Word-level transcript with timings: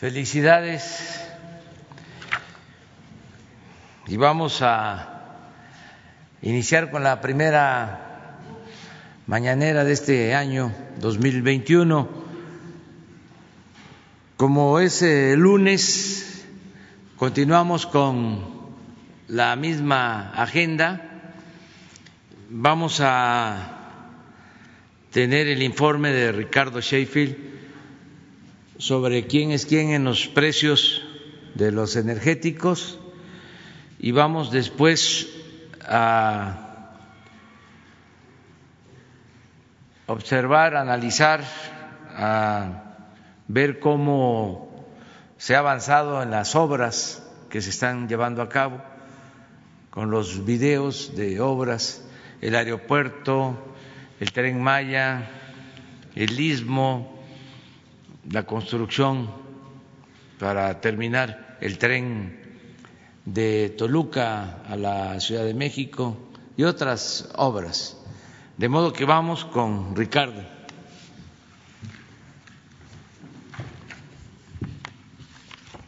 Felicidades 0.00 1.20
y 4.06 4.16
vamos 4.16 4.62
a 4.62 5.50
iniciar 6.40 6.90
con 6.90 7.04
la 7.04 7.20
primera 7.20 8.38
mañanera 9.26 9.84
de 9.84 9.92
este 9.92 10.34
año 10.34 10.72
2021. 11.00 12.08
Como 14.38 14.80
es 14.80 15.02
lunes, 15.36 16.46
continuamos 17.18 17.84
con 17.84 18.42
la 19.28 19.54
misma 19.54 20.30
agenda. 20.30 21.20
Vamos 22.48 23.02
a 23.02 24.06
tener 25.12 25.46
el 25.46 25.62
informe 25.62 26.10
de 26.10 26.32
Ricardo 26.32 26.80
Sheffield 26.80 27.49
sobre 28.80 29.26
quién 29.26 29.50
es 29.50 29.66
quién 29.66 29.90
en 29.90 30.04
los 30.04 30.26
precios 30.26 31.02
de 31.54 31.70
los 31.70 31.96
energéticos. 31.96 32.98
Y 33.98 34.12
vamos 34.12 34.50
después 34.50 35.28
a 35.86 36.96
observar, 40.06 40.76
analizar, 40.76 41.44
a 42.16 42.94
ver 43.48 43.80
cómo 43.80 44.86
se 45.36 45.54
ha 45.54 45.58
avanzado 45.58 46.22
en 46.22 46.30
las 46.30 46.56
obras 46.56 47.22
que 47.50 47.60
se 47.60 47.68
están 47.68 48.08
llevando 48.08 48.40
a 48.40 48.48
cabo 48.48 48.80
con 49.90 50.10
los 50.10 50.46
videos 50.46 51.14
de 51.16 51.38
obras, 51.40 52.02
el 52.40 52.54
aeropuerto, 52.54 53.58
el 54.20 54.32
tren 54.32 54.62
Maya, 54.62 55.28
el 56.14 56.40
istmo, 56.40 57.19
la 58.28 58.44
construcción 58.44 59.30
para 60.38 60.80
terminar 60.80 61.58
el 61.60 61.78
tren 61.78 62.40
de 63.24 63.70
Toluca 63.76 64.62
a 64.66 64.76
la 64.76 65.20
Ciudad 65.20 65.44
de 65.44 65.54
México 65.54 66.16
y 66.56 66.64
otras 66.64 67.28
obras. 67.36 67.96
De 68.56 68.68
modo 68.68 68.92
que 68.92 69.04
vamos 69.04 69.44
con 69.44 69.96
Ricardo. 69.96 70.42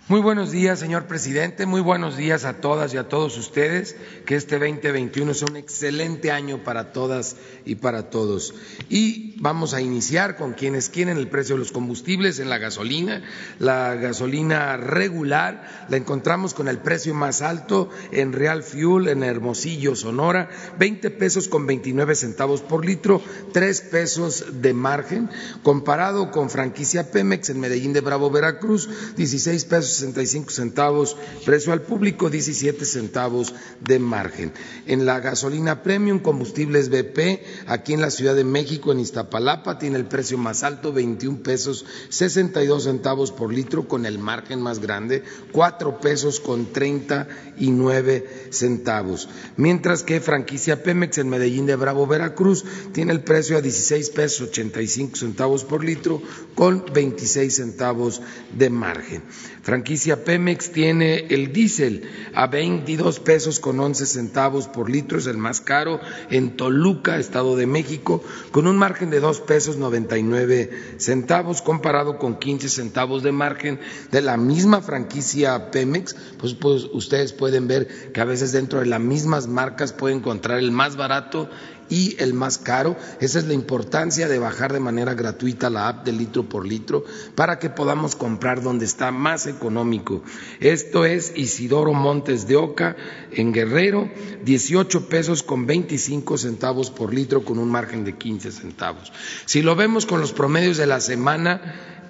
Muy 0.08 0.20
buenos 0.20 0.50
días, 0.50 0.78
señor 0.78 1.06
presidente. 1.06 1.64
Muy 1.64 1.80
buenos 1.80 2.19
días 2.19 2.44
a 2.44 2.60
todas 2.60 2.92
y 2.92 2.98
a 2.98 3.08
todos 3.08 3.38
ustedes. 3.38 3.97
Que 4.27 4.34
este 4.34 4.58
2021 4.58 5.33
sea 5.33 5.48
un 5.48 5.56
excelente 5.56 6.30
año 6.30 6.58
para 6.64 6.92
todas 6.92 7.36
y 7.64 7.77
para 7.77 8.10
todos. 8.10 8.55
Y 8.91 9.31
vamos 9.42 9.74
a 9.74 9.80
iniciar 9.80 10.36
con 10.36 10.52
quienes 10.52 10.88
quieren 10.88 11.18
el 11.18 11.28
precio 11.28 11.56
de 11.56 11.58
los 11.58 11.72
combustibles 11.72 12.38
en 12.38 12.48
la 12.48 12.58
gasolina. 12.58 13.22
La 13.58 13.96
gasolina 13.96 14.76
regular 14.76 15.86
la 15.88 15.96
encontramos 15.96 16.54
con 16.54 16.68
el 16.68 16.78
precio 16.78 17.12
más 17.12 17.42
alto 17.42 17.90
en 18.12 18.32
Real 18.32 18.62
Fuel, 18.62 19.08
en 19.08 19.24
Hermosillo, 19.24 19.96
Sonora, 19.96 20.48
20 20.78 21.10
pesos 21.10 21.48
con 21.48 21.66
29 21.66 22.14
centavos 22.14 22.60
por 22.60 22.86
litro, 22.86 23.20
3 23.52 23.80
pesos 23.80 24.44
de 24.62 24.74
margen. 24.74 25.28
Comparado 25.64 26.30
con 26.30 26.48
franquicia 26.48 27.10
Pemex 27.10 27.50
en 27.50 27.58
Medellín 27.58 27.92
de 27.92 28.00
Bravo, 28.00 28.30
Veracruz, 28.30 28.88
16 29.16 29.64
pesos 29.64 29.92
65 29.94 30.50
centavos, 30.50 31.16
precio 31.44 31.72
al 31.72 31.82
público 31.82 32.30
17 32.30 32.84
centavos 32.84 33.52
de 33.80 33.98
margen. 33.98 34.52
En 34.86 35.04
la 35.04 35.18
gasolina 35.18 35.82
premium, 35.82 36.20
combustibles 36.20 36.90
BP, 36.90 37.42
aquí 37.66 37.92
en 37.92 38.00
la 38.00 38.10
Ciudad 38.10 38.36
de 38.36 38.44
México, 38.44 38.92
en 38.92 39.00
Iztapalapa, 39.00 39.31
tiene 39.78 39.97
el 39.97 40.06
precio 40.06 40.36
más 40.36 40.62
alto, 40.62 40.92
21 40.92 41.42
pesos 41.42 41.86
62 42.11 42.84
centavos 42.84 43.33
por 43.33 43.52
litro, 43.52 43.88
con 43.88 44.05
el 44.05 44.19
margen 44.19 44.61
más 44.61 44.78
grande, 44.78 45.22
4 45.52 46.00
pesos 46.00 46.38
con 46.41 46.72
39 46.72 48.48
centavos. 48.50 49.28
Mientras 49.56 50.03
que 50.03 50.20
franquicia 50.20 50.83
Pemex 50.83 51.19
en 51.19 51.28
Medellín 51.28 51.66
de 51.66 51.77
Bravo, 51.77 52.06
Veracruz, 52.06 52.65
tiene 52.93 53.12
el 53.12 53.22
precio 53.22 53.56
a 53.56 53.62
16 53.62 54.10
pesos 54.10 54.48
85 54.50 55.16
centavos 55.16 55.64
por 55.64 55.82
litro, 55.84 56.20
con 56.54 56.84
26 56.93 57.54
centavos 57.54 58.20
de 58.56 58.70
margen. 58.70 59.22
Franquicia 59.62 60.25
Pemex 60.25 60.73
tiene 60.73 61.27
el 61.31 61.53
diésel 61.53 62.03
a 62.34 62.49
22 62.49 63.21
pesos 63.21 63.61
con 63.61 63.78
11 63.78 64.06
centavos 64.06 64.67
por 64.67 64.91
litro, 64.91 65.19
es 65.19 65.27
el 65.27 65.39
más 65.39 65.61
caro 65.61 66.00
en 66.31 66.56
Toluca, 66.56 67.19
Estado 67.19 67.55
de 67.55 67.67
México, 67.67 68.25
con 68.50 68.67
un 68.67 68.77
margen 68.77 69.11
de 69.11 69.21
2 69.21 69.41
pesos 69.43 69.77
99 69.77 70.97
centavos 70.99 71.62
comparado 71.62 72.19
con 72.19 72.41
15 72.41 72.69
centavos 72.69 73.23
de 73.23 73.31
margen 73.31 73.78
de 74.11 74.21
la 74.21 74.37
misma 74.37 74.81
franquicia 74.81 75.71
Pemex, 75.71 76.17
pues, 76.39 76.55
pues 76.55 76.89
ustedes 76.93 77.33
pueden 77.33 77.69
ver 77.69 78.12
que 78.12 78.21
a 78.21 78.25
veces 78.25 78.50
dentro 78.50 78.81
de 78.81 78.87
las 78.87 79.00
mismas 79.00 79.47
marcas 79.47 79.93
pueden 79.93 80.19
encontrar 80.19 80.59
el 80.59 80.73
más 80.73 80.97
barato 80.97 81.49
y 81.92 82.16
el 82.19 82.32
más 82.32 82.56
caro. 82.56 82.97
Esa 83.20 83.38
es 83.38 83.44
la 83.44 83.53
importancia 83.53 84.26
de 84.26 84.38
bajar 84.38 84.72
de 84.72 84.80
manera 84.80 85.12
gratuita 85.12 85.69
la 85.69 85.88
app 85.88 86.06
de 86.06 86.12
litro 86.12 86.48
por 86.48 86.66
litro 86.66 87.04
para 87.34 87.58
que 87.58 87.69
podamos 87.69 88.16
comprar 88.16 88.62
donde 88.62 88.86
está 88.86 89.10
más 89.10 89.47
económico. 89.47 90.22
Esto 90.60 91.04
es 91.04 91.34
Isidoro 91.36 91.92
Montes 91.92 92.48
de 92.48 92.56
Oca 92.56 92.97
en 93.31 93.52
Guerrero, 93.52 94.10
18 94.42 95.10
pesos 95.10 95.42
con 95.42 95.66
25 95.66 96.38
centavos 96.38 96.91
por 96.91 97.12
litro 97.12 97.44
con 97.44 97.58
un 97.58 97.70
margen 97.70 98.04
de 98.04 98.16
15 98.16 98.52
centavos. 98.52 99.12
Si 99.44 99.60
lo 99.60 99.76
vemos 99.76 100.06
con 100.06 100.22
los 100.22 100.32
promedios 100.32 100.78
de 100.78 100.86
la 100.86 100.98
semana, 100.98 101.60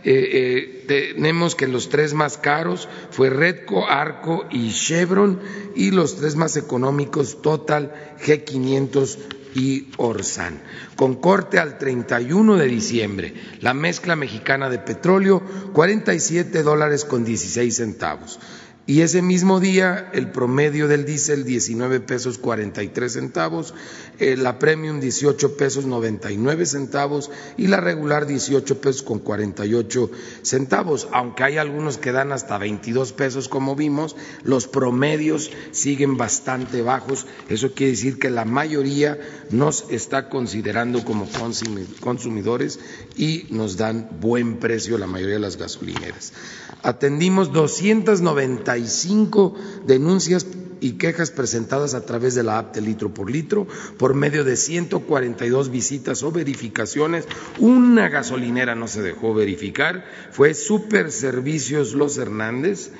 eh, 0.04 0.28
eh, 0.32 0.84
tenemos 0.86 1.56
que 1.56 1.66
los 1.66 1.88
tres 1.88 2.14
más 2.14 2.38
caros 2.38 2.88
fue 3.10 3.30
Redco, 3.30 3.88
Arco 3.88 4.46
y 4.48 4.70
Chevron 4.70 5.40
y 5.74 5.90
los 5.90 6.16
tres 6.16 6.36
más 6.36 6.56
económicos 6.56 7.42
Total, 7.42 7.92
G500 8.24 9.41
y 9.54 9.88
Orsan. 9.96 10.60
Con 10.96 11.16
corte 11.16 11.58
al 11.58 11.78
31 11.78 12.56
de 12.56 12.66
diciembre, 12.66 13.34
la 13.60 13.74
mezcla 13.74 14.16
mexicana 14.16 14.70
de 14.70 14.78
petróleo, 14.78 15.42
47 15.72 16.62
dólares 16.62 17.04
con 17.04 17.24
16 17.24 17.74
centavos. 17.74 18.38
Y 18.84 19.02
ese 19.02 19.22
mismo 19.22 19.60
día 19.60 20.10
el 20.12 20.32
promedio 20.32 20.88
del 20.88 21.04
diésel 21.04 21.44
19 21.44 22.00
pesos 22.00 22.38
43 22.38 23.12
centavos, 23.12 23.74
eh, 24.22 24.36
la 24.36 24.60
premium 24.60 25.00
18 25.00 25.56
pesos 25.56 25.84
99 25.84 26.66
centavos 26.66 27.32
y 27.56 27.66
la 27.66 27.80
regular 27.80 28.26
18 28.26 28.80
pesos 28.80 29.02
con 29.02 29.18
48 29.18 30.10
centavos. 30.42 31.08
Aunque 31.12 31.42
hay 31.42 31.58
algunos 31.58 31.98
que 31.98 32.12
dan 32.12 32.30
hasta 32.30 32.56
22 32.56 33.12
pesos 33.14 33.48
como 33.48 33.74
vimos, 33.74 34.14
los 34.44 34.68
promedios 34.68 35.50
siguen 35.72 36.16
bastante 36.16 36.82
bajos. 36.82 37.26
Eso 37.48 37.72
quiere 37.72 37.92
decir 37.92 38.20
que 38.20 38.30
la 38.30 38.44
mayoría 38.44 39.18
nos 39.50 39.86
está 39.90 40.28
considerando 40.28 41.04
como 41.04 41.28
consumidores 42.00 42.78
y 43.16 43.46
nos 43.50 43.76
dan 43.76 44.08
buen 44.20 44.58
precio 44.58 44.98
la 44.98 45.08
mayoría 45.08 45.34
de 45.34 45.40
las 45.40 45.56
gasolineras. 45.56 46.32
Atendimos 46.82 47.52
295 47.52 49.54
denuncias 49.84 50.46
y 50.82 50.92
quejas 50.92 51.30
presentadas 51.30 51.94
a 51.94 52.04
través 52.04 52.34
de 52.34 52.42
la 52.42 52.58
app 52.58 52.74
de 52.74 52.80
litro 52.80 53.14
por 53.14 53.30
litro 53.30 53.66
por 53.98 54.14
medio 54.14 54.44
de 54.44 54.56
142 54.56 55.70
visitas 55.70 56.22
o 56.24 56.32
verificaciones. 56.32 57.26
Una 57.58 58.08
gasolinera 58.08 58.74
no 58.74 58.88
se 58.88 59.00
dejó 59.00 59.32
verificar, 59.32 60.04
fue 60.32 60.54
Super 60.54 61.12
Servicios 61.12 61.94
Los 61.94 62.18
Hernández 62.18 62.90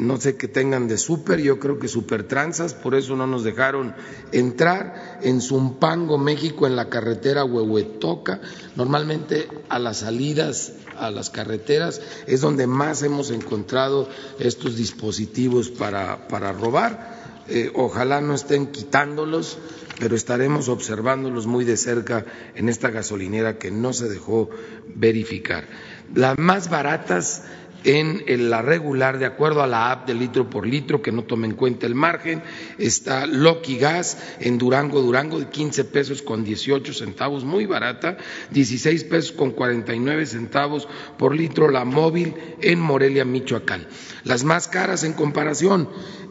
no 0.00 0.20
sé 0.20 0.36
qué 0.36 0.48
tengan 0.48 0.88
de 0.88 0.98
súper, 0.98 1.40
yo 1.40 1.58
creo 1.58 1.78
que 1.78 1.88
super 1.88 2.24
tranzas, 2.24 2.74
por 2.74 2.94
eso 2.94 3.14
no 3.16 3.26
nos 3.26 3.44
dejaron 3.44 3.94
entrar 4.32 5.20
en 5.22 5.40
Zumpango, 5.40 6.18
México, 6.18 6.66
en 6.66 6.76
la 6.76 6.88
carretera 6.88 7.44
Huehuetoca. 7.44 8.40
Normalmente 8.76 9.48
a 9.68 9.78
las 9.78 9.98
salidas 9.98 10.72
a 10.98 11.10
las 11.10 11.30
carreteras 11.30 12.00
es 12.26 12.40
donde 12.40 12.66
más 12.66 13.02
hemos 13.02 13.30
encontrado 13.30 14.08
estos 14.40 14.76
dispositivos 14.76 15.70
para, 15.70 16.28
para 16.28 16.52
robar. 16.52 17.44
Eh, 17.48 17.70
ojalá 17.74 18.20
no 18.20 18.34
estén 18.34 18.66
quitándolos, 18.66 19.58
pero 19.98 20.16
estaremos 20.16 20.68
observándolos 20.68 21.46
muy 21.46 21.64
de 21.64 21.76
cerca 21.76 22.26
en 22.54 22.68
esta 22.68 22.90
gasolinera 22.90 23.58
que 23.58 23.70
no 23.70 23.92
se 23.92 24.08
dejó 24.08 24.50
verificar. 24.94 25.66
Las 26.14 26.38
más 26.38 26.68
baratas 26.68 27.44
en 27.84 28.50
la 28.50 28.62
regular, 28.62 29.18
de 29.18 29.26
acuerdo 29.26 29.62
a 29.62 29.66
la 29.66 29.90
app 29.90 30.06
de 30.06 30.14
litro 30.14 30.50
por 30.50 30.66
litro, 30.66 31.02
que 31.02 31.12
no 31.12 31.24
tome 31.24 31.46
en 31.46 31.54
cuenta 31.54 31.86
el 31.86 31.94
margen, 31.94 32.42
está 32.78 33.26
Loki 33.26 33.78
Gas 33.78 34.18
en 34.40 34.58
Durango, 34.58 35.00
Durango, 35.00 35.38
de 35.38 35.48
15 35.48 35.84
pesos 35.84 36.22
con 36.22 36.44
18 36.44 36.92
centavos, 36.92 37.44
muy 37.44 37.66
barata, 37.66 38.18
16 38.50 39.04
pesos 39.04 39.32
con 39.32 39.52
49 39.52 40.26
centavos 40.26 40.88
por 41.18 41.34
litro 41.34 41.70
la 41.70 41.84
móvil 41.84 42.34
en 42.60 42.80
Morelia, 42.80 43.24
Michoacán. 43.24 43.86
Las 44.24 44.44
más 44.44 44.68
caras 44.68 45.04
en 45.04 45.12
comparación, 45.12 45.88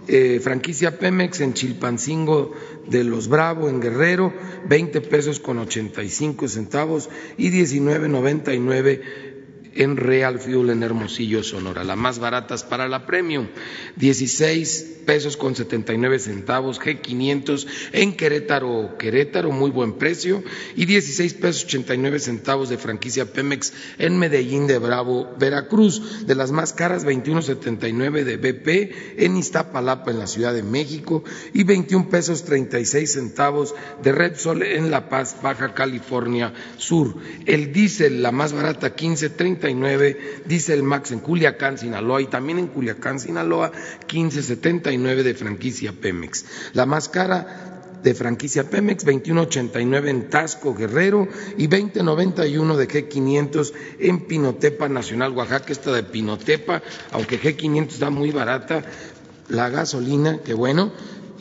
eh, 0.07 0.39
franquicia 0.41 1.00
Pemex 1.00 1.41
en 1.41 1.53
Chilpancingo 1.53 2.53
de 2.88 3.03
los 3.03 3.27
Bravo 3.27 3.67
en 3.67 3.81
Guerrero, 3.81 4.33
20 4.67 5.01
pesos 5.01 5.39
con 5.39 5.59
85 5.59 6.47
centavos 6.47 7.09
y 7.38 7.50
19.99 7.50 9.26
en 9.77 9.97
Real 9.97 10.39
Fuel 10.39 10.69
en 10.69 10.83
Hermosillo, 10.83 11.44
Sonora. 11.44 11.83
Las 11.83 11.97
más 11.97 12.19
baratas 12.19 12.63
para 12.63 12.88
la 12.88 13.06
Premium, 13.06 13.47
16 13.95 14.97
pesos 15.07 15.38
con 15.38 15.56
79 15.56 16.19
centavos, 16.19 16.81
G500 16.81 17.65
en 17.94 18.15
Querétaro, 18.15 18.97
Querétaro, 19.00 19.51
muy 19.51 19.71
buen 19.71 19.94
precio, 19.94 20.44
y 20.75 20.85
16 20.85 21.33
pesos 21.35 21.63
89 21.63 22.19
centavos 22.19 22.68
de 22.69 22.77
franquicia 22.77 23.25
Pemex 23.25 23.74
en 23.97 24.19
Medellín 24.19 24.68
de 24.68 24.77
Bravo, 24.77 25.33
Veracruz. 25.39 26.27
De 26.27 26.35
las 26.35 26.51
más 26.51 26.74
caras, 26.74 27.06
21.79 27.06 28.25
de 28.25 28.38
BP 28.38 29.24
en 29.24 29.38
Iztapalapa, 29.38 30.12
en 30.12 30.19
la 30.19 30.27
Ciudad 30.27 30.53
de 30.53 30.63
México, 30.63 31.24
y 31.53 31.63
21 31.63 32.09
pesos 32.09 32.44
36 32.44 33.13
centavos 33.13 33.75
de 34.03 34.12
Repsol 34.12 34.62
en 34.63 34.91
La 34.91 35.07
Paz, 35.07 35.38
Baja 35.41 35.74
California 35.74 36.53
Sur. 36.77 37.15
El 37.45 37.71
diésel, 37.71 38.21
la 38.21 38.33
más 38.33 38.51
barata, 38.51 38.94
15.39, 39.67 40.17
diésel 40.45 40.83
Max 40.83 41.11
en 41.11 41.19
Culiacán, 41.19 41.77
Sinaloa, 41.77 42.21
y 42.21 42.27
también 42.27 42.59
en 42.59 42.67
Culiacán, 42.67 43.19
Sinaloa, 43.19 43.71
15.79 44.07 45.23
de 45.23 45.33
franquicia 45.33 45.93
Pemex. 45.93 46.45
La 46.73 46.85
más 46.85 47.09
cara 47.09 47.73
de 48.03 48.13
franquicia 48.13 48.69
Pemex, 48.69 49.05
21.89 49.05 50.09
en 50.09 50.29
Tasco 50.29 50.73
Guerrero 50.73 51.27
y 51.57 51.67
20.91 51.67 52.75
de 52.75 52.87
G500 52.87 53.73
en 53.99 54.25
Pinotepa 54.25 54.87
Nacional 54.87 55.33
Oaxaca, 55.33 55.71
esta 55.71 55.91
de 55.91 56.03
Pinotepa, 56.03 56.81
aunque 57.11 57.39
G500 57.39 57.87
está 57.89 58.09
muy 58.09 58.31
barata, 58.31 58.83
la 59.49 59.69
gasolina, 59.69 60.39
que 60.39 60.53
bueno, 60.53 60.91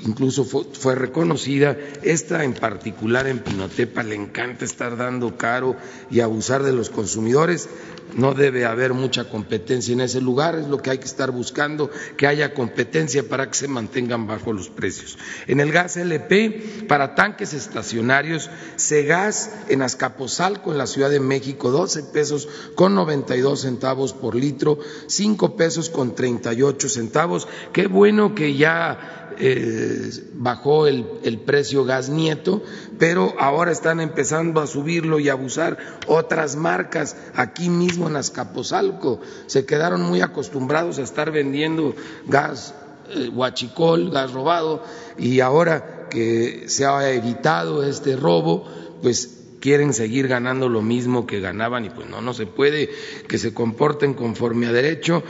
incluso 0.05 0.45
fue, 0.45 0.95
reconocida. 0.95 1.77
Esta 2.03 2.45
en 2.45 2.55
particular 2.55 3.27
en 3.27 3.41
Pinotepa 3.41 4.03
le 4.03 4.15
encanta 4.15 4.65
estar 4.65 4.97
dando 4.97 5.37
caro 5.37 5.77
y 6.11 6.21
abusar 6.21 6.63
de 6.63 6.73
los 6.73 6.91
consumidores. 6.91 7.69
No 8.15 8.35
debe 8.35 8.65
haber 8.65 8.95
mucha 8.95 9.29
competencia 9.29 9.93
en 9.93 10.01
ese 10.01 10.21
lugar, 10.21 10.57
es 10.57 10.69
lo 10.69 10.79
que 10.79 10.91
hay 10.91 10.99
que 10.99 11.07
estar 11.07 11.31
buscando, 11.31 11.91
que 12.17 12.27
haya 12.27 12.55
competencia 12.55 13.29
para 13.29 13.51
que 13.51 13.55
se 13.55 13.69
mantengan 13.69 14.27
bajo 14.27 14.53
los 14.53 14.69
precios. 14.69 15.19
En 15.47 15.61
el 15.61 15.73
gas 15.73 15.97
LP, 15.97 16.87
para 16.89 17.15
tanques 17.15 17.53
estacionarios, 17.53 18.49
Segas 18.77 19.51
en 19.69 19.83
Azcapotzalco, 19.83 20.73
en 20.73 20.79
la 20.79 20.87
Ciudad 20.87 21.11
de 21.11 21.21
México, 21.21 21.71
12 21.71 22.05
pesos 22.05 22.49
con 22.75 22.95
92 22.95 23.61
centavos 23.61 24.13
por 24.13 24.35
litro, 24.35 24.79
5 25.07 25.57
pesos 25.57 25.91
con 25.91 26.15
38 26.15 26.89
centavos. 26.89 27.49
Qué 27.73 27.87
bueno 27.87 28.35
que 28.35 28.57
ya 28.57 29.27
eh, 29.39 30.11
bajó 30.35 30.87
el, 30.87 31.07
el, 31.23 31.39
precio 31.41 31.85
gas 31.85 32.09
nieto, 32.09 32.63
pero 32.99 33.35
ahora 33.39 33.71
están 33.71 34.01
empezando 34.01 34.61
a 34.61 34.67
subirlo 34.67 35.21
y 35.21 35.29
a 35.29 35.33
abusar 35.33 35.77
otras 36.07 36.57
marcas 36.57 37.17
aquí 37.35 37.69
mismo 37.69 37.96
en 37.97 38.17
Azcapotzalco. 38.17 39.21
Se 39.47 39.65
quedaron 39.65 40.03
muy 40.03 40.21
acostumbrados 40.21 40.99
a 40.99 41.03
estar 41.03 41.31
vendiendo 41.31 41.95
gas 42.27 42.75
eh, 43.11 43.29
huachicol, 43.29 44.11
gas 44.11 44.33
robado, 44.33 44.83
y 45.19 45.41
ahora 45.41 46.09
que 46.11 46.65
se 46.69 46.85
ha 46.85 47.11
evitado 47.13 47.83
este 47.83 48.17
robo, 48.17 48.65
pues 49.03 49.37
quieren 49.61 49.93
seguir 49.93 50.29
ganando 50.29 50.69
lo 50.69 50.83
mismo 50.83 51.27
que 51.27 51.41
ganaban 51.41 51.85
y 51.85 51.91
pues 51.91 52.09
no, 52.09 52.21
no 52.21 52.35
se 52.35 52.47
puede 52.47 52.91
que 53.27 53.39
se 53.39 53.53
comporten 53.53 54.15
conforme 54.15 54.67
a 54.67 54.73
derecho, 54.73 55.23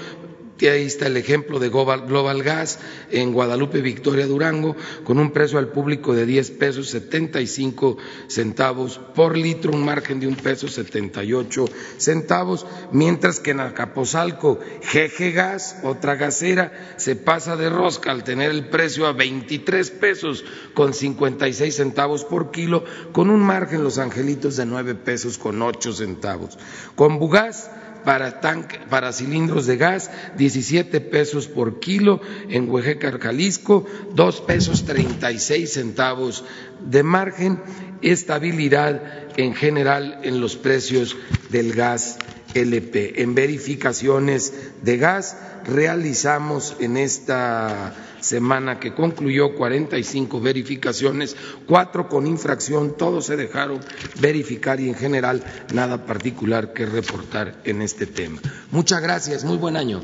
Ahí 0.63 0.87
está 0.87 1.07
el 1.07 1.19
ejemplo 1.19 1.59
de 1.59 1.69
Global 1.69 2.43
Gas 2.43 2.79
en 3.11 3.35
Guadalupe, 3.35 3.83
Victoria, 3.83 4.27
Durango, 4.27 4.75
con 5.05 5.19
un 5.19 5.31
precio 5.31 5.59
al 5.59 5.69
público 5.69 6.15
de 6.15 6.25
10 6.25 6.53
pesos 6.53 6.89
75 6.89 7.99
centavos 8.27 8.99
por 9.15 9.37
litro, 9.37 9.73
un 9.73 9.85
margen 9.85 10.19
de 10.19 10.27
un 10.27 10.35
peso 10.35 10.67
78 10.67 11.67
centavos, 11.99 12.67
mientras 12.91 13.39
que 13.39 13.51
en 13.51 13.61
Acapozalco, 13.61 14.59
GG 14.93 15.33
Gas, 15.35 15.81
otra 15.85 16.17
gasera, 16.17 16.73
se 16.97 17.17
pasa 17.17 17.57
de 17.57 17.69
rosca 17.69 18.11
al 18.11 18.25
tener 18.25 18.51
el 18.51 18.71
precio 18.71 19.07
a 19.07 19.13
23 19.13 19.91
pesos 19.91 20.43
con 20.73 20.95
56 20.95 21.75
centavos 21.75 22.25
por 22.25 22.51
kilo, 22.51 22.85
con 23.13 23.29
un 23.29 23.41
margen 23.41 23.85
Los 23.85 23.99
Angelitos 23.99 24.57
de 24.57 24.65
9 24.65 24.95
pesos 24.95 25.37
con 25.37 25.61
8 25.61 25.93
centavos. 25.93 26.59
Con 26.95 27.19
Bugás, 27.19 27.71
para, 28.07 28.41
para 28.89 29.13
cilindros 29.13 29.67
de 29.67 29.77
gas, 29.77 30.13
17 30.39 31.01
pesos 31.01 31.49
por 31.49 31.81
kilo 31.81 32.21
en 32.49 32.71
Huejecar, 32.71 33.19
Jalisco, 33.19 33.85
2 34.15 34.41
pesos 34.43 34.85
36 34.85 35.73
centavos 35.73 36.45
de 36.89 37.03
margen, 37.03 37.61
estabilidad 38.03 39.03
en 39.37 39.55
general 39.55 40.21
en 40.23 40.41
los 40.41 40.55
precios 40.55 41.17
del 41.51 41.73
gas 41.73 42.19
LP. 42.55 43.23
En 43.23 43.35
verificaciones 43.35 44.55
de 44.83 44.99
gas 44.99 45.37
realizamos 45.65 46.77
en 46.79 46.97
esta 46.99 47.93
semana 48.27 48.81
que 48.81 48.93
concluyó 48.93 49.55
45 49.55 50.41
verificaciones, 50.41 51.37
cuatro 51.67 52.09
con 52.09 52.27
infracción, 52.27 52.97
todos 52.97 53.27
se 53.27 53.37
dejaron 53.37 53.81
verificar 54.21 54.81
y 54.81 54.89
en 54.89 54.97
general 54.97 55.45
nada 55.73 56.05
particular 56.05 56.73
que 56.73 56.87
reportar 56.87 57.61
en 57.65 57.83
este 57.83 58.07
tema. 58.07 58.41
Muchas 58.73 59.01
gracias, 59.01 59.45
muy 59.45 59.57
buen 59.57 59.77
año. 59.77 60.03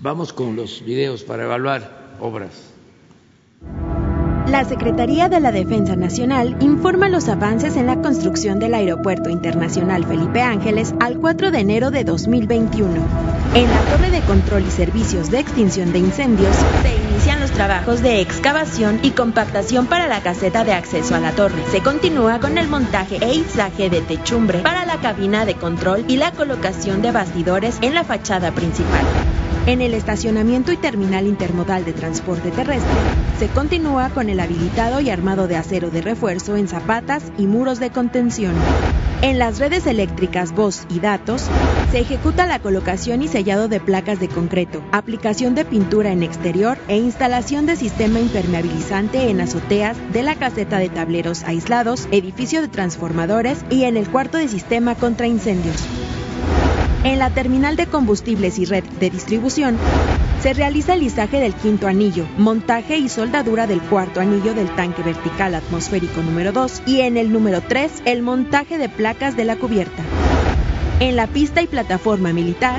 Vamos 0.00 0.32
con 0.32 0.56
los 0.56 0.84
videos 0.84 1.22
para 1.22 1.44
evaluar 1.44 2.16
obras. 2.20 2.70
La 4.50 4.64
Secretaría 4.64 5.28
de 5.28 5.38
la 5.38 5.52
Defensa 5.52 5.94
Nacional 5.94 6.56
informa 6.58 7.08
los 7.08 7.28
avances 7.28 7.76
en 7.76 7.86
la 7.86 8.02
construcción 8.02 8.58
del 8.58 8.74
Aeropuerto 8.74 9.30
Internacional 9.30 10.04
Felipe 10.04 10.42
Ángeles 10.42 10.92
al 10.98 11.18
4 11.18 11.52
de 11.52 11.60
enero 11.60 11.92
de 11.92 12.02
2021. 12.02 12.90
En 13.54 13.70
la 13.70 13.80
torre 13.82 14.10
de 14.10 14.20
control 14.22 14.64
y 14.66 14.70
servicios 14.72 15.30
de 15.30 15.38
extinción 15.38 15.92
de 15.92 16.00
incendios 16.00 16.56
se 16.82 16.96
inician 16.96 17.38
los 17.38 17.52
trabajos 17.52 18.02
de 18.02 18.20
excavación 18.20 18.98
y 19.04 19.12
compactación 19.12 19.86
para 19.86 20.08
la 20.08 20.20
caseta 20.20 20.64
de 20.64 20.72
acceso 20.72 21.14
a 21.14 21.20
la 21.20 21.30
torre. 21.30 21.62
Se 21.70 21.80
continúa 21.80 22.40
con 22.40 22.58
el 22.58 22.66
montaje 22.66 23.18
e 23.20 23.32
izaje 23.32 23.88
de 23.88 24.00
techumbre 24.00 24.58
para 24.58 24.84
la 24.84 24.96
cabina 24.96 25.44
de 25.44 25.54
control 25.54 26.04
y 26.08 26.16
la 26.16 26.32
colocación 26.32 27.02
de 27.02 27.12
bastidores 27.12 27.78
en 27.82 27.94
la 27.94 28.02
fachada 28.02 28.50
principal. 28.50 29.06
En 29.66 29.82
el 29.82 29.94
estacionamiento 29.94 30.72
y 30.72 30.76
terminal 30.76 31.26
intermodal 31.26 31.84
de 31.84 31.92
transporte 31.92 32.50
terrestre, 32.50 33.00
se 33.38 33.48
continúa 33.48 34.08
con 34.10 34.28
el 34.30 34.40
habilitado 34.40 35.00
y 35.00 35.10
armado 35.10 35.48
de 35.48 35.56
acero 35.56 35.90
de 35.90 36.00
refuerzo 36.00 36.56
en 36.56 36.66
zapatas 36.66 37.22
y 37.38 37.46
muros 37.46 37.78
de 37.78 37.90
contención. 37.90 38.54
En 39.22 39.38
las 39.38 39.58
redes 39.58 39.86
eléctricas 39.86 40.52
voz 40.52 40.86
y 40.88 40.98
datos, 40.98 41.46
se 41.92 42.00
ejecuta 42.00 42.46
la 42.46 42.60
colocación 42.60 43.20
y 43.20 43.28
sellado 43.28 43.68
de 43.68 43.80
placas 43.80 44.18
de 44.18 44.28
concreto, 44.28 44.82
aplicación 44.92 45.54
de 45.54 45.66
pintura 45.66 46.10
en 46.10 46.22
exterior 46.22 46.78
e 46.88 46.96
instalación 46.96 47.66
de 47.66 47.76
sistema 47.76 48.18
impermeabilizante 48.18 49.28
en 49.28 49.42
azoteas 49.42 49.96
de 50.12 50.22
la 50.22 50.36
caseta 50.36 50.78
de 50.78 50.88
tableros 50.88 51.42
aislados, 51.44 52.08
edificio 52.12 52.62
de 52.62 52.68
transformadores 52.68 53.58
y 53.68 53.84
en 53.84 53.98
el 53.98 54.08
cuarto 54.08 54.38
de 54.38 54.48
sistema 54.48 54.94
contra 54.94 55.26
incendios. 55.26 55.84
En 57.02 57.18
la 57.18 57.30
terminal 57.30 57.76
de 57.76 57.86
combustibles 57.86 58.58
y 58.58 58.66
red 58.66 58.84
de 58.84 59.08
distribución, 59.08 59.78
se 60.42 60.52
realiza 60.52 60.94
el 60.94 61.00
lizaje 61.00 61.40
del 61.40 61.54
quinto 61.54 61.86
anillo, 61.86 62.26
montaje 62.36 62.98
y 62.98 63.08
soldadura 63.08 63.66
del 63.66 63.80
cuarto 63.80 64.20
anillo 64.20 64.52
del 64.52 64.74
tanque 64.74 65.02
vertical 65.02 65.54
atmosférico 65.54 66.22
número 66.22 66.52
2 66.52 66.82
y 66.86 67.00
en 67.00 67.16
el 67.16 67.32
número 67.32 67.62
3 67.62 68.02
el 68.04 68.22
montaje 68.22 68.76
de 68.76 68.90
placas 68.90 69.34
de 69.34 69.46
la 69.46 69.56
cubierta. 69.56 70.02
En 71.00 71.16
la 71.16 71.26
pista 71.26 71.62
y 71.62 71.66
plataforma 71.66 72.34
militar, 72.34 72.78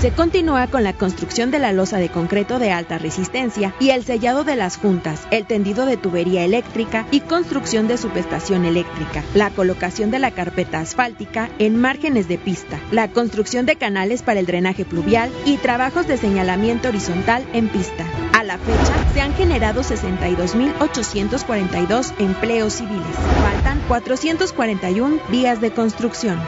se 0.00 0.10
continúa 0.12 0.66
con 0.68 0.82
la 0.82 0.94
construcción 0.94 1.50
de 1.50 1.58
la 1.58 1.72
losa 1.72 1.98
de 1.98 2.08
concreto 2.08 2.58
de 2.58 2.70
alta 2.70 2.96
resistencia 2.96 3.74
y 3.78 3.90
el 3.90 4.02
sellado 4.02 4.44
de 4.44 4.56
las 4.56 4.78
juntas, 4.78 5.28
el 5.30 5.44
tendido 5.44 5.84
de 5.84 5.98
tubería 5.98 6.42
eléctrica 6.42 7.06
y 7.10 7.20
construcción 7.20 7.86
de 7.86 7.98
subestación 7.98 8.64
eléctrica, 8.64 9.22
la 9.34 9.50
colocación 9.50 10.10
de 10.10 10.18
la 10.18 10.30
carpeta 10.30 10.80
asfáltica 10.80 11.50
en 11.58 11.76
márgenes 11.76 12.28
de 12.28 12.38
pista, 12.38 12.80
la 12.90 13.10
construcción 13.10 13.66
de 13.66 13.76
canales 13.76 14.22
para 14.22 14.40
el 14.40 14.46
drenaje 14.46 14.86
pluvial 14.86 15.30
y 15.44 15.58
trabajos 15.58 16.06
de 16.06 16.16
señalamiento 16.16 16.88
horizontal 16.88 17.44
en 17.52 17.68
pista. 17.68 18.06
A 18.32 18.42
la 18.42 18.56
fecha, 18.56 19.12
se 19.12 19.20
han 19.20 19.34
generado 19.34 19.82
62.842 19.82 22.14
empleos 22.20 22.72
civiles. 22.72 23.16
Faltan 23.42 23.78
441 23.86 25.20
días 25.30 25.60
de 25.60 25.72
construcción. 25.72 26.40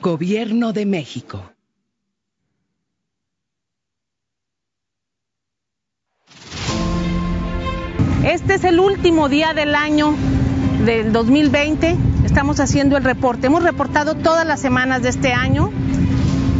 Gobierno 0.00 0.72
de 0.72 0.86
México. 0.86 1.51
Este 8.24 8.54
es 8.54 8.62
el 8.62 8.78
último 8.78 9.28
día 9.28 9.52
del 9.52 9.74
año 9.74 10.14
del 10.84 11.12
2020. 11.12 11.96
Estamos 12.24 12.60
haciendo 12.60 12.96
el 12.96 13.02
reporte. 13.02 13.48
Hemos 13.48 13.64
reportado 13.64 14.14
todas 14.14 14.46
las 14.46 14.60
semanas 14.60 15.02
de 15.02 15.08
este 15.08 15.32
año 15.32 15.70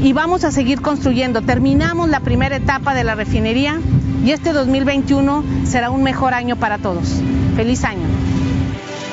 y 0.03 0.13
vamos 0.13 0.43
a 0.43 0.51
seguir 0.51 0.81
construyendo. 0.81 1.41
Terminamos 1.41 2.09
la 2.09 2.19
primera 2.19 2.57
etapa 2.57 2.95
de 2.95 3.05
la 3.05 3.15
refinería 3.15 3.79
y 4.25 4.33
este 4.33 4.53
2021 4.53 5.45
será 5.65 5.91
un 5.91 6.03
mejor 6.03 6.35
año 6.35 6.57
para 6.57 6.79
todos. 6.79 7.21
Feliz 7.55 7.85
año. 7.85 8.09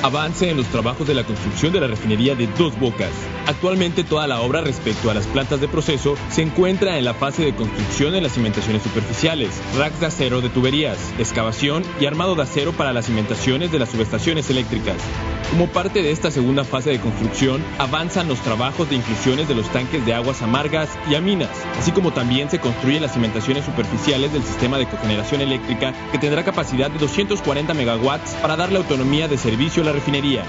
Avance 0.02 0.50
en 0.50 0.56
los 0.56 0.68
trabajos 0.68 1.06
de 1.08 1.14
la 1.14 1.26
construcción 1.26 1.74
de 1.74 1.82
la 1.82 1.88
refinería 1.88 2.34
de 2.34 2.48
Dos 2.48 2.80
Bocas. 2.80 3.12
Actualmente 3.48 4.06
toda 4.06 4.28
la 4.28 4.40
obra 4.40 4.62
respecto 4.62 5.12
a 5.12 5.14
las 5.14 5.28
plantas 5.28 5.60
de 5.60 5.68
proceso 5.68 6.16
se 6.30 6.42
encuentra 6.42 6.98
en 6.98 7.04
la 7.04 7.14
fase 7.14 7.44
de 7.44 7.54
construcción 7.54 8.16
en 8.16 8.24
las 8.24 8.34
cimentaciones 8.34 8.82
superficiales, 8.84 9.62
racks 9.78 10.00
de 10.00 10.06
acero 10.06 10.40
de 10.40 10.48
tuberías, 10.48 10.98
excavación 11.20 11.84
y 12.00 12.06
armado 12.06 12.36
de 12.36 12.44
acero 12.44 12.72
para 12.72 12.94
las 12.94 13.08
cimentaciones 13.08 13.74
de 13.74 13.80
las 13.80 13.90
subestaciones 13.90 14.50
eléctricas. 14.50 14.96
Como 15.52 15.68
parte 15.68 16.02
de 16.02 16.12
esta 16.12 16.32
segunda 16.32 16.64
fase 16.64 16.92
de 16.92 17.00
construcción, 17.00 17.62
avanzan 17.80 18.28
los 18.28 18.40
trabajos 18.40 18.90
de 18.90 18.96
inclusiones 18.96 19.48
de 19.48 19.56
los 19.56 19.68
tanques 19.74 20.06
de 20.06 20.14
aguas 20.14 20.42
amargas 20.44 20.90
y 21.10 21.16
aminas, 21.16 21.50
así 21.78 21.92
como 21.92 22.14
también 22.14 22.50
se 22.50 22.60
construyen 22.60 23.02
las 23.02 23.14
cimentaciones 23.14 23.66
superficiales 23.66 24.32
del 24.32 24.44
sistema 24.44 24.78
de 24.78 24.88
cogeneración 24.88 25.42
eléctrica 25.42 25.94
que 26.12 26.20
tendrá 26.20 26.46
capacidad 26.46 26.90
de 26.90 27.00
240 27.00 27.74
megawatts 27.74 28.36
para 28.36 28.56
darle 28.56 28.78
autonomía 28.78 29.28
de 29.28 29.38
servicio 29.38 29.82
a 29.82 29.89
la 29.90 29.94
refinería. 29.94 30.44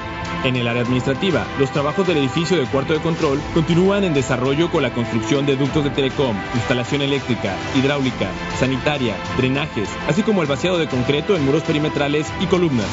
En 0.44 0.56
el 0.56 0.68
área 0.68 0.82
administrativa, 0.82 1.47
los 1.59 1.70
trabajos 1.70 2.06
del 2.06 2.18
edificio 2.18 2.56
del 2.56 2.68
cuarto 2.68 2.92
de 2.92 3.00
control 3.00 3.40
continúan 3.54 4.04
en 4.04 4.14
desarrollo 4.14 4.70
con 4.70 4.82
la 4.82 4.92
construcción 4.92 5.47
de 5.47 5.56
ductos 5.56 5.85
de 5.85 5.90
telecom, 5.90 6.37
instalación 6.54 7.02
eléctrica, 7.02 7.56
hidráulica, 7.75 8.30
sanitaria, 8.59 9.16
drenajes, 9.37 9.88
así 10.09 10.23
como 10.23 10.42
el 10.42 10.49
vaciado 10.49 10.78
de 10.78 10.88
concreto 10.88 11.37
en 11.37 11.44
muros 11.44 11.62
perimetrales 11.62 12.26
y 12.40 12.47
columnas. 12.47 12.88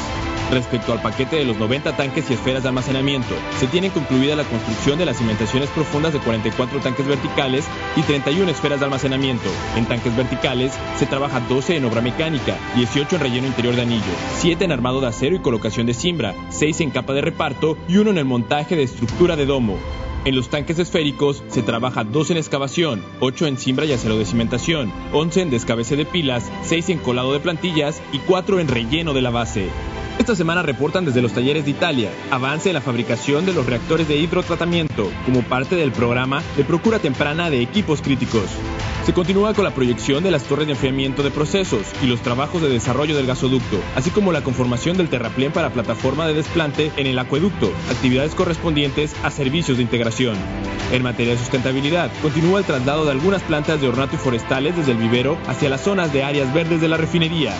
Respecto 0.52 0.94
al 0.94 1.02
paquete 1.02 1.36
de 1.36 1.46
los 1.46 1.58
90 1.58 1.98
tanques 1.98 2.30
y 2.30 2.34
esferas 2.34 2.64
de 2.64 2.70
almacenamiento, 2.70 3.36
se 3.60 3.68
tiene 3.68 3.90
concluida 3.90 4.36
la 4.36 4.46
construcción 4.46 4.98
de 4.98 5.06
las 5.06 5.18
cimentaciones 5.18 5.70
profundas 5.72 6.14
de 6.14 6.20
44 6.20 6.80
tanques 6.80 7.06
verticales 7.06 7.66
y 7.98 8.02
31 8.02 8.50
esferas 8.50 8.80
de 8.80 8.86
almacenamiento. 8.86 9.50
En 9.76 9.86
tanques 9.86 10.16
verticales 10.16 10.72
se 10.98 11.06
trabaja 11.06 11.42
12 11.42 11.76
en 11.76 11.86
obra 11.86 12.00
mecánica, 12.00 12.58
18 12.76 13.18
en 13.18 13.22
relleno 13.22 13.48
interior 13.48 13.76
de 13.76 13.82
anillo, 13.82 14.04
7 14.38 14.64
en 14.64 14.72
armado 14.72 15.02
de 15.02 15.08
acero 15.08 15.36
y 15.36 15.40
colocación 15.40 15.86
de 15.86 15.94
cimbra, 15.94 16.34
6 16.50 16.80
en 16.80 16.92
capa 16.92 17.14
de 17.14 17.22
reparto 17.22 17.78
y 17.90 17.98
1 17.98 18.12
en 18.12 18.18
el 18.18 18.26
montaje 18.26 18.78
de 18.78 18.84
estructura 18.84 19.36
de 19.36 19.46
domo. 19.46 19.78
En 20.24 20.36
los 20.36 20.50
tanques 20.50 20.80
esféricos 20.80 21.44
se 21.50 21.62
trabaja 21.62 22.06
2 22.06 22.32
en 22.32 22.38
excavación, 22.38 23.04
8 23.20 23.48
en 23.48 23.58
cimbra 23.58 23.86
y 23.86 23.92
acero 23.92 24.18
de 24.18 24.26
cimentación, 24.26 24.94
11 25.12 25.42
en 25.42 25.50
descabece 25.50 25.98
de 25.98 26.06
pilas, 26.06 26.50
6 26.64 26.90
en 26.90 27.00
colado 27.00 27.34
de 27.34 27.40
plantillas 27.42 28.02
y 28.14 28.20
4 28.20 28.60
en 28.60 28.68
relleno 28.70 29.14
de 29.14 29.22
la 29.22 29.30
base. 29.30 29.70
Esta 30.28 30.36
semana 30.36 30.62
reportan 30.62 31.06
desde 31.06 31.22
los 31.22 31.32
talleres 31.32 31.64
de 31.64 31.72
Italia 31.72 32.12
avance 32.32 32.68
en 32.70 32.74
la 32.74 32.82
fabricación 32.82 33.46
de 33.46 33.54
los 33.54 33.66
reactores 33.66 34.10
de 34.10 34.18
hidrotratamiento 34.18 35.10
como 35.26 35.42
parte 35.42 35.76
del 35.76 35.94
programa 35.94 36.44
de 36.58 36.66
procura 36.66 37.00
temprana 37.00 37.50
de 37.50 37.62
equipos 37.62 38.02
críticos. 38.02 38.44
Se 39.06 39.14
continúa 39.14 39.54
con 39.54 39.64
la 39.64 39.74
proyección 39.74 40.26
de 40.26 40.32
las 40.32 40.44
torres 40.44 40.68
de 40.68 40.74
enfriamiento 40.74 41.24
de 41.24 41.32
procesos 41.32 41.84
y 42.04 42.08
los 42.08 42.22
trabajos 42.22 42.62
de 42.62 42.68
desarrollo 42.68 43.16
del 43.16 43.26
gasoducto, 43.26 43.80
así 43.96 44.10
como 44.10 44.34
la 44.34 44.44
conformación 44.44 44.98
del 44.98 45.08
terraplén 45.08 45.54
para 45.54 45.70
plataforma 45.70 46.28
de 46.28 46.34
desplante 46.34 46.92
en 46.98 47.08
el 47.08 47.20
acueducto, 47.20 47.72
actividades 47.90 48.36
correspondientes 48.36 49.16
a 49.24 49.32
servicios 49.32 49.78
de 49.78 49.84
integración. 49.84 50.36
En 50.92 51.04
materia 51.04 51.36
de 51.36 51.40
sustentabilidad, 51.40 52.12
continúa 52.22 52.60
el 52.60 52.66
traslado 52.66 53.06
de 53.06 53.12
algunas 53.12 53.44
plantas 53.44 53.80
de 53.80 53.88
ornato 53.88 54.16
y 54.16 54.20
forestales 54.20 54.76
desde 54.76 54.92
el 54.92 54.98
vivero 54.98 55.38
hacia 55.48 55.70
las 55.70 55.80
zonas 55.80 56.12
de 56.12 56.26
áreas 56.26 56.54
verdes 56.54 56.82
de 56.82 56.90
la 56.90 56.98
refinería. 56.98 57.54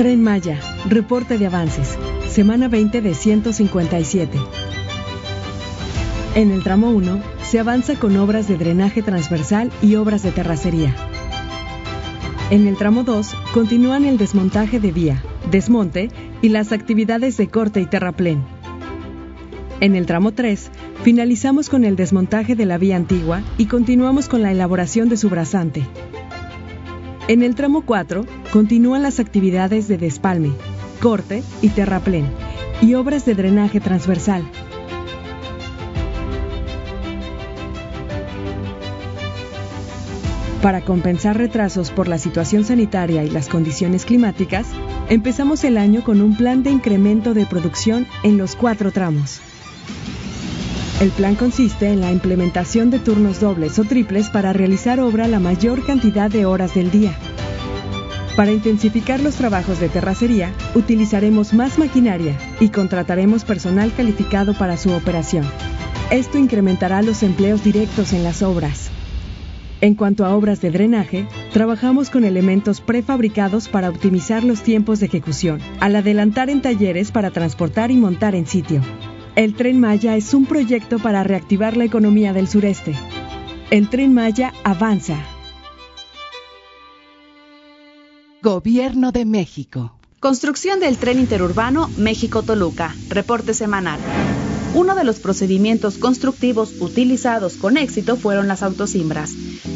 Tren 0.00 0.22
Maya, 0.22 0.58
reporte 0.88 1.36
de 1.36 1.44
avances, 1.44 1.98
semana 2.26 2.68
20 2.68 3.02
de 3.02 3.12
157. 3.12 4.38
En 6.34 6.50
el 6.52 6.62
tramo 6.62 6.88
1 6.88 7.22
se 7.42 7.58
avanza 7.58 7.96
con 7.96 8.16
obras 8.16 8.48
de 8.48 8.56
drenaje 8.56 9.02
transversal 9.02 9.70
y 9.82 9.96
obras 9.96 10.22
de 10.22 10.30
terracería. 10.30 10.96
En 12.48 12.66
el 12.66 12.78
tramo 12.78 13.04
2 13.04 13.36
continúan 13.52 14.06
el 14.06 14.16
desmontaje 14.16 14.80
de 14.80 14.90
vía, 14.90 15.22
desmonte 15.50 16.08
y 16.40 16.48
las 16.48 16.72
actividades 16.72 17.36
de 17.36 17.48
corte 17.48 17.82
y 17.82 17.84
terraplén. 17.84 18.42
En 19.80 19.96
el 19.96 20.06
tramo 20.06 20.32
3 20.32 20.70
finalizamos 21.02 21.68
con 21.68 21.84
el 21.84 21.96
desmontaje 21.96 22.56
de 22.56 22.64
la 22.64 22.78
vía 22.78 22.96
antigua 22.96 23.42
y 23.58 23.66
continuamos 23.66 24.30
con 24.30 24.40
la 24.40 24.50
elaboración 24.50 25.10
de 25.10 25.18
su 25.18 25.28
brazante. 25.28 25.86
En 27.30 27.44
el 27.44 27.54
tramo 27.54 27.82
4 27.82 28.26
continúan 28.52 29.04
las 29.04 29.20
actividades 29.20 29.86
de 29.86 29.98
despalme, 29.98 30.50
corte 31.00 31.44
y 31.62 31.68
terraplén 31.68 32.26
y 32.82 32.94
obras 32.94 33.24
de 33.24 33.36
drenaje 33.36 33.78
transversal. 33.78 34.42
Para 40.60 40.80
compensar 40.80 41.38
retrasos 41.38 41.92
por 41.92 42.08
la 42.08 42.18
situación 42.18 42.64
sanitaria 42.64 43.22
y 43.22 43.30
las 43.30 43.48
condiciones 43.48 44.04
climáticas, 44.06 44.66
empezamos 45.08 45.62
el 45.62 45.76
año 45.76 46.02
con 46.02 46.22
un 46.22 46.36
plan 46.36 46.64
de 46.64 46.70
incremento 46.72 47.32
de 47.32 47.46
producción 47.46 48.08
en 48.24 48.38
los 48.38 48.56
cuatro 48.56 48.90
tramos. 48.90 49.40
El 51.00 51.08
plan 51.12 51.34
consiste 51.34 51.88
en 51.88 52.02
la 52.02 52.12
implementación 52.12 52.90
de 52.90 52.98
turnos 52.98 53.40
dobles 53.40 53.78
o 53.78 53.84
triples 53.84 54.28
para 54.28 54.52
realizar 54.52 55.00
obra 55.00 55.28
la 55.28 55.40
mayor 55.40 55.82
cantidad 55.86 56.30
de 56.30 56.44
horas 56.44 56.74
del 56.74 56.90
día. 56.90 57.16
Para 58.36 58.52
intensificar 58.52 59.18
los 59.20 59.36
trabajos 59.36 59.80
de 59.80 59.88
terracería, 59.88 60.52
utilizaremos 60.74 61.54
más 61.54 61.78
maquinaria 61.78 62.36
y 62.60 62.68
contrataremos 62.68 63.44
personal 63.44 63.94
calificado 63.96 64.52
para 64.52 64.76
su 64.76 64.92
operación. 64.92 65.46
Esto 66.10 66.36
incrementará 66.36 67.00
los 67.00 67.22
empleos 67.22 67.64
directos 67.64 68.12
en 68.12 68.22
las 68.22 68.42
obras. 68.42 68.90
En 69.80 69.94
cuanto 69.94 70.26
a 70.26 70.36
obras 70.36 70.60
de 70.60 70.70
drenaje, 70.70 71.26
trabajamos 71.54 72.10
con 72.10 72.24
elementos 72.24 72.82
prefabricados 72.82 73.68
para 73.70 73.88
optimizar 73.88 74.44
los 74.44 74.62
tiempos 74.62 75.00
de 75.00 75.06
ejecución, 75.06 75.60
al 75.80 75.96
adelantar 75.96 76.50
en 76.50 76.60
talleres 76.60 77.10
para 77.10 77.30
transportar 77.30 77.90
y 77.90 77.96
montar 77.96 78.34
en 78.34 78.46
sitio. 78.46 78.82
El 79.36 79.54
tren 79.54 79.78
Maya 79.78 80.16
es 80.16 80.34
un 80.34 80.44
proyecto 80.44 80.98
para 80.98 81.22
reactivar 81.22 81.76
la 81.76 81.84
economía 81.84 82.32
del 82.32 82.48
sureste. 82.48 82.94
El 83.70 83.88
tren 83.88 84.12
Maya 84.12 84.52
avanza. 84.64 85.16
Gobierno 88.42 89.12
de 89.12 89.24
México. 89.24 89.94
Construcción 90.18 90.80
del 90.80 90.98
tren 90.98 91.20
interurbano 91.20 91.88
México-Toluca. 91.96 92.92
Reporte 93.08 93.54
semanal. 93.54 94.00
Uno 94.72 94.94
de 94.94 95.02
los 95.02 95.18
procedimientos 95.18 95.98
constructivos 95.98 96.74
utilizados 96.80 97.54
con 97.56 97.76
éxito 97.76 98.16
fueron 98.16 98.46
las 98.46 98.62
autosimbras. 98.62 99.32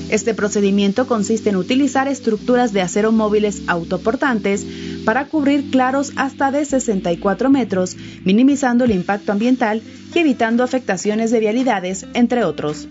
Este 0.08 0.34
procedimiento 0.34 1.08
consiste 1.08 1.50
en 1.50 1.56
utilizar 1.56 2.06
estructuras 2.06 2.72
de 2.72 2.80
acero 2.80 3.10
móviles 3.10 3.62
autoportantes 3.66 4.64
para 5.04 5.26
cubrir 5.26 5.70
claros 5.70 6.12
hasta 6.14 6.52
de 6.52 6.64
64 6.64 7.50
metros, 7.50 7.96
minimizando 8.24 8.84
el 8.84 8.92
impacto 8.92 9.32
ambiental 9.32 9.82
y 10.14 10.18
evitando 10.20 10.62
afectaciones 10.62 11.32
de 11.32 11.40
vialidades, 11.40 12.06
entre 12.14 12.44
otros. 12.44 12.86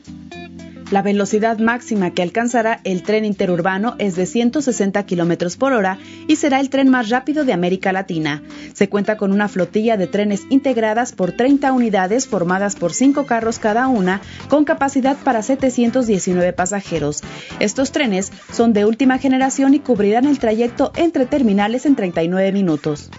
La 0.93 1.01
velocidad 1.01 1.57
máxima 1.57 2.11
que 2.11 2.21
alcanzará 2.21 2.79
el 2.83 3.01
tren 3.01 3.25
interurbano 3.25 3.95
es 3.97 4.15
de 4.15 4.27
160 4.27 5.03
km 5.07 5.57
por 5.57 5.73
hora 5.73 5.97
y 6.27 6.35
será 6.35 6.59
el 6.59 6.69
tren 6.69 6.87
más 6.87 7.09
rápido 7.09 7.45
de 7.45 7.51
América 7.51 7.91
Latina. 7.91 8.43
Se 8.73 8.89
cuenta 8.89 9.17
con 9.17 9.31
una 9.31 9.47
flotilla 9.47 9.97
de 9.97 10.05
trenes 10.05 10.43
integradas 10.51 11.11
por 11.11 11.31
30 11.31 11.73
unidades 11.73 12.27
formadas 12.27 12.75
por 12.75 12.93
5 12.93 13.25
carros 13.25 13.57
cada 13.57 13.87
una, 13.87 14.21
con 14.49 14.65
capacidad 14.65 15.17
para 15.17 15.41
719 15.41 16.53
pasajeros. 16.53 17.23
Estos 17.59 17.91
trenes 17.91 18.31
son 18.51 18.71
de 18.73 18.85
última 18.85 19.17
generación 19.17 19.73
y 19.73 19.79
cubrirán 19.79 20.27
el 20.27 20.37
trayecto 20.37 20.91
entre 20.95 21.25
terminales 21.25 21.87
en 21.87 21.95
39 21.95 22.51
minutos. 22.51 23.09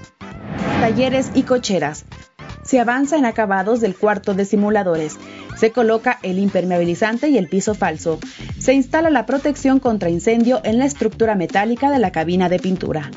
Talleres 0.81 1.33
y 1.35 1.43
cocheras. 1.43 2.04
Se 2.64 2.80
avanza 2.80 3.16
en 3.16 3.26
acabados 3.26 3.80
del 3.80 3.94
cuarto 3.94 4.35
de 4.35 4.44
simuladores. 4.44 5.18
Se 5.56 5.71
coloca 5.71 6.18
el 6.23 6.38
impermeabilizante 6.38 7.28
y 7.28 7.38
el 7.38 7.49
piso 7.49 7.75
falso. 7.75 8.18
Se 8.59 8.73
instala 8.73 9.11
la 9.11 9.26
protección 9.26 9.80
contra 9.80 10.11
incendio 10.11 10.61
en 10.64 10.78
la 10.78 10.87
estructura 10.87 11.35
metálica 11.35 11.90
de 11.90 11.99
la 11.99 12.11
cabina 12.11 12.49
de 12.49 12.59
pintura. 12.59 13.11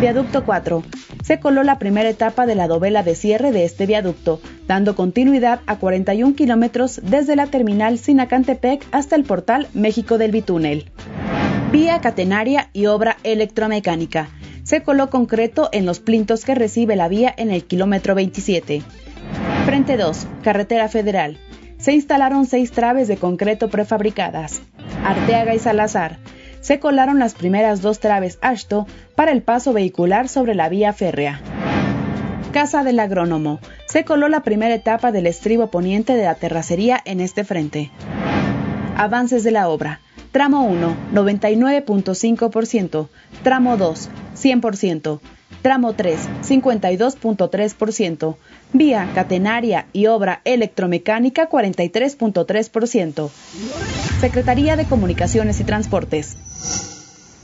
Viaducto 0.00 0.44
4. 0.44 0.82
Se 1.22 1.38
coló 1.40 1.62
la 1.62 1.78
primera 1.78 2.08
etapa 2.08 2.46
de 2.46 2.54
la 2.54 2.66
dovela 2.66 3.02
de 3.02 3.14
cierre 3.14 3.52
de 3.52 3.64
este 3.64 3.84
viaducto, 3.84 4.40
dando 4.66 4.96
continuidad 4.96 5.60
a 5.66 5.76
41 5.76 6.34
kilómetros 6.34 7.00
desde 7.04 7.36
la 7.36 7.46
terminal 7.46 7.98
Sinacantepec 7.98 8.86
hasta 8.92 9.14
el 9.14 9.24
portal 9.24 9.68
México 9.74 10.16
del 10.16 10.30
Bitúnel. 10.30 10.90
Vía 11.70 12.00
catenaria 12.00 12.70
y 12.72 12.86
obra 12.86 13.18
electromecánica. 13.24 14.30
Se 14.70 14.84
coló 14.84 15.10
concreto 15.10 15.68
en 15.72 15.84
los 15.84 15.98
plintos 15.98 16.44
que 16.44 16.54
recibe 16.54 16.94
la 16.94 17.08
vía 17.08 17.34
en 17.36 17.50
el 17.50 17.64
kilómetro 17.64 18.14
27. 18.14 18.82
Frente 19.66 19.96
2. 19.96 20.28
Carretera 20.44 20.88
Federal 20.88 21.38
se 21.78 21.92
instalaron 21.92 22.46
seis 22.46 22.70
traves 22.70 23.08
de 23.08 23.16
concreto 23.16 23.68
prefabricadas. 23.68 24.62
Arteaga 25.04 25.56
y 25.56 25.58
Salazar. 25.58 26.18
Se 26.60 26.78
colaron 26.78 27.18
las 27.18 27.34
primeras 27.34 27.82
dos 27.82 27.98
traves 27.98 28.38
Ashto 28.42 28.86
para 29.16 29.32
el 29.32 29.42
paso 29.42 29.72
vehicular 29.72 30.28
sobre 30.28 30.54
la 30.54 30.68
vía 30.68 30.92
férrea. 30.92 31.40
Casa 32.52 32.84
del 32.84 33.00
Agrónomo. 33.00 33.58
Se 33.86 34.04
coló 34.04 34.28
la 34.28 34.44
primera 34.44 34.76
etapa 34.76 35.10
del 35.10 35.26
estribo 35.26 35.72
poniente 35.72 36.14
de 36.14 36.26
la 36.26 36.36
terracería 36.36 37.00
en 37.04 37.20
este 37.20 37.42
frente. 37.42 37.90
Avances 38.96 39.42
de 39.42 39.50
la 39.50 39.68
obra. 39.68 40.00
Tramo 40.32 40.62
1, 40.62 40.96
99.5%. 41.12 43.08
Tramo 43.42 43.76
2, 43.76 44.08
100%. 44.40 45.20
Tramo 45.62 45.94
3, 45.94 46.28
52.3%. 46.42 48.36
Vía 48.72 49.10
catenaria 49.14 49.86
y 49.92 50.06
obra 50.06 50.40
electromecánica, 50.44 51.50
43.3%. 51.50 53.28
Secretaría 54.20 54.76
de 54.76 54.84
Comunicaciones 54.84 55.58
y 55.60 55.64
Transportes. 55.64 56.36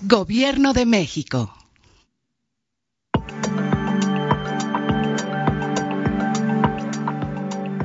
Gobierno 0.03 0.73
de 0.73 0.87
México. 0.87 1.53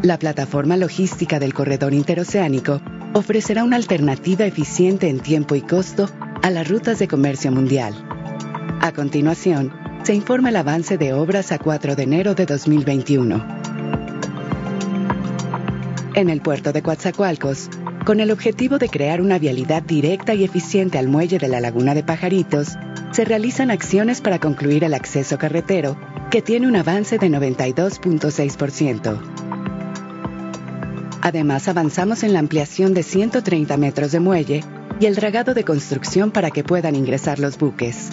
La 0.04 0.18
plataforma 0.18 0.78
logística 0.78 1.40
del 1.40 1.54
corredor 1.54 1.94
interoceánico 1.94 2.82
ofrecerá 3.14 3.64
una 3.64 3.76
alternativa 3.76 4.46
eficiente 4.46 5.10
en 5.10 5.20
tiempo 5.20 5.56
y 5.56 5.62
costo 5.62 6.10
a 6.42 6.50
las 6.50 6.68
rutas 6.68 7.00
de 7.00 7.08
comercio 7.08 7.52
mundial. 7.52 7.94
A 8.82 8.92
continuación, 8.94 9.74
se 10.04 10.14
informa 10.14 10.50
el 10.50 10.56
avance 10.56 10.98
de 10.98 11.14
obras 11.14 11.52
a 11.52 11.60
4 11.60 11.96
de 11.96 12.04
enero 12.04 12.34
de 12.34 12.46
2021. 12.46 13.62
En 16.16 16.30
el 16.30 16.42
puerto 16.42 16.74
de 16.74 16.82
Coatzacoalcos, 16.82 17.70
con 18.06 18.20
el 18.20 18.32
objetivo 18.32 18.80
de 18.80 18.90
crear 18.90 19.22
una 19.22 19.38
vialidad 19.38 19.84
directa 19.84 20.34
y 20.34 20.44
eficiente 20.44 20.98
al 20.98 21.08
muelle 21.08 21.38
de 21.38 21.48
la 21.48 21.62
Laguna 21.62 21.94
de 21.94 22.04
Pajaritos, 22.04 22.78
se 23.12 23.26
realizan 23.26 23.70
acciones 23.70 24.22
para 24.22 24.40
concluir 24.40 24.84
el 24.84 24.94
acceso 24.94 25.38
carretero, 25.38 25.98
que 26.32 26.42
tiene 26.42 26.68
un 26.68 26.76
avance 26.76 27.20
de 27.20 27.30
92.6%. 27.30 29.61
Además, 31.22 31.68
avanzamos 31.68 32.24
en 32.24 32.34
la 32.34 32.40
ampliación 32.40 32.94
de 32.94 33.04
130 33.04 33.78
metros 33.78 34.12
de 34.12 34.20
muelle 34.20 34.64
y 35.00 35.06
el 35.06 35.16
dragado 35.16 35.54
de 35.54 35.64
construcción 35.64 36.32
para 36.32 36.52
que 36.52 36.64
puedan 36.64 36.96
ingresar 36.96 37.40
los 37.40 37.58
buques. 37.58 38.10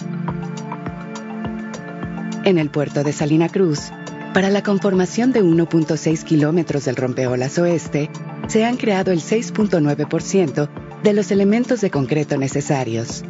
En 2.43 2.57
el 2.57 2.69
puerto 2.69 3.03
de 3.03 3.11
Salina 3.11 3.49
Cruz, 3.49 3.91
para 4.33 4.49
la 4.49 4.61
conformación 4.61 5.31
de 5.31 5.43
1.6 5.43 6.23
kilómetros 6.23 6.85
del 6.85 6.95
rompeolas 6.95 7.57
oeste, 7.57 8.11
se 8.47 8.63
han 8.63 8.77
creado 8.77 9.11
el 9.11 9.21
6.9% 9.21 10.69
de 11.03 11.13
los 11.13 11.31
elementos 11.31 11.81
de 11.81 11.89
concreto 11.89 12.37
necesarios. 12.37 13.23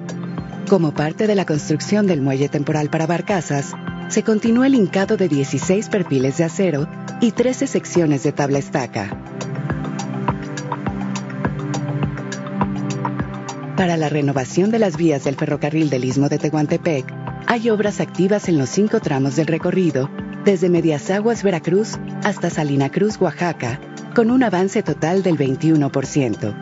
Como 0.70 0.94
parte 0.94 1.26
de 1.26 1.36
la 1.36 1.46
construcción 1.46 2.06
del 2.06 2.22
muelle 2.22 2.50
temporal 2.50 2.90
para 2.90 3.08
barcazas, 3.08 3.74
se 4.10 4.24
continúa 4.24 4.68
el 4.68 4.76
hincado 4.76 5.18
de 5.18 5.30
16 5.30 5.88
perfiles 5.90 6.38
de 6.38 6.44
acero 6.44 6.88
y 7.22 7.32
13 7.32 7.68
secciones 7.68 8.24
de 8.24 8.32
tabla 8.32 8.60
estaca. 8.60 9.29
Para 13.80 13.96
la 13.96 14.10
renovación 14.10 14.72
de 14.72 14.80
las 14.80 14.98
vías 14.98 15.24
del 15.24 15.38
ferrocarril 15.38 15.90
del 15.90 16.04
Istmo 16.04 16.28
de 16.28 16.38
Tehuantepec, 16.38 17.06
hay 17.48 17.70
obras 17.70 18.02
activas 18.02 18.50
en 18.50 18.58
los 18.58 18.68
cinco 18.68 19.00
tramos 19.00 19.38
del 19.38 19.48
recorrido, 19.48 20.10
desde 20.44 20.68
Medias 20.68 21.10
Aguas, 21.10 21.44
Veracruz, 21.44 21.98
hasta 22.26 22.50
Salina 22.50 22.92
Cruz, 22.92 23.16
Oaxaca, 23.22 23.80
con 24.14 24.32
un 24.32 24.44
avance 24.44 24.84
total 24.84 25.24
del 25.24 25.38
21%. 25.38 26.58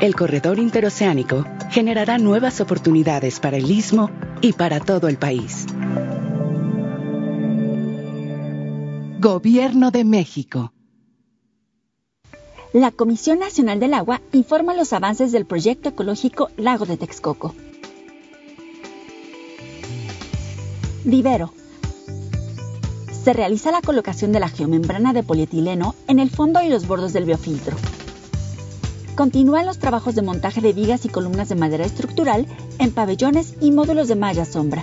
El 0.00 0.14
corredor 0.14 0.58
interoceánico 0.58 1.44
generará 1.68 2.16
nuevas 2.16 2.62
oportunidades 2.62 3.40
para 3.40 3.58
el 3.58 3.70
istmo 3.70 4.10
y 4.40 4.54
para 4.54 4.80
todo 4.80 5.08
el 5.08 5.18
país. 5.18 5.66
Gobierno 9.18 9.90
de 9.90 10.04
México 10.04 10.72
la 12.72 12.92
Comisión 12.92 13.40
Nacional 13.40 13.80
del 13.80 13.94
Agua 13.94 14.20
informa 14.32 14.74
los 14.74 14.92
avances 14.92 15.32
del 15.32 15.44
proyecto 15.44 15.88
ecológico 15.88 16.50
Lago 16.56 16.86
de 16.86 16.96
Texcoco. 16.96 17.52
Vivero. 21.04 21.52
Se 23.24 23.32
realiza 23.32 23.72
la 23.72 23.82
colocación 23.82 24.32
de 24.32 24.40
la 24.40 24.48
geomembrana 24.48 25.12
de 25.12 25.22
polietileno 25.22 25.94
en 26.06 26.20
el 26.20 26.30
fondo 26.30 26.62
y 26.62 26.68
los 26.68 26.86
bordos 26.86 27.12
del 27.12 27.24
biofiltro. 27.24 27.76
Continúan 29.16 29.66
los 29.66 29.78
trabajos 29.78 30.14
de 30.14 30.22
montaje 30.22 30.60
de 30.60 30.72
vigas 30.72 31.04
y 31.04 31.08
columnas 31.08 31.48
de 31.48 31.56
madera 31.56 31.84
estructural 31.84 32.46
en 32.78 32.92
pabellones 32.92 33.54
y 33.60 33.72
módulos 33.72 34.08
de 34.08 34.14
malla 34.14 34.44
sombra. 34.44 34.82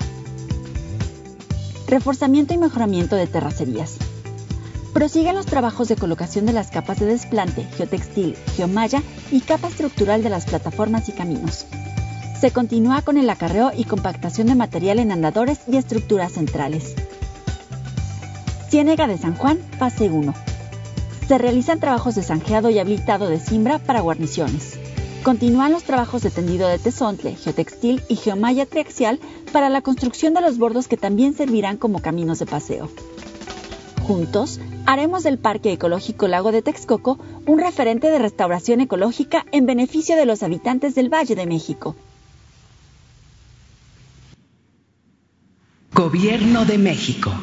Reforzamiento 1.88 2.54
y 2.54 2.58
mejoramiento 2.58 3.16
de 3.16 3.28
terracerías. 3.28 3.98
Prosiguen 4.98 5.36
los 5.36 5.46
trabajos 5.46 5.90
de 5.90 5.96
colocación 5.96 6.48
de 6.48 6.54
las 6.54 6.72
capas 6.72 7.00
de 7.00 7.06
desplante, 7.06 7.68
geotextil, 7.78 8.36
geomalla 8.56 9.04
y 9.30 9.42
capa 9.42 9.68
estructural 9.68 10.24
de 10.24 10.32
las 10.32 10.46
plataformas 10.46 11.08
y 11.08 11.12
caminos. 11.12 11.68
Se 12.42 12.50
continúa 12.50 13.04
con 13.04 13.20
el 13.20 13.30
acarreo 13.30 13.72
y 13.78 13.84
compactación 13.84 14.48
de 14.48 14.56
material 14.56 14.98
en 14.98 15.12
andadores 15.12 15.60
y 15.68 15.78
estructuras 15.78 16.32
centrales. 16.32 16.96
Ciénega 18.70 19.06
de 19.06 19.20
San 19.20 19.36
Juan, 19.36 19.60
fase 19.78 20.10
1. 20.10 20.34
Se 21.28 21.38
realizan 21.38 21.80
trabajos 21.80 22.16
de 22.16 22.24
zanjeado 22.24 22.72
y 22.72 22.80
habilitado 22.80 23.30
de 23.30 23.40
cimbra 23.40 23.78
para 23.78 24.02
guarniciones. 24.02 24.80
Continúan 25.22 25.74
los 25.74 25.84
trabajos 25.84 26.24
de 26.24 26.32
tendido 26.32 26.68
de 26.68 26.80
tesontle, 26.80 27.36
geotextil 27.36 28.02
y 28.08 28.16
geomalla 28.16 28.66
triaxial 28.66 29.20
para 29.54 29.70
la 29.70 29.82
construcción 29.84 30.34
de 30.34 30.42
los 30.42 30.58
bordos 30.58 30.88
que 30.88 30.98
también 30.98 31.36
servirán 31.36 31.78
como 31.78 32.02
caminos 32.02 32.40
de 32.40 32.48
paseo. 32.48 32.90
Juntos, 34.08 34.62
haremos 34.86 35.24
del 35.24 35.38
Parque 35.38 35.74
Ecológico 35.74 36.30
Lago 36.30 36.54
de 36.54 36.62
Texcoco 36.62 37.20
un 37.46 37.60
referente 37.60 38.10
de 38.10 38.18
restauración 38.20 38.80
ecológica 38.80 39.46
en 39.52 39.66
beneficio 39.66 40.16
de 40.16 40.26
los 40.26 40.44
habitantes 40.44 40.96
del 40.96 41.14
Valle 41.14 41.36
de 41.36 41.46
México. 41.46 41.94
Gobierno 45.94 46.64
de 46.64 46.78
México. 46.78 47.34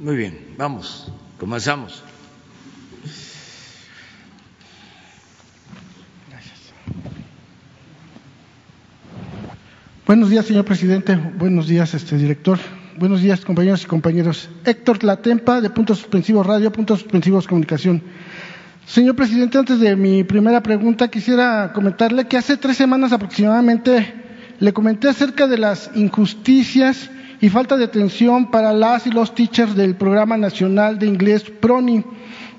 Muy 0.00 0.16
bien, 0.16 0.54
vamos, 0.56 1.12
comenzamos. 1.38 2.02
Buenos 10.06 10.30
días, 10.30 10.46
señor 10.46 10.64
presidente. 10.64 11.16
Buenos 11.16 11.66
días, 11.66 11.92
este 11.92 12.16
director. 12.16 12.58
Buenos 12.98 13.20
días, 13.20 13.44
compañeros 13.44 13.82
y 13.82 13.86
compañeros. 13.86 14.48
Héctor 14.64 14.96
Tlatempa, 14.96 15.60
de 15.60 15.68
Puntos 15.68 15.98
Suspensivos 15.98 16.46
Radio, 16.46 16.72
Puntos 16.72 17.00
Suspensivos 17.00 17.46
Comunicación. 17.46 18.02
Señor 18.86 19.14
presidente, 19.14 19.58
antes 19.58 19.80
de 19.80 19.94
mi 19.96 20.24
primera 20.24 20.62
pregunta, 20.62 21.08
quisiera 21.08 21.74
comentarle 21.74 22.26
que 22.26 22.38
hace 22.38 22.56
tres 22.56 22.78
semanas 22.78 23.12
aproximadamente 23.12 24.14
le 24.60 24.72
comenté 24.72 25.10
acerca 25.10 25.46
de 25.46 25.58
las 25.58 25.90
injusticias 25.94 27.10
y 27.42 27.50
falta 27.50 27.76
de 27.76 27.84
atención 27.84 28.50
para 28.50 28.72
las 28.72 29.06
y 29.06 29.10
los 29.10 29.34
teachers 29.34 29.74
del 29.76 29.96
Programa 29.96 30.38
Nacional 30.38 30.98
de 30.98 31.06
Inglés 31.06 31.42
PRONI. 31.42 32.02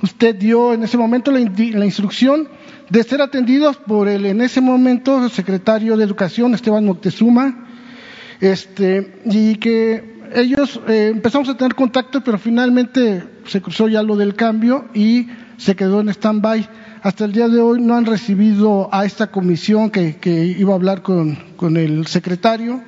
Usted 0.03 0.35
dio 0.35 0.71
en 0.71 0.83
ese 0.83 0.99
momento 0.99 1.31
la, 1.31 1.39
la 1.39 1.85
instrucción 1.85 2.47
de 2.91 3.03
ser 3.03 3.23
atendidos 3.23 3.77
por 3.77 4.07
el 4.07 4.27
en 4.27 4.41
ese 4.41 4.61
momento 4.61 5.29
secretario 5.29 5.97
de 5.97 6.03
Educación, 6.03 6.53
Esteban 6.53 6.85
Moctezuma, 6.85 7.65
este, 8.39 9.15
y 9.25 9.55
que 9.55 10.16
ellos 10.33 10.79
eh, 10.87 11.11
empezamos 11.13 11.49
a 11.49 11.57
tener 11.57 11.75
contacto, 11.75 12.21
pero 12.21 12.37
finalmente 12.37 13.23
se 13.45 13.61
cruzó 13.61 13.87
ya 13.87 14.03
lo 14.03 14.15
del 14.15 14.35
cambio 14.35 14.85
y 14.93 15.27
se 15.57 15.75
quedó 15.75 16.01
en 16.01 16.09
stand-by. 16.09 16.69
Hasta 17.01 17.25
el 17.25 17.31
día 17.31 17.47
de 17.47 17.59
hoy 17.59 17.81
no 17.81 17.95
han 17.95 18.05
recibido 18.05 18.89
a 18.91 19.05
esta 19.05 19.27
comisión 19.27 19.89
que, 19.89 20.55
iba 20.57 20.73
a 20.73 20.75
hablar 20.75 21.01
con, 21.01 21.37
con 21.55 21.77
el 21.77 22.07
secretario. 22.07 22.81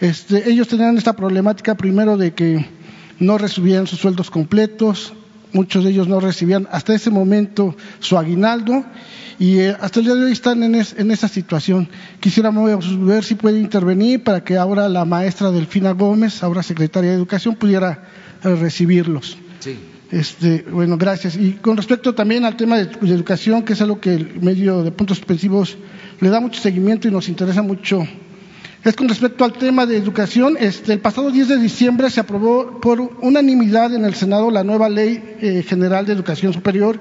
Este, 0.00 0.50
ellos 0.50 0.68
tenían 0.68 0.98
esta 0.98 1.14
problemática 1.14 1.76
primero 1.76 2.16
de 2.16 2.34
que 2.34 2.66
no 3.18 3.38
recibían 3.38 3.86
sus 3.86 4.00
sueldos 4.00 4.30
completos, 4.30 5.14
muchos 5.52 5.84
de 5.84 5.90
ellos 5.90 6.08
no 6.08 6.20
recibían 6.20 6.68
hasta 6.70 6.94
ese 6.94 7.10
momento 7.10 7.76
su 8.00 8.18
aguinaldo 8.18 8.84
y 9.38 9.58
eh, 9.58 9.76
hasta 9.80 10.00
el 10.00 10.06
día 10.06 10.14
de 10.14 10.24
hoy 10.24 10.32
están 10.32 10.62
en, 10.62 10.74
esa 11.10 11.28
situación. 11.28 11.88
Quisiéramos 12.20 13.04
ver 13.04 13.24
si 13.24 13.34
puede 13.34 13.58
intervenir 13.58 14.22
para 14.22 14.44
que 14.44 14.56
ahora 14.56 14.88
la 14.88 15.04
maestra 15.04 15.50
Delfina 15.50 15.92
Gómez, 15.92 16.42
ahora 16.42 16.62
secretaria 16.62 17.10
de 17.10 17.16
Educación, 17.16 17.56
pudiera 17.56 18.04
eh, 18.44 18.54
recibirlos. 18.54 19.36
Sí. 19.60 19.76
Este, 20.12 20.64
bueno, 20.70 20.98
gracias. 20.98 21.36
Y 21.36 21.52
con 21.52 21.76
respecto 21.76 22.14
también 22.14 22.44
al 22.44 22.56
tema 22.56 22.76
de, 22.76 22.82
educación, 23.12 23.62
que 23.62 23.72
es 23.72 23.80
algo 23.80 23.98
que 23.98 24.14
el 24.14 24.40
medio 24.42 24.82
de 24.82 24.92
puntos 24.92 25.16
suspensivos 25.16 25.78
le 26.20 26.28
da 26.28 26.38
mucho 26.38 26.60
seguimiento 26.60 27.08
y 27.08 27.10
nos 27.10 27.30
interesa 27.30 27.62
mucho 27.62 28.06
es 28.84 28.96
con 28.96 29.08
respecto 29.08 29.44
al 29.44 29.52
tema 29.52 29.86
de 29.86 29.96
educación. 29.96 30.56
Este, 30.58 30.92
el 30.92 31.00
pasado 31.00 31.30
10 31.30 31.48
de 31.48 31.56
diciembre 31.58 32.10
se 32.10 32.20
aprobó 32.20 32.80
por 32.80 33.00
unanimidad 33.20 33.94
en 33.94 34.04
el 34.04 34.14
Senado 34.14 34.50
la 34.50 34.64
nueva 34.64 34.88
Ley 34.88 35.36
eh, 35.40 35.62
General 35.62 36.04
de 36.04 36.12
Educación 36.12 36.52
Superior 36.52 36.98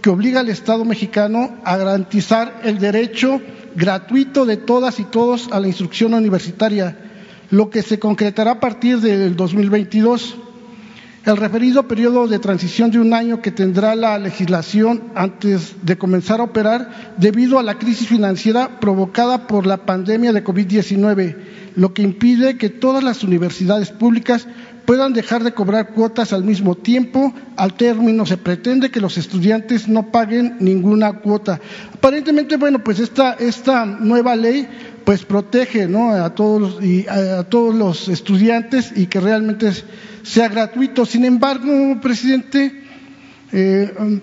que 0.00 0.10
obliga 0.10 0.40
al 0.40 0.50
Estado 0.50 0.84
mexicano 0.84 1.56
a 1.64 1.76
garantizar 1.76 2.60
el 2.62 2.78
derecho 2.78 3.40
gratuito 3.74 4.44
de 4.44 4.58
todas 4.58 5.00
y 5.00 5.04
todos 5.04 5.48
a 5.50 5.58
la 5.60 5.66
instrucción 5.66 6.12
universitaria, 6.12 6.98
lo 7.50 7.70
que 7.70 7.82
se 7.82 7.98
concretará 7.98 8.52
a 8.52 8.60
partir 8.60 9.00
del 9.00 9.34
2022. 9.34 10.36
El 11.24 11.36
referido 11.38 11.88
periodo 11.88 12.28
de 12.28 12.38
transición 12.38 12.90
de 12.90 12.98
un 12.98 13.14
año 13.14 13.40
que 13.40 13.50
tendrá 13.50 13.94
la 13.94 14.18
legislación 14.18 15.04
antes 15.14 15.74
de 15.82 15.96
comenzar 15.96 16.40
a 16.40 16.44
operar 16.44 17.14
debido 17.16 17.58
a 17.58 17.62
la 17.62 17.78
crisis 17.78 18.08
financiera 18.08 18.78
provocada 18.78 19.46
por 19.46 19.66
la 19.66 19.78
pandemia 19.78 20.32
de 20.32 20.44
COVID-19, 20.44 21.36
lo 21.76 21.94
que 21.94 22.02
impide 22.02 22.58
que 22.58 22.68
todas 22.68 23.02
las 23.02 23.24
universidades 23.24 23.90
públicas 23.90 24.46
puedan 24.84 25.14
dejar 25.14 25.42
de 25.42 25.52
cobrar 25.52 25.92
cuotas 25.92 26.32
al 26.34 26.44
mismo 26.44 26.74
tiempo. 26.74 27.32
Al 27.56 27.74
término 27.74 28.26
se 28.26 28.36
pretende 28.36 28.90
que 28.90 29.00
los 29.00 29.16
estudiantes 29.16 29.88
no 29.88 30.10
paguen 30.10 30.56
ninguna 30.60 31.20
cuota. 31.20 31.60
Aparentemente, 31.94 32.56
bueno, 32.56 32.84
pues 32.84 33.00
esta, 33.00 33.32
esta 33.32 33.86
nueva 33.86 34.36
ley 34.36 34.68
pues 35.04 35.24
protege 35.24 35.86
¿no? 35.86 36.10
a, 36.12 36.34
todos, 36.34 36.82
y 36.82 37.06
a, 37.06 37.44
todos 37.44 37.74
los 37.74 38.08
estudiantes 38.08 38.92
y 38.96 39.06
que 39.06 39.20
realmente 39.20 39.70
sea 40.22 40.48
gratuito. 40.48 41.04
Sin 41.04 41.24
embargo, 41.24 42.00
presidente, 42.00 42.82
eh, 43.52 44.20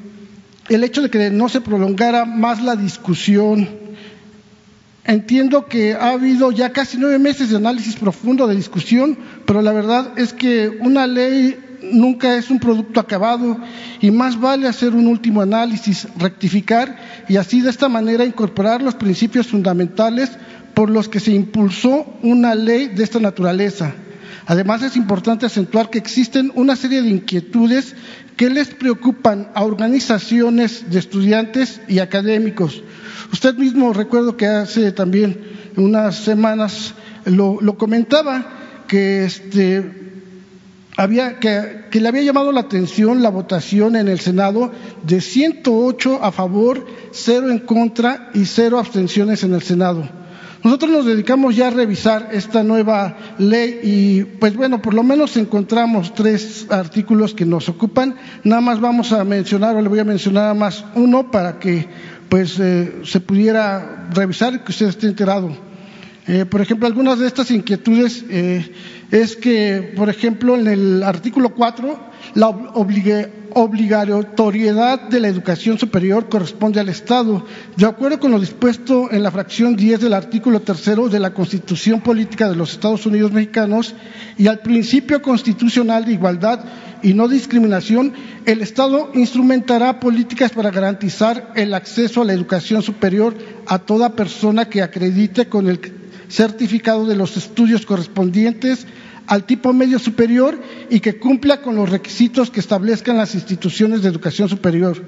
el 0.70 0.84
hecho 0.84 1.02
de 1.02 1.10
que 1.10 1.30
no 1.30 1.50
se 1.50 1.62
prolongara 1.62 2.26
más 2.26 2.62
la 2.64 2.76
discusión, 2.76 3.70
entiendo 5.04 5.68
que 5.68 5.94
ha 5.94 6.10
habido 6.10 6.52
ya 6.52 6.72
casi 6.72 6.98
nueve 6.98 7.20
meses 7.20 7.50
de 7.50 7.58
análisis 7.58 7.96
profundo, 7.96 8.48
de 8.48 8.56
discusión, 8.56 9.18
pero 9.46 9.62
la 9.62 9.72
verdad 9.72 10.18
es 10.18 10.34
que 10.34 10.68
una 10.68 11.08
ley 11.08 11.58
nunca 11.84 12.36
es 12.36 12.50
un 12.50 12.60
producto 12.60 13.00
acabado 13.00 13.58
y 14.00 14.12
más 14.12 14.40
vale 14.40 14.68
hacer 14.68 14.94
un 14.94 15.08
último 15.08 15.42
análisis, 15.42 16.08
rectificar 16.18 16.98
y 17.28 17.38
así 17.38 17.62
de 17.62 17.70
esta 17.70 17.90
manera 17.90 18.26
incorporar 18.26 18.82
los 18.82 18.96
principios 18.96 19.48
fundamentales 19.48 20.32
por 20.74 20.90
los 20.90 21.10
que 21.10 21.20
se 21.20 21.32
impulsó 21.32 22.06
una 22.24 22.56
ley 22.56 22.88
de 22.88 23.04
esta 23.04 23.20
naturaleza. 23.20 23.94
Además, 24.48 24.82
es 24.82 24.96
importante 24.96 25.46
acentuar 25.46 25.90
que 25.90 25.98
existen 26.00 26.52
una 26.56 26.76
serie 26.76 27.02
de 27.02 27.10
inquietudes 27.10 27.96
que 28.36 28.50
les 28.50 28.70
preocupan 28.70 29.50
a 29.54 29.64
organizaciones 29.64 30.90
de 30.90 31.00
estudiantes 31.00 31.80
y 31.88 32.00
académicos. 32.00 32.82
Usted 33.32 33.56
mismo 33.56 33.94
recuerdo 33.94 34.36
que 34.36 34.48
hace 34.48 34.92
también 34.92 35.40
unas 35.78 36.18
semanas 36.18 36.94
lo, 37.26 37.60
comentaba 37.78 38.84
que 38.88 39.26
este, 39.26 40.01
había, 40.98 41.40
que, 41.40 41.86
que, 41.90 42.00
le 42.00 42.08
había 42.10 42.24
llamado 42.24 42.52
la 42.52 42.62
atención 42.62 43.22
la 43.22 43.30
votación 43.30 43.96
en 43.96 44.08
el 44.08 44.20
Senado 44.20 44.72
de 45.04 45.22
108 45.22 46.24
a 46.24 46.32
favor, 46.32 46.86
cero 47.12 47.50
en 47.50 47.60
contra 47.60 48.30
y 48.34 48.46
cero 48.46 48.80
abstenciones 48.80 49.44
en 49.44 49.54
el 49.54 49.62
Senado. 49.62 50.22
Nosotros 50.64 50.92
nos 50.92 51.06
dedicamos 51.06 51.56
ya 51.56 51.68
a 51.68 51.72
revisar 51.72 52.30
esta 52.34 52.62
nueva 52.64 53.18
ley 53.40 53.80
y 53.82 54.24
pues 54.24 54.56
bueno, 54.56 54.80
por 54.80 54.94
lo 54.94 55.02
menos 55.02 55.36
encontramos 55.38 56.14
tres 56.14 56.68
artículos 56.70 57.34
que 57.34 57.46
nos 57.46 57.68
ocupan. 57.68 58.16
Nada 58.44 58.62
más 58.62 58.80
vamos 58.80 59.12
a 59.12 59.24
mencionar 59.24 59.76
o 59.76 59.82
le 59.82 59.90
voy 59.90 60.00
a 60.00 60.04
mencionar 60.04 60.56
más 60.56 60.86
uno 60.94 61.32
para 61.32 61.58
que 61.58 61.88
pues 62.30 62.60
eh, 62.60 63.02
se 63.06 63.20
pudiera 63.20 64.08
revisar 64.12 64.54
y 64.54 64.60
que 64.60 64.72
usted 64.72 64.88
esté 64.88 65.08
enterado. 65.08 65.52
Eh, 66.28 66.46
por 66.46 66.62
ejemplo, 66.62 66.86
algunas 66.86 67.18
de 67.18 67.26
estas 67.26 67.50
inquietudes 67.50 68.24
eh, 68.30 68.72
es 69.12 69.36
que, 69.36 69.94
por 69.96 70.10
ejemplo, 70.10 70.58
en 70.58 70.68
el 70.68 71.04
artículo 71.04 71.54
4, 71.54 72.00
la 72.36 72.48
obligatoriedad 73.54 75.10
de 75.10 75.20
la 75.20 75.28
educación 75.28 75.78
superior 75.78 76.30
corresponde 76.30 76.80
al 76.80 76.88
Estado, 76.88 77.46
de 77.76 77.86
acuerdo 77.86 78.22
con 78.22 78.32
lo 78.32 78.40
dispuesto 78.40 79.12
en 79.12 79.22
la 79.24 79.32
fracción 79.32 79.76
10 79.76 80.00
del 80.00 80.14
artículo 80.14 80.62
tercero 80.62 81.10
de 81.10 81.20
la 81.20 81.34
Constitución 81.34 82.00
Política 82.00 82.50
de 82.50 82.56
los 82.56 82.72
Estados 82.72 83.06
Unidos 83.06 83.34
Mexicanos 83.34 83.96
y 84.38 84.48
al 84.48 84.60
principio 84.60 85.22
constitucional 85.22 86.06
de 86.06 86.14
igualdad 86.14 86.64
y 87.04 87.14
no 87.14 87.28
discriminación, 87.28 88.14
el 88.46 88.62
Estado 88.62 89.12
instrumentará 89.14 90.00
políticas 90.00 90.52
para 90.52 90.72
garantizar 90.72 91.52
el 91.56 91.74
acceso 91.74 92.22
a 92.22 92.26
la 92.26 92.32
educación 92.34 92.82
superior 92.82 93.36
a 93.68 93.80
toda 93.80 94.16
persona 94.16 94.70
que 94.70 94.82
acredite 94.82 95.48
con 95.50 95.68
el 95.68 95.82
certificado 96.30 97.06
de 97.06 97.16
los 97.16 97.36
estudios 97.36 97.86
correspondientes 97.86 98.88
al 99.28 99.46
tipo 99.46 99.74
medio 99.74 100.00
superior 100.00 100.60
y 100.90 101.00
que 101.00 101.18
cumpla 101.18 101.62
con 101.62 101.76
los 101.76 101.90
requisitos 101.90 102.52
que 102.52 102.60
establezcan 102.60 103.18
las 103.18 103.36
instituciones 103.36 104.02
de 104.02 104.10
educación 104.10 104.50
superior 104.50 105.02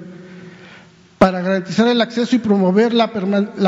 para 1.24 1.40
garantizar 1.40 1.88
el 1.88 2.02
acceso 2.02 2.36
y 2.36 2.38
promover 2.38 2.92
la, 2.92 3.10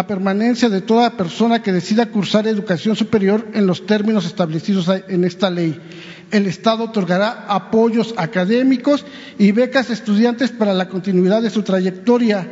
permanencia 0.06 0.68
de 0.68 0.82
toda 0.82 1.16
persona 1.16 1.62
que 1.62 1.72
decida 1.72 2.10
cursar 2.10 2.46
educación 2.46 2.96
superior 2.96 3.48
en 3.54 3.66
los 3.66 3.86
términos 3.86 4.26
establecidos 4.26 4.90
en 5.08 5.24
esta 5.24 5.48
ley. 5.48 5.80
El 6.30 6.46
Estado 6.46 6.84
otorgará 6.84 7.46
apoyos 7.48 8.12
académicos 8.18 9.06
y 9.38 9.52
becas 9.52 9.88
a 9.88 9.94
estudiantes 9.94 10.50
para 10.50 10.74
la 10.74 10.90
continuidad 10.90 11.40
de 11.40 11.48
su 11.48 11.62
trayectoria 11.62 12.46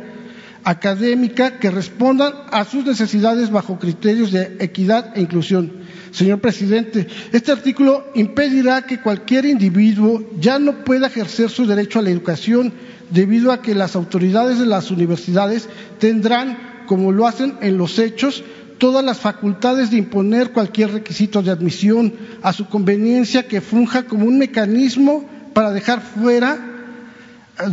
académica 0.63 1.59
que 1.59 1.69
respondan 1.69 2.33
a 2.49 2.65
sus 2.65 2.83
necesidades 2.83 3.51
bajo 3.51 3.77
criterios 3.77 4.31
de 4.31 4.57
equidad 4.59 5.15
e 5.15 5.21
inclusión. 5.21 5.84
Señor 6.15 6.39
presidente, 6.39 7.07
este 7.33 7.51
artículo 7.51 8.07
impedirá 8.15 8.83
que 8.83 9.01
cualquier 9.01 9.43
individuo 9.43 10.23
ya 10.39 10.59
no 10.59 10.85
pueda 10.85 11.07
ejercer 11.07 11.49
su 11.49 11.65
derecho 11.65 11.99
a 11.99 12.03
la 12.03 12.09
educación 12.09 12.71
debido 13.09 13.51
a 13.51 13.61
que 13.61 13.75
las 13.75 13.97
autoridades 13.97 14.57
de 14.57 14.65
las 14.65 14.91
universidades 14.91 15.67
tendrán, 15.99 16.85
como 16.87 17.11
lo 17.11 17.27
hacen 17.27 17.55
en 17.61 17.77
los 17.77 17.99
hechos, 17.99 18.45
todas 18.77 19.03
las 19.03 19.19
facultades 19.19 19.91
de 19.91 19.97
imponer 19.97 20.53
cualquier 20.53 20.93
requisito 20.93 21.43
de 21.43 21.51
admisión 21.51 22.13
a 22.41 22.53
su 22.53 22.67
conveniencia 22.67 23.49
que 23.49 23.59
funja 23.59 24.03
como 24.03 24.25
un 24.25 24.37
mecanismo 24.37 25.29
para 25.53 25.71
dejar 25.71 25.99
fuera 25.99 26.57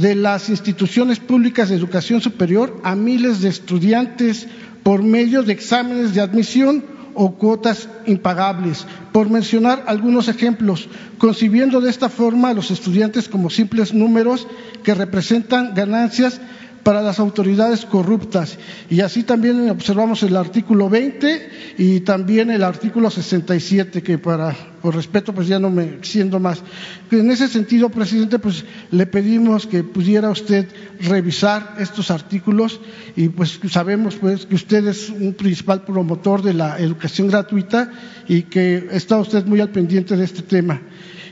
de 0.00 0.16
las 0.16 0.48
instituciones 0.48 1.20
públicas 1.20 1.68
de 1.68 1.76
educación 1.76 2.20
superior 2.20 2.81
a 2.83 2.96
miles 2.96 3.40
de 3.40 3.50
estudiantes 3.50 4.48
por 4.83 5.05
medio 5.05 5.44
de 5.44 5.52
exámenes 5.52 6.12
de 6.12 6.20
admisión 6.20 6.91
o 7.14 7.33
cuotas 7.35 7.88
impagables, 8.07 8.87
por 9.12 9.29
mencionar 9.31 9.85
algunos 9.87 10.29
ejemplos, 10.29 10.88
concibiendo 11.18 11.81
de 11.81 11.90
esta 11.90 12.09
forma 12.09 12.51
a 12.51 12.55
los 12.55 12.70
estudiantes 12.70 13.29
como 13.29 13.51
simples 13.51 13.92
números 13.92 14.46
que 14.83 14.94
representan 14.94 15.75
ganancias 15.75 16.40
para 16.83 17.03
las 17.03 17.18
autoridades 17.18 17.85
corruptas. 17.87 18.59
Y 18.90 19.01
así 19.01 19.23
también 19.23 19.71
observamos 19.71 20.23
el 20.23 20.37
artículo 20.37 20.88
20 20.88 21.49
y 21.79 22.01
también 22.01 22.51
el 22.51 22.62
artículo 22.62 23.11
67, 23.11 24.03
que 24.03 24.18
para, 24.18 24.55
por 24.81 24.95
respeto, 24.95 25.33
pues 25.33 25.47
ya 25.49 25.59
no 25.59 25.71
me 25.71 25.85
extiendo 25.85 26.38
más. 26.40 26.62
En 27.11 27.31
ese 27.31 27.49
sentido, 27.49 27.88
presidente, 27.90 28.38
pues 28.38 28.64
le 28.90 29.07
pedimos 29.07 29.66
que 29.66 29.85
pudiera 29.85 30.31
usted 30.31 30.66
revisar 31.01 31.77
estos 31.79 32.11
artículos 32.11 32.81
y 33.16 33.29
pues 33.29 33.61
sabemos 33.71 34.16
pues 34.16 34.47
que 34.47 34.55
usted 34.55 34.87
es 34.88 35.11
un 35.11 35.35
principal 35.35 35.83
promotor 35.85 36.42
de 36.42 36.55
la 36.55 36.79
educación 36.79 37.29
gratuita 37.29 37.90
y 38.29 38.42
que 38.42 38.88
está 38.92 39.18
usted 39.18 39.45
muy 39.47 39.61
al 39.61 39.71
pendiente 39.71 40.16
de 40.16 40.25
este 40.25 40.42
tema. 40.42 40.81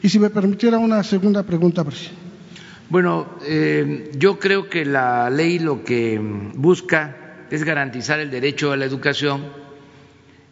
Y 0.02 0.08
si 0.08 0.18
me 0.18 0.30
permitiera 0.30 0.78
una 0.78 1.02
segunda 1.02 1.42
pregunta, 1.42 1.84
presidente. 1.84 2.29
Bueno, 2.90 3.38
eh, 3.46 4.10
yo 4.16 4.40
creo 4.40 4.68
que 4.68 4.84
la 4.84 5.30
ley 5.30 5.60
lo 5.60 5.84
que 5.84 6.18
busca 6.18 7.46
es 7.48 7.62
garantizar 7.62 8.18
el 8.18 8.32
derecho 8.32 8.72
a 8.72 8.76
la 8.76 8.84
educación, 8.84 9.46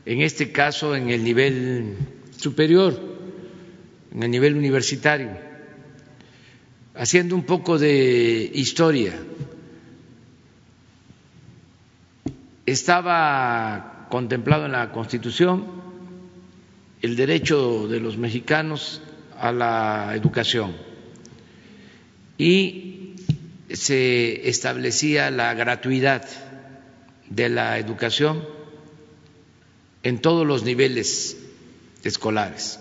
en 0.06 0.22
este 0.22 0.52
caso 0.52 0.94
en 0.94 1.10
el 1.10 1.24
nivel 1.24 1.96
superior, 2.36 2.96
en 4.14 4.22
el 4.22 4.30
nivel 4.30 4.54
universitario. 4.54 5.30
Haciendo 6.94 7.34
un 7.34 7.42
poco 7.42 7.76
de 7.76 8.48
historia, 8.54 9.14
estaba 12.66 14.06
contemplado 14.10 14.66
en 14.66 14.72
la 14.72 14.92
Constitución 14.92 15.64
el 17.02 17.16
derecho 17.16 17.88
de 17.88 17.98
los 17.98 18.16
mexicanos 18.16 19.02
a 19.40 19.50
la 19.50 20.12
educación 20.14 20.87
y 22.38 23.16
se 23.70 24.48
establecía 24.48 25.30
la 25.30 25.52
gratuidad 25.54 26.24
de 27.28 27.48
la 27.48 27.78
educación 27.78 28.44
en 30.04 30.20
todos 30.20 30.46
los 30.46 30.62
niveles 30.62 31.36
escolares. 32.04 32.80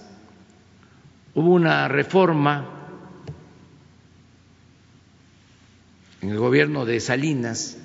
Hubo 1.34 1.54
una 1.54 1.88
reforma 1.88 2.70
en 6.22 6.30
el 6.30 6.38
gobierno 6.38 6.86
de 6.86 7.00
Salinas 7.00 7.78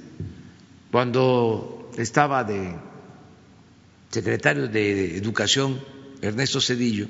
cuando 0.91 1.91
estaba 1.97 2.45
de 2.45 2.75
secretario 4.11 4.69
de 4.69 5.17
Educación 5.17 5.81
Ernesto 6.21 6.61
Cedillo 6.61 7.09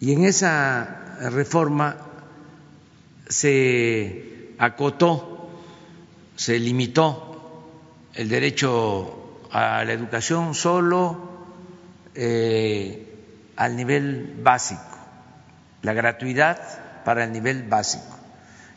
y 0.00 0.12
en 0.12 0.24
esa 0.24 1.18
reforma 1.30 2.11
se 3.28 4.54
acotó, 4.58 5.50
se 6.36 6.58
limitó 6.58 7.64
el 8.14 8.28
derecho 8.28 9.48
a 9.50 9.84
la 9.84 9.92
educación 9.92 10.54
solo 10.54 11.30
eh, 12.14 13.06
al 13.56 13.76
nivel 13.76 14.34
básico, 14.42 14.98
la 15.82 15.92
gratuidad 15.92 17.04
para 17.04 17.24
el 17.24 17.32
nivel 17.32 17.64
básico. 17.64 18.18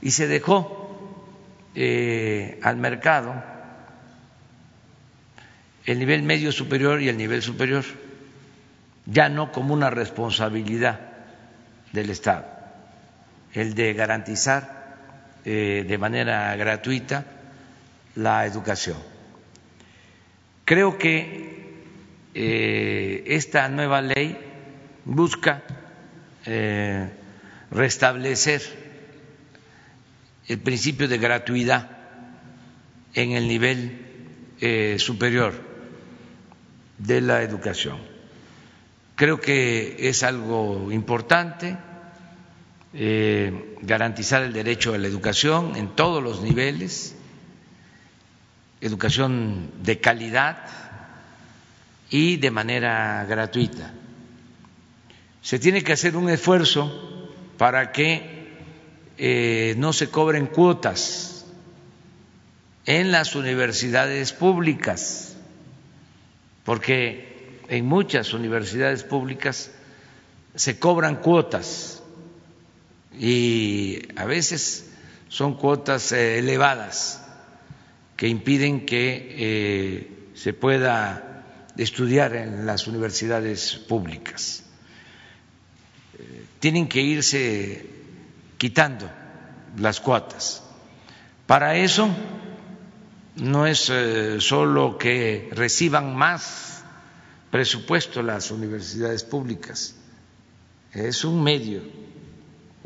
Y 0.01 0.11
se 0.11 0.27
dejó 0.27 0.85
eh, 1.75 2.59
al 2.63 2.77
mercado 2.77 3.55
el 5.85 5.99
nivel 5.99 6.23
medio 6.23 6.51
superior 6.51 7.01
y 7.01 7.09
el 7.09 7.17
nivel 7.17 7.41
superior, 7.41 7.83
ya 9.05 9.29
no 9.29 9.51
como 9.51 9.73
una 9.73 9.89
responsabilidad 9.89 10.99
del 11.93 12.09
Estado, 12.09 12.45
el 13.55 13.73
de 13.73 13.93
garantizar 13.93 14.85
eh, 15.45 15.85
de 15.87 15.97
manera 15.97 16.55
gratuita 16.55 17.25
la 18.15 18.45
educación. 18.45 18.97
Creo 20.65 20.97
que 20.97 21.83
eh, 22.33 23.23
esta 23.27 23.69
nueva 23.69 24.01
ley 24.01 24.37
busca 25.05 25.63
eh, 26.45 27.09
restablecer 27.71 28.61
el 30.47 30.59
principio 30.59 31.07
de 31.07 31.17
gratuidad 31.17 31.89
en 33.13 33.31
el 33.31 33.47
nivel 33.47 34.01
superior 34.97 35.53
de 36.97 37.21
la 37.21 37.41
educación. 37.43 37.97
Creo 39.15 39.39
que 39.39 39.95
es 40.09 40.23
algo 40.23 40.91
importante 40.91 41.77
eh, 42.97 43.75
garantizar 43.81 44.41
el 44.43 44.53
derecho 44.53 44.93
a 44.93 44.97
la 44.97 45.07
educación 45.07 45.75
en 45.75 45.89
todos 45.95 46.23
los 46.23 46.41
niveles, 46.41 47.13
educación 48.79 49.69
de 49.83 49.99
calidad 49.99 50.57
y 52.09 52.37
de 52.37 52.51
manera 52.51 53.25
gratuita. 53.27 53.93
Se 55.41 55.59
tiene 55.59 55.83
que 55.83 55.93
hacer 55.93 56.15
un 56.15 56.29
esfuerzo 56.29 57.33
para 57.57 57.91
que 57.91 58.47
eh, 59.17 59.75
no 59.77 59.91
se 59.91 60.09
cobren 60.09 60.47
cuotas 60.47 61.45
en 62.85 63.11
las 63.11 63.35
universidades 63.35 64.31
públicas 64.31 65.35
porque 66.63 67.59
en 67.67 67.85
muchas 67.85 68.33
universidades 68.33 69.03
públicas 69.03 69.71
se 70.55 70.79
cobran 70.79 71.17
cuotas 71.17 71.94
y 73.19 74.01
a 74.15 74.25
veces 74.25 74.89
son 75.29 75.55
cuotas 75.55 76.11
eh, 76.11 76.39
elevadas 76.39 77.21
que 78.15 78.27
impiden 78.27 78.85
que 78.85 79.35
eh, 79.37 80.29
se 80.33 80.53
pueda 80.53 81.71
estudiar 81.77 82.35
en 82.35 82.65
las 82.65 82.87
universidades 82.87 83.75
públicas. 83.75 84.63
Eh, 86.17 86.45
tienen 86.59 86.87
que 86.87 87.01
irse 87.01 87.85
quitando 88.57 89.09
las 89.77 89.99
cuotas. 89.99 90.63
Para 91.47 91.75
eso 91.75 92.09
no 93.35 93.67
es 93.67 93.91
solo 94.39 94.97
que 94.97 95.49
reciban 95.51 96.15
más 96.15 96.83
presupuesto 97.51 98.23
las 98.23 98.51
universidades 98.51 99.23
públicas, 99.23 99.95
es 100.93 101.25
un 101.25 101.43
medio 101.43 101.81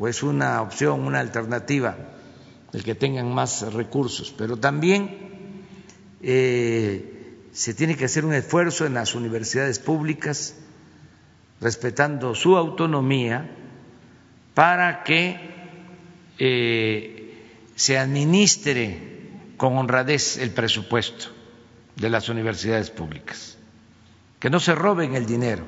o 0.00 0.08
es 0.08 0.22
una 0.22 0.62
opción, 0.62 1.00
una 1.02 1.20
alternativa 1.20 1.94
el 2.72 2.82
que 2.82 2.94
tengan 2.94 3.34
más 3.34 3.70
recursos, 3.74 4.34
pero 4.36 4.56
también 4.56 5.66
eh, 6.22 7.36
se 7.52 7.74
tiene 7.74 7.96
que 7.96 8.06
hacer 8.06 8.24
un 8.24 8.32
esfuerzo 8.32 8.86
en 8.86 8.94
las 8.94 9.14
universidades 9.14 9.78
públicas, 9.78 10.56
respetando 11.60 12.34
su 12.34 12.56
autonomía, 12.56 13.50
para 14.54 15.04
que 15.04 15.38
eh, 16.38 17.44
se 17.74 17.98
administre 17.98 19.28
con 19.58 19.76
honradez 19.76 20.38
el 20.38 20.52
presupuesto 20.52 21.26
de 21.96 22.08
las 22.08 22.30
universidades 22.30 22.90
públicas, 22.90 23.58
que 24.38 24.48
no 24.48 24.60
se 24.60 24.74
roben 24.74 25.14
el 25.14 25.26
dinero 25.26 25.66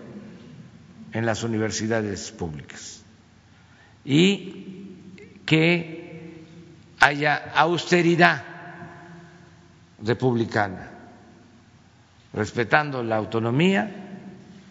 en 1.12 1.26
las 1.26 1.42
universidades 1.42 2.30
públicas 2.30 3.01
y 4.04 4.96
que 5.46 6.44
haya 7.00 7.52
austeridad 7.54 8.42
republicana, 10.02 10.90
respetando 12.32 13.02
la 13.02 13.16
autonomía, 13.16 13.90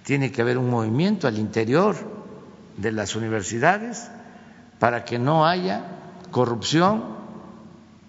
tiene 0.03 0.31
que 0.31 0.41
haber 0.41 0.57
un 0.57 0.69
movimiento 0.69 1.27
al 1.27 1.37
interior 1.37 1.95
de 2.77 2.91
las 2.91 3.15
universidades 3.15 4.09
para 4.79 5.05
que 5.05 5.19
no 5.19 5.45
haya 5.45 5.83
corrupción 6.31 7.03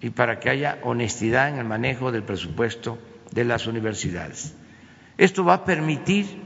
y 0.01 0.09
para 0.09 0.39
que 0.39 0.49
haya 0.49 0.79
honestidad 0.83 1.49
en 1.49 1.59
el 1.59 1.65
manejo 1.65 2.11
del 2.11 2.23
presupuesto 2.23 2.97
de 3.31 3.45
las 3.45 3.67
universidades. 3.67 4.53
Esto 5.17 5.45
va 5.45 5.53
a 5.53 5.65
permitir 5.65 6.41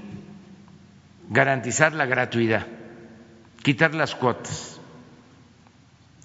garantizar 1.30 1.94
la 1.94 2.06
gratuidad, 2.06 2.68
quitar 3.63 3.93
las 3.93 4.15
cuotas. 4.15 4.80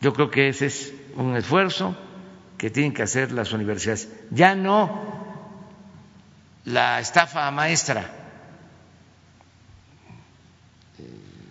Yo 0.01 0.13
creo 0.13 0.31
que 0.31 0.49
ese 0.49 0.67
es 0.67 0.93
un 1.17 1.37
esfuerzo 1.37 1.97
que 2.59 2.71
tienen 2.71 2.93
que 2.93 3.03
hacer 3.03 3.33
las 3.33 3.53
universidades. 3.53 4.09
Ya 4.31 4.55
no 4.55 5.23
la 6.65 7.01
estafa 7.01 7.51
maestra, 7.51 8.11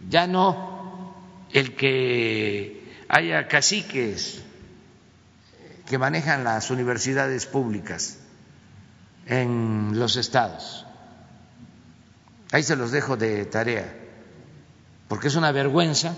ya 0.10 0.28
no 0.28 1.16
el 1.52 1.76
que 1.76 3.04
haya 3.10 3.48
caciques 3.48 4.42
que 5.90 5.98
manejan 5.98 6.46
las 6.46 6.72
universidades 6.72 7.46
públicas 7.46 8.20
en 9.26 10.00
los 10.00 10.16
estados. 10.16 10.86
Ahí 12.52 12.64
se 12.64 12.76
los 12.76 12.92
dejo 12.92 13.18
de 13.18 13.46
tarea, 13.46 13.94
porque 15.12 15.28
es 15.28 15.36
una 15.36 15.52
vergüenza 15.52 16.16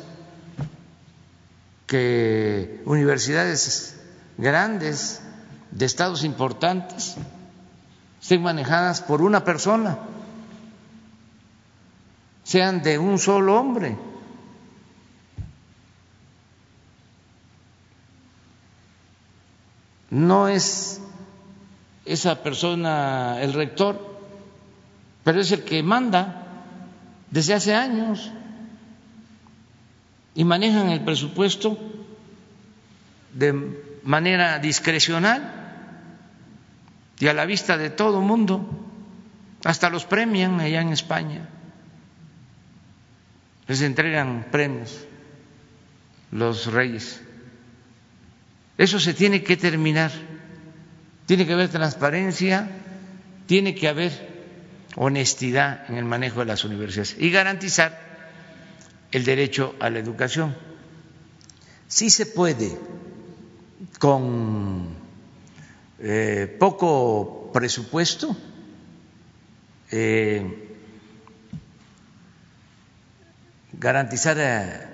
que 1.87 2.83
universidades 2.85 3.99
grandes 4.37 5.19
de 5.71 5.87
estados 5.87 6.23
importantes 6.23 7.15
estén 8.21 8.43
manejadas 8.43 9.01
por 9.01 9.23
una 9.23 9.43
persona, 9.43 9.97
sean 12.43 12.83
de 12.83 12.99
un 12.99 13.17
solo 13.17 13.59
hombre. 13.59 13.97
no 20.11 20.47
es 20.47 21.01
esa 22.05 22.43
persona 22.43 23.41
el 23.41 23.53
rector, 23.53 23.97
pero 25.23 25.41
es 25.41 25.51
el 25.51 25.63
que 25.63 25.81
manda 25.81 26.45
desde 27.31 27.55
hace 27.55 27.73
años 27.73 28.31
y 30.35 30.43
manejan 30.43 30.89
el 30.89 31.01
presupuesto 31.01 31.77
de 33.33 33.53
manera 34.03 34.59
discrecional 34.59 35.63
y 37.19 37.27
a 37.27 37.33
la 37.33 37.45
vista 37.45 37.77
de 37.77 37.89
todo 37.89 38.19
el 38.19 38.25
mundo, 38.25 38.67
hasta 39.63 39.89
los 39.89 40.05
premian 40.05 40.59
allá 40.59 40.81
en 40.81 40.89
España, 40.89 41.47
les 43.67 43.81
entregan 43.81 44.47
premios 44.51 45.05
los 46.31 46.65
reyes. 46.67 47.21
Eso 48.77 48.99
se 48.99 49.13
tiene 49.13 49.43
que 49.43 49.55
terminar. 49.55 50.11
Tiene 51.25 51.45
que 51.45 51.53
haber 51.53 51.69
transparencia, 51.69 52.69
tiene 53.45 53.75
que 53.75 53.87
haber 53.87 54.33
honestidad 54.95 55.89
en 55.89 55.97
el 55.97 56.05
manejo 56.05 56.41
de 56.41 56.47
las 56.47 56.65
universidades 56.65 57.15
y 57.17 57.29
garantizar 57.31 58.12
el 59.13 59.23
derecho 59.23 59.75
a 59.79 59.89
la 59.89 59.99
educación. 59.99 60.55
Sí 61.87 62.09
se 62.09 62.25
puede 62.25 62.77
con 63.99 64.87
eh, 65.99 66.57
poco 66.59 67.51
presupuesto 67.53 68.35
eh, 69.91 70.75
garantizar 73.73 74.37
eh, 74.39 74.87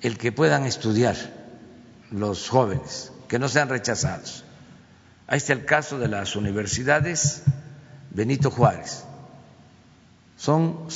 el 0.00 0.18
que 0.18 0.32
puedan 0.32 0.66
estudiar 0.66 1.16
los 2.10 2.48
jóvenes 2.48 3.12
que 3.28 3.38
no 3.38 3.48
sean 3.48 3.68
rechazados. 3.68 4.44
Ahí 5.28 5.38
está 5.38 5.52
el 5.52 5.64
caso 5.64 5.98
de 5.98 6.08
las 6.08 6.34
universidades 6.34 7.44
Benito 8.10 8.50
Juárez. 8.50 9.04
Son 10.36 10.90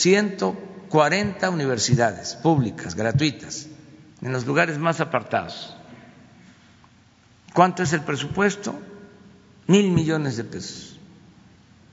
140 0.89 1.51
universidades 1.51 2.35
públicas, 2.37 2.95
gratuitas, 2.95 3.69
en 4.23 4.33
los 4.33 4.47
lugares 4.47 4.79
más 4.79 5.01
apartados. 5.01 5.77
¿Cuánto 7.53 7.83
es 7.83 7.93
el 7.93 8.03
presupuesto? 8.03 8.79
Mil 9.67 9.91
millones 9.91 10.37
de 10.37 10.45
pesos. 10.45 10.99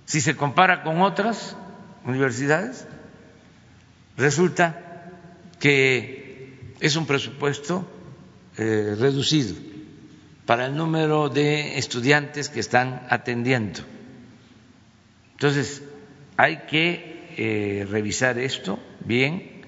Si 0.05 0.21
se 0.21 0.35
compara 0.35 0.83
con 0.83 1.01
otras 1.01 1.55
universidades, 2.05 2.85
resulta 4.15 5.09
que 5.59 6.75
es 6.79 6.95
un 6.95 7.05
presupuesto 7.05 7.87
eh, 8.57 8.95
reducido 8.99 9.55
para 10.45 10.67
el 10.67 10.75
número 10.75 11.29
de 11.29 11.77
estudiantes 11.77 12.49
que 12.49 12.59
están 12.59 13.07
atendiendo. 13.09 13.79
Entonces, 15.31 15.81
hay 16.37 16.65
que 16.67 17.12
eh, 17.37 17.87
revisar 17.89 18.37
esto 18.39 18.79
bien 19.05 19.61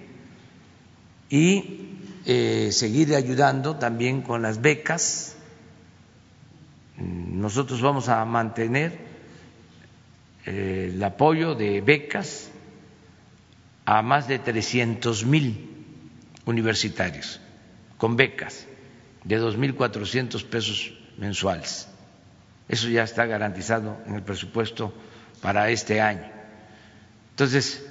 y 1.29 1.97
eh, 2.25 2.69
seguir 2.71 3.15
ayudando 3.15 3.75
también 3.75 4.21
con 4.21 4.41
las 4.41 4.61
becas. 4.61 5.35
Nosotros 6.97 7.81
vamos 7.81 8.09
a 8.09 8.23
mantener 8.25 8.97
el 10.45 11.03
apoyo 11.03 11.55
de 11.55 11.81
becas 11.81 12.49
a 13.85 14.01
más 14.01 14.27
de 14.27 14.39
300 14.39 15.25
mil 15.25 15.69
universitarios 16.45 17.39
con 17.97 18.15
becas 18.15 18.67
de 19.23 19.41
2.400 19.41 20.43
pesos 20.45 20.93
mensuales. 21.17 21.87
Eso 22.67 22.89
ya 22.89 23.03
está 23.03 23.25
garantizado 23.25 23.97
en 24.05 24.15
el 24.15 24.23
presupuesto 24.23 24.93
para 25.41 25.69
este 25.69 26.01
año. 26.01 26.34
Entonces, 27.35 27.85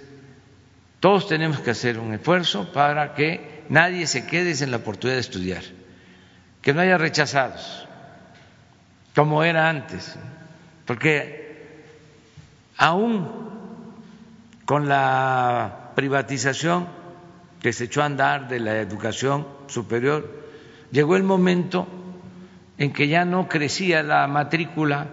todos 1.01 1.29
tenemos 1.29 1.61
que 1.61 1.73
hacer 1.73 1.99
un 1.99 2.15
esfuerzo 2.15 2.73
para 2.73 3.13
que 3.13 3.63
nadie 3.69 4.07
se 4.07 4.25
quede 4.25 4.55
sin 4.55 4.71
la 4.71 4.79
oportunidad 4.79 5.17
de 5.17 5.21
estudiar, 5.21 5.63
que 6.63 6.73
no 6.73 6.81
haya 6.81 6.97
rechazados, 6.97 7.87
como 9.15 9.45
era 9.45 9.69
antes, 9.69 10.17
porque 10.87 11.83
aún 12.79 13.29
con 14.65 14.89
la 14.89 15.91
privatización 15.95 16.89
que 17.61 17.75
se 17.75 17.85
echó 17.85 18.01
a 18.01 18.07
andar 18.07 18.49
de 18.49 18.61
la 18.61 18.79
educación 18.79 19.47
superior, 19.67 20.27
llegó 20.91 21.17
el 21.17 21.23
momento 21.23 21.87
en 22.79 22.95
que 22.95 23.09
ya 23.09 23.27
no 23.27 23.47
crecía 23.47 24.03
la 24.03 24.27
matrícula 24.27 25.09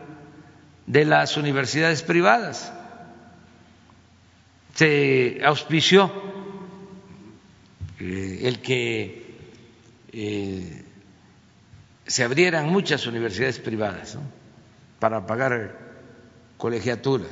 de 0.88 1.04
las 1.04 1.36
universidades 1.36 2.02
privadas. 2.02 2.72
Se 4.76 5.42
auspició 5.44 6.12
eh, 8.00 8.40
el 8.44 8.62
que 8.62 9.36
eh, 10.12 10.84
se 12.08 12.24
abrieran 12.24 12.70
muchas 12.70 13.06
universidades 13.08 13.60
privadas 13.60 14.18
para 15.00 15.26
pagar 15.26 15.78
colegiaturas. 16.58 17.30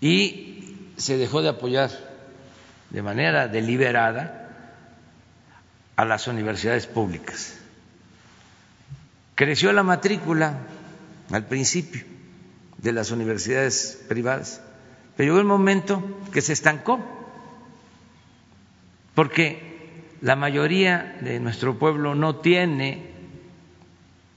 Y 0.00 0.76
se 0.96 1.16
dejó 1.16 1.42
de 1.42 1.50
apoyar 1.50 1.90
de 2.90 3.02
manera 3.02 3.48
deliberada 3.48 4.48
a 5.96 6.04
las 6.04 6.26
universidades 6.26 6.86
públicas. 6.86 7.54
Creció 9.34 9.72
la 9.72 9.82
matrícula 9.82 10.58
al 11.30 11.46
principio 11.46 12.02
de 12.78 12.92
las 12.92 13.10
universidades 13.10 14.02
privadas, 14.08 14.60
pero 15.20 15.34
llegó 15.34 15.40
el 15.40 15.46
momento 15.46 16.02
que 16.32 16.40
se 16.40 16.54
estancó, 16.54 16.98
porque 19.14 20.06
la 20.22 20.34
mayoría 20.34 21.18
de 21.20 21.38
nuestro 21.40 21.78
pueblo 21.78 22.14
no 22.14 22.36
tiene 22.36 23.10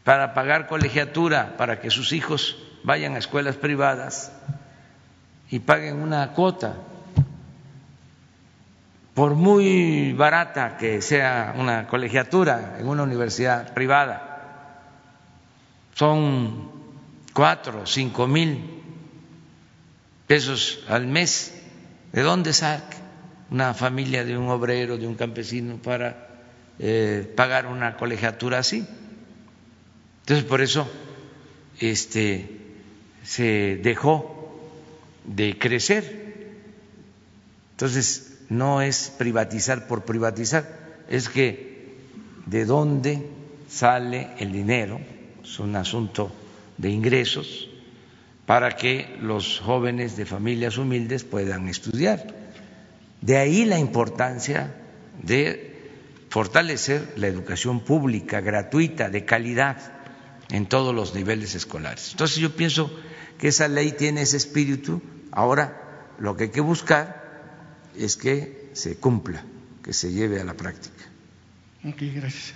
para 0.04 0.34
pagar 0.34 0.68
colegiatura 0.68 1.56
para 1.56 1.80
que 1.80 1.90
sus 1.90 2.12
hijos 2.12 2.62
vayan 2.84 3.16
a 3.16 3.20
escuelas 3.20 3.56
privadas 3.56 4.34
y 5.50 5.60
paguen 5.60 6.02
una 6.02 6.32
cuota 6.32 6.76
por 9.14 9.36
muy 9.36 10.12
barata 10.12 10.76
que 10.76 11.02
sea 11.02 11.56
una 11.58 11.88
colegiatura 11.88 12.76
en 12.78 12.90
una 12.90 13.04
universidad 13.04 13.74
privada, 13.74 14.82
son 15.94 16.70
cuatro, 17.32 17.86
cinco 17.86 18.28
mil 18.28 18.73
pesos 20.34 20.80
al 20.88 21.06
mes. 21.06 21.54
¿De 22.12 22.24
dónde 22.24 22.54
saca 22.54 22.98
una 23.52 23.76
familia 23.76 24.26
de 24.26 24.36
un 24.36 24.50
obrero, 24.50 24.98
de 24.98 25.06
un 25.06 25.14
campesino 25.14 25.78
para 25.78 26.28
eh, 26.80 27.32
pagar 27.36 27.68
una 27.68 27.98
colegiatura 27.98 28.58
así? 28.58 28.84
Entonces, 30.22 30.44
por 30.44 30.62
eso 30.62 30.90
este, 31.80 32.50
se 33.24 33.80
dejó 33.84 34.60
de 35.24 35.60
crecer. 35.60 36.58
Entonces, 37.74 38.40
no 38.50 38.82
es 38.82 39.14
privatizar 39.16 39.86
por 39.86 40.04
privatizar, 40.04 40.68
es 41.10 41.30
que 41.30 41.94
de 42.48 42.66
dónde 42.66 43.22
sale 43.70 44.30
el 44.40 44.52
dinero, 44.52 45.00
es 45.44 45.60
un 45.60 45.76
asunto 45.76 46.32
de 46.80 46.90
ingresos, 46.90 47.70
para 48.46 48.76
que 48.76 49.18
los 49.22 49.60
jóvenes 49.60 50.18
de 50.18 50.26
familias 50.26 50.78
humildes 50.78 51.24
puedan 51.24 51.70
estudiar. 51.70 52.26
De 53.22 53.38
ahí 53.38 53.66
la 53.66 53.80
importancia 53.80 54.76
de 55.22 55.74
fortalecer 56.30 57.14
la 57.16 57.28
educación 57.28 57.80
pública, 57.80 58.42
gratuita, 58.42 59.10
de 59.10 59.24
calidad, 59.24 59.78
en 60.50 60.68
todos 60.68 60.94
los 60.94 61.16
niveles 61.16 61.56
escolares. 61.56 62.12
Entonces 62.12 62.38
yo 62.38 62.56
pienso 62.56 62.92
que 63.38 63.48
esa 63.48 63.68
ley 63.68 63.94
tiene 63.94 64.22
ese 64.22 64.38
espíritu. 64.38 65.02
Ahora 65.32 66.14
lo 66.20 66.36
que 66.36 66.46
hay 66.46 66.50
que 66.50 66.62
buscar 66.62 67.24
es 67.96 68.18
que 68.18 68.70
se 68.74 68.98
cumpla, 68.98 69.44
que 69.84 69.94
se 69.94 70.12
lleve 70.12 70.42
a 70.42 70.44
la 70.44 70.54
práctica. 70.54 71.06
Ok, 71.86 72.02
gracias. 72.16 72.54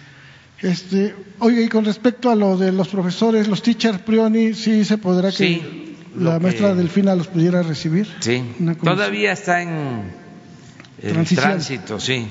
Este, 0.62 1.16
oye, 1.40 1.64
y 1.64 1.68
con 1.68 1.86
respecto 1.86 2.32
a 2.32 2.36
lo 2.36 2.58
de 2.58 2.72
los 2.72 2.88
profesores, 2.88 3.48
los 3.48 3.62
teachers 3.62 4.00
prioni, 4.00 4.54
¿sí 4.54 4.84
se 4.86 4.98
podrá 4.98 5.32
que 5.32 5.96
la 6.16 6.40
maestra 6.40 6.74
Delfina 6.74 7.16
los 7.16 7.28
pudiera 7.28 7.62
recibir? 7.62 8.08
Sí, 8.20 8.44
todavía 8.84 9.34
está 9.34 9.62
en 9.62 10.12
el 11.02 11.26
tránsito, 11.28 12.00
sí. 12.00 12.28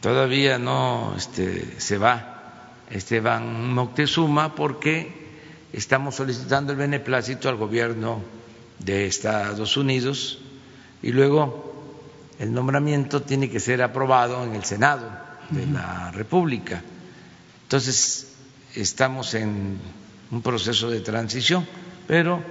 Todavía 0.00 0.58
no 0.58 1.14
este, 1.16 1.78
se 1.78 1.98
va 1.98 2.72
Esteban 2.90 3.74
Moctezuma 3.74 4.54
porque 4.54 5.12
estamos 5.74 6.14
solicitando 6.14 6.72
el 6.72 6.78
beneplácito 6.78 7.50
al 7.50 7.56
gobierno 7.56 8.22
de 8.78 9.06
Estados 9.06 9.76
Unidos 9.76 10.38
y 11.02 11.12
luego 11.12 11.70
el 12.38 12.54
nombramiento 12.54 13.20
tiene 13.20 13.50
que 13.50 13.60
ser 13.60 13.82
aprobado 13.82 14.42
en 14.42 14.54
el 14.54 14.64
Senado 14.64 15.06
de 15.50 15.66
la 15.66 16.10
República. 16.12 16.82
Entonces, 17.70 18.26
estamos 18.74 19.32
en 19.34 19.78
un 20.32 20.42
proceso 20.42 20.90
de 20.90 20.98
transición, 21.02 21.64
pero 22.08 22.42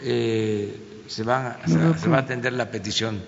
eh, 0.00 1.02
se, 1.08 1.24
va 1.24 1.58
a 1.58 2.16
atender 2.16 2.52
la 2.52 2.70
petición 2.70 3.20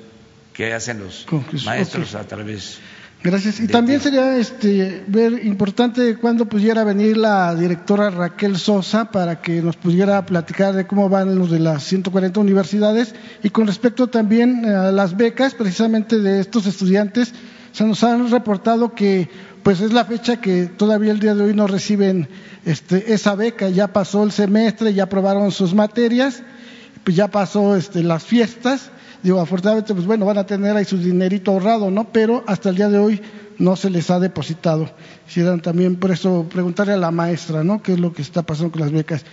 que 0.53 0.73
hacen 0.73 1.01
los 1.01 1.27
maestros 1.65 2.15
a 2.15 2.23
través 2.29 2.79
Gracias. 3.25 3.59
Y 3.59 3.67
también 3.67 4.01
sería 4.01 4.37
este, 4.37 5.05
ver 5.09 5.45
importante 5.45 6.17
cuando 6.17 6.47
pudiera 6.47 6.85
venir 6.85 7.17
la 7.17 7.55
directora 7.57 8.11
Raquel 8.11 8.57
Sosa 8.57 9.11
para 9.11 9.41
que 9.41 9.63
nos 9.63 9.77
pudiera 9.77 10.25
platicar 10.27 10.75
de 10.75 10.87
cómo 10.87 11.09
van 11.09 11.37
los 11.37 11.51
de 11.51 11.59
las 11.59 11.83
140 11.85 12.39
universidades. 12.39 13.17
Y 13.43 13.51
con 13.51 13.67
respecto 13.67 14.09
también 14.09 14.65
a 14.67 14.93
las 14.93 15.17
becas, 15.17 15.55
precisamente 15.55 16.19
de 16.19 16.41
estos 16.41 16.67
estudiantes, 16.67 17.33
se 17.73 17.85
nos 17.85 18.05
han 18.05 18.31
reportado 18.31 18.95
que 18.95 19.29
pues 19.63 19.81
es 19.81 19.93
la 19.93 20.05
fecha 20.05 20.41
que 20.41 20.67
todavía 20.67 21.13
el 21.13 21.21
día 21.21 21.35
de 21.35 21.43
hoy 21.45 21.55
no 21.55 21.67
reciben 21.67 22.29
este, 22.65 23.13
esa 23.13 23.35
beca, 23.35 23.69
ya 23.69 23.93
pasó 23.93 24.25
el 24.25 24.33
semestre, 24.33 24.95
ya 24.95 25.05
aprobaron 25.05 25.51
sus 25.51 25.75
materias, 25.75 26.43
pues 27.05 27.17
ya 27.17 27.29
pasó 27.29 27.77
este, 27.77 28.03
las 28.03 28.25
fiestas 28.25 28.91
Digo, 29.23 29.41
afortunadamente, 29.41 29.95
pues 29.95 30.05
bueno, 30.05 30.27
van 30.27 30.39
a 30.39 30.47
tener 30.47 30.77
ahí 30.77 30.85
su 30.85 30.99
dinerito 30.99 31.53
ahorrado, 31.53 31.91
¿no? 31.91 32.13
Pero 32.13 32.43
hasta 32.47 32.71
el 32.71 32.77
día 32.77 32.89
de 32.89 32.99
hoy 32.99 33.21
no 33.59 33.77
se 33.77 33.89
les 33.89 34.11
ha 34.11 34.19
depositado. 34.19 34.91
Quisieran 35.27 35.61
también 35.61 35.95
por 35.97 36.11
eso 36.11 36.47
preguntarle 36.51 36.95
a 36.95 36.97
la 36.97 37.13
maestra, 37.13 37.63
¿no? 37.63 37.81
¿Qué 37.83 37.93
es 37.93 38.01
lo 38.01 38.13
que 38.13 38.23
está 38.23 38.43
pasando 38.43 38.73
con 38.73 38.81
las 38.81 38.91
becas? 38.91 39.25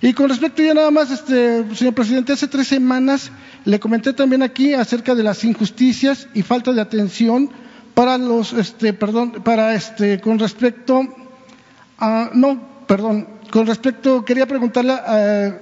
Y 0.00 0.14
con 0.14 0.30
respecto 0.30 0.62
ya 0.62 0.72
nada 0.72 0.90
más, 0.90 1.10
este, 1.10 1.62
señor 1.74 1.94
presidente, 1.94 2.32
hace 2.32 2.48
tres 2.48 2.68
semanas 2.68 3.30
le 3.66 3.78
comenté 3.78 4.14
también 4.14 4.42
aquí 4.42 4.72
acerca 4.72 5.14
de 5.14 5.22
las 5.22 5.44
injusticias 5.44 6.26
y 6.32 6.40
falta 6.40 6.72
de 6.72 6.80
atención 6.80 7.50
para 7.94 8.18
los, 8.18 8.52
este, 8.52 8.92
perdón, 8.92 9.42
para 9.44 9.74
este, 9.74 10.20
con 10.20 10.38
respecto 10.38 11.02
a, 11.98 12.30
no, 12.34 12.60
perdón, 12.86 13.26
con 13.50 13.66
respecto, 13.66 14.24
quería 14.24 14.46
preguntarle 14.46 14.92
a, 14.92 15.58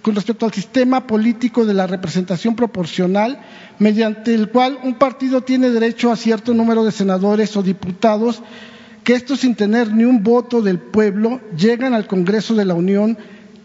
con 0.00 0.14
respecto 0.14 0.46
al 0.46 0.52
sistema 0.52 1.06
político 1.06 1.66
de 1.66 1.74
la 1.74 1.86
representación 1.86 2.56
proporcional, 2.56 3.38
mediante 3.78 4.34
el 4.34 4.48
cual 4.48 4.78
un 4.82 4.94
partido 4.94 5.42
tiene 5.42 5.68
derecho 5.68 6.10
a 6.10 6.16
cierto 6.16 6.54
número 6.54 6.84
de 6.84 6.92
senadores 6.92 7.54
o 7.56 7.62
diputados 7.62 8.42
que 9.04 9.14
estos 9.14 9.40
sin 9.40 9.54
tener 9.54 9.92
ni 9.92 10.04
un 10.04 10.22
voto 10.22 10.62
del 10.62 10.78
pueblo 10.78 11.40
llegan 11.56 11.92
al 11.92 12.06
Congreso 12.06 12.54
de 12.54 12.64
la 12.64 12.74
Unión 12.74 13.18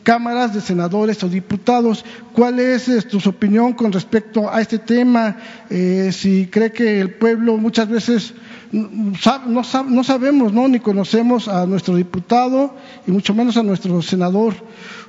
cámaras 0.07 0.53
de 0.53 0.61
senadores 0.61 1.21
o 1.25 1.27
diputados. 1.27 2.05
¿Cuál 2.31 2.61
es 2.61 2.87
este, 2.87 3.19
su 3.19 3.27
opinión 3.27 3.73
con 3.73 3.91
respecto 3.91 4.49
a 4.49 4.61
este 4.61 4.79
tema? 4.79 5.35
Eh, 5.69 6.11
si 6.13 6.47
cree 6.47 6.71
que 6.71 7.01
el 7.01 7.15
pueblo 7.15 7.57
muchas 7.57 7.89
veces 7.89 8.33
no, 8.71 9.63
no 9.89 10.03
sabemos 10.05 10.53
¿no? 10.53 10.69
ni 10.69 10.79
conocemos 10.79 11.49
a 11.49 11.65
nuestro 11.65 11.97
diputado 11.97 12.73
y 13.05 13.11
mucho 13.11 13.33
menos 13.33 13.57
a 13.57 13.63
nuestro 13.63 14.01
senador. 14.01 14.53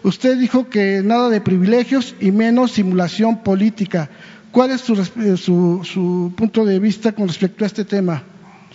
Usted 0.03 0.37
dijo 0.37 0.69
que 0.69 1.01
nada 1.05 1.29
de 1.29 1.41
privilegios 1.41 2.17
y 2.19 2.33
menos 2.33 2.73
simulación 2.73 3.45
política. 3.45 4.11
¿Cuál 4.51 4.73
es 4.73 4.81
su, 4.81 4.95
eh, 4.95 5.37
su, 5.37 5.81
su 5.85 6.33
punto 6.37 6.65
de 6.65 6.81
vista 6.81 7.13
con 7.13 7.29
respecto 7.29 7.63
a 7.63 7.69
este 7.69 7.85
tema, 7.85 8.25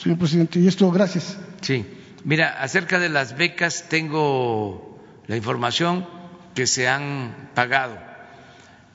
señor 0.01 0.19
presidente? 0.19 0.57
Y 0.61 0.69
esto, 0.69 0.89
gracias. 0.89 1.37
Sí, 1.59 1.85
mira, 2.23 2.61
acerca 2.61 2.97
de 2.97 3.09
las 3.09 3.35
becas 3.35 3.89
tengo 3.89 5.01
la 5.27 5.35
información 5.35 6.12
que 6.53 6.67
se 6.67 6.87
han 6.87 7.49
pagado. 7.53 7.97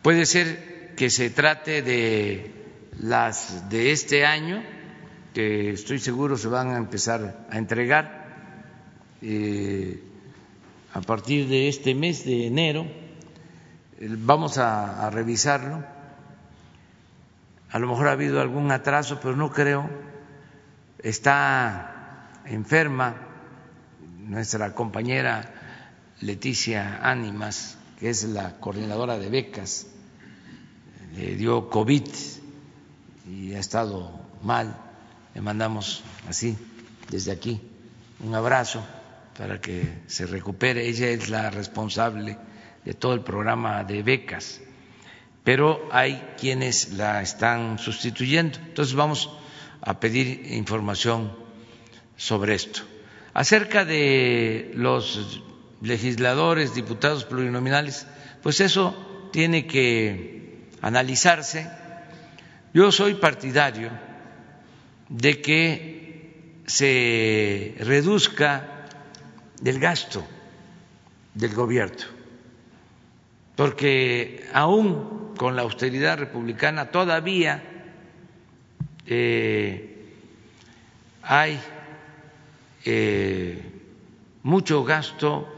Puede 0.02 0.26
ser 0.26 0.94
que 0.96 1.10
se 1.10 1.30
trate 1.30 1.82
de 1.82 2.54
las 3.00 3.68
de 3.68 3.92
este 3.92 4.26
año, 4.26 4.62
que 5.34 5.70
estoy 5.70 5.98
seguro 5.98 6.36
se 6.36 6.48
van 6.48 6.70
a 6.70 6.76
empezar 6.76 7.46
a 7.50 7.58
entregar 7.58 8.26
eh, 9.22 10.02
a 10.94 11.00
partir 11.00 11.48
de 11.48 11.68
este 11.68 11.94
mes 11.94 12.24
de 12.24 12.46
enero. 12.46 12.86
Vamos 14.00 14.58
a, 14.58 15.06
a 15.06 15.10
revisarlo. 15.10 15.84
A 17.70 17.78
lo 17.78 17.86
mejor 17.88 18.08
ha 18.08 18.12
habido 18.12 18.40
algún 18.40 18.70
atraso, 18.70 19.18
pero 19.20 19.36
no 19.36 19.50
creo. 19.50 19.88
Está 21.00 22.30
enferma, 22.46 23.14
nuestra 24.18 24.74
compañera 24.74 25.57
Leticia 26.20 27.00
Ánimas, 27.02 27.78
que 27.98 28.10
es 28.10 28.24
la 28.24 28.58
coordinadora 28.58 29.18
de 29.18 29.28
becas, 29.28 29.86
le 31.16 31.36
dio 31.36 31.70
COVID 31.70 32.06
y 33.30 33.54
ha 33.54 33.58
estado 33.58 34.10
mal. 34.42 34.76
Le 35.34 35.40
mandamos 35.40 36.02
así, 36.28 36.56
desde 37.10 37.32
aquí, 37.32 37.60
un 38.20 38.34
abrazo 38.34 38.84
para 39.36 39.60
que 39.60 40.00
se 40.06 40.26
recupere. 40.26 40.88
Ella 40.88 41.08
es 41.08 41.28
la 41.28 41.50
responsable 41.50 42.36
de 42.84 42.94
todo 42.94 43.14
el 43.14 43.20
programa 43.20 43.84
de 43.84 44.02
becas, 44.02 44.60
pero 45.44 45.88
hay 45.92 46.34
quienes 46.38 46.94
la 46.94 47.22
están 47.22 47.78
sustituyendo. 47.78 48.58
Entonces 48.58 48.94
vamos 48.94 49.30
a 49.80 50.00
pedir 50.00 50.52
información 50.52 51.32
sobre 52.16 52.54
esto. 52.54 52.80
Acerca 53.34 53.84
de 53.84 54.72
los 54.74 55.42
legisladores, 55.80 56.74
diputados 56.74 57.24
plurinominales, 57.24 58.06
pues 58.42 58.60
eso 58.60 59.28
tiene 59.32 59.66
que 59.66 60.68
analizarse. 60.82 61.68
Yo 62.74 62.92
soy 62.92 63.14
partidario 63.14 63.90
de 65.08 65.40
que 65.40 66.62
se 66.66 67.74
reduzca 67.80 68.86
el 69.64 69.78
gasto 69.80 70.24
del 71.34 71.54
gobierno, 71.54 72.04
porque 73.56 74.46
aún 74.52 75.34
con 75.36 75.56
la 75.56 75.62
austeridad 75.62 76.18
republicana 76.18 76.90
todavía 76.90 77.62
eh, 79.06 79.94
hay 81.22 81.58
eh, 82.84 83.62
mucho 84.42 84.84
gasto 84.84 85.57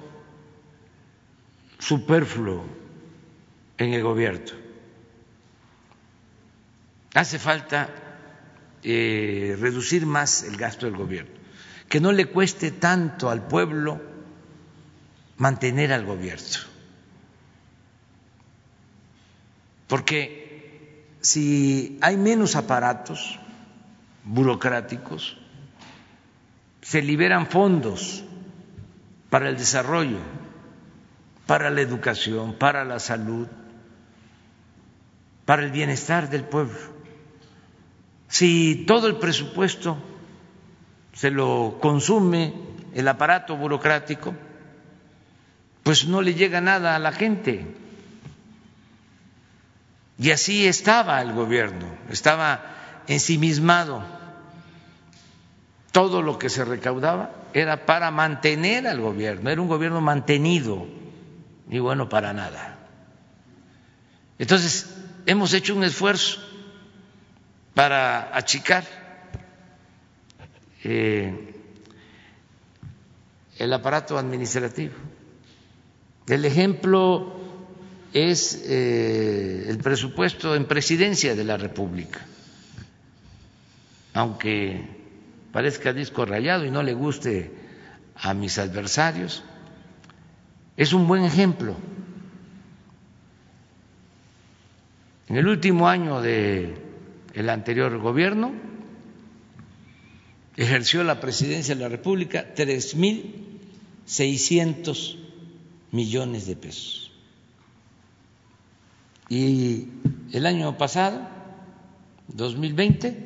superfluo 1.80 2.64
en 3.78 3.94
el 3.94 4.02
gobierno. 4.02 4.52
Hace 7.14 7.38
falta 7.40 7.88
eh, 8.84 9.56
reducir 9.58 10.06
más 10.06 10.44
el 10.44 10.56
gasto 10.56 10.86
del 10.86 10.96
gobierno, 10.96 11.32
que 11.88 12.00
no 12.00 12.12
le 12.12 12.26
cueste 12.26 12.70
tanto 12.70 13.28
al 13.28 13.48
pueblo 13.48 14.00
mantener 15.38 15.92
al 15.92 16.04
gobierno. 16.04 16.60
Porque 19.88 21.06
si 21.20 21.98
hay 22.00 22.16
menos 22.16 22.54
aparatos 22.54 23.40
burocráticos, 24.24 25.36
se 26.80 27.02
liberan 27.02 27.46
fondos 27.48 28.22
para 29.30 29.48
el 29.48 29.56
desarrollo, 29.56 30.18
para 31.50 31.68
la 31.68 31.80
educación, 31.80 32.54
para 32.54 32.84
la 32.84 33.00
salud, 33.00 33.48
para 35.44 35.64
el 35.64 35.72
bienestar 35.72 36.30
del 36.30 36.44
pueblo. 36.44 36.78
Si 38.28 38.84
todo 38.86 39.08
el 39.08 39.16
presupuesto 39.16 39.98
se 41.12 41.32
lo 41.32 41.78
consume 41.80 42.54
el 42.94 43.08
aparato 43.08 43.56
burocrático, 43.56 44.32
pues 45.82 46.06
no 46.06 46.22
le 46.22 46.34
llega 46.34 46.60
nada 46.60 46.94
a 46.94 47.00
la 47.00 47.10
gente. 47.10 47.66
Y 50.18 50.30
así 50.30 50.68
estaba 50.68 51.20
el 51.20 51.32
gobierno, 51.32 51.88
estaba 52.10 53.02
ensimismado 53.08 54.04
todo 55.90 56.22
lo 56.22 56.38
que 56.38 56.48
se 56.48 56.64
recaudaba 56.64 57.32
era 57.54 57.86
para 57.86 58.12
mantener 58.12 58.86
al 58.86 59.00
gobierno, 59.00 59.50
era 59.50 59.60
un 59.60 59.66
gobierno 59.66 60.00
mantenido 60.00 60.99
y 61.70 61.78
bueno, 61.78 62.08
para 62.08 62.32
nada. 62.32 62.78
Entonces, 64.38 64.92
hemos 65.24 65.54
hecho 65.54 65.74
un 65.74 65.84
esfuerzo 65.84 66.40
para 67.74 68.36
achicar 68.36 68.84
eh, 70.82 71.54
el 73.58 73.72
aparato 73.72 74.18
administrativo. 74.18 74.94
El 76.26 76.44
ejemplo 76.44 77.38
es 78.12 78.64
eh, 78.66 79.66
el 79.68 79.78
presupuesto 79.78 80.56
en 80.56 80.64
presidencia 80.64 81.36
de 81.36 81.44
la 81.44 81.56
República, 81.56 82.20
aunque 84.14 84.84
parezca 85.52 85.92
disco 85.92 86.24
rayado 86.24 86.64
y 86.64 86.70
no 86.72 86.82
le 86.82 86.94
guste 86.94 87.52
a 88.16 88.34
mis 88.34 88.58
adversarios, 88.58 89.44
es 90.80 90.94
un 90.94 91.06
buen 91.06 91.24
ejemplo. 91.24 91.76
En 95.28 95.36
el 95.36 95.46
último 95.46 95.86
año 95.86 96.22
del 96.22 96.74
el 97.34 97.50
anterior 97.50 97.98
gobierno 97.98 98.52
ejerció 100.56 101.04
la 101.04 101.20
presidencia 101.20 101.74
de 101.74 101.82
la 101.82 101.90
República 101.90 102.54
tres 102.54 102.94
mil 102.94 103.60
seiscientos 104.06 105.18
millones 105.92 106.46
de 106.46 106.56
pesos. 106.56 107.12
Y 109.28 109.88
el 110.32 110.46
año 110.46 110.78
pasado, 110.78 111.28
2020, 112.28 113.22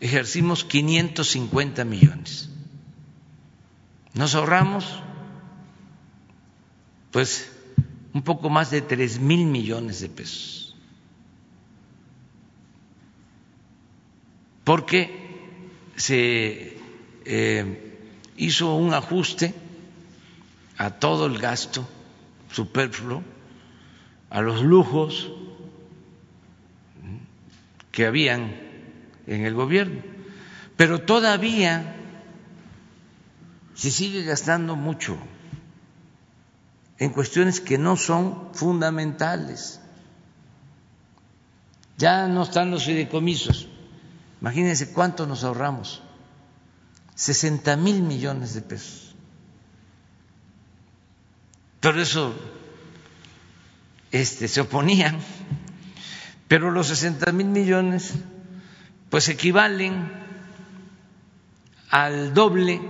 ejercimos 0.00 0.64
550 0.64 1.86
millones. 1.86 2.50
Nos 4.12 4.34
ahorramos 4.34 5.02
pues 7.12 7.52
un 8.14 8.22
poco 8.22 8.50
más 8.50 8.70
de 8.70 8.80
tres 8.80 9.20
mil 9.20 9.46
millones 9.46 10.00
de 10.00 10.08
pesos. 10.08 10.74
Porque 14.64 15.22
se 15.96 16.78
eh, 17.24 17.98
hizo 18.36 18.74
un 18.74 18.94
ajuste 18.94 19.54
a 20.78 20.90
todo 20.90 21.26
el 21.26 21.38
gasto 21.38 21.86
superfluo, 22.50 23.22
a 24.30 24.40
los 24.40 24.62
lujos 24.62 25.30
que 27.90 28.06
habían 28.06 28.54
en 29.26 29.44
el 29.44 29.54
gobierno. 29.54 30.00
Pero 30.76 31.02
todavía 31.02 31.96
se 33.74 33.90
sigue 33.90 34.22
gastando 34.22 34.76
mucho 34.76 35.18
en 37.02 37.10
cuestiones 37.10 37.60
que 37.60 37.78
no 37.78 37.96
son 37.96 38.54
fundamentales. 38.54 39.80
Ya 41.98 42.28
no 42.28 42.44
están 42.44 42.70
los 42.70 42.84
fideicomisos. 42.84 43.66
Imagínense 44.40 44.92
cuánto 44.92 45.26
nos 45.26 45.42
ahorramos. 45.42 46.00
60 47.16 47.76
mil 47.76 48.02
millones 48.02 48.54
de 48.54 48.62
pesos. 48.62 49.16
Pero 51.80 52.00
eso 52.00 52.36
este, 54.12 54.46
se 54.46 54.60
oponían. 54.60 55.18
Pero 56.46 56.70
los 56.70 56.86
60 56.86 57.32
mil 57.32 57.48
millones 57.48 58.12
pues 59.10 59.28
equivalen 59.28 60.08
al 61.90 62.32
doble 62.32 62.80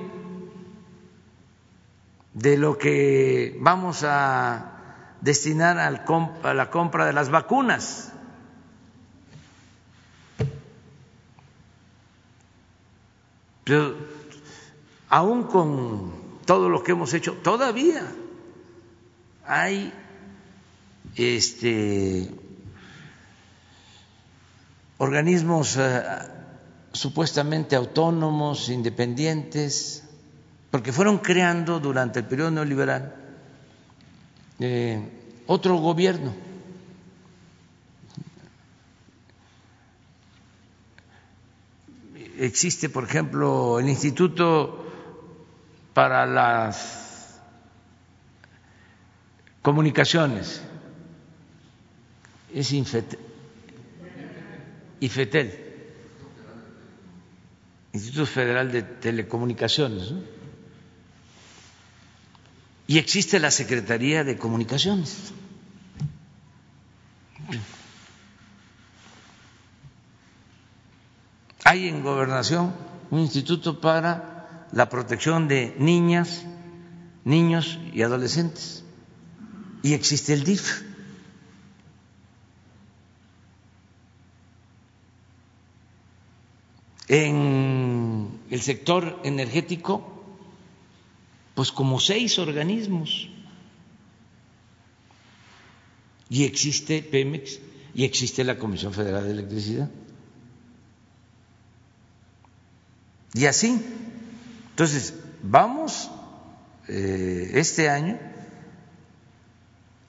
de 2.35 2.57
lo 2.57 2.79
que 2.79 3.57
vamos 3.61 4.05
a 4.05 5.17
destinar 5.21 5.79
al 5.79 6.05
a 6.43 6.55
la 6.55 6.71
compra 6.71 7.07
de 7.07 7.13
las 7.13 7.31
vacunas. 7.31 8.13
Pero 13.65 13.97
aún 15.09 15.45
con 15.45 16.13
todo 16.45 16.69
lo 16.69 16.83
que 16.83 16.93
hemos 16.93 17.15
hecho, 17.15 17.35
todavía 17.35 18.03
hay 19.47 19.93
este, 21.15 22.29
organismos 24.99 25.77
eh, 25.79 26.03
supuestamente 26.93 27.77
autónomos, 27.77 28.69
independientes, 28.69 30.05
porque 30.73 30.91
fueron 30.91 31.19
creando 31.19 31.79
durante 31.81 32.21
el 32.21 32.25
periodo 32.25 32.51
neoliberal 32.51 33.15
eh, 34.59 35.07
otro 35.47 35.77
gobierno. 35.77 36.33
Existe, 42.39 42.89
por 42.89 43.05
ejemplo, 43.05 43.79
el 43.81 43.89
Instituto 43.91 44.87
para 45.93 46.25
las 46.25 47.39
Comunicaciones, 49.61 50.63
es 52.55 52.73
Infetel, 52.73 53.19
Instituto 57.93 58.25
Federal 58.25 58.73
de 58.73 58.83
Telecomunicaciones, 58.83 60.15
y 62.93 62.99
existe 62.99 63.41
la 63.41 63.51
Secretaría 63.51 64.23
de 64.23 64.37
Comunicaciones. 64.37 65.33
Hay 71.65 71.89
en 71.89 72.03
gobernación 72.03 72.75
un 73.11 73.21
instituto 73.21 73.81
para 73.81 74.69
la 74.73 74.91
protección 74.91 75.49
de 75.49 75.75
niñas, 75.79 76.45
niños 77.25 77.79
y 77.95 78.03
adolescentes. 78.03 78.85
Y 79.83 79.95
existe 79.95 80.35
el 80.35 80.45
DIF. 80.45 80.83
En 87.09 88.39
el 88.51 88.61
sector 88.61 89.19
energético, 89.25 90.22
pues 91.55 91.73
como 91.73 92.01
seis 92.01 92.39
organismos. 92.39 93.29
Y 96.29 96.45
existe 96.45 97.03
Pemex 97.03 97.59
y 97.95 98.05
existe 98.05 98.43
la 98.45 98.59
Comisión 98.59 98.93
Federal 98.93 99.25
de 99.25 99.33
Electricidad. 99.33 99.91
Y 103.35 103.47
así. 103.47 103.81
Entonces, 104.71 105.15
vamos 105.43 106.11
eh, 106.89 107.51
este 107.55 107.89
año 107.89 108.19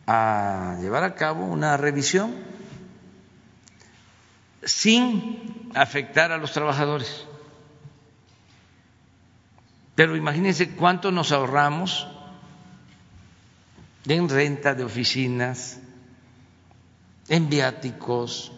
a 0.08 0.78
llevar 0.82 1.04
a 1.04 1.16
cabo 1.16 1.46
una 1.46 1.78
revisión 1.78 2.34
sin 4.64 5.70
afectar 5.76 6.32
a 6.32 6.38
los 6.38 6.52
trabajadores. 6.54 7.26
Pero 9.96 10.16
imagínense 10.16 10.72
cuánto 10.72 11.12
nos 11.12 11.32
ahorramos 11.32 12.08
en 14.06 14.28
renta 14.28 14.74
de 14.74 14.84
oficinas, 14.84 15.80
en 17.30 17.50
viáticos, 17.50 18.52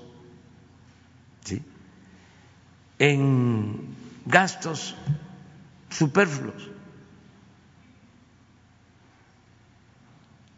en 2.98 3.96
gastos 4.26 4.96
superfluos. 5.90 6.72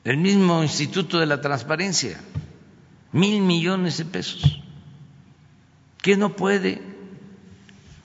El 0.03 0.17
mismo 0.17 0.63
Instituto 0.63 1.19
de 1.19 1.25
la 1.25 1.41
Transparencia, 1.41 2.17
mil 3.11 3.41
millones 3.41 3.97
de 3.97 4.05
pesos. 4.05 4.61
¿Qué 6.01 6.15
no 6.15 6.35
puede 6.35 6.96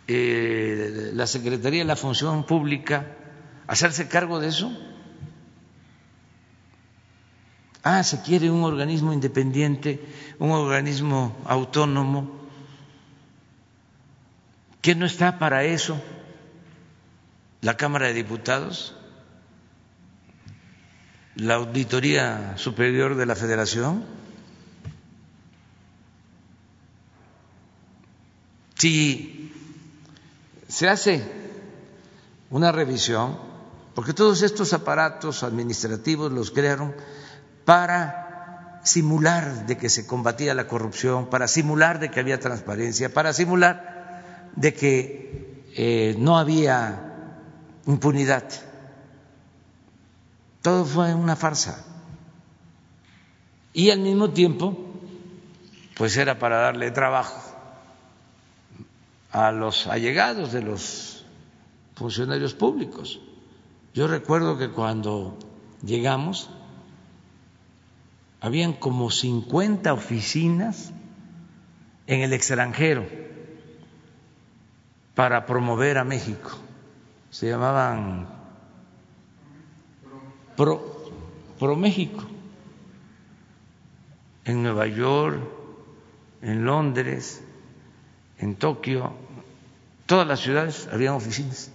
eh, 0.08 1.10
la 1.14 1.26
Secretaría 1.26 1.80
de 1.80 1.86
la 1.86 1.96
Función 1.96 2.44
Pública 2.44 3.06
hacerse 3.66 4.08
cargo 4.08 4.40
de 4.40 4.48
eso? 4.48 4.72
Ah, 7.84 8.02
se 8.04 8.22
quiere 8.22 8.50
un 8.50 8.62
organismo 8.62 9.12
independiente, 9.12 10.00
un 10.38 10.52
organismo 10.52 11.36
autónomo, 11.46 12.30
que 14.80 14.94
no 14.94 15.06
está 15.06 15.38
para 15.38 15.64
eso 15.64 16.00
la 17.60 17.76
Cámara 17.76 18.08
de 18.08 18.14
Diputados, 18.14 18.94
la 21.36 21.54
Auditoría 21.54 22.54
Superior 22.56 23.14
de 23.16 23.26
la 23.26 23.36
Federación. 23.36 24.04
Si 28.76 29.41
se 30.72 30.88
hace 30.88 31.22
una 32.48 32.72
revisión, 32.72 33.38
porque 33.94 34.14
todos 34.14 34.40
estos 34.40 34.72
aparatos 34.72 35.42
administrativos 35.42 36.32
los 36.32 36.50
crearon 36.50 36.94
para 37.66 38.80
simular 38.82 39.66
de 39.66 39.76
que 39.76 39.90
se 39.90 40.06
combatía 40.06 40.54
la 40.54 40.68
corrupción, 40.68 41.26
para 41.26 41.46
simular 41.46 42.00
de 42.00 42.10
que 42.10 42.20
había 42.20 42.40
transparencia, 42.40 43.12
para 43.12 43.34
simular 43.34 44.48
de 44.56 44.72
que 44.72 45.62
eh, 45.76 46.16
no 46.18 46.38
había 46.38 47.16
impunidad. 47.86 48.44
Todo 50.62 50.86
fue 50.86 51.14
una 51.14 51.36
farsa. 51.36 51.84
Y 53.74 53.90
al 53.90 54.00
mismo 54.00 54.30
tiempo, 54.30 54.74
pues 55.98 56.16
era 56.16 56.38
para 56.38 56.56
darle 56.56 56.90
trabajo 56.92 57.51
a 59.32 59.50
los 59.50 59.86
allegados 59.86 60.52
de 60.52 60.62
los 60.62 61.24
funcionarios 61.94 62.54
públicos. 62.54 63.20
Yo 63.94 64.06
recuerdo 64.06 64.58
que 64.58 64.70
cuando 64.70 65.38
llegamos 65.82 66.50
habían 68.40 68.74
como 68.74 69.10
50 69.10 69.92
oficinas 69.92 70.92
en 72.06 72.20
el 72.20 72.32
extranjero 72.32 73.06
para 75.14 75.46
promover 75.46 75.98
a 75.98 76.04
México. 76.04 76.50
Se 77.30 77.48
llamaban 77.48 78.28
Pro, 80.56 81.10
Pro 81.58 81.76
México. 81.76 82.24
En 84.44 84.62
Nueva 84.64 84.88
York, 84.88 85.40
en 86.42 86.64
Londres, 86.64 87.44
en 88.42 88.56
Tokio, 88.56 89.12
todas 90.06 90.26
las 90.26 90.40
ciudades 90.40 90.88
habían 90.92 91.14
oficinas 91.14 91.70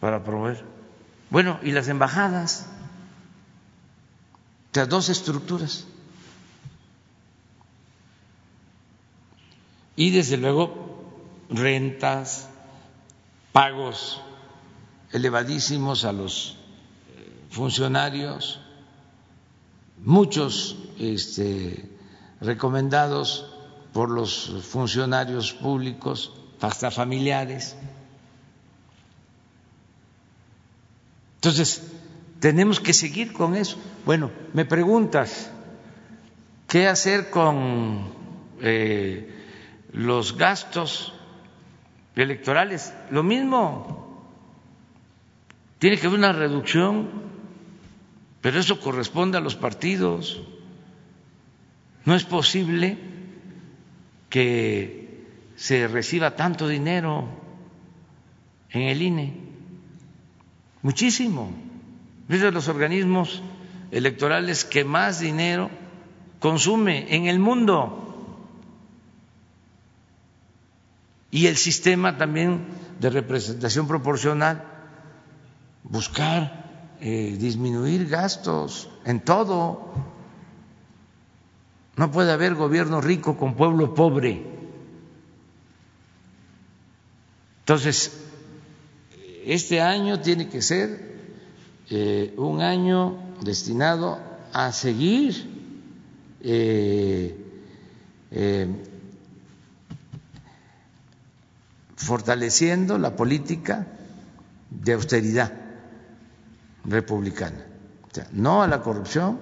para 0.00 0.24
promover. 0.24 0.64
Bueno, 1.28 1.60
y 1.62 1.72
las 1.72 1.88
embajadas, 1.88 2.66
sea, 4.72 4.86
dos 4.86 5.10
estructuras. 5.10 5.86
Y 9.96 10.10
desde 10.10 10.38
luego 10.38 11.12
rentas, 11.50 12.48
pagos 13.52 14.22
elevadísimos 15.12 16.06
a 16.06 16.12
los 16.12 16.56
eh, 17.16 17.46
funcionarios, 17.50 18.60
muchos 19.98 20.78
este, 20.98 21.86
recomendados 22.40 23.59
por 23.92 24.10
los 24.10 24.64
funcionarios 24.68 25.52
públicos, 25.52 26.32
hasta 26.60 26.90
familiares. 26.90 27.76
Entonces, 31.36 31.90
tenemos 32.38 32.80
que 32.80 32.92
seguir 32.92 33.32
con 33.32 33.56
eso. 33.56 33.78
Bueno, 34.04 34.30
me 34.52 34.64
preguntas, 34.64 35.50
¿qué 36.68 36.86
hacer 36.86 37.30
con 37.30 38.12
eh, 38.60 39.34
los 39.92 40.36
gastos 40.36 41.12
electorales? 42.14 42.92
Lo 43.10 43.22
mismo, 43.22 44.10
tiene 45.78 45.98
que 45.98 46.06
haber 46.06 46.18
una 46.18 46.32
reducción, 46.32 47.08
pero 48.42 48.60
eso 48.60 48.80
corresponde 48.80 49.38
a 49.38 49.40
los 49.40 49.56
partidos. 49.56 50.42
No 52.04 52.14
es 52.14 52.24
posible 52.24 52.98
que 54.30 55.26
se 55.56 55.86
reciba 55.88 56.36
tanto 56.36 56.66
dinero 56.66 57.28
en 58.70 58.82
el 58.82 59.02
INE. 59.02 59.34
Muchísimo. 60.82 61.52
es 62.28 62.40
de 62.40 62.52
los 62.52 62.68
organismos 62.68 63.42
electorales 63.90 64.64
que 64.64 64.84
más 64.84 65.20
dinero 65.20 65.68
consume 66.38 67.14
en 67.14 67.26
el 67.26 67.38
mundo. 67.38 68.06
Y 71.30 71.46
el 71.46 71.56
sistema 71.56 72.16
también 72.16 72.64
de 72.98 73.10
representación 73.10 73.86
proporcional, 73.86 74.64
buscar 75.84 76.96
eh, 77.00 77.36
disminuir 77.38 78.08
gastos 78.08 78.88
en 79.04 79.20
todo. 79.20 79.92
No 82.00 82.10
puede 82.10 82.32
haber 82.32 82.54
gobierno 82.54 83.02
rico 83.02 83.36
con 83.36 83.54
pueblo 83.54 83.92
pobre. 83.92 84.42
Entonces, 87.58 88.10
este 89.44 89.82
año 89.82 90.18
tiene 90.18 90.48
que 90.48 90.62
ser 90.62 91.18
eh, 91.90 92.32
un 92.38 92.62
año 92.62 93.18
destinado 93.42 94.18
a 94.54 94.72
seguir 94.72 95.46
eh, 96.40 97.36
fortaleciendo 101.96 102.96
la 102.96 103.14
política 103.14 103.86
de 104.70 104.94
austeridad 104.94 105.52
republicana. 106.86 107.66
no 108.32 108.62
a 108.62 108.66
la 108.68 108.80
corrupción 108.80 109.38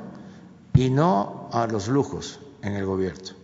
y 0.74 0.90
no 0.90 1.50
a 1.52 1.68
los 1.68 1.86
lujos 1.86 2.40
en 2.62 2.76
el 2.76 2.84
gobierno. 2.84 3.37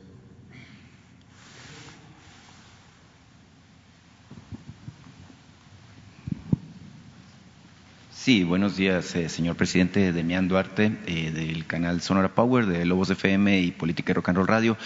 Sí, 8.25 8.43
buenos 8.43 8.79
días, 8.79 9.15
eh, 9.17 9.29
señor 9.29 9.55
presidente 9.55 10.11
Demián 10.15 10.49
Duarte, 10.49 10.97
eh, 11.07 11.31
del 11.31 11.67
canal 11.67 12.01
Sonora 12.01 12.35
Power, 12.35 12.65
de 12.65 12.87
Lobos 12.87 13.11
FM 13.11 13.61
y 13.61 13.71
Política 13.71 14.15
Rock 14.15 14.31
and 14.31 14.39
Roll 14.39 14.49
Radio 14.49 14.79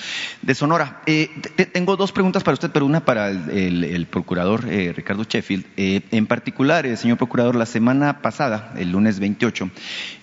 de 0.43 0.57
Sonora. 0.57 1.03
Eh, 1.07 1.30
tengo 1.72 1.97
dos 1.97 2.11
preguntas 2.11 2.43
para 2.43 2.55
usted, 2.55 2.72
pero 2.72 2.84
una 2.84 3.05
para 3.05 3.30
el, 3.30 4.09
procurador 4.11 4.64
Ricardo 4.64 5.22
Sheffield. 5.22 5.66
en 5.76 6.26
particular, 6.26 6.97
señor 6.97 7.16
procurador, 7.16 7.55
la 7.55 7.66
semana 7.66 8.22
pasada, 8.22 8.74
el 8.76 8.91
lunes 8.91 9.20
28, 9.20 9.70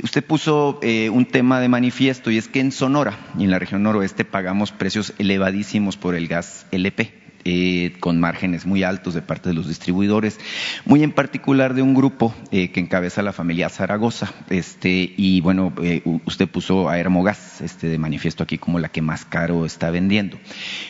usted 0.03 0.21
puso 0.21 0.81
un 0.83 1.25
tema 1.25 1.61
de 1.61 1.69
manifiesto 1.69 2.31
y 2.31 2.37
es 2.37 2.49
que 2.49 2.59
en 2.59 2.73
Sonora 2.73 3.17
y 3.37 3.45
en 3.45 3.51
la 3.51 3.59
región 3.59 3.81
noroeste 3.81 4.25
pagamos 4.25 4.73
precios 4.73 5.13
elevadísimos 5.19 5.95
por 5.95 6.15
el 6.15 6.27
gas 6.27 6.65
LP. 6.71 7.24
Eh, 7.47 7.93
con 7.99 8.19
márgenes 8.19 8.65
muy 8.65 8.81
altos 8.81 9.13
de 9.13 9.21
parte 9.21 9.49
de 9.49 9.53
los 9.53 9.67
distribuidores, 9.67 10.39
muy 10.83 11.03
en 11.03 11.11
particular 11.11 11.75
de 11.75 11.83
un 11.83 11.93
grupo 11.93 12.33
eh, 12.49 12.71
que 12.71 12.79
encabeza 12.79 13.21
la 13.21 13.33
familia 13.33 13.69
Zaragoza. 13.69 14.33
Este, 14.49 15.13
y 15.15 15.41
bueno, 15.41 15.71
eh, 15.79 16.01
usted 16.25 16.49
puso 16.49 16.89
a 16.89 16.97
Hermogas 16.97 17.61
este, 17.61 17.87
de 17.87 17.99
manifiesto 17.99 18.41
aquí 18.41 18.57
como 18.57 18.79
la 18.79 18.89
que 18.89 19.03
más 19.03 19.25
caro 19.25 19.63
está 19.67 19.91
vendiendo. 19.91 20.39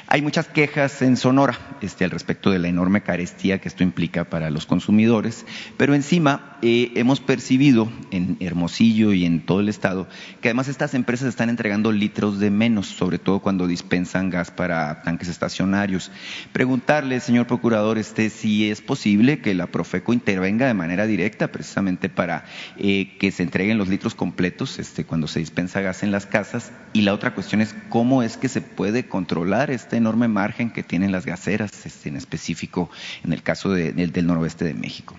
Hay 0.07 0.21
muchas 0.21 0.47
quejas 0.47 1.01
en 1.01 1.17
Sonora 1.17 1.59
este, 1.81 2.05
al 2.05 2.11
respecto 2.11 2.51
de 2.51 2.59
la 2.59 2.69
enorme 2.69 3.03
carestía 3.03 3.59
que 3.59 3.67
esto 3.67 3.83
implica 3.83 4.23
para 4.23 4.49
los 4.49 4.65
consumidores, 4.65 5.45
pero 5.75 5.93
encima 5.93 6.57
hemos 6.61 7.19
percibido 7.19 7.91
en 8.11 8.37
Hermosillo 8.39 9.11
y 9.11 9.25
en 9.25 9.45
todo 9.45 9.59
el 9.59 9.69
estado 9.69 10.07
que 10.41 10.47
además 10.47 10.69
estas 10.69 10.93
empresas 10.93 11.27
están 11.27 11.49
entregando 11.49 11.91
litros 11.91 12.39
de 12.39 12.49
menos, 12.49 12.87
sobre 12.87 13.19
todo 13.19 13.39
cuando 13.41 13.67
dispensan 13.67 14.29
gas 14.29 14.51
para 14.51 15.01
tanques 15.01 15.27
estacionarios. 15.27 16.11
Preguntarle, 16.51 17.19
señor 17.19 17.47
procurador, 17.47 17.97
este, 17.97 18.29
si 18.29 18.69
es 18.69 18.81
posible 18.81 19.39
que 19.39 19.53
la 19.53 19.67
Profeco 19.67 20.13
intervenga 20.13 20.67
de 20.67 20.73
manera 20.73 21.05
directa 21.05 21.51
precisamente 21.51 22.09
para 22.09 22.45
eh, 22.77 23.17
que 23.19 23.31
se 23.31 23.43
entreguen 23.43 23.77
los 23.77 23.89
litros 23.89 24.15
completos 24.15 24.79
este, 24.79 25.05
cuando 25.05 25.27
se 25.27 25.39
dispensa 25.39 25.81
gas 25.81 26.03
en 26.03 26.11
las 26.11 26.25
casas. 26.25 26.71
Y 26.93 27.01
la 27.01 27.13
otra 27.13 27.33
cuestión 27.33 27.61
es 27.61 27.75
cómo 27.89 28.23
es 28.23 28.37
que 28.37 28.49
se 28.49 28.61
puede 28.61 29.07
controlar 29.07 29.71
este 29.71 29.97
enorme 29.97 30.27
margen 30.27 30.71
que 30.71 30.83
tienen 30.83 31.11
las 31.11 31.25
gaseras, 31.25 31.85
este, 31.85 32.09
en 32.09 32.17
específico 32.17 32.89
en 33.23 33.33
el 33.33 33.43
caso 33.43 33.71
del 33.71 34.27
noroeste 34.27 34.65
de 34.65 34.73
México. 34.73 35.17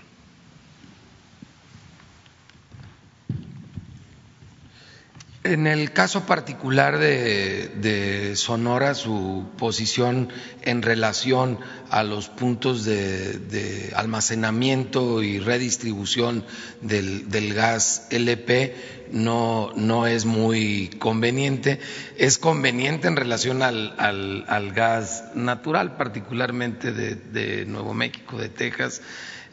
En 5.47 5.65
el 5.65 5.93
caso 5.93 6.25
particular 6.25 6.97
de, 6.97 8.33
Sonora, 8.35 8.93
su 8.95 9.47
posición 9.57 10.27
en 10.63 10.81
relación 10.81 11.57
a 11.89 12.03
los 12.03 12.27
puntos 12.27 12.83
de, 12.83 13.93
almacenamiento 13.95 15.23
y 15.23 15.39
redistribución 15.39 16.43
del, 16.81 17.53
gas 17.53 18.07
LP 18.11 18.75
no, 19.13 19.71
no, 19.73 20.05
es 20.05 20.25
muy 20.25 20.89
conveniente. 20.99 21.79
Es 22.17 22.37
conveniente 22.37 23.07
en 23.07 23.15
relación 23.15 23.61
al, 23.61 24.73
gas 24.75 25.31
natural, 25.33 25.95
particularmente 25.95 26.91
de, 26.91 27.65
Nuevo 27.65 27.93
México, 27.93 28.37
de 28.37 28.49
Texas, 28.49 29.01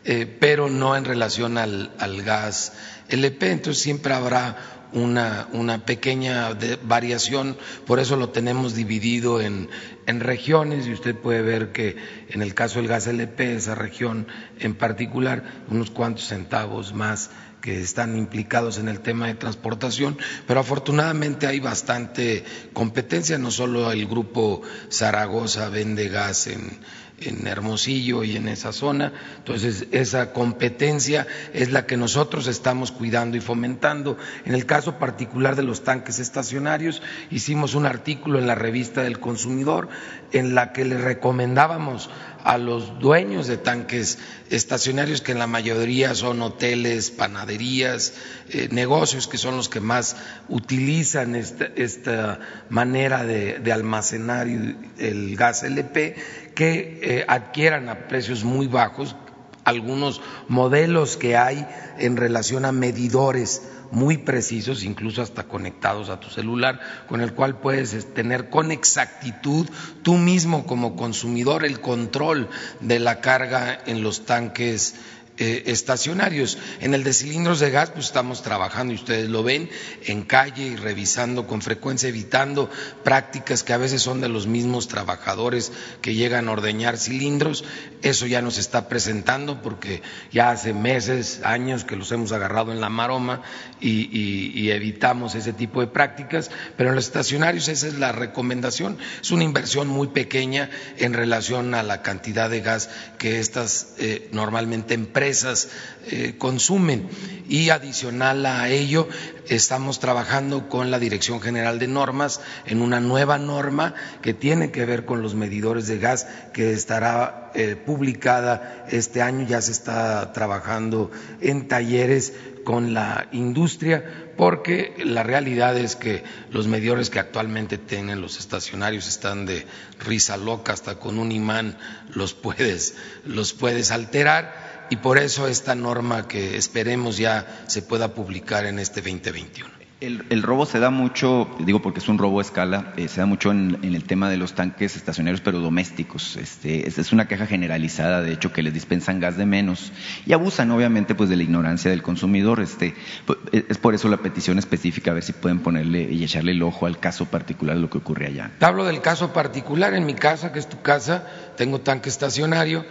eh, 0.04 0.26
pero 0.26 0.68
no 0.68 0.96
en 0.96 1.04
relación 1.04 1.56
al, 1.56 1.92
al 2.00 2.22
gas 2.22 2.72
LP. 3.10 3.52
Entonces 3.52 3.80
siempre 3.80 4.12
habrá 4.12 4.73
una, 4.94 5.84
pequeña 5.84 6.56
variación, 6.82 7.56
por 7.86 7.98
eso 7.98 8.16
lo 8.16 8.30
tenemos 8.30 8.74
dividido 8.74 9.40
en, 9.40 9.68
en, 10.06 10.20
regiones 10.20 10.86
y 10.86 10.92
usted 10.92 11.16
puede 11.16 11.42
ver 11.42 11.72
que 11.72 11.96
en 12.28 12.42
el 12.42 12.54
caso 12.54 12.78
del 12.78 12.88
gas 12.88 13.06
LP, 13.06 13.54
esa 13.54 13.74
región 13.74 14.26
en 14.58 14.74
particular, 14.74 15.64
unos 15.68 15.90
cuantos 15.90 16.28
centavos 16.28 16.94
más 16.94 17.30
que 17.60 17.80
están 17.80 18.18
implicados 18.18 18.76
en 18.76 18.88
el 18.88 19.00
tema 19.00 19.26
de 19.26 19.34
transportación, 19.34 20.18
pero 20.46 20.60
afortunadamente 20.60 21.46
hay 21.46 21.60
bastante 21.60 22.44
competencia, 22.74 23.38
no 23.38 23.50
solo 23.50 23.90
el 23.90 24.06
grupo 24.06 24.60
Zaragoza 24.90 25.70
vende 25.70 26.08
gas 26.08 26.46
en 26.46 26.78
en 27.20 27.46
Hermosillo 27.46 28.24
y 28.24 28.36
en 28.36 28.48
esa 28.48 28.72
zona. 28.72 29.12
Entonces, 29.38 29.86
esa 29.92 30.32
competencia 30.32 31.26
es 31.52 31.70
la 31.70 31.86
que 31.86 31.96
nosotros 31.96 32.46
estamos 32.46 32.92
cuidando 32.92 33.36
y 33.36 33.40
fomentando. 33.40 34.18
En 34.44 34.54
el 34.54 34.66
caso 34.66 34.98
particular 34.98 35.56
de 35.56 35.62
los 35.62 35.84
tanques 35.84 36.18
estacionarios, 36.18 37.02
hicimos 37.30 37.74
un 37.74 37.86
artículo 37.86 38.38
en 38.38 38.46
la 38.46 38.54
revista 38.54 39.02
del 39.02 39.20
consumidor 39.20 39.88
en 40.32 40.54
la 40.54 40.72
que 40.72 40.84
le 40.84 40.98
recomendábamos 40.98 42.10
a 42.42 42.58
los 42.58 42.98
dueños 42.98 43.46
de 43.46 43.56
tanques 43.56 44.18
estacionarios, 44.50 45.22
que 45.22 45.32
en 45.32 45.38
la 45.38 45.46
mayoría 45.46 46.14
son 46.14 46.42
hoteles, 46.42 47.10
panaderías, 47.10 48.12
eh, 48.50 48.68
negocios 48.70 49.26
que 49.26 49.38
son 49.38 49.56
los 49.56 49.70
que 49.70 49.80
más 49.80 50.16
utilizan 50.50 51.34
esta, 51.34 52.40
manera 52.68 53.24
de, 53.24 53.72
almacenar 53.72 54.46
el 54.46 55.36
gas 55.36 55.62
LP, 55.62 56.16
que 56.54 57.00
eh, 57.02 57.24
adquieran 57.28 57.88
a 57.88 58.08
precios 58.08 58.44
muy 58.44 58.66
bajos 58.66 59.16
algunos 59.64 60.20
modelos 60.48 61.16
que 61.16 61.36
hay 61.36 61.66
en 61.98 62.16
relación 62.16 62.64
a 62.64 62.72
medidores 62.72 63.62
muy 63.90 64.18
precisos, 64.18 64.82
incluso 64.82 65.22
hasta 65.22 65.44
conectados 65.44 66.10
a 66.10 66.18
tu 66.18 66.28
celular, 66.28 66.80
con 67.08 67.20
el 67.20 67.32
cual 67.32 67.58
puedes 67.58 68.12
tener 68.12 68.50
con 68.50 68.72
exactitud 68.72 69.68
tú 70.02 70.14
mismo 70.14 70.66
como 70.66 70.96
consumidor 70.96 71.64
el 71.64 71.80
control 71.80 72.48
de 72.80 72.98
la 72.98 73.20
carga 73.20 73.78
en 73.86 74.02
los 74.02 74.26
tanques 74.26 74.96
eh, 75.36 75.64
estacionarios. 75.66 76.58
En 76.80 76.94
el 76.94 77.02
de 77.02 77.12
cilindros 77.12 77.58
de 77.58 77.70
gas, 77.70 77.90
pues 77.90 78.06
estamos 78.06 78.42
trabajando, 78.42 78.92
y 78.92 78.96
ustedes 78.96 79.28
lo 79.28 79.42
ven, 79.42 79.68
en 80.04 80.22
calle 80.22 80.62
y 80.62 80.76
revisando 80.76 81.48
con 81.48 81.60
frecuencia, 81.60 82.08
evitando 82.08 82.70
prácticas 83.02 83.64
que 83.64 83.72
a 83.72 83.76
veces 83.76 84.00
son 84.00 84.20
de 84.20 84.28
los 84.28 84.46
mismos 84.46 84.86
trabajadores 84.86 85.72
que 86.02 86.14
llegan 86.14 86.48
a 86.48 86.52
ordeñar 86.52 86.96
cilindros. 86.98 87.64
Eso 88.02 88.26
ya 88.28 88.42
nos 88.42 88.58
está 88.58 88.88
presentando 88.88 89.60
porque 89.60 90.02
ya 90.30 90.50
hace 90.50 90.72
meses, 90.72 91.40
años 91.42 91.82
que 91.82 91.96
los 91.96 92.12
hemos 92.12 92.30
agarrado 92.30 92.70
en 92.70 92.80
la 92.80 92.88
maroma 92.88 93.42
y, 93.80 94.70
evitamos 94.70 95.34
ese 95.34 95.52
tipo 95.52 95.80
de 95.80 95.88
prácticas. 95.88 96.50
Pero 96.76 96.90
en 96.90 96.94
los 96.94 97.06
estacionarios 97.06 97.66
esa 97.66 97.88
es 97.88 97.98
la 97.98 98.12
recomendación. 98.12 98.98
Es 99.20 99.32
una 99.32 99.42
inversión 99.42 99.88
muy 99.88 100.08
pequeña 100.08 100.70
en 100.96 101.12
relación 101.12 101.74
a 101.74 101.82
la 101.82 102.02
cantidad 102.02 102.48
de 102.48 102.60
gas 102.60 102.88
que 103.18 103.40
estas 103.40 103.94
eh, 103.98 104.28
normalmente 104.32 104.94
empresas 104.94 105.23
empresas 105.24 105.68
eh, 106.10 106.34
consumen. 106.36 107.08
Y 107.48 107.70
adicional 107.70 108.44
a 108.46 108.68
ello, 108.68 109.08
estamos 109.48 110.00
trabajando 110.00 110.68
con 110.68 110.90
la 110.90 110.98
Dirección 110.98 111.40
General 111.40 111.78
de 111.78 111.88
Normas 111.88 112.40
en 112.66 112.82
una 112.82 113.00
nueva 113.00 113.38
norma 113.38 113.94
que 114.22 114.34
tiene 114.34 114.70
que 114.70 114.84
ver 114.84 115.04
con 115.04 115.22
los 115.22 115.34
medidores 115.34 115.86
de 115.86 115.98
gas 115.98 116.26
que 116.52 116.72
estará 116.72 117.50
eh, 117.54 117.76
publicada 117.76 118.86
este 118.90 119.22
año. 119.22 119.46
Ya 119.46 119.60
se 119.60 119.72
está 119.72 120.32
trabajando 120.32 121.10
en 121.40 121.68
talleres 121.68 122.34
con 122.64 122.94
la 122.94 123.28
industria 123.32 124.32
porque 124.36 124.94
la 125.04 125.22
realidad 125.22 125.76
es 125.76 125.96
que 125.96 126.24
los 126.50 126.66
medidores 126.66 127.10
que 127.10 127.18
actualmente 127.18 127.78
tienen 127.78 128.20
los 128.20 128.38
estacionarios 128.38 129.06
están 129.06 129.46
de 129.46 129.66
risa 130.00 130.36
loca, 130.36 130.72
hasta 130.72 130.96
con 130.96 131.18
un 131.18 131.30
imán 131.30 131.78
los 132.14 132.34
puedes, 132.34 132.96
los 133.24 133.52
puedes 133.52 133.90
alterar 133.90 134.63
y 134.90 134.96
por 134.96 135.18
eso 135.18 135.48
esta 135.48 135.74
norma 135.74 136.28
que 136.28 136.56
esperemos 136.56 137.16
ya 137.16 137.64
se 137.66 137.82
pueda 137.82 138.14
publicar 138.14 138.66
en 138.66 138.78
este 138.78 139.00
2021. 139.00 139.84
El, 140.00 140.42
robo 140.42 140.66
se 140.66 140.80
da 140.80 140.90
mucho, 140.90 141.48
digo 141.60 141.80
porque 141.80 142.00
es 142.00 142.08
un 142.08 142.18
robo 142.18 142.40
a 142.40 142.42
escala, 142.42 142.92
eh, 142.96 143.08
se 143.08 143.20
da 143.20 143.26
mucho 143.26 143.50
en, 143.52 143.78
el 143.82 144.04
tema 144.04 144.28
de 144.28 144.36
los 144.36 144.54
tanques 144.54 144.96
estacionarios, 144.96 145.40
pero 145.40 145.60
domésticos. 145.60 146.36
Este, 146.36 146.86
es, 146.86 147.12
una 147.12 147.26
queja 147.26 147.46
generalizada, 147.46 148.20
de 148.20 148.32
hecho, 148.32 148.52
que 148.52 148.62
les 148.62 148.74
dispensan 148.74 149.18
gas 149.18 149.38
de 149.38 149.46
menos 149.46 149.92
y 150.26 150.34
abusan, 150.34 150.70
obviamente, 150.72 151.14
pues 151.14 151.30
de 151.30 151.36
la 151.36 151.44
ignorancia 151.44 151.90
del 151.90 152.02
consumidor. 152.02 152.60
Este, 152.60 152.94
pues, 153.24 153.38
es 153.52 153.78
por 153.78 153.94
eso 153.94 154.08
la 154.08 154.18
petición 154.18 154.58
específica, 154.58 155.12
a 155.12 155.14
ver 155.14 155.22
si 155.22 155.32
pueden 155.32 155.60
ponerle 155.60 156.02
y 156.12 156.22
echarle 156.22 156.52
el 156.52 156.62
ojo 156.62 156.84
al 156.84 156.98
caso 156.98 157.26
particular 157.26 157.76
de 157.76 157.82
lo 157.82 157.88
que 157.88 157.98
ocurre 157.98 158.26
allá. 158.26 158.50
Te 158.58 158.66
hablo 158.66 158.84
del 158.84 159.00
caso 159.00 159.32
particular. 159.32 159.94
En 159.94 160.04
mi 160.04 160.14
casa, 160.14 160.52
que 160.52 160.58
es 160.58 160.68
tu 160.68 160.82
casa, 160.82 161.26
tengo 161.56 161.80
tanque 161.80 162.10
estacionario 162.10 162.84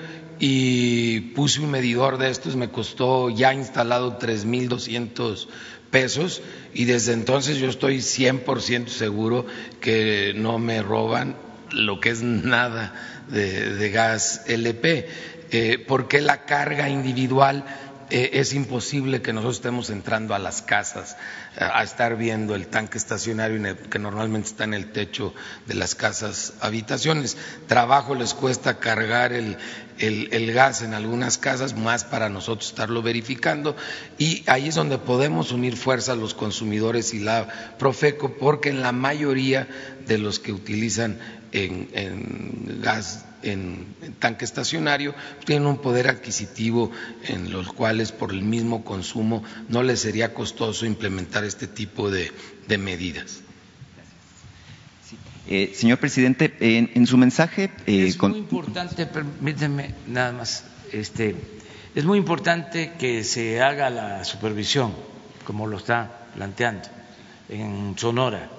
y 0.45 1.21
puse 1.21 1.61
un 1.61 1.71
medidor 1.71 2.17
de 2.17 2.29
estos, 2.29 2.57
me 2.57 2.67
costó 2.69 3.29
ya 3.29 3.53
instalado 3.53 4.19
3.200 4.19 5.47
pesos 5.89 6.41
y 6.73 6.83
desde 6.83 7.13
entonces 7.13 7.59
yo 7.59 7.69
estoy 7.69 7.99
100% 7.99 8.87
seguro 8.87 9.45
que 9.79 10.33
no 10.35 10.59
me 10.59 10.81
roban 10.81 11.37
lo 11.71 12.01
que 12.01 12.09
es 12.09 12.23
nada 12.23 12.93
de, 13.29 13.89
gas 13.91 14.43
LP, 14.47 15.07
eh, 15.51 15.85
porque 15.87 16.19
la 16.19 16.43
carga 16.43 16.89
individual 16.89 17.63
eh, 18.09 18.31
es 18.33 18.53
imposible 18.53 19.21
que 19.21 19.31
nosotros 19.31 19.55
estemos 19.55 19.89
entrando 19.89 20.35
a 20.35 20.39
las 20.39 20.61
casas 20.61 21.15
a 21.57 21.83
estar 21.83 22.17
viendo 22.17 22.53
el 22.53 22.67
tanque 22.67 22.97
estacionario 22.97 23.77
que 23.89 23.99
normalmente 23.99 24.49
está 24.49 24.65
en 24.65 24.73
el 24.73 24.91
techo 24.91 25.33
de 25.67 25.75
las 25.75 25.95
casas 25.95 26.53
habitaciones. 26.59 27.37
Trabajo 27.67 28.13
les 28.13 28.33
cuesta 28.33 28.79
cargar 28.79 29.33
el, 29.33 29.57
el, 29.99 30.51
gas 30.53 30.81
en 30.81 30.93
algunas 30.93 31.37
casas, 31.37 31.75
más 31.75 32.03
para 32.03 32.29
nosotros 32.29 32.69
estarlo 32.69 33.01
verificando, 33.01 33.75
y 34.17 34.43
ahí 34.47 34.67
es 34.67 34.75
donde 34.75 34.97
podemos 34.97 35.51
unir 35.51 35.75
fuerzas 35.75 36.17
los 36.17 36.33
consumidores 36.33 37.13
y 37.13 37.19
la 37.19 37.47
Profeco, 37.77 38.33
porque 38.33 38.69
en 38.69 38.81
la 38.81 38.91
mayoría 38.91 39.67
de 40.05 40.17
los 40.17 40.39
que 40.39 40.51
utilizan 40.51 41.19
en, 41.51 42.81
gas 42.81 43.25
en, 43.43 43.85
tanque 44.19 44.45
estacionario 44.45 45.13
tienen 45.45 45.67
un 45.67 45.77
poder 45.77 46.07
adquisitivo 46.07 46.91
en 47.27 47.51
los 47.51 47.71
cuales 47.71 48.11
por 48.11 48.31
el 48.31 48.41
mismo 48.41 48.83
consumo 48.83 49.43
no 49.69 49.83
les 49.83 49.99
sería 49.99 50.33
costoso 50.33 50.85
implementar 50.85 51.43
este 51.43 51.67
tipo 51.67 52.09
de, 52.09 52.31
medidas. 52.77 53.42
Eh, 55.47 55.73
señor 55.75 55.99
presidente, 55.99 56.55
en, 56.59 57.05
su 57.05 57.17
mensaje. 57.17 57.69
Eh, 57.85 58.07
es 58.07 58.21
muy 58.21 58.37
importante, 58.37 59.05
permíteme 59.05 59.93
nada 60.07 60.31
más, 60.31 60.63
este, 60.91 61.35
es 61.93 62.05
muy 62.05 62.17
importante 62.17 62.93
que 62.97 63.25
se 63.25 63.61
haga 63.61 63.89
la 63.89 64.23
supervisión, 64.23 64.93
como 65.45 65.67
lo 65.67 65.77
está 65.77 66.27
planteando 66.33 66.87
en 67.49 67.95
Sonora, 67.97 68.49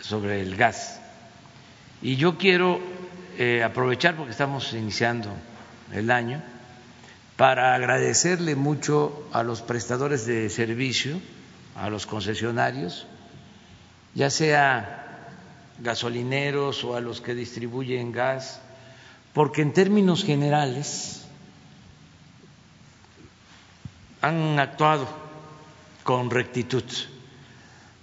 sobre 0.00 0.40
el 0.40 0.56
gas. 0.56 0.98
Y 2.00 2.16
yo 2.16 2.38
quiero 2.38 2.80
eh, 3.36 3.62
aprovechar, 3.62 4.16
porque 4.16 4.30
estamos 4.30 4.72
iniciando 4.72 5.30
el 5.92 6.10
año, 6.10 6.42
para 7.36 7.74
agradecerle 7.74 8.56
mucho 8.56 9.28
a 9.32 9.42
los 9.42 9.60
prestadores 9.60 10.24
de 10.24 10.48
servicio, 10.48 11.20
a 11.76 11.90
los 11.90 12.06
concesionarios, 12.06 13.06
ya 14.14 14.30
sea 14.30 15.07
gasolineros 15.78 16.84
o 16.84 16.96
a 16.96 17.00
los 17.00 17.20
que 17.20 17.34
distribuyen 17.34 18.12
gas, 18.12 18.60
porque 19.32 19.62
en 19.62 19.72
términos 19.72 20.24
generales 20.24 21.22
han 24.20 24.58
actuado 24.58 25.06
con 26.02 26.30
rectitud. 26.30 26.84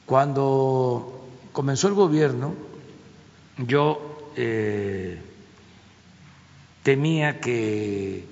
Cuando 0.06 1.28
comenzó 1.52 1.88
el 1.88 1.96
gobierno, 1.96 2.54
yo 3.58 4.32
eh, 4.36 5.20
temía 6.84 7.40
que 7.42 8.26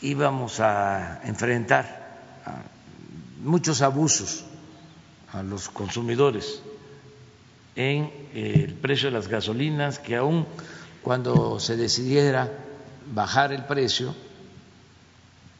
íbamos 0.00 0.60
a 0.60 1.20
enfrentar 1.24 2.02
muchos 3.42 3.82
abusos 3.82 4.44
a 5.32 5.42
los 5.42 5.68
consumidores 5.68 6.62
en 7.76 8.10
eh, 8.34 8.62
el 8.64 8.74
precio 8.74 9.08
de 9.08 9.14
las 9.14 9.28
gasolinas, 9.28 9.98
que 9.98 10.16
aún 10.16 10.46
cuando 11.02 11.58
se 11.58 11.76
decidiera 11.76 12.50
bajar 13.12 13.52
el 13.52 13.64
precio, 13.64 14.14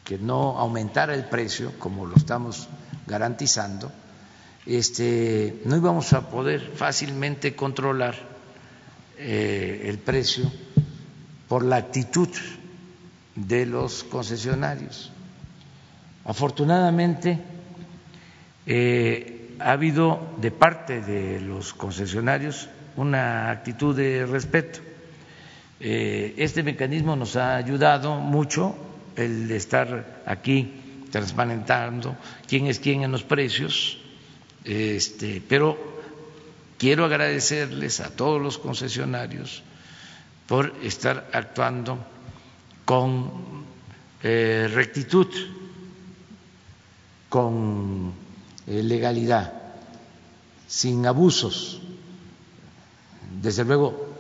que 0.04 0.18
no 0.18 0.58
aumentara 0.58 1.14
el 1.14 1.24
precio 1.24 1.72
como 1.78 2.06
lo 2.06 2.16
estamos 2.16 2.68
garantizando, 3.06 3.90
este, 4.66 5.60
no 5.64 5.76
íbamos 5.76 6.12
a 6.12 6.28
poder 6.28 6.60
fácilmente 6.74 7.54
controlar 7.56 8.14
eh, 9.18 9.82
el 9.86 9.98
precio 9.98 10.50
por 11.48 11.64
la 11.64 11.76
actitud 11.76 12.28
de 13.34 13.66
los 13.66 14.04
concesionarios. 14.04 15.10
Afortunadamente, 16.24 17.38
eh, 18.66 19.41
ha 19.58 19.72
habido 19.72 20.34
de 20.40 20.50
parte 20.50 21.00
de 21.00 21.40
los 21.40 21.74
concesionarios 21.74 22.68
una 22.96 23.50
actitud 23.50 23.96
de 23.96 24.26
respeto. 24.26 24.80
Eh, 25.80 26.34
este 26.36 26.62
mecanismo 26.62 27.16
nos 27.16 27.36
ha 27.36 27.56
ayudado 27.56 28.16
mucho 28.16 28.76
el 29.16 29.50
estar 29.50 30.22
aquí 30.26 30.72
transparentando 31.10 32.16
quién 32.46 32.66
es 32.66 32.78
quién 32.78 33.02
en 33.02 33.12
los 33.12 33.22
precios, 33.22 33.98
este, 34.64 35.42
pero 35.46 35.76
quiero 36.78 37.04
agradecerles 37.04 38.00
a 38.00 38.14
todos 38.14 38.40
los 38.40 38.58
concesionarios 38.58 39.62
por 40.46 40.72
estar 40.82 41.28
actuando 41.32 41.98
con 42.84 43.30
eh, 44.22 44.70
rectitud, 44.72 45.28
con 47.28 48.21
legalidad, 48.66 49.52
sin 50.66 51.06
abusos. 51.06 51.80
Desde 53.40 53.64
luego, 53.64 54.14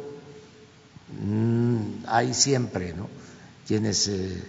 mm, 1.20 2.04
hay 2.06 2.34
siempre 2.34 2.92
¿no? 2.92 3.08
quienes 3.66 3.98
se 3.98 4.42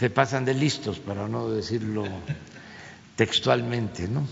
eh, 0.00 0.10
pasan 0.10 0.44
de 0.44 0.54
listos, 0.54 0.98
para 0.98 1.28
no 1.28 1.50
decirlo 1.50 2.04
textualmente, 3.16 4.08
¿no? 4.08 4.26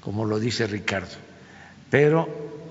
como 0.00 0.26
lo 0.26 0.38
dice 0.38 0.66
Ricardo, 0.66 1.14
pero 1.88 2.28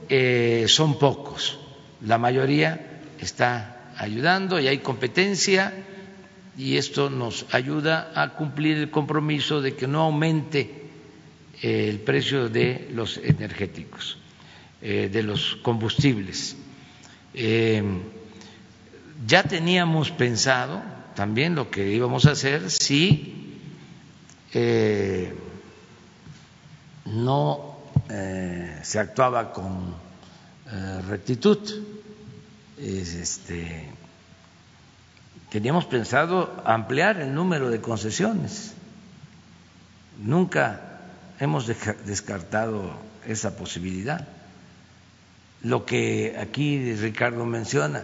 eh, 0.09 0.65
son 0.67 0.99
pocos, 0.99 1.57
la 2.01 2.17
mayoría 2.17 3.01
está 3.19 3.91
ayudando 3.97 4.59
y 4.59 4.67
hay 4.67 4.79
competencia 4.79 5.73
y 6.57 6.77
esto 6.77 7.09
nos 7.09 7.45
ayuda 7.51 8.11
a 8.15 8.35
cumplir 8.35 8.77
el 8.77 8.91
compromiso 8.91 9.61
de 9.61 9.75
que 9.75 9.87
no 9.87 10.01
aumente 10.01 10.83
eh, 11.61 11.89
el 11.89 11.99
precio 11.99 12.49
de 12.49 12.89
los 12.93 13.17
energéticos, 13.17 14.17
eh, 14.81 15.09
de 15.11 15.23
los 15.23 15.55
combustibles. 15.63 16.55
Eh, 17.33 17.83
ya 19.25 19.43
teníamos 19.43 20.11
pensado 20.11 20.83
también 21.15 21.55
lo 21.55 21.71
que 21.71 21.91
íbamos 21.91 22.25
a 22.25 22.31
hacer 22.31 22.69
si 22.69 23.59
no 27.05 27.77
se 28.83 28.99
actuaba 28.99 29.51
con 29.51 29.95
rectitud. 31.07 31.57
Este, 32.77 33.89
teníamos 35.53 35.85
pensado 35.85 36.63
ampliar 36.65 37.21
el 37.21 37.35
número 37.35 37.69
de 37.69 37.79
concesiones. 37.79 38.73
Nunca 40.17 40.99
hemos 41.39 41.67
descartado 41.67 42.95
esa 43.27 43.55
posibilidad. 43.55 44.27
Lo 45.61 45.85
que 45.85 46.35
aquí 46.41 46.95
Ricardo 46.95 47.45
menciona, 47.45 48.03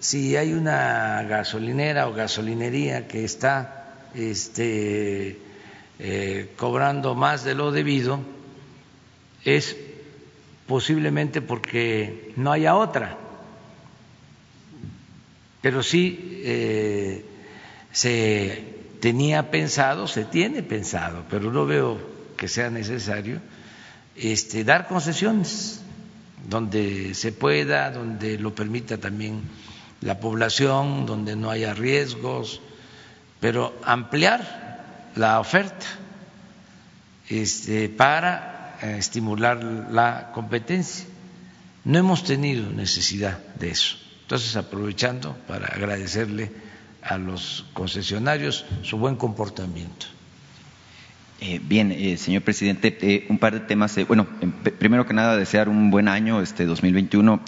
si 0.00 0.36
hay 0.36 0.52
una 0.52 1.22
gasolinera 1.22 2.08
o 2.08 2.12
gasolinería 2.12 3.08
que 3.08 3.24
está 3.24 3.94
este, 4.14 5.40
eh, 5.98 6.52
cobrando 6.58 7.14
más 7.14 7.42
de 7.42 7.54
lo 7.54 7.72
debido, 7.72 8.20
es 9.46 9.78
posiblemente 10.66 11.40
porque 11.40 12.34
no 12.36 12.52
haya 12.52 12.76
otra 12.76 13.16
pero 15.66 15.82
sí 15.82 16.42
eh, 16.44 17.24
se 17.90 18.64
tenía 19.00 19.50
pensado, 19.50 20.06
se 20.06 20.24
tiene 20.24 20.62
pensado, 20.62 21.24
pero 21.28 21.50
no 21.50 21.66
veo 21.66 21.98
que 22.36 22.46
sea 22.46 22.70
necesario 22.70 23.40
este, 24.14 24.62
dar 24.62 24.86
concesiones 24.86 25.80
donde 26.48 27.14
se 27.14 27.32
pueda, 27.32 27.90
donde 27.90 28.38
lo 28.38 28.54
permita 28.54 28.98
también 28.98 29.42
la 30.02 30.20
población, 30.20 31.04
donde 31.04 31.34
no 31.34 31.50
haya 31.50 31.74
riesgos, 31.74 32.60
pero 33.40 33.74
ampliar 33.82 35.10
la 35.16 35.40
oferta 35.40 35.86
este, 37.28 37.88
para 37.88 38.78
eh, 38.82 38.98
estimular 38.98 39.64
la 39.90 40.30
competencia. 40.32 41.06
No 41.82 41.98
hemos 41.98 42.22
tenido 42.22 42.70
necesidad 42.70 43.36
de 43.58 43.70
eso. 43.70 44.05
Entonces, 44.26 44.56
aprovechando 44.56 45.36
para 45.46 45.68
agradecerle 45.68 46.50
a 47.00 47.16
los 47.16 47.64
concesionarios 47.74 48.64
su 48.82 48.98
buen 48.98 49.14
comportamiento. 49.14 50.06
Eh, 51.38 51.60
bien, 51.62 51.92
eh, 51.92 52.16
señor 52.16 52.40
presidente, 52.42 52.96
eh, 53.02 53.26
un 53.28 53.36
par 53.36 53.52
de 53.52 53.60
temas. 53.60 53.94
bueno, 54.08 54.26
primero 54.78 55.04
que 55.04 55.12
nada, 55.12 55.36
desear 55.36 55.68
un 55.68 55.90
buen 55.90 56.08
año, 56.08 56.40
este 56.40 56.64
2021. 56.64 57.42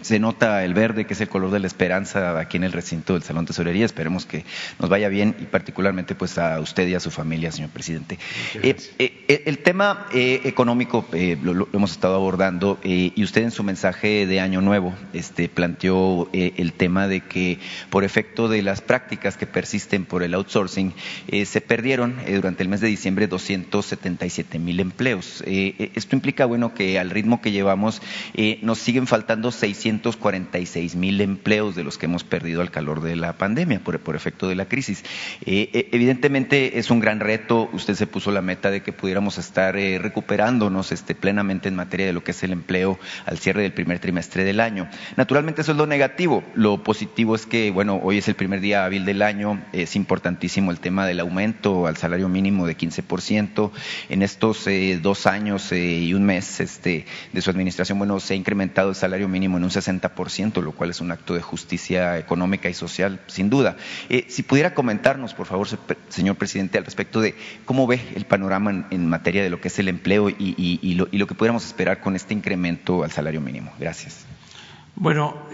se 0.00 0.18
nota 0.18 0.64
el 0.64 0.72
verde, 0.72 1.04
que 1.04 1.12
es 1.12 1.20
el 1.20 1.28
color 1.28 1.50
de 1.50 1.58
la 1.58 1.66
esperanza 1.66 2.38
aquí 2.38 2.56
en 2.56 2.64
el 2.64 2.72
recinto 2.72 3.12
del 3.12 3.22
Salón 3.22 3.44
Tesorería. 3.44 3.84
Esperemos 3.84 4.24
que 4.24 4.46
nos 4.78 4.88
vaya 4.88 5.10
bien 5.10 5.36
y 5.38 5.44
particularmente 5.44 6.14
pues 6.14 6.38
a 6.38 6.58
usted 6.60 6.88
y 6.88 6.94
a 6.94 7.00
su 7.00 7.10
familia, 7.10 7.52
señor 7.52 7.70
presidente. 7.70 8.18
el 8.62 9.58
tema 9.58 10.06
económico 10.12 11.06
lo, 11.42 11.68
hemos 11.74 11.90
estado 11.90 12.14
abordando 12.14 12.78
y 12.82 13.22
usted 13.22 13.42
en 13.42 13.50
su 13.50 13.62
mensaje 13.64 14.26
de 14.26 14.40
Año 14.40 14.62
Nuevo 14.62 14.94
este, 15.12 15.50
planteó 15.50 16.30
el 16.32 16.72
tema 16.72 17.06
de 17.06 17.20
que 17.20 17.58
por 17.90 18.02
efecto 18.04 18.48
de 18.48 18.62
las 18.62 18.80
prácticas 18.80 19.36
que 19.36 19.46
persisten 19.46 20.06
por 20.06 20.22
el 20.22 20.32
outsourcing 20.32 20.94
se 21.44 21.60
perdieron 21.60 22.16
durante 22.26 22.62
el 22.62 22.70
mes 22.70 22.80
de 22.80 22.88
diciembre 22.88 23.25
277 23.28 24.58
mil 24.58 24.80
empleos. 24.80 25.42
Eh, 25.46 25.74
eh, 25.78 25.92
esto 25.94 26.16
implica, 26.16 26.46
bueno, 26.46 26.74
que 26.74 26.98
al 26.98 27.10
ritmo 27.10 27.40
que 27.40 27.52
llevamos 27.52 28.02
eh, 28.34 28.58
nos 28.62 28.78
siguen 28.78 29.06
faltando 29.06 29.50
646 29.50 30.96
mil 30.96 31.20
empleos 31.20 31.74
de 31.74 31.84
los 31.84 31.98
que 31.98 32.06
hemos 32.06 32.24
perdido 32.24 32.60
al 32.60 32.70
calor 32.70 33.00
de 33.00 33.16
la 33.16 33.34
pandemia 33.34 33.80
por, 33.80 33.98
por 34.00 34.16
efecto 34.16 34.48
de 34.48 34.54
la 34.54 34.66
crisis. 34.66 35.04
evidentemente 35.44 36.78
es 36.78 36.90
un 36.90 37.00
gran 37.00 37.20
reto. 37.20 37.68
Usted 37.72 37.94
se 37.94 38.06
puso 38.06 38.30
la 38.30 38.42
meta 38.42 38.70
de 38.70 38.82
que 38.82 38.92
pudiéramos 38.92 39.38
estar 39.38 39.74
recuperándonos 39.74 40.92
este, 40.92 41.14
plenamente 41.14 41.68
en 41.68 41.76
materia 41.76 42.06
de 42.06 42.12
lo 42.12 42.24
que 42.24 42.30
es 42.32 42.42
el 42.42 42.52
empleo 42.52 42.98
al 43.24 43.38
cierre 43.38 43.62
del 43.62 43.72
primer 43.72 43.98
trimestre 43.98 44.44
del 44.44 44.60
año. 44.60 44.88
Naturalmente 45.16 45.62
eso 45.62 45.72
es 45.72 45.78
lo 45.78 45.86
negativo. 45.86 46.42
Lo 46.54 46.82
positivo 46.82 47.34
es 47.34 47.46
que, 47.46 47.70
bueno, 47.70 48.00
hoy 48.02 48.18
es 48.18 48.28
el 48.28 48.34
primer 48.34 48.60
día 48.60 48.84
hábil 48.84 49.04
del 49.04 49.22
año. 49.22 49.62
Es 49.72 49.96
importantísimo 49.96 50.70
el 50.70 50.80
tema 50.80 51.06
del 51.06 51.20
aumento 51.20 51.86
al 51.86 51.96
salario 51.96 52.28
mínimo 52.28 52.66
de 52.66 52.76
15% 52.76 53.15
en 54.08 54.22
estos 54.22 54.66
eh, 54.66 54.98
dos 55.02 55.26
años 55.26 55.72
eh, 55.72 55.78
y 55.78 56.14
un 56.14 56.24
mes 56.24 56.60
este, 56.60 57.06
de 57.32 57.40
su 57.40 57.50
administración, 57.50 57.98
bueno, 57.98 58.20
se 58.20 58.34
ha 58.34 58.36
incrementado 58.36 58.90
el 58.90 58.94
salario 58.94 59.26
mínimo 59.28 59.56
en 59.56 59.64
un 59.64 59.70
60%, 59.70 60.62
lo 60.62 60.72
cual 60.72 60.90
es 60.90 61.00
un 61.00 61.10
acto 61.10 61.34
de 61.34 61.40
justicia 61.40 62.18
económica 62.18 62.68
y 62.68 62.74
social, 62.74 63.20
sin 63.26 63.48
duda. 63.48 63.76
Eh, 64.08 64.26
si 64.28 64.42
pudiera 64.42 64.74
comentarnos, 64.74 65.34
por 65.34 65.46
favor, 65.46 65.66
señor 66.08 66.36
presidente, 66.36 66.78
al 66.78 66.84
respecto 66.84 67.20
de 67.20 67.34
cómo 67.64 67.86
ve 67.86 68.00
el 68.14 68.26
panorama 68.26 68.86
en, 68.90 69.06
materia 69.08 69.42
de 69.42 69.50
lo 69.50 69.60
que 69.60 69.68
es 69.68 69.78
el 69.78 69.88
empleo 69.88 70.28
y, 70.28 70.94
lo, 70.94 71.08
y, 71.10 71.16
lo, 71.16 71.26
que 71.26 71.34
pudiéramos 71.34 71.64
esperar 71.64 72.00
con 72.00 72.16
este 72.16 72.34
incremento 72.34 73.02
al 73.02 73.12
salario 73.12 73.40
mínimo. 73.40 73.72
Gracias. 73.78 74.26
Bueno, 74.94 75.46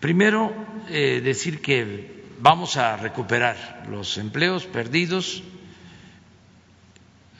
primero 0.00 0.52
decir 0.88 1.60
que 1.60 2.21
vamos 2.42 2.76
a 2.76 2.96
recuperar 2.96 3.86
los 3.88 4.18
empleos 4.18 4.66
perdidos. 4.66 5.42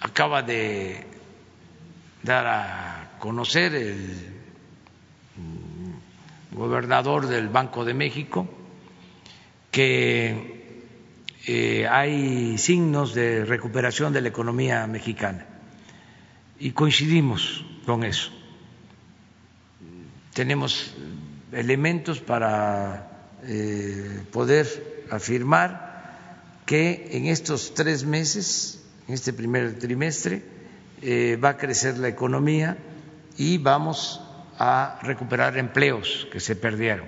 Acaba 0.01 0.43
de 0.43 1.07
dar 2.23 2.47
a 2.47 3.11
conocer 3.19 3.75
el 3.75 4.33
gobernador 6.53 7.27
del 7.27 7.49
Banco 7.49 7.85
de 7.85 7.95
México 7.95 8.49
que 9.73 10.87
eh, 11.47 11.89
hay 11.91 12.57
signos 12.59 13.15
de 13.15 13.45
recuperación 13.45 14.13
de 14.13 14.21
la 14.21 14.29
economía 14.29 14.87
mexicana 14.87 15.47
y 16.61 16.71
coincidimos 16.71 17.65
con 17.87 18.05
eso. 18.05 18.31
Tenemos 20.33 20.95
elementos 21.51 22.21
para 22.21 23.12
eh, 23.45 24.23
poder 24.31 25.05
afirmar 25.11 26.63
que 26.67 27.09
en 27.13 27.27
estos 27.27 27.75
tres 27.75 28.05
meses, 28.05 28.83
en 29.09 29.15
este 29.15 29.33
primer 29.33 29.79
trimestre, 29.79 30.43
eh, 31.03 31.37
va 31.43 31.51
a 31.51 31.57
crecer 31.57 31.99
la 31.99 32.09
economía 32.09 32.79
y 33.37 33.59
vamos 33.59 34.21
a 34.59 34.99
recuperar 35.03 35.59
empleos 35.59 36.29
que 36.31 36.39
se 36.39 36.55
perdieron. 36.55 37.07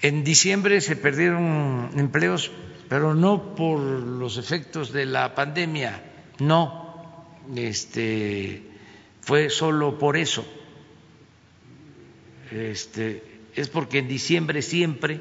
En 0.00 0.24
diciembre 0.24 0.80
se 0.80 0.96
perdieron 0.96 1.90
empleos, 1.96 2.50
pero 2.88 3.14
no 3.14 3.54
por 3.54 3.78
los 3.78 4.36
efectos 4.36 4.92
de 4.92 5.06
la 5.06 5.36
pandemia, 5.36 6.02
no, 6.40 7.24
este, 7.54 8.64
fue 9.20 9.48
solo 9.48 9.98
por 9.98 10.16
eso. 10.16 10.44
Este, 12.50 13.31
es 13.54 13.68
porque 13.68 13.98
en 13.98 14.08
diciembre 14.08 14.62
siempre 14.62 15.20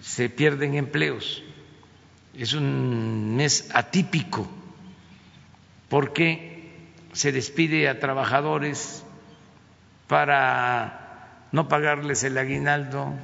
se 0.00 0.28
pierden 0.28 0.74
empleos. 0.74 1.42
Es 2.34 2.52
un 2.52 3.36
mes 3.36 3.70
atípico 3.74 4.48
porque 5.88 6.74
se 7.12 7.32
despide 7.32 7.88
a 7.88 7.98
trabajadores 7.98 9.04
para 10.08 11.46
no 11.52 11.68
pagarles 11.68 12.24
el 12.24 12.36
aguinaldo 12.36 13.14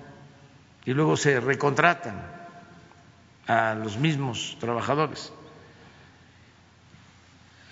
y 0.85 0.95
luego 0.95 1.17
se 1.17 1.41
recontratan 1.41 2.21
a 3.47 3.75
los 3.75 3.99
mismos 3.99 4.57
trabajadores. 4.61 5.33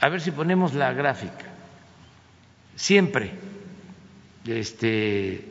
A 0.01 0.09
ver 0.09 0.21
si 0.21 0.31
ponemos 0.31 0.75
la 0.75 0.93
gráfica. 0.93 1.47
Siempre 2.77 3.33
este, 4.47 5.45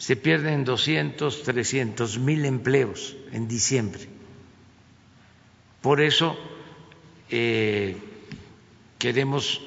se 0.00 0.16
pierden 0.16 0.64
200, 0.64 1.42
300 1.42 2.18
mil 2.18 2.46
empleos 2.46 3.14
en 3.32 3.46
diciembre. 3.46 4.08
Por 5.82 6.00
eso 6.00 6.38
eh, 7.28 7.98
queremos 8.98 9.60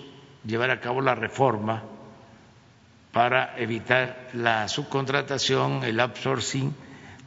llevar 0.44 0.72
a 0.72 0.80
cabo 0.80 1.02
la 1.02 1.14
reforma 1.14 1.84
para 3.12 3.56
evitar 3.60 4.32
la 4.34 4.68
subcontratación, 4.68 5.84
el 5.84 6.00
outsourcing, 6.00 6.74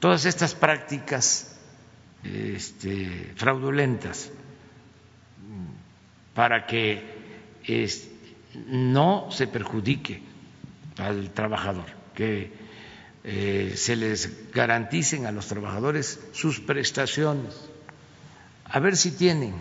todas 0.00 0.24
estas 0.24 0.56
prácticas 0.56 1.56
este, 2.24 3.32
fraudulentas, 3.36 4.32
para 6.34 6.66
que 6.66 7.62
no 8.66 9.28
se 9.30 9.46
perjudique 9.46 10.22
al 10.98 11.30
trabajador, 11.30 11.86
que 12.12 12.65
eh, 13.28 13.74
se 13.76 13.96
les 13.96 14.52
garanticen 14.52 15.26
a 15.26 15.32
los 15.32 15.48
trabajadores 15.48 16.20
sus 16.32 16.60
prestaciones. 16.60 17.56
A 18.64 18.78
ver 18.78 18.96
si 18.96 19.10
tienen 19.10 19.52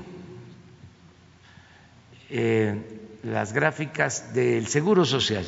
eh, 2.29 3.19
las 3.23 3.53
gráficas 3.53 4.35
del 4.35 4.67
Seguro 4.67 5.03
Social. 5.03 5.45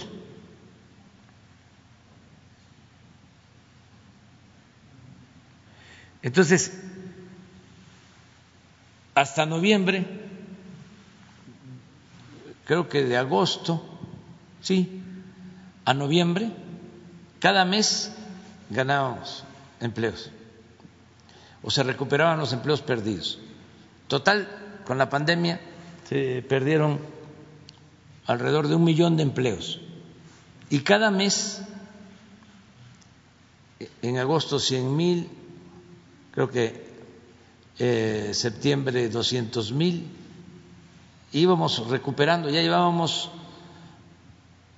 Entonces, 6.23 6.73
hasta 9.13 9.45
noviembre, 9.45 10.07
creo 12.65 12.89
que 12.89 13.03
de 13.03 13.15
agosto, 13.15 13.87
sí, 14.61 15.03
a 15.85 15.93
noviembre, 15.93 16.51
cada 17.39 17.65
mes 17.65 18.11
ganábamos 18.69 19.43
empleos 19.79 20.31
o 21.61 21.71
se 21.71 21.83
recuperaban 21.83 22.39
los 22.39 22.53
empleos 22.53 22.81
perdidos. 22.81 23.39
Total, 24.07 24.47
con 24.85 24.97
la 24.97 25.09
pandemia 25.09 25.59
se 26.07 26.41
perdieron 26.41 26.99
alrededor 28.25 28.67
de 28.67 28.75
un 28.75 28.83
millón 28.83 29.17
de 29.17 29.23
empleos 29.23 29.81
y 30.69 30.79
cada 30.79 31.11
mes, 31.11 31.61
en 34.01 34.17
agosto 34.17 34.59
100 34.59 34.95
mil, 34.95 35.29
creo 36.31 36.49
que 36.49 36.87
eh, 37.79 38.31
septiembre 38.33 39.07
200 39.09 39.71
mil, 39.71 40.07
íbamos 41.31 41.87
recuperando, 41.87 42.49
ya 42.49 42.61
llevábamos 42.61 43.29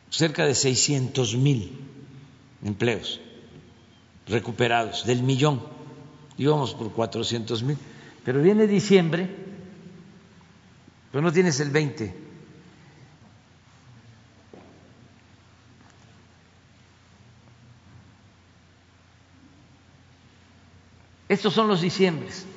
cerca 0.10 0.46
de 0.46 0.54
600 0.54 1.36
mil 1.36 1.89
empleos 2.64 3.20
recuperados 4.28 5.06
del 5.06 5.24
millón. 5.24 5.62
Íbamos 6.38 6.74
por 6.74 6.92
400 6.92 7.64
mil. 7.64 7.78
Pero 8.24 8.42
viene 8.42 8.68
diciembre, 8.68 9.30
pero 11.12 11.22
no 11.22 11.32
tienes 11.32 11.60
el 11.60 11.72
20. 11.72 12.30
Estos 21.30 21.54
son 21.54 21.68
los 21.68 21.82
diciembres 21.82 22.48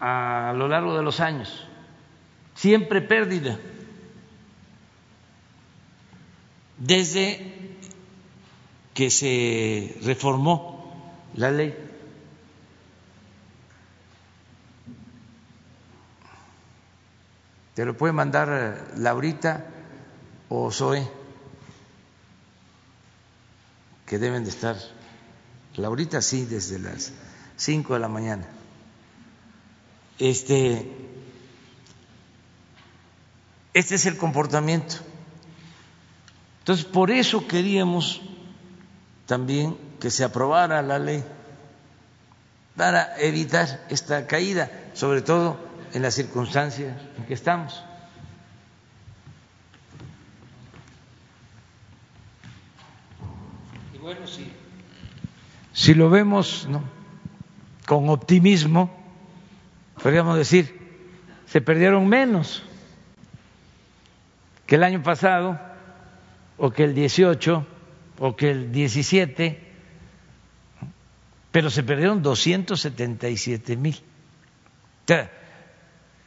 a 0.00 0.54
lo 0.56 0.68
largo 0.68 0.96
de 0.96 1.02
los 1.02 1.20
años. 1.20 1.66
Siempre 2.54 3.02
pérdida. 3.02 3.58
Desde 6.78 7.58
que 8.94 9.10
se 9.10 9.96
reformó 10.02 10.78
la 11.34 11.50
ley. 11.52 11.72
Te 17.74 17.84
lo 17.84 17.96
puede 17.96 18.12
mandar 18.12 18.88
Laurita 18.96 19.64
o 20.48 20.72
Zoe, 20.72 21.08
que 24.04 24.18
deben 24.18 24.42
de 24.42 24.50
estar. 24.50 24.76
Laurita 25.76 26.20
sí, 26.20 26.44
desde 26.44 26.80
las 26.80 27.12
5 27.56 27.94
de 27.94 28.00
la 28.00 28.08
mañana. 28.08 28.48
Este, 30.18 30.90
este 33.74 33.94
es 33.94 34.06
el 34.06 34.16
comportamiento. 34.16 34.96
Entonces, 36.68 36.84
por 36.84 37.10
eso 37.10 37.48
queríamos 37.48 38.20
también 39.24 39.74
que 39.98 40.10
se 40.10 40.22
aprobara 40.22 40.82
la 40.82 40.98
ley 40.98 41.24
para 42.76 43.18
evitar 43.18 43.86
esta 43.88 44.26
caída, 44.26 44.70
sobre 44.92 45.22
todo 45.22 45.58
en 45.94 46.02
las 46.02 46.12
circunstancias 46.12 46.94
en 47.16 47.24
que 47.24 47.32
estamos. 47.32 47.82
Y 53.94 53.96
bueno, 53.96 54.26
si, 54.26 54.52
si 55.72 55.94
lo 55.94 56.10
vemos 56.10 56.66
¿no? 56.68 56.82
con 57.86 58.10
optimismo, 58.10 58.90
podríamos 60.02 60.36
decir, 60.36 60.78
se 61.46 61.62
perdieron 61.62 62.06
menos 62.06 62.62
que 64.66 64.74
el 64.74 64.84
año 64.84 65.02
pasado 65.02 65.67
o 66.58 66.70
que 66.70 66.84
el 66.84 66.94
18 66.94 67.66
o 68.18 68.36
que 68.36 68.50
el 68.50 68.72
17, 68.72 69.60
pero 71.50 71.70
se 71.70 71.82
perdieron 71.82 72.22
277 72.22 73.76
mil. 73.76 73.96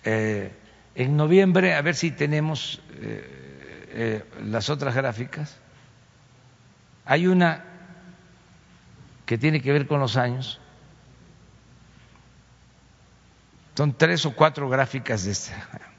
Eh, 0.04 0.52
en 0.96 1.16
noviembre, 1.16 1.76
a 1.76 1.82
ver 1.82 1.96
si 1.96 2.12
tenemos 2.12 2.82
eh, 2.94 3.90
eh, 3.94 4.24
las 4.46 4.70
otras 4.70 4.96
gráficas, 4.96 5.60
hay 7.06 7.28
una 7.28 7.66
que 9.26 9.38
tiene 9.38 9.62
que 9.62 9.72
ver 9.72 9.86
con 9.88 10.00
los 10.00 10.18
años, 10.18 10.60
son 13.76 13.94
tres 13.94 14.26
o 14.26 14.34
cuatro 14.34 14.70
gráficas 14.70 15.24
de 15.24 15.32
esta 15.32 15.91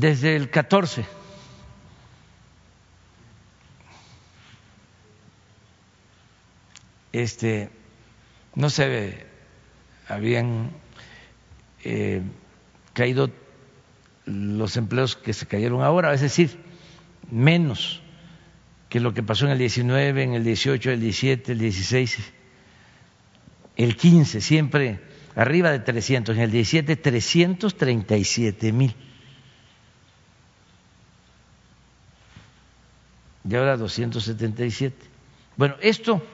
desde 0.00 0.34
el 0.34 0.48
14. 0.48 1.04
Este, 7.12 7.68
no 8.54 8.70
se 8.70 9.26
habían 10.08 10.70
eh, 11.84 12.22
caído 12.94 13.30
los 14.24 14.76
empleos 14.76 15.16
que 15.16 15.34
se 15.34 15.46
cayeron 15.46 15.82
ahora, 15.82 16.14
es 16.14 16.22
decir, 16.22 16.58
menos 17.30 18.00
que 18.88 19.00
lo 19.00 19.12
que 19.12 19.22
pasó 19.22 19.44
en 19.44 19.52
el 19.52 19.58
19, 19.58 20.22
en 20.22 20.34
el 20.34 20.44
18, 20.44 20.92
el 20.92 21.00
17, 21.00 21.52
el 21.52 21.58
16, 21.58 22.18
el 23.76 23.96
15, 23.96 24.40
siempre 24.40 25.00
arriba 25.36 25.70
de 25.70 25.80
300, 25.80 26.36
en 26.36 26.42
el 26.42 26.50
17 26.50 26.96
337 26.96 28.72
mil. 28.72 28.94
Y 33.50 33.56
ahora 33.56 33.76
277. 33.76 34.96
Bueno, 35.56 35.74
¿esto 35.80 36.24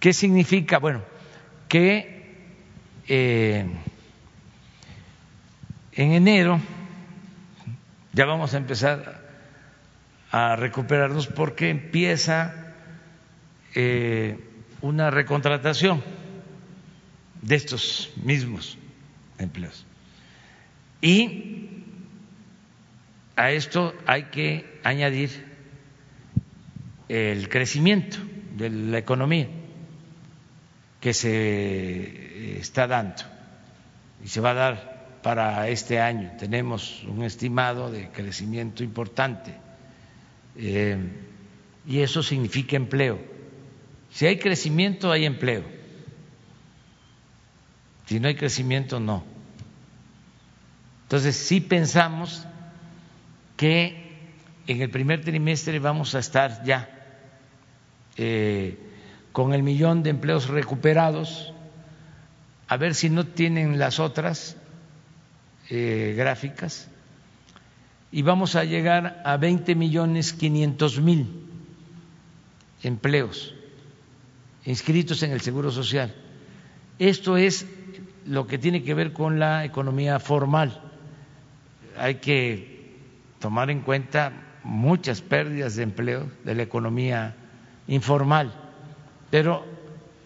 qué 0.00 0.14
significa? 0.14 0.78
Bueno, 0.78 1.02
que 1.68 2.34
eh, 3.06 3.66
en 5.92 6.12
enero 6.12 6.58
ya 8.14 8.24
vamos 8.24 8.54
a 8.54 8.56
empezar 8.56 9.22
a 10.30 10.56
recuperarnos 10.56 11.26
porque 11.26 11.68
empieza 11.68 12.72
eh, 13.74 14.38
una 14.80 15.10
recontratación 15.10 16.02
de 17.42 17.56
estos 17.56 18.10
mismos 18.16 18.78
empleos. 19.38 19.84
Y 21.02 21.82
a 23.36 23.50
esto 23.50 23.94
hay 24.06 24.24
que 24.24 24.80
añadir 24.84 25.53
el 27.08 27.48
crecimiento 27.48 28.18
de 28.56 28.70
la 28.70 28.98
economía 28.98 29.48
que 31.00 31.12
se 31.12 32.58
está 32.58 32.86
dando 32.86 33.22
y 34.24 34.28
se 34.28 34.40
va 34.40 34.52
a 34.52 34.54
dar 34.54 34.94
para 35.22 35.68
este 35.68 36.00
año. 36.00 36.32
Tenemos 36.38 37.02
un 37.04 37.22
estimado 37.24 37.90
de 37.90 38.08
crecimiento 38.08 38.82
importante 38.82 39.54
eh, 40.56 40.96
y 41.86 42.00
eso 42.00 42.22
significa 42.22 42.76
empleo. 42.76 43.20
Si 44.10 44.26
hay 44.26 44.38
crecimiento, 44.38 45.10
hay 45.12 45.24
empleo. 45.26 45.64
Si 48.06 48.20
no 48.20 48.28
hay 48.28 48.36
crecimiento, 48.36 49.00
no. 49.00 49.24
Entonces, 51.02 51.36
sí 51.36 51.60
pensamos 51.60 52.46
que 53.56 54.04
en 54.66 54.80
el 54.80 54.90
primer 54.90 55.22
trimestre 55.22 55.78
vamos 55.78 56.14
a 56.14 56.18
estar 56.18 56.64
ya 56.64 56.93
eh, 58.16 58.78
con 59.32 59.52
el 59.54 59.62
millón 59.62 60.02
de 60.02 60.10
empleos 60.10 60.48
recuperados, 60.48 61.52
a 62.68 62.76
ver 62.76 62.94
si 62.94 63.10
no 63.10 63.26
tienen 63.26 63.78
las 63.78 64.00
otras 64.00 64.56
eh, 65.70 66.14
gráficas, 66.16 66.88
y 68.12 68.22
vamos 68.22 68.54
a 68.54 68.64
llegar 68.64 69.22
a 69.24 69.36
20 69.36 69.74
millones 69.74 70.32
500 70.32 71.00
mil 71.00 71.26
empleos 72.82 73.54
inscritos 74.64 75.22
en 75.22 75.32
el 75.32 75.40
Seguro 75.40 75.70
Social. 75.70 76.14
Esto 76.98 77.36
es 77.36 77.66
lo 78.26 78.46
que 78.46 78.58
tiene 78.58 78.82
que 78.82 78.94
ver 78.94 79.12
con 79.12 79.38
la 79.38 79.64
economía 79.64 80.18
formal. 80.20 80.80
Hay 81.98 82.16
que 82.16 82.98
tomar 83.40 83.70
en 83.70 83.80
cuenta 83.80 84.32
muchas 84.62 85.20
pérdidas 85.20 85.76
de 85.76 85.82
empleo 85.82 86.30
de 86.44 86.54
la 86.54 86.62
economía 86.62 87.36
informal, 87.88 88.52
pero 89.30 89.64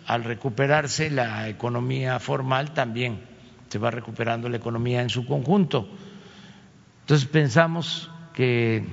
al 0.06 0.24
recuperarse 0.24 1.10
la 1.10 1.48
economía 1.48 2.18
formal 2.18 2.72
también 2.72 3.20
se 3.68 3.78
va 3.78 3.90
recuperando 3.90 4.48
la 4.48 4.56
economía 4.56 5.02
en 5.02 5.10
su 5.10 5.26
conjunto. 5.26 5.88
Entonces 7.02 7.28
pensamos 7.28 8.10
que 8.34 8.84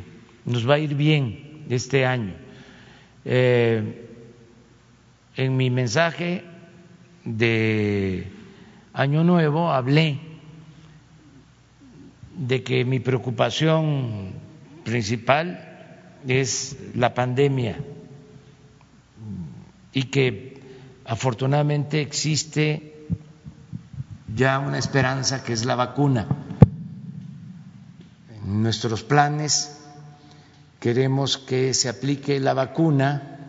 nos 0.45 0.70
va 0.70 0.76
a 0.76 0.80
ir 0.80 0.95
bien 0.95 1.66
este 1.70 2.05
año. 2.05 2.34
Eh, 3.24 4.09
en 5.38 5.57
mi 5.57 5.70
mensaje 5.70 6.43
de 7.24 8.28
Año 8.93 9.24
Nuevo 9.24 9.72
hablé 9.72 10.20
de 12.38 12.63
que 12.63 12.86
mi 12.86 12.99
preocupación 12.99 14.34
principal 14.84 16.20
es 16.28 16.78
la 16.93 17.13
pandemia 17.13 17.78
y 19.96 20.04
que 20.04 20.62
afortunadamente 21.06 22.02
existe 22.02 23.08
ya 24.36 24.60
una 24.60 24.78
esperanza 24.78 25.41
que 25.41 25.54
es 25.54 25.64
la 25.64 25.76
vacuna. 25.76 26.28
En 28.43 28.62
nuestros 28.62 29.04
planes 29.04 29.82
queremos 30.82 31.38
que 31.38 31.74
se 31.74 31.88
aplique 31.88 32.41
la 32.41 32.54
vacuna 32.54 33.39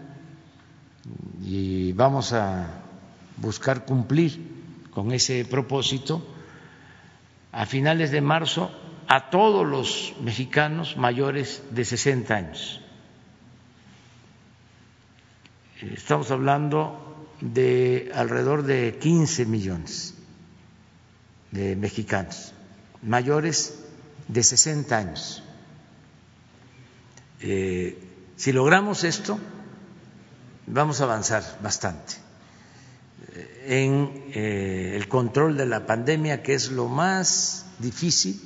y 1.44 1.92
vamos 1.92 2.32
a 2.32 2.68
buscar 3.38 3.84
cumplir 3.84 4.86
con 4.92 5.10
ese 5.10 5.44
propósito 5.44 6.24
a 7.50 7.66
finales 7.66 8.12
de 8.12 8.20
marzo 8.20 8.70
a 9.08 9.30
todos 9.30 9.66
los 9.66 10.14
mexicanos 10.22 10.96
mayores 10.96 11.64
de 11.72 11.84
60 11.84 12.34
años. 12.34 12.85
Estamos 15.80 16.30
hablando 16.30 17.28
de 17.40 18.10
alrededor 18.14 18.62
de 18.62 18.98
15 18.98 19.44
millones 19.46 20.14
de 21.50 21.76
mexicanos 21.76 22.54
mayores 23.02 23.78
de 24.28 24.42
60 24.42 24.96
años. 24.96 25.42
Eh, 27.40 27.98
si 28.36 28.52
logramos 28.52 29.04
esto, 29.04 29.38
vamos 30.66 31.00
a 31.00 31.04
avanzar 31.04 31.42
bastante 31.62 32.14
en 33.66 34.24
eh, 34.32 34.94
el 34.96 35.08
control 35.08 35.56
de 35.56 35.66
la 35.66 35.86
pandemia, 35.86 36.42
que 36.42 36.54
es 36.54 36.70
lo 36.70 36.88
más 36.88 37.66
difícil 37.78 38.40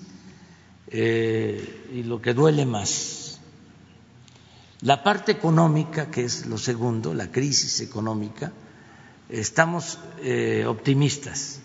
eh, 0.88 1.88
y 1.92 2.02
lo 2.02 2.20
que 2.20 2.34
duele 2.34 2.66
más. 2.66 3.19
La 4.82 5.02
parte 5.02 5.32
económica, 5.32 6.10
que 6.10 6.24
es 6.24 6.46
lo 6.46 6.58
segundo, 6.58 7.12
la 7.14 7.30
crisis 7.30 7.80
económica, 7.80 8.52
estamos 9.28 9.98
eh, 10.22 10.64
optimistas 10.66 11.60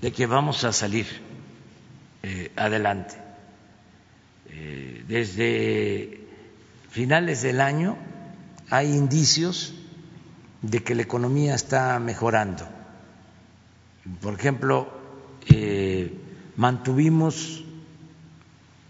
de 0.00 0.12
que 0.12 0.26
vamos 0.26 0.64
a 0.64 0.72
salir 0.72 1.06
adelante. 2.56 3.14
desde 5.06 6.26
finales 6.90 7.42
del 7.42 7.60
año 7.60 7.96
hay 8.70 8.96
indicios 8.96 9.74
de 10.62 10.82
que 10.82 10.94
la 10.94 11.02
economía 11.02 11.54
está 11.54 11.98
mejorando. 12.00 12.66
Por 14.20 14.34
ejemplo, 14.34 14.88
eh, 15.48 16.12
mantuvimos 16.56 17.64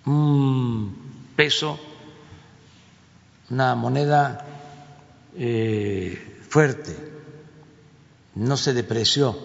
un 0.04 0.96
peso, 1.36 1.80
una 3.50 3.74
moneda 3.74 4.44
eh, 5.36 6.40
fuerte, 6.48 6.96
no 8.34 8.56
se 8.56 8.74
depreció 8.74 9.36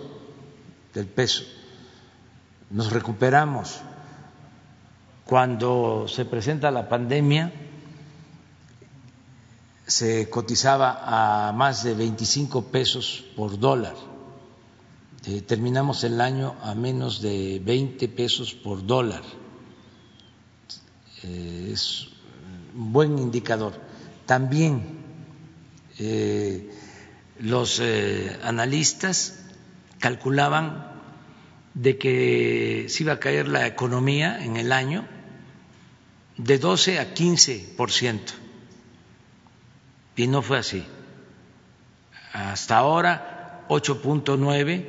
del 0.94 1.08
peso, 1.08 1.44
nos 2.70 2.92
recuperamos. 2.92 3.82
Cuando 5.26 6.08
se 6.10 6.26
presenta 6.26 6.72
la 6.72 6.90
pandemia, 6.90 7.54
se 9.88 10.30
cotizaba 10.30 11.48
a 11.48 11.52
más 11.54 11.84
de 11.84 11.94
25 11.94 12.66
pesos 12.66 13.24
por 13.36 13.60
dólar. 13.60 13.96
Eh, 15.26 15.42
terminamos 15.42 16.04
el 16.04 16.20
año 16.20 16.56
a 16.64 16.74
menos 16.74 17.22
de 17.22 17.62
20 17.64 18.08
pesos 18.10 18.54
por 18.54 18.86
dólar. 18.86 19.22
Eh, 21.24 21.70
es 21.74 22.08
un 22.76 22.92
buen 22.92 23.20
indicador. 23.20 23.91
También 24.32 24.82
eh, 26.00 26.70
los 27.42 27.82
analistas 28.44 29.44
calculaban 30.00 30.90
de 31.74 31.98
que 31.98 32.86
se 32.88 33.04
iba 33.04 33.12
a 33.12 33.20
caer 33.20 33.50
la 33.50 33.68
economía 33.68 34.42
en 34.42 34.56
el 34.56 34.72
año 34.72 35.06
de 36.38 36.60
12 36.60 37.00
a 37.00 37.14
15 37.14 37.74
por 37.76 37.92
ciento 37.92 38.32
y 40.16 40.28
no 40.28 40.42
fue 40.42 40.60
así. 40.60 40.86
Hasta 42.32 42.78
ahora 42.78 43.66
8.9 43.68 44.86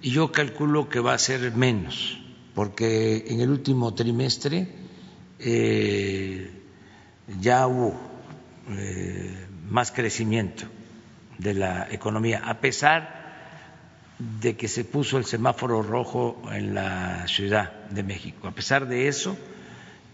y 0.00 0.10
yo 0.10 0.32
calculo 0.32 0.88
que 0.88 1.00
va 1.00 1.12
a 1.12 1.18
ser 1.18 1.52
menos, 1.52 2.18
porque 2.54 3.26
en 3.28 3.42
el 3.42 3.50
último 3.50 3.92
trimestre 3.92 4.74
eh, 5.38 6.50
ya 7.42 7.66
hubo 7.66 8.15
eh, 8.68 9.46
más 9.68 9.92
crecimiento 9.92 10.64
de 11.38 11.54
la 11.54 11.86
economía, 11.90 12.42
a 12.44 12.60
pesar 12.60 13.24
de 14.18 14.56
que 14.56 14.66
se 14.66 14.84
puso 14.84 15.18
el 15.18 15.24
semáforo 15.24 15.82
rojo 15.82 16.42
en 16.50 16.74
la 16.74 17.28
Ciudad 17.28 17.86
de 17.90 18.02
México. 18.02 18.48
A 18.48 18.52
pesar 18.52 18.88
de 18.88 19.08
eso, 19.08 19.36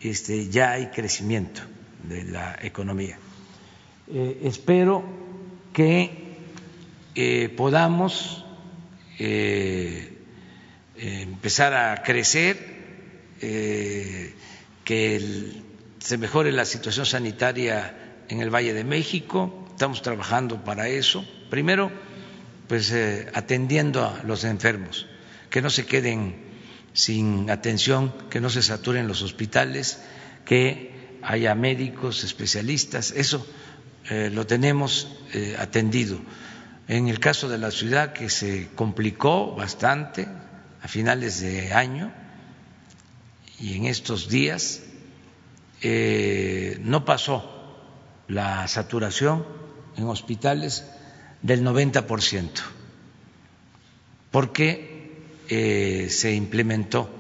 este, 0.01 0.49
ya 0.49 0.73
hay 0.73 0.89
crecimiento 0.89 1.63
de 2.03 2.25
la 2.25 2.59
economía. 2.61 3.17
Eh, 4.09 4.41
espero 4.45 5.05
que 5.73 6.37
eh, 7.15 7.49
podamos 7.57 8.45
empezar 10.97 11.75
a 11.75 12.03
crecer, 12.03 12.73
que 13.39 14.33
se 16.01 16.19
mejore 16.19 16.51
la 16.51 16.65
situación 16.65 17.07
sanitaria 17.07 18.02
en 18.33 18.41
el 18.41 18.51
Valle 18.51 18.75
de 18.75 18.85
México. 18.85 19.67
Estamos 19.71 20.03
trabajando 20.03 20.65
para 20.65 20.89
eso. 20.89 21.25
Primero, 21.51 21.91
pues 22.69 22.93
atendiendo 23.35 24.05
a 24.05 24.23
los 24.25 24.45
enfermos, 24.45 25.07
que 25.51 25.61
no 25.63 25.71
se 25.71 25.87
queden 25.87 26.53
sin 26.93 27.51
atención, 27.51 28.13
que 28.31 28.41
no 28.41 28.51
se 28.51 28.63
saturen 28.63 29.09
los 29.09 29.23
hospitales, 29.23 30.03
que 30.45 31.19
haya 31.23 31.55
médicos 31.55 32.25
especialistas. 32.25 33.13
Eso 33.13 33.47
eh, 34.11 34.31
lo 34.33 34.47
tenemos 34.47 35.09
eh, 35.33 35.57
atendido. 35.59 36.21
En 36.89 37.09
el 37.09 37.21
caso 37.21 37.49
de 37.49 37.59
la 37.59 37.71
ciudad, 37.71 38.13
que 38.13 38.29
se 38.29 38.69
complicó 38.75 39.55
bastante 39.55 40.27
a 40.81 40.89
finales 40.89 41.41
de 41.41 41.73
año 41.73 42.13
y 43.61 43.77
en 43.77 43.87
estos 43.87 44.29
días, 44.29 44.83
eh, 45.81 46.79
no 46.81 47.05
pasó 47.05 47.52
la 48.29 48.67
saturación 48.69 49.45
en 49.97 50.07
hospitales 50.07 50.85
del 51.43 51.65
90%, 51.65 52.51
porque 54.31 56.09
se 56.09 56.33
implementó 56.33 57.11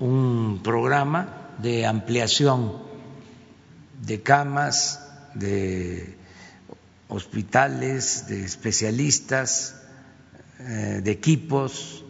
un 0.00 0.60
programa 0.62 1.54
de 1.58 1.86
ampliación 1.86 2.82
de 4.02 4.22
camas, 4.22 5.00
de 5.34 6.16
hospitales, 7.08 8.26
de 8.26 8.44
especialistas, 8.44 9.76
eh, 10.58 11.00
de 11.02 11.10
equipos 11.10 12.04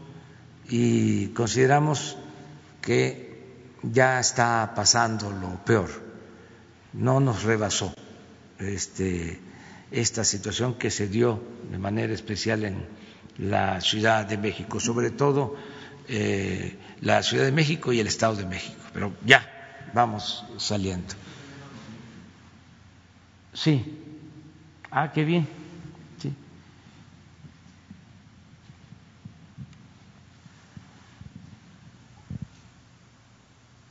y 0.69 1.29
consideramos 1.29 2.17
que 2.81 3.33
ya 3.83 4.21
está 4.21 4.73
pasando 4.75 5.31
lo 5.31 5.65
peor. 5.65 6.12
No 6.93 7.21
nos 7.21 7.43
rebasó 7.43 7.95
este, 8.59 9.41
esta 9.91 10.25
situación 10.25 10.75
que 10.75 10.91
se 10.91 11.09
dio 11.09 11.43
de 11.71 11.79
manera 11.79 12.13
especial 12.13 12.65
en 12.65 12.87
la 13.39 13.81
Ciudad 13.81 14.27
de 14.27 14.39
México, 14.39 14.79
sobre 14.81 15.11
todo 15.11 15.57
eh, 16.09 16.77
la 17.01 17.23
Ciudad 17.23 17.45
de 17.45 17.53
México 17.53 17.93
y 17.93 18.01
el 18.01 18.07
Estado 18.07 18.37
de 18.37 18.47
México, 18.47 18.77
pero 18.93 19.13
ya 19.25 19.47
vamos 19.95 20.45
saliendo. 20.59 21.15
Sí. 23.55 23.99
Ah, 24.91 25.11
qué 25.13 25.25
bien. 25.25 25.49
Sí. 26.21 26.33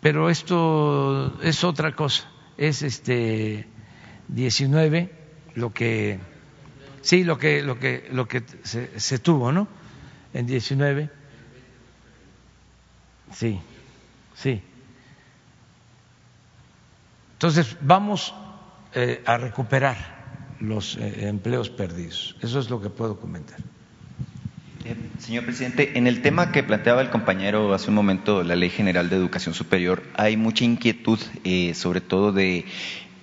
Pero 0.01 0.29
esto 0.29 1.39
es 1.41 1.63
otra 1.63 1.95
cosa. 1.95 2.30
Es 2.61 2.83
este 2.83 3.65
19 4.27 5.09
lo 5.55 5.73
que 5.73 6.19
sí 7.01 7.23
lo 7.23 7.39
que 7.39 7.63
lo 7.63 7.79
que 7.79 8.07
lo 8.11 8.27
que 8.27 8.43
se, 8.63 9.17
tuvo, 9.17 9.51
¿no? 9.51 9.67
En 10.31 10.45
19. 10.45 11.09
Sí. 13.33 13.59
Sí. 14.35 14.61
Entonces, 17.33 17.75
vamos 17.81 18.31
eh, 18.93 19.23
a 19.25 19.37
recuperar 19.37 19.97
los 20.59 20.97
eh, 20.97 21.27
empleos 21.27 21.71
perdidos. 21.71 22.35
Eso 22.41 22.59
es 22.59 22.69
lo 22.69 22.79
que 22.79 22.91
puedo 22.91 23.19
comentar. 23.19 23.57
Eh, 25.21 25.23
señor 25.23 25.45
presidente, 25.45 25.97
en 25.97 26.07
el 26.07 26.21
tema 26.21 26.51
que 26.51 26.63
planteaba 26.63 27.01
el 27.01 27.09
compañero 27.09 27.73
hace 27.73 27.89
un 27.89 27.95
momento, 27.95 28.43
la 28.43 28.55
Ley 28.55 28.69
General 28.69 29.09
de 29.09 29.15
Educación 29.15 29.53
Superior, 29.53 30.03
hay 30.15 30.35
mucha 30.35 30.65
inquietud, 30.65 31.19
sobre 31.75 32.01
todo 32.01 32.31
de 32.31 32.65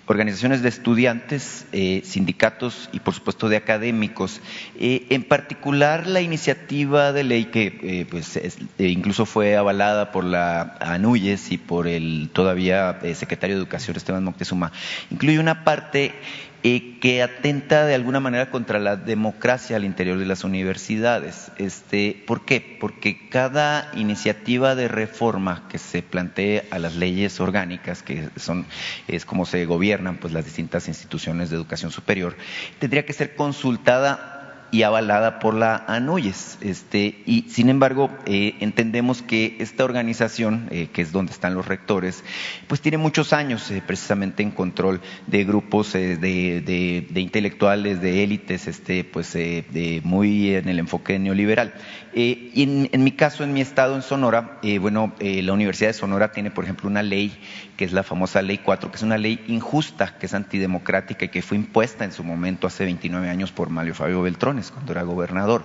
organizaciones 0.06 0.62
de 0.62 0.68
estudiantes, 0.68 1.66
sindicatos 2.04 2.88
y 2.92 3.00
por 3.00 3.14
supuesto 3.14 3.48
de 3.48 3.56
académicos. 3.56 4.40
en 4.78 5.22
particular 5.24 6.06
la 6.06 6.20
iniciativa 6.22 7.12
de 7.12 7.24
ley 7.24 7.46
que 7.46 8.06
pues, 8.08 8.40
incluso 8.78 9.26
fue 9.26 9.56
avalada 9.56 10.12
por 10.12 10.24
la 10.24 10.76
ANUYES 10.80 11.52
y 11.52 11.58
por 11.58 11.88
el 11.88 12.30
todavía 12.32 12.98
secretario 13.14 13.56
de 13.56 13.62
Educación 13.62 13.96
Esteban 13.96 14.24
Moctezuma, 14.24 14.72
incluye 15.10 15.38
una 15.40 15.64
parte 15.64 16.14
que 16.62 17.22
atenta 17.22 17.86
de 17.86 17.94
alguna 17.94 18.20
manera 18.20 18.50
contra 18.50 18.78
la 18.78 18.96
democracia 18.96 19.76
al 19.76 19.84
interior 19.84 20.18
de 20.18 20.26
las 20.26 20.44
universidades. 20.44 21.52
Este, 21.56 22.22
¿Por 22.26 22.44
qué? 22.44 22.76
Porque 22.80 23.28
cada 23.28 23.90
iniciativa 23.94 24.74
de 24.74 24.88
reforma 24.88 25.66
que 25.68 25.78
se 25.78 26.02
plantee 26.02 26.66
a 26.70 26.78
las 26.78 26.96
leyes 26.96 27.40
orgánicas, 27.40 28.02
que 28.02 28.28
son 28.36 28.66
es 29.06 29.24
como 29.24 29.46
se 29.46 29.64
gobiernan 29.66 30.16
pues 30.16 30.32
las 30.32 30.44
distintas 30.44 30.88
instituciones 30.88 31.50
de 31.50 31.56
educación 31.56 31.90
superior, 31.90 32.36
tendría 32.78 33.06
que 33.06 33.12
ser 33.12 33.36
consultada 33.36 34.37
y 34.70 34.82
avalada 34.82 35.38
por 35.38 35.54
la 35.54 35.84
ANUYES. 35.86 36.58
Este, 36.60 37.22
y 37.26 37.46
sin 37.48 37.68
embargo, 37.68 38.10
eh, 38.26 38.54
entendemos 38.60 39.22
que 39.22 39.56
esta 39.60 39.84
organización, 39.84 40.68
eh, 40.70 40.88
que 40.92 41.02
es 41.02 41.12
donde 41.12 41.32
están 41.32 41.54
los 41.54 41.66
rectores, 41.66 42.24
pues 42.66 42.80
tiene 42.80 42.98
muchos 42.98 43.32
años 43.32 43.70
eh, 43.70 43.82
precisamente 43.86 44.42
en 44.42 44.50
control 44.50 45.00
de 45.26 45.44
grupos 45.44 45.92
de, 45.92 47.04
intelectuales, 47.14 48.00
de 48.00 48.24
élites, 48.24 48.66
este, 48.66 49.04
pues 49.04 49.32
de, 49.32 50.00
muy 50.04 50.54
en 50.54 50.68
el 50.68 50.78
enfoque 50.78 51.18
neoliberal. 51.18 51.74
y 52.14 52.88
en, 52.92 53.04
mi 53.04 53.12
caso, 53.12 53.44
en 53.44 53.52
mi 53.52 53.60
estado, 53.60 53.94
en 53.94 54.02
Sonora, 54.02 54.58
bueno, 54.80 55.14
la 55.20 55.52
Universidad 55.52 55.90
de 55.90 55.94
Sonora 55.94 56.32
tiene, 56.32 56.50
por 56.50 56.64
ejemplo, 56.64 56.88
una 56.88 57.02
ley 57.02 57.38
que 57.78 57.84
es 57.84 57.92
la 57.92 58.02
famosa 58.02 58.42
Ley 58.42 58.58
4, 58.58 58.90
que 58.90 58.96
es 58.96 59.04
una 59.04 59.18
ley 59.18 59.44
injusta, 59.46 60.18
que 60.18 60.26
es 60.26 60.34
antidemocrática 60.34 61.26
y 61.26 61.28
que 61.28 61.42
fue 61.42 61.56
impuesta 61.56 62.04
en 62.04 62.10
su 62.10 62.24
momento 62.24 62.66
hace 62.66 62.84
29 62.84 63.30
años 63.30 63.52
por 63.52 63.70
Mario 63.70 63.94
Fabio 63.94 64.20
Beltrones, 64.58 64.70
cuando 64.70 64.92
era 64.92 65.02
gobernador. 65.02 65.64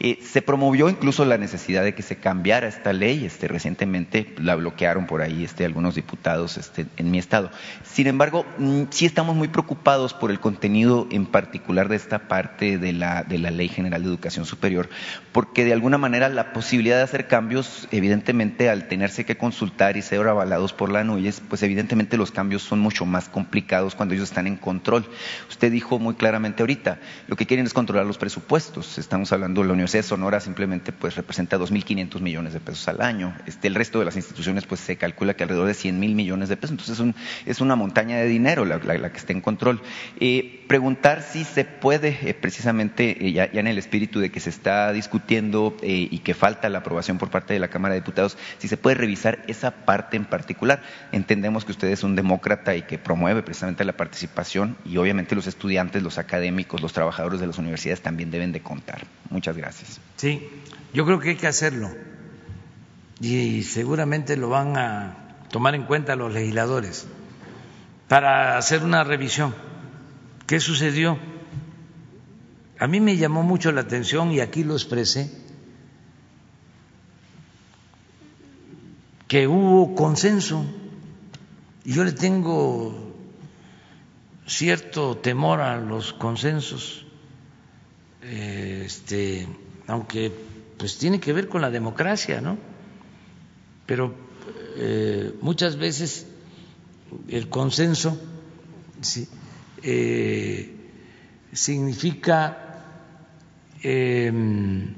Eh, 0.00 0.18
se 0.22 0.42
promovió 0.42 0.88
incluso 0.88 1.24
la 1.24 1.38
necesidad 1.38 1.82
de 1.82 1.94
que 1.94 2.02
se 2.02 2.16
cambiara 2.16 2.68
esta 2.68 2.92
ley, 2.92 3.24
este, 3.24 3.48
recientemente 3.48 4.34
la 4.38 4.54
bloquearon 4.54 5.06
por 5.06 5.22
ahí 5.22 5.44
este, 5.44 5.64
algunos 5.64 5.94
diputados 5.94 6.56
este, 6.56 6.86
en 6.96 7.10
mi 7.10 7.18
estado. 7.18 7.50
Sin 7.84 8.06
embargo, 8.06 8.44
mm, 8.58 8.84
sí 8.90 9.06
estamos 9.06 9.36
muy 9.36 9.48
preocupados 9.48 10.14
por 10.14 10.30
el 10.30 10.40
contenido 10.40 11.06
en 11.10 11.26
particular 11.26 11.88
de 11.88 11.96
esta 11.96 12.28
parte 12.28 12.78
de 12.78 12.92
la, 12.92 13.22
de 13.24 13.38
la 13.38 13.50
Ley 13.50 13.68
General 13.68 14.02
de 14.02 14.08
Educación 14.08 14.44
Superior, 14.44 14.88
porque 15.32 15.64
de 15.64 15.72
alguna 15.72 15.98
manera 15.98 16.28
la 16.28 16.52
posibilidad 16.52 16.96
de 16.96 17.02
hacer 17.02 17.26
cambios, 17.26 17.88
evidentemente 17.90 18.68
al 18.68 18.88
tenerse 18.88 19.24
que 19.24 19.36
consultar 19.36 19.96
y 19.96 20.02
ser 20.02 20.26
avalados 20.26 20.72
por 20.72 20.90
la 20.90 21.00
ANUYES, 21.00 21.42
pues 21.48 21.62
evidentemente 21.62 22.16
los 22.16 22.30
cambios 22.30 22.62
son 22.62 22.80
mucho 22.80 23.04
más 23.04 23.28
complicados 23.28 23.94
cuando 23.94 24.14
ellos 24.14 24.28
están 24.28 24.46
en 24.46 24.56
control. 24.56 25.06
Usted 25.48 25.72
dijo 25.72 25.98
muy 25.98 26.14
claramente 26.14 26.62
ahorita, 26.62 26.98
lo 27.26 27.36
que 27.36 27.46
quieren 27.46 27.66
es 27.66 27.74
controlar 27.74 28.06
los 28.06 28.18
presupuestos. 28.18 28.33
Estamos 28.98 29.32
hablando, 29.32 29.60
de 29.60 29.68
la 29.68 29.72
Universidad 29.74 30.02
de 30.02 30.08
Sonora 30.08 30.40
simplemente 30.40 30.92
pues 30.92 31.14
representa 31.16 31.58
2.500 31.58 32.20
millones 32.20 32.52
de 32.52 32.60
pesos 32.60 32.86
al 32.88 33.00
año. 33.00 33.34
Este, 33.46 33.68
el 33.68 33.74
resto 33.74 33.98
de 33.98 34.04
las 34.04 34.16
instituciones 34.16 34.66
pues 34.66 34.80
se 34.80 34.96
calcula 34.96 35.34
que 35.34 35.44
alrededor 35.44 35.66
de 35.66 35.74
100 35.74 35.98
mil 35.98 36.14
millones 36.14 36.48
de 36.48 36.56
pesos. 36.56 36.72
Entonces 36.72 36.94
es, 36.94 37.00
un, 37.00 37.14
es 37.46 37.60
una 37.60 37.76
montaña 37.76 38.16
de 38.18 38.26
dinero 38.26 38.64
la, 38.64 38.80
que 38.80 39.18
está 39.18 39.32
en 39.32 39.40
control. 39.40 39.80
Eh, 40.20 40.64
preguntar 40.68 41.22
si 41.22 41.44
se 41.44 41.64
puede, 41.64 42.18
eh, 42.22 42.34
precisamente 42.34 43.26
eh, 43.26 43.32
ya, 43.32 43.44
en 43.52 43.66
el 43.66 43.78
espíritu 43.78 44.20
de 44.20 44.30
que 44.30 44.40
se 44.40 44.50
está 44.50 44.92
discutiendo 44.92 45.76
y 45.82 46.18
que 46.20 46.34
falta 46.34 46.68
la 46.68 46.78
aprobación 46.78 47.18
por 47.18 47.30
parte 47.30 47.54
de 47.54 47.60
la 47.60 47.68
Cámara 47.68 47.94
de 47.94 48.00
Diputados, 48.00 48.36
si 48.58 48.68
se 48.68 48.76
puede 48.76 48.96
revisar 48.96 49.44
esa 49.46 49.70
parte 49.70 50.16
en 50.16 50.24
particular. 50.24 50.82
Entendemos 51.12 51.64
que 51.64 51.72
usted 51.72 51.88
es 51.88 52.02
un 52.02 52.16
demócrata 52.16 52.74
y 52.74 52.82
que 52.82 52.98
promueve 52.98 53.42
precisamente 53.42 53.84
la 53.84 53.92
participación 53.92 54.76
y 54.84 54.96
obviamente 54.96 55.34
los 55.34 55.46
estudiantes, 55.46 56.02
los 56.02 56.18
académicos, 56.18 56.82
los 56.82 56.92
trabajadores 56.92 57.40
de 57.40 57.46
las 57.46 57.58
universidades 57.58 58.02
también 58.02 58.23
deben 58.30 58.52
de 58.52 58.62
contar. 58.62 59.06
Muchas 59.30 59.56
gracias. 59.56 60.00
Sí, 60.16 60.48
yo 60.92 61.04
creo 61.04 61.18
que 61.18 61.30
hay 61.30 61.36
que 61.36 61.46
hacerlo 61.46 61.90
y 63.20 63.62
seguramente 63.62 64.36
lo 64.36 64.48
van 64.48 64.76
a 64.76 65.36
tomar 65.50 65.74
en 65.74 65.84
cuenta 65.84 66.16
los 66.16 66.32
legisladores 66.32 67.06
para 68.08 68.58
hacer 68.58 68.82
una 68.82 69.04
revisión. 69.04 69.54
¿Qué 70.46 70.60
sucedió? 70.60 71.18
A 72.78 72.86
mí 72.86 73.00
me 73.00 73.16
llamó 73.16 73.42
mucho 73.42 73.72
la 73.72 73.82
atención 73.82 74.32
y 74.32 74.40
aquí 74.40 74.64
lo 74.64 74.74
expresé 74.74 75.30
que 79.28 79.46
hubo 79.46 79.94
consenso 79.94 80.64
y 81.84 81.92
yo 81.92 82.04
le 82.04 82.12
tengo 82.12 83.14
cierto 84.46 85.16
temor 85.16 85.60
a 85.60 85.76
los 85.76 86.12
consensos, 86.12 87.03
este, 88.24 89.46
aunque 89.86 90.32
pues 90.78 90.98
tiene 90.98 91.20
que 91.20 91.32
ver 91.32 91.48
con 91.48 91.60
la 91.60 91.70
democracia, 91.70 92.40
¿no? 92.40 92.58
Pero 93.86 94.14
eh, 94.76 95.34
muchas 95.40 95.76
veces 95.76 96.26
el 97.28 97.48
consenso 97.48 98.18
eh, 99.82 100.74
significa 101.52 102.82
em, 103.82 104.94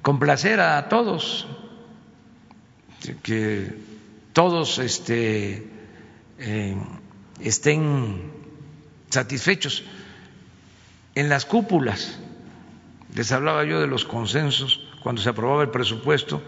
complacer 0.00 0.60
a 0.60 0.88
todos, 0.88 1.46
que 3.22 3.74
todos 4.32 4.78
este, 4.78 5.66
eh, 6.38 6.76
estén 7.40 8.32
satisfechos. 9.10 9.84
En 11.14 11.28
las 11.28 11.44
cúpulas, 11.44 12.18
les 13.14 13.30
hablaba 13.32 13.64
yo 13.64 13.80
de 13.80 13.86
los 13.86 14.04
consensos 14.04 14.80
cuando 15.02 15.20
se 15.20 15.28
aprobaba 15.28 15.62
el 15.62 15.70
presupuesto, 15.70 16.42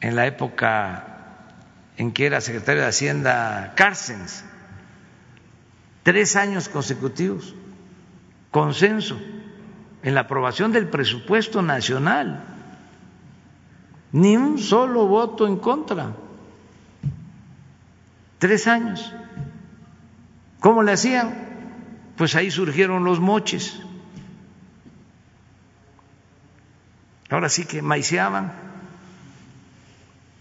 en 0.00 0.16
la 0.16 0.26
época 0.26 1.16
en 1.96 2.12
que 2.12 2.26
era 2.26 2.40
secretario 2.40 2.82
de 2.82 2.88
Hacienda 2.88 3.72
Carstens, 3.74 4.44
tres 6.02 6.36
años 6.36 6.68
consecutivos, 6.68 7.54
consenso 8.50 9.18
en 10.02 10.14
la 10.14 10.20
aprobación 10.20 10.72
del 10.72 10.88
presupuesto 10.88 11.62
nacional, 11.62 12.44
ni 14.12 14.36
un 14.36 14.58
solo 14.58 15.06
voto 15.06 15.46
en 15.46 15.56
contra. 15.56 16.12
Tres 18.38 18.66
años. 18.66 19.12
¿Cómo 20.60 20.82
le 20.82 20.92
hacían? 20.92 21.45
Pues 22.16 22.34
ahí 22.34 22.50
surgieron 22.50 23.04
los 23.04 23.20
moches. 23.20 23.78
Ahora 27.28 27.48
sí 27.48 27.64
que 27.64 27.82
maiceaban 27.82 28.52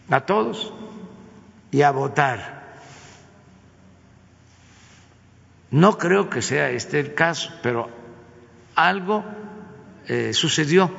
a 0.09 0.21
todos 0.21 0.73
y 1.71 1.81
a 1.81 1.91
votar. 1.91 2.63
No 5.71 5.97
creo 5.97 6.29
que 6.29 6.41
sea 6.41 6.69
este 6.69 6.99
el 6.99 7.13
caso, 7.15 7.51
pero 7.61 7.89
algo 8.75 9.25
eh, 10.07 10.33
sucedió. 10.33 10.91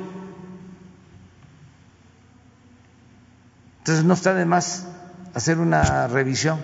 Entonces 3.79 4.05
no 4.05 4.15
está 4.15 4.35
de 4.35 4.45
más 4.45 4.89
hacer 5.33 5.59
una 5.59 6.09
revisión 6.09 6.61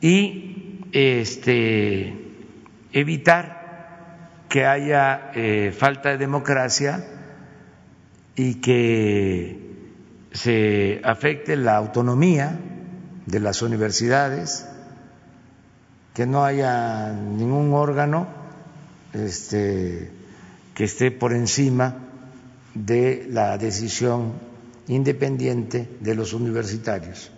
y 0.00 0.80
este, 0.92 2.27
evitar 2.92 4.44
que 4.48 4.66
haya 4.66 5.30
eh, 5.34 5.74
falta 5.76 6.10
de 6.10 6.18
democracia 6.18 7.04
y 8.34 8.56
que 8.56 9.68
se 10.32 11.00
afecte 11.04 11.56
la 11.56 11.76
autonomía 11.76 12.58
de 13.26 13.40
las 13.40 13.62
universidades, 13.62 14.66
que 16.14 16.26
no 16.26 16.44
haya 16.44 17.12
ningún 17.12 17.72
órgano 17.74 18.26
este, 19.12 20.10
que 20.74 20.84
esté 20.84 21.10
por 21.10 21.32
encima 21.32 21.96
de 22.74 23.26
la 23.28 23.58
decisión 23.58 24.34
independiente 24.86 25.88
de 26.00 26.14
los 26.14 26.32
universitarios 26.32 27.30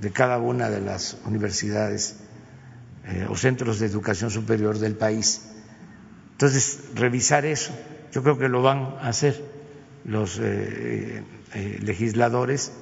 de 0.00 0.10
cada 0.12 0.38
una 0.38 0.70
de 0.70 0.80
las 0.80 1.18
universidades 1.26 2.19
eh, 3.04 3.26
o 3.28 3.36
centros 3.36 3.78
de 3.78 3.86
educación 3.86 4.30
superior 4.30 4.78
del 4.78 4.94
país. 4.96 5.50
Entonces, 6.32 6.90
revisar 6.94 7.44
eso, 7.44 7.72
yo 8.12 8.22
creo 8.22 8.38
que 8.38 8.48
lo 8.48 8.62
van 8.62 8.96
a 9.00 9.08
hacer 9.08 9.44
los 10.04 10.38
eh, 10.38 11.22
eh, 11.54 11.78
legisladores 11.82 12.72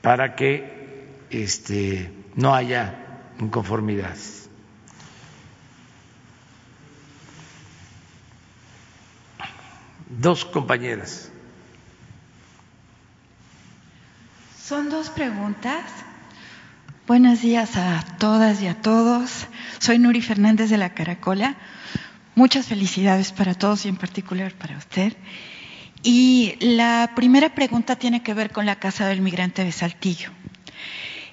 para 0.00 0.34
que 0.34 1.06
este, 1.30 2.12
no 2.34 2.54
haya 2.54 3.22
inconformidades. 3.38 4.48
Dos 10.08 10.44
compañeras. 10.44 11.30
Son 14.60 14.90
dos 14.90 15.08
preguntas. 15.10 15.84
Buenos 17.04 17.42
días 17.42 17.76
a 17.76 18.04
todas 18.20 18.62
y 18.62 18.68
a 18.68 18.80
todos. 18.80 19.48
Soy 19.80 19.98
Nuri 19.98 20.22
Fernández 20.22 20.70
de 20.70 20.78
la 20.78 20.94
Caracola. 20.94 21.56
Muchas 22.36 22.66
felicidades 22.66 23.32
para 23.32 23.54
todos 23.54 23.84
y 23.84 23.88
en 23.88 23.96
particular 23.96 24.52
para 24.54 24.78
usted. 24.78 25.12
Y 26.04 26.54
la 26.60 27.10
primera 27.16 27.56
pregunta 27.56 27.96
tiene 27.96 28.22
que 28.22 28.34
ver 28.34 28.52
con 28.52 28.66
la 28.66 28.76
Casa 28.76 29.08
del 29.08 29.20
Migrante 29.20 29.64
de 29.64 29.72
Saltillo. 29.72 30.30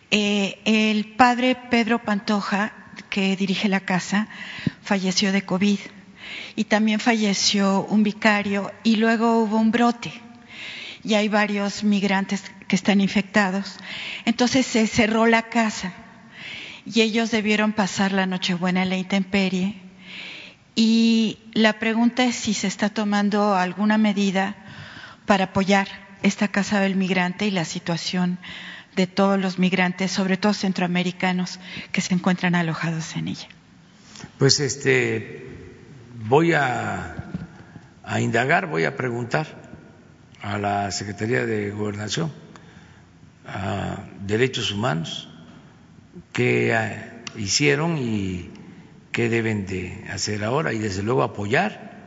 Eh, 0.10 0.60
el 0.66 1.06
padre 1.06 1.56
Pedro 1.70 2.00
Pantoja, 2.00 2.74
que 3.12 3.36
dirige 3.36 3.70
la 3.70 3.82
casa, 3.82 4.28
falleció 4.82 5.32
de 5.32 5.44
COVID 5.44 5.80
y 6.56 6.64
también 6.64 7.00
falleció 7.00 7.86
un 7.86 8.02
vicario 8.02 8.72
y 8.84 8.96
luego 8.96 9.38
hubo 9.44 9.58
un 9.58 9.70
brote 9.70 10.29
y 11.04 11.14
hay 11.14 11.28
varios 11.30 11.84
migrantes 11.84 12.44
que 12.68 12.76
están 12.76 13.02
infectados. 13.02 13.78
Entonces 14.26 14.66
se 14.66 14.88
cerró 14.88 15.26
la 15.26 15.44
casa 15.44 15.94
y 16.86 17.02
ellos 17.02 17.32
debieron 17.32 17.74
pasar 17.74 18.12
la 18.12 18.26
Nochebuena 18.26 18.84
en 18.84 18.90
la 18.90 18.98
intemperie 18.98 19.90
Y 20.82 21.40
la 21.52 21.74
pregunta 21.78 22.24
es 22.24 22.36
si 22.36 22.54
se 22.54 22.68
está 22.68 22.88
tomando 22.88 23.54
alguna 23.54 23.98
medida 23.98 24.56
para 25.26 25.46
apoyar 25.46 25.90
esta 26.24 26.48
Casa 26.48 26.80
del 26.80 26.96
Migrante 26.96 27.48
y 27.48 27.52
la 27.52 27.66
situación 27.66 28.40
de 28.96 29.06
todos 29.06 29.38
los 29.38 29.60
migrantes, 29.60 30.10
sobre 30.10 30.38
todo 30.38 30.54
centroamericanos, 30.54 31.60
que 31.92 32.00
se 32.00 32.14
encuentran 32.14 32.56
alojados 32.56 33.14
en 33.18 33.28
ella. 33.28 33.50
Pues 34.38 34.62
este 34.62 35.48
voy 36.26 36.54
a, 36.54 37.26
a 38.06 38.22
indagar, 38.22 38.68
voy 38.68 38.86
a 38.86 38.96
preguntar 38.96 39.69
a 40.42 40.58
la 40.58 40.92
Secretaría 40.92 41.46
de 41.46 41.72
Gobernación, 41.72 42.32
a 43.46 44.04
Derechos 44.22 44.72
Humanos, 44.72 45.30
qué 46.34 46.74
eh, 46.74 47.12
hicieron 47.38 47.98
y 47.98 48.52
qué 49.12 49.30
deben 49.30 49.66
de 49.66 50.06
hacer 50.12 50.44
ahora 50.44 50.74
y 50.74 50.80
desde 50.80 51.04
luego 51.04 51.24
apoyar 51.24 51.98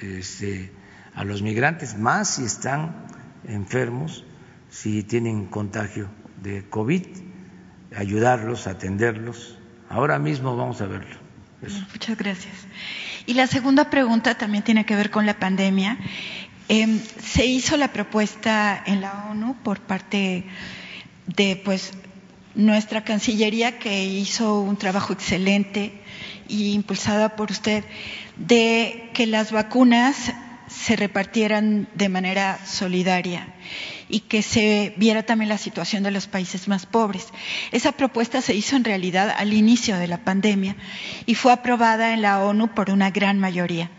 este, 0.00 0.72
a 1.14 1.24
los 1.24 1.42
migrantes 1.42 1.98
más 1.98 2.34
si 2.36 2.44
están 2.44 3.06
enfermos, 3.48 4.24
si 4.70 5.02
tienen 5.02 5.46
contagio 5.46 6.08
de 6.42 6.68
COVID, 6.68 7.06
ayudarlos, 7.96 8.66
atenderlos. 8.66 9.58
Ahora 9.88 10.18
mismo 10.18 10.56
vamos 10.56 10.80
a 10.80 10.86
verlo. 10.86 11.16
Muchas 11.92 12.18
gracias. 12.18 12.54
Y 13.24 13.34
la 13.34 13.46
segunda 13.46 13.90
pregunta 13.90 14.36
también 14.36 14.62
tiene 14.62 14.84
que 14.84 14.94
ver 14.94 15.10
con 15.10 15.26
la 15.26 15.38
pandemia. 15.38 15.98
Eh, 16.68 17.00
se 17.22 17.46
hizo 17.46 17.76
la 17.76 17.92
propuesta 17.92 18.82
en 18.86 19.00
la 19.00 19.26
ONU 19.30 19.56
por 19.62 19.80
parte 19.80 20.44
de 21.26 21.56
pues 21.64 21.92
nuestra 22.56 23.04
Cancillería 23.04 23.78
que 23.78 24.04
hizo 24.04 24.60
un 24.60 24.76
trabajo 24.76 25.12
excelente 25.12 25.92
y 26.48 26.72
impulsada 26.72 27.36
por 27.36 27.52
usted 27.52 27.84
de 28.36 29.10
que 29.14 29.26
las 29.26 29.52
vacunas 29.52 30.32
se 30.68 30.96
repartieran 30.96 31.88
de 31.94 32.08
manera 32.08 32.58
solidaria 32.66 33.54
y 34.08 34.20
que 34.20 34.42
se 34.42 34.94
viera 34.96 35.24
también 35.24 35.48
la 35.48 35.58
situación 35.58 36.02
de 36.02 36.10
los 36.10 36.26
países 36.26 36.66
más 36.68 36.86
pobres. 36.86 37.28
Esa 37.72 37.92
propuesta 37.92 38.40
se 38.40 38.54
hizo 38.54 38.76
en 38.76 38.84
realidad 38.84 39.34
al 39.36 39.52
inicio 39.52 39.96
de 39.96 40.08
la 40.08 40.24
pandemia 40.24 40.76
y 41.26 41.34
fue 41.34 41.52
aprobada 41.52 42.12
en 42.12 42.22
la 42.22 42.42
ONU 42.42 42.74
por 42.74 42.90
una 42.90 43.10
gran 43.10 43.38
mayoría. 43.38 43.90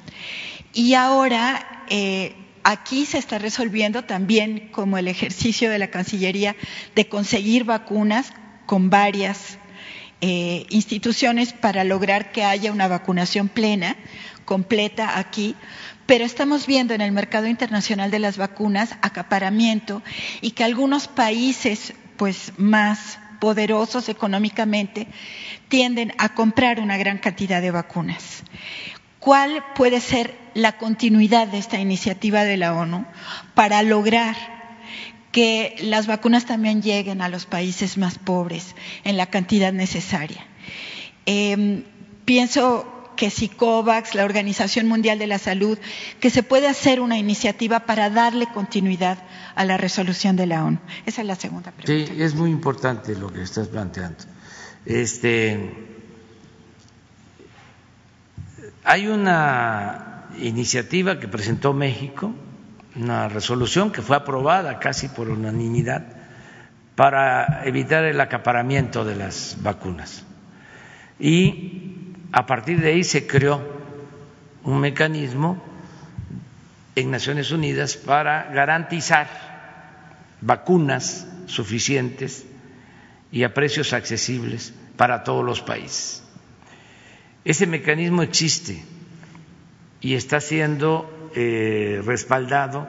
Y 0.73 0.93
ahora 0.93 1.85
eh, 1.89 2.35
aquí 2.67 3.05
se 3.05 3.17
está 3.17 3.39
resolviendo 3.39 4.03
también 4.03 4.67
como 4.73 4.97
el 4.97 5.07
ejercicio 5.07 5.69
de 5.69 5.79
la 5.79 5.87
Cancillería 5.87 6.57
de 6.95 7.07
conseguir 7.07 7.63
vacunas 7.63 8.33
con 8.65 8.89
varias 8.89 9.57
eh, 10.19 10.65
instituciones 10.69 11.53
para 11.53 11.85
lograr 11.85 12.33
que 12.33 12.43
haya 12.43 12.73
una 12.73 12.89
vacunación 12.89 13.47
plena, 13.47 13.95
completa 14.43 15.17
aquí, 15.17 15.55
pero 16.05 16.25
estamos 16.25 16.67
viendo 16.67 16.93
en 16.93 16.99
el 16.99 17.13
mercado 17.13 17.47
internacional 17.47 18.11
de 18.11 18.19
las 18.19 18.35
vacunas 18.35 18.97
acaparamiento 19.01 20.03
y 20.41 20.51
que 20.51 20.65
algunos 20.65 21.07
países 21.07 21.93
pues 22.17 22.51
más 22.57 23.17
poderosos 23.39 24.09
económicamente 24.09 25.07
tienden 25.69 26.11
a 26.17 26.33
comprar 26.33 26.81
una 26.81 26.97
gran 26.97 27.19
cantidad 27.19 27.61
de 27.61 27.71
vacunas. 27.71 28.43
¿Cuál 29.19 29.63
puede 29.73 30.01
ser 30.01 30.46
la 30.57 30.77
continuidad 30.77 31.47
de 31.47 31.59
esta 31.59 31.79
iniciativa 31.79 32.43
de 32.43 32.57
la 32.57 32.73
ONU 32.73 33.05
para 33.53 33.83
lograr 33.83 34.35
que 35.31 35.75
las 35.81 36.07
vacunas 36.07 36.45
también 36.45 36.81
lleguen 36.81 37.21
a 37.21 37.29
los 37.29 37.45
países 37.45 37.97
más 37.97 38.17
pobres 38.17 38.75
en 39.03 39.17
la 39.17 39.27
cantidad 39.27 39.71
necesaria? 39.71 40.45
Eh, 41.27 41.85
pienso 42.25 42.91
que 43.15 43.29
si 43.29 43.49
COVAX, 43.49 44.15
la 44.15 44.25
Organización 44.25 44.87
Mundial 44.87 45.19
de 45.19 45.27
la 45.27 45.37
Salud, 45.37 45.77
que 46.19 46.29
se 46.31 46.41
puede 46.43 46.67
hacer 46.67 47.01
una 47.01 47.17
iniciativa 47.17 47.81
para 47.81 48.09
darle 48.09 48.47
continuidad 48.47 49.19
a 49.55 49.63
la 49.63 49.77
resolución 49.77 50.35
de 50.37 50.47
la 50.47 50.63
ONU. 50.63 50.79
Esa 51.05 51.21
es 51.21 51.27
la 51.27 51.35
segunda 51.35 51.71
pregunta. 51.71 52.13
Sí, 52.13 52.21
es 52.21 52.33
muy 52.33 52.49
importante 52.49 53.15
lo 53.15 53.31
que 53.31 53.41
estás 53.41 53.67
planteando. 53.67 54.23
Este, 54.85 55.97
hay 58.83 59.07
una 59.07 60.06
iniciativa 60.39 61.19
que 61.19 61.27
presentó 61.27 61.73
México, 61.73 62.33
una 62.95 63.29
resolución 63.29 63.91
que 63.91 64.01
fue 64.01 64.15
aprobada 64.15 64.79
casi 64.79 65.07
por 65.07 65.29
unanimidad 65.29 66.05
para 66.95 67.63
evitar 67.65 68.03
el 68.05 68.19
acaparamiento 68.19 69.05
de 69.05 69.15
las 69.15 69.57
vacunas. 69.61 70.25
Y 71.19 72.13
a 72.31 72.45
partir 72.45 72.81
de 72.81 72.89
ahí 72.89 73.03
se 73.03 73.27
creó 73.27 73.61
un 74.63 74.79
mecanismo 74.79 75.61
en 76.95 77.11
Naciones 77.11 77.51
Unidas 77.51 77.95
para 77.95 78.51
garantizar 78.51 79.27
vacunas 80.41 81.27
suficientes 81.45 82.45
y 83.31 83.43
a 83.43 83.53
precios 83.53 83.93
accesibles 83.93 84.73
para 84.95 85.23
todos 85.23 85.45
los 85.45 85.61
países. 85.61 86.23
Ese 87.45 87.67
mecanismo 87.67 88.23
existe 88.23 88.83
y 90.01 90.15
está 90.15 90.39
siendo 90.39 91.29
eh, 91.35 92.01
respaldado 92.05 92.87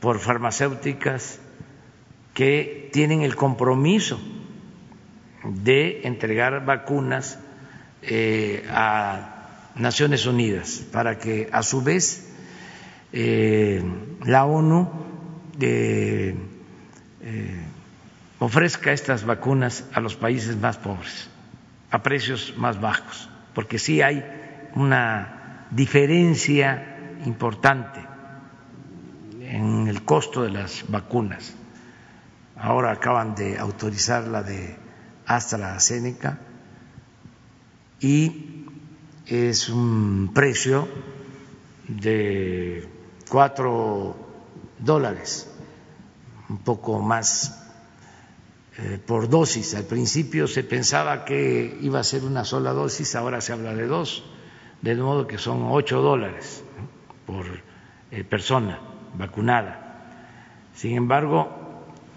por 0.00 0.18
farmacéuticas 0.18 1.40
que 2.34 2.88
tienen 2.92 3.22
el 3.22 3.36
compromiso 3.36 4.20
de 5.44 6.02
entregar 6.04 6.64
vacunas 6.64 7.38
eh, 8.02 8.64
a 8.70 9.70
Naciones 9.74 10.26
Unidas 10.26 10.82
para 10.92 11.18
que 11.18 11.48
a 11.52 11.62
su 11.62 11.82
vez 11.82 12.32
eh, 13.12 13.82
la 14.24 14.44
ONU 14.44 14.88
ofrezca 18.38 18.92
estas 18.92 19.24
vacunas 19.24 19.84
a 19.92 20.00
los 20.00 20.16
países 20.16 20.56
más 20.56 20.78
pobres 20.78 21.28
a 21.90 22.02
precios 22.02 22.54
más 22.56 22.80
bajos, 22.80 23.28
porque 23.54 23.78
sí 23.78 24.00
hay 24.00 24.24
una 24.74 25.39
diferencia 25.70 27.18
importante 27.24 28.00
en 29.40 29.88
el 29.88 30.04
costo 30.04 30.42
de 30.42 30.50
las 30.50 30.84
vacunas. 30.88 31.54
Ahora 32.56 32.92
acaban 32.92 33.34
de 33.34 33.58
autorizar 33.58 34.26
la 34.26 34.42
de 34.42 34.76
AstraZeneca 35.26 36.38
y 38.00 38.66
es 39.26 39.68
un 39.68 40.32
precio 40.34 40.88
de 41.86 42.88
cuatro 43.28 44.16
dólares, 44.78 45.48
un 46.48 46.58
poco 46.58 47.00
más 47.00 47.60
eh, 48.78 48.98
por 49.04 49.28
dosis. 49.28 49.74
Al 49.74 49.84
principio 49.84 50.46
se 50.46 50.64
pensaba 50.64 51.24
que 51.24 51.78
iba 51.80 52.00
a 52.00 52.04
ser 52.04 52.24
una 52.24 52.44
sola 52.44 52.72
dosis, 52.72 53.14
ahora 53.14 53.40
se 53.40 53.52
habla 53.52 53.74
de 53.74 53.86
dos, 53.86 54.24
de 54.82 54.94
modo 54.94 55.26
que 55.26 55.38
son 55.38 55.66
ocho 55.70 56.00
dólares 56.00 56.62
por 57.26 57.46
eh, 58.10 58.24
persona 58.24 58.80
vacunada. 59.14 59.86
Sin 60.74 60.96
embargo, 60.96 61.48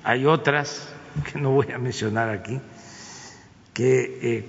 hay 0.03 0.25
otras 0.25 0.89
que 1.31 1.39
no 1.39 1.51
voy 1.51 1.71
a 1.71 1.77
mencionar 1.77 2.29
aquí 2.29 2.59
que 3.73 4.19
eh, 4.21 4.45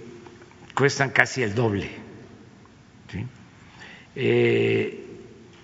cuestan 0.74 1.11
casi 1.11 1.43
el 1.43 1.55
doble. 1.55 1.91
Eh, 4.16 5.07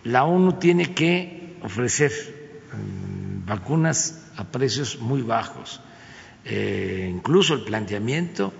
la 0.04 0.24
ONU 0.24 0.54
tiene 0.54 0.92
que 0.92 1.56
ofrecer 1.62 2.10
mm, 2.10 3.46
vacunas 3.46 4.28
a 4.36 4.44
precios 4.44 4.98
muy 4.98 5.22
bajos. 5.22 5.80
Incluso 6.42 7.52
el 7.52 7.64
planteamiento 7.64 8.52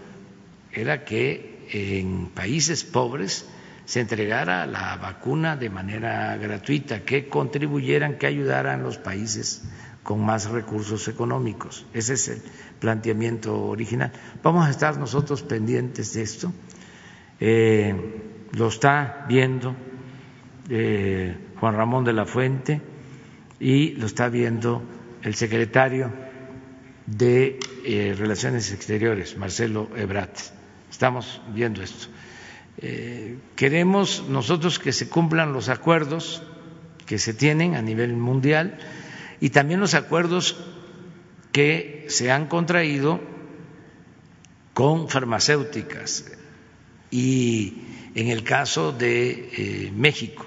era 0.70 1.04
que 1.04 1.66
en 1.72 2.26
países 2.26 2.84
pobres 2.84 3.46
se 3.90 3.98
entregara 3.98 4.66
la 4.66 4.94
vacuna 4.94 5.56
de 5.56 5.68
manera 5.68 6.36
gratuita, 6.36 7.00
que 7.00 7.26
contribuyeran, 7.26 8.18
que 8.18 8.28
ayudaran 8.28 8.84
los 8.84 8.98
países 8.98 9.64
con 10.04 10.24
más 10.24 10.48
recursos 10.48 11.08
económicos. 11.08 11.86
Ese 11.92 12.14
es 12.14 12.28
el 12.28 12.42
planteamiento 12.78 13.60
original. 13.64 14.12
Vamos 14.44 14.68
a 14.68 14.70
estar 14.70 14.96
nosotros 14.96 15.42
pendientes 15.42 16.14
de 16.14 16.22
esto. 16.22 16.52
Eh, 17.40 18.22
lo 18.52 18.68
está 18.68 19.26
viendo 19.28 19.74
eh, 20.68 21.36
Juan 21.58 21.74
Ramón 21.74 22.04
de 22.04 22.12
la 22.12 22.26
Fuente 22.26 22.80
y 23.58 23.94
lo 23.94 24.06
está 24.06 24.28
viendo 24.28 24.84
el 25.22 25.34
secretario 25.34 26.12
de 27.06 27.58
eh, 27.84 28.14
Relaciones 28.16 28.70
Exteriores, 28.72 29.36
Marcelo 29.36 29.90
Ebrat. 29.96 30.38
Estamos 30.88 31.42
viendo 31.52 31.82
esto. 31.82 32.06
Queremos 33.56 34.24
nosotros 34.28 34.78
que 34.78 34.92
se 34.92 35.08
cumplan 35.08 35.52
los 35.52 35.68
acuerdos 35.68 36.42
que 37.04 37.18
se 37.18 37.34
tienen 37.34 37.74
a 37.74 37.82
nivel 37.82 38.14
mundial 38.14 38.78
y 39.40 39.50
también 39.50 39.80
los 39.80 39.94
acuerdos 39.94 40.56
que 41.52 42.06
se 42.08 42.30
han 42.30 42.46
contraído 42.46 43.20
con 44.74 45.08
farmacéuticas 45.08 46.32
y 47.10 47.82
en 48.14 48.28
el 48.28 48.44
caso 48.44 48.92
de 48.92 49.30
eh, 49.30 49.92
México, 49.94 50.46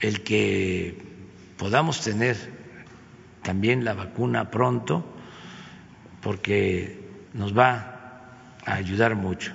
el 0.00 0.22
que 0.22 1.00
podamos 1.56 2.00
tener 2.00 2.36
también 3.42 3.84
la 3.84 3.94
vacuna 3.94 4.50
pronto, 4.50 5.04
porque 6.20 6.98
nos 7.32 7.56
va 7.56 8.26
a 8.64 8.74
ayudar 8.74 9.14
mucho. 9.14 9.52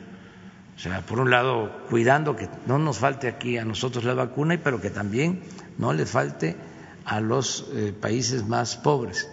O 0.78 0.80
sea, 0.80 1.02
por 1.02 1.20
un 1.20 1.32
lado, 1.32 1.72
cuidando 1.90 2.36
que 2.36 2.48
no 2.68 2.78
nos 2.78 3.00
falte 3.00 3.28
aquí 3.28 3.58
a 3.58 3.66
nosotros 3.66 4.04
la 4.04 4.14
vacuna, 4.14 4.60
pero 4.64 4.80
que 4.80 4.92
también 4.92 5.42
no 5.80 5.92
le 5.92 6.06
falte 6.06 6.56
a 7.04 7.20
los 7.20 7.66
eh, 7.74 7.96
países 8.00 8.48
más 8.48 8.76
pobres. 8.76 9.28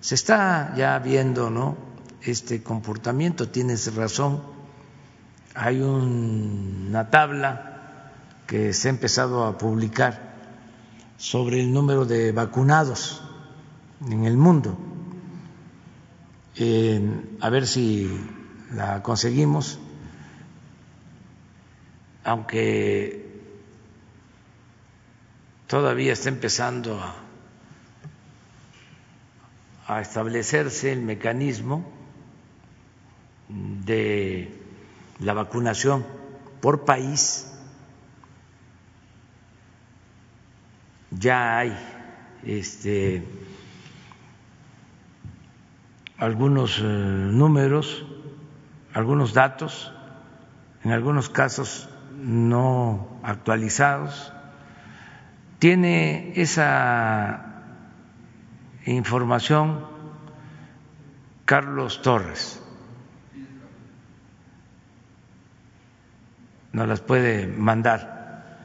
Se 0.00 0.14
está 0.14 0.72
ya 0.74 0.98
viendo, 0.98 1.50
¿no? 1.50 1.76
Este 2.22 2.62
comportamiento, 2.62 3.50
tienes 3.50 3.94
razón. 3.94 4.42
Hay 5.54 5.82
una 5.82 7.10
tabla 7.10 8.12
que 8.46 8.72
se 8.72 8.88
ha 8.88 8.90
empezado 8.90 9.44
a 9.44 9.58
publicar 9.58 10.30
sobre 11.18 11.60
el 11.60 11.74
número 11.74 12.06
de 12.06 12.32
vacunados 12.32 13.22
en 14.08 14.24
el 14.24 14.38
mundo. 14.38 14.78
a 17.40 17.50
ver 17.50 17.66
si 17.66 18.08
la 18.72 19.02
conseguimos, 19.02 19.78
aunque 22.24 23.30
todavía 25.66 26.12
está 26.12 26.28
empezando 26.28 27.00
a, 29.86 30.00
establecerse 30.00 30.92
el 30.92 31.00
mecanismo 31.00 31.84
de 33.48 34.56
la 35.18 35.34
vacunación 35.34 36.06
por 36.60 36.84
país. 36.84 37.52
Ya 41.10 41.58
hay 41.58 41.76
este, 42.44 43.24
algunos 46.18 46.78
eh, 46.78 46.82
números, 46.82 48.06
algunos 48.94 49.34
datos, 49.34 49.92
en 50.84 50.92
algunos 50.92 51.28
casos 51.28 51.88
no 52.20 53.20
actualizados. 53.22 54.32
Tiene 55.58 56.32
esa 56.36 57.62
información 58.86 59.84
Carlos 61.44 62.02
Torres. 62.02 62.62
Nos 66.72 66.86
las 66.86 67.00
puede 67.00 67.46
mandar 67.46 68.56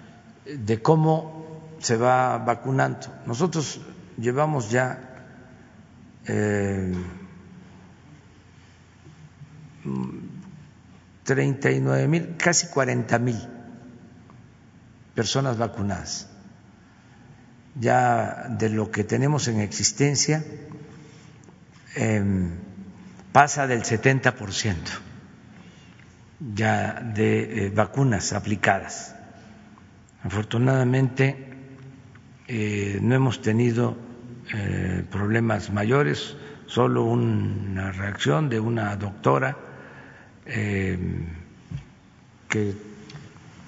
de 0.46 0.82
cómo 0.82 1.62
se 1.80 1.98
va 1.98 2.38
vacunando. 2.38 3.08
Nosotros 3.26 3.82
llevamos 4.18 4.70
ya 4.70 5.00
eh, 6.28 6.94
39 11.26 12.08
mil, 12.08 12.36
casi 12.38 12.68
40 12.68 13.20
mil 13.20 13.38
personas 15.14 15.58
vacunadas. 15.58 16.30
Ya 17.78 18.48
de 18.50 18.70
lo 18.70 18.90
que 18.92 19.04
tenemos 19.04 19.50
en 19.50 19.60
existencia 19.60 20.46
em, 21.96 22.52
pasa 23.34 23.68
del 23.68 23.84
70% 23.84 24.76
ya 26.40 27.02
de 27.02 27.66
eh, 27.68 27.70
vacunas 27.70 28.34
aplicadas. 28.34 29.16
Afortunadamente 30.24 31.50
eh, 32.48 33.00
no 33.02 33.16
hemos 33.16 33.42
tenido 33.42 33.98
eh, 34.54 35.04
problemas 35.10 35.72
mayores, 35.72 36.36
solo 36.68 37.04
una 37.04 37.92
reacción 37.92 38.50
de 38.50 38.60
una 38.60 38.96
doctora 38.96 39.58
eh, 40.46 40.98
que 42.50 42.76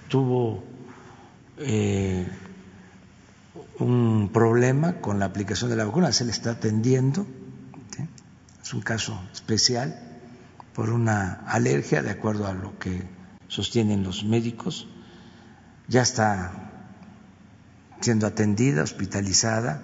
tuvo 0.08 0.64
eh, 1.58 2.28
un 3.80 4.30
problema 4.32 5.02
con 5.02 5.20
la 5.20 5.26
aplicación 5.26 5.70
de 5.70 5.76
la 5.76 5.86
vacuna, 5.86 6.12
se 6.12 6.26
le 6.26 6.32
está 6.32 6.52
atendiendo, 6.52 7.26
es 8.62 8.74
un 8.74 8.82
caso 8.82 9.20
especial 9.34 10.00
por 10.74 10.90
una 10.90 11.42
alergia, 11.48 12.04
de 12.04 12.12
acuerdo 12.12 12.48
a 12.48 12.54
lo 12.54 12.78
que 12.78 13.04
sostienen 13.48 14.04
los 14.04 14.24
médicos, 14.24 14.88
ya 15.88 16.02
está 16.02 16.72
siendo 18.02 18.28
atendida, 18.28 18.84
hospitalizada, 18.84 19.82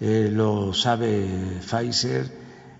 eh, 0.00 0.30
lo 0.32 0.72
sabe 0.72 1.60
Pfizer, 1.60 2.30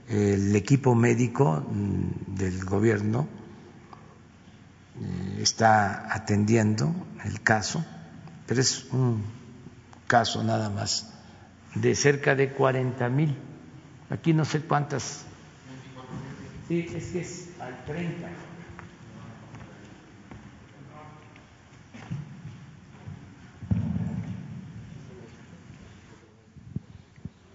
el 0.09 0.55
equipo 0.55 0.95
médico 0.95 1.65
mm, 1.69 2.35
del 2.37 2.65
gobierno 2.65 3.27
eh, 5.01 5.39
está 5.41 6.15
atendiendo 6.15 6.95
el 7.25 7.43
caso, 7.43 7.85
pero 8.47 8.61
es 8.61 8.87
un 8.93 9.25
caso 10.07 10.43
nada 10.45 10.71
más 10.71 11.13
de 11.75 11.95
cerca 11.95 12.35
de 12.35 12.53
40 12.53 13.09
mil. 13.09 13.37
Aquí 14.09 14.33
no 14.33 14.45
sé 14.45 14.61
cuántas. 14.61 15.25
Sí, 16.69 16.87
es 16.95 17.07
que 17.07 17.21
es 17.21 17.49
al 17.61 17.85
30. 17.85 18.29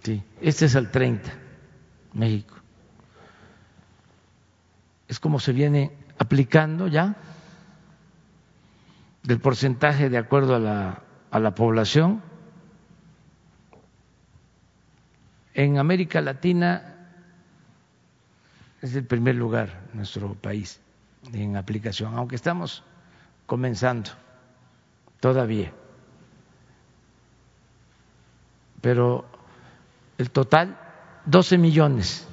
Sí, 0.02 0.22
este 0.40 0.64
es 0.66 0.76
al 0.76 0.90
30. 0.90 1.41
México. 2.14 2.54
Es 5.08 5.20
como 5.20 5.40
se 5.40 5.52
viene 5.52 5.90
aplicando 6.18 6.88
ya 6.88 7.16
del 9.22 9.40
porcentaje 9.40 10.08
de 10.08 10.18
acuerdo 10.18 10.54
a 10.54 10.58
la, 10.58 11.02
a 11.30 11.38
la 11.38 11.54
población. 11.54 12.22
En 15.54 15.78
América 15.78 16.20
Latina 16.20 16.94
es 18.80 18.94
el 18.94 19.04
primer 19.04 19.36
lugar 19.36 19.82
nuestro 19.92 20.34
país 20.34 20.80
en 21.32 21.56
aplicación, 21.56 22.14
aunque 22.14 22.36
estamos 22.36 22.82
comenzando 23.46 24.10
todavía. 25.20 25.72
Pero 28.80 29.24
el 30.18 30.30
total 30.30 30.81
12 31.26 31.58
millones 31.58 32.26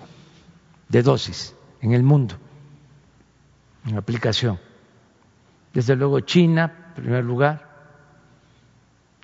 de 0.87 1.03
dosis 1.03 1.55
en 1.81 1.93
el 1.93 2.03
mundo 2.03 2.35
en 3.85 3.97
aplicación. 3.97 4.59
Desde 5.73 5.95
luego 5.95 6.19
China, 6.21 6.91
en 6.95 7.03
primer 7.03 7.23
lugar, 7.23 7.67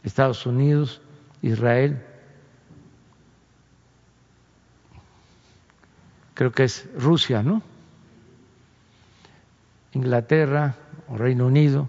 Estados 0.04 0.46
Unidos, 0.46 1.02
Israel, 1.42 2.04
creo 6.34 6.52
que 6.52 6.66
es 6.66 6.88
Rusia, 6.98 7.42
¿no? 7.42 7.62
Inglaterra 9.94 10.76
o 11.08 11.18
Reino 11.18 11.48
Unido. 11.48 11.88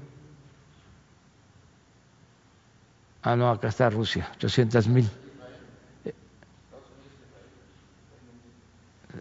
Ah, 3.23 3.37
no, 3.37 3.51
acá 3.51 3.69
está 3.69 3.91
Rusia, 3.91 4.31
800 4.37 4.87
mil. 4.89 5.11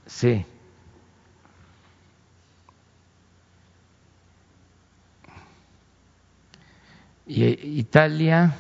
Sí. 0.06 0.46
Y 7.28 7.80
Italia, 7.80 8.56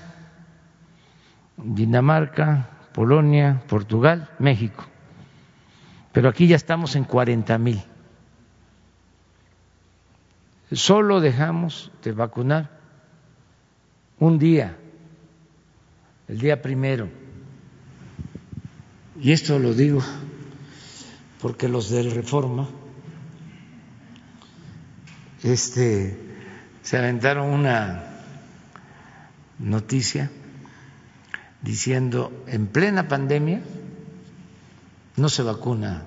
Dinamarca, 1.57 2.69
Polonia, 2.93 3.61
Portugal, 3.67 4.29
México. 4.39 4.85
Pero 6.11 6.29
aquí 6.29 6.47
ya 6.47 6.55
estamos 6.55 6.95
en 6.95 7.03
40 7.03 7.57
mil. 7.57 7.81
Solo 10.71 11.21
dejamos 11.21 11.91
de 12.03 12.11
vacunar 12.11 12.79
un 14.19 14.39
día, 14.39 14.77
el 16.27 16.39
día 16.39 16.61
primero. 16.61 17.09
Y 19.19 19.31
esto 19.31 19.59
lo 19.59 19.73
digo 19.73 20.01
porque 21.45 21.69
los 21.69 21.91
del 21.91 22.09
Reforma 22.09 22.67
este, 25.43 26.17
se 26.81 26.97
aventaron 26.97 27.51
una 27.51 28.03
noticia 29.59 30.31
diciendo 31.61 32.45
en 32.47 32.65
plena 32.65 33.07
pandemia 33.07 33.61
no 35.17 35.29
se 35.29 35.43
vacuna 35.43 36.05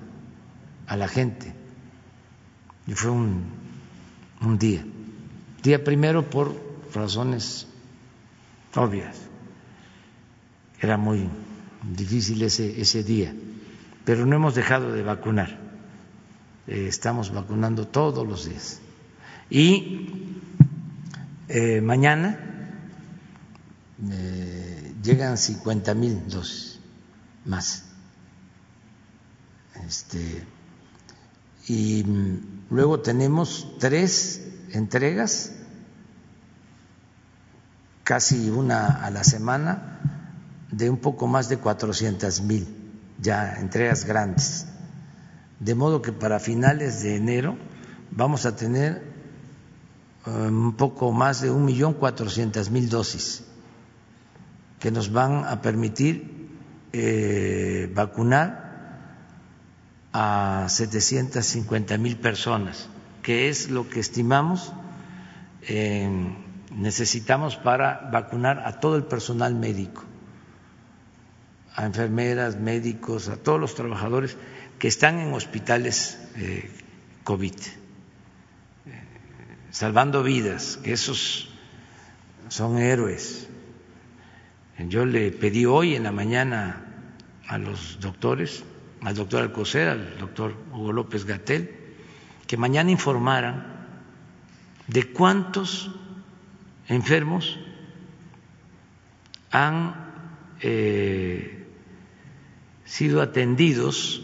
a 0.87 0.97
la 0.97 1.07
gente 1.07 1.53
y 2.85 2.91
fue 2.91 3.11
un, 3.11 3.45
un 4.41 4.59
día. 4.59 4.83
Día 5.63 5.81
primero 5.85 6.29
por 6.29 6.53
razones 6.93 7.65
obvias. 8.75 9.15
Era 10.81 10.97
muy 10.97 11.29
difícil 11.95 12.41
ese, 12.41 12.81
ese 12.81 13.05
día, 13.05 13.33
pero 14.09 14.25
no 14.25 14.35
hemos 14.35 14.55
dejado 14.55 14.91
de 14.91 15.03
vacunar. 15.03 15.55
Eh, 16.65 16.87
estamos 16.87 17.31
vacunando 17.31 17.85
todos 17.85 18.27
los 18.27 18.49
días. 18.49 18.79
Y 19.51 20.33
eh, 21.47 21.79
mañana 21.79 22.39
eh, 24.09 24.95
llegan 25.03 25.37
50 25.37 25.93
mil 25.93 26.27
dosis 26.27 26.79
más. 27.45 27.83
Este, 29.85 30.43
y 31.67 32.03
luego 32.71 33.01
tenemos 33.01 33.75
tres 33.77 34.41
entregas, 34.71 35.51
casi 38.03 38.49
una 38.49 38.87
a 38.87 39.11
la 39.11 39.23
semana, 39.23 39.99
de 40.71 40.89
un 40.89 40.97
poco 40.97 41.27
más 41.27 41.47
de 41.47 41.57
400 41.57 42.41
mil 42.41 42.78
ya 43.21 43.55
entregas 43.59 44.05
grandes. 44.05 44.67
De 45.59 45.75
modo 45.75 46.01
que 46.01 46.11
para 46.11 46.39
finales 46.39 47.03
de 47.03 47.15
enero 47.15 47.57
vamos 48.11 48.45
a 48.45 48.55
tener 48.55 49.03
um, 50.25 50.67
un 50.67 50.73
poco 50.73 51.11
más 51.11 51.41
de 51.41 51.51
un 51.51 51.65
millón 51.65 51.93
cuatrocientas 51.93 52.69
mil 52.69 52.89
dosis 52.89 53.43
que 54.79 54.91
nos 54.91 55.11
van 55.11 55.45
a 55.45 55.61
permitir 55.61 56.49
eh, 56.93 57.91
vacunar 57.93 58.69
a 60.13 60.65
750 60.69 61.97
mil 61.97 62.17
personas, 62.17 62.87
que 63.21 63.49
es 63.49 63.69
lo 63.69 63.89
que 63.89 63.99
estimamos 63.99 64.71
eh, 65.61 66.09
necesitamos 66.75 67.55
para 67.57 68.09
vacunar 68.11 68.59
a 68.65 68.79
todo 68.79 68.95
el 68.95 69.03
personal 69.03 69.55
médico, 69.55 70.03
a 71.79 71.85
enfermeras, 71.85 72.59
médicos, 72.59 73.29
a 73.29 73.37
todos 73.37 73.57
los 73.57 73.73
trabajadores 73.73 74.35
que 74.79 74.89
están 74.89 75.17
en 75.19 75.33
hospitales 75.33 76.19
eh, 76.35 76.69
COVID, 77.23 77.53
salvando 79.71 80.21
vidas, 80.21 80.77
que 80.83 80.91
esos 80.91 81.47
son 82.49 82.79
héroes. 82.79 83.47
Yo 84.77 85.05
le 85.05 85.31
pedí 85.31 85.65
hoy 85.65 85.95
en 85.95 86.03
la 86.03 86.11
mañana 86.11 86.83
a 87.47 87.57
los 87.57 88.01
doctores, 88.01 88.65
al 89.01 89.15
doctor 89.15 89.43
Alcocer, 89.43 89.87
al 89.87 90.17
doctor 90.19 90.57
Hugo 90.73 90.91
López 90.91 91.23
Gatel, 91.23 91.73
que 92.45 92.57
mañana 92.57 92.91
informaran 92.91 93.87
de 94.87 95.13
cuántos 95.13 95.91
enfermos 96.89 97.57
han 99.49 99.95
eh, 100.59 101.58
sido 102.89 103.21
atendidos, 103.21 104.21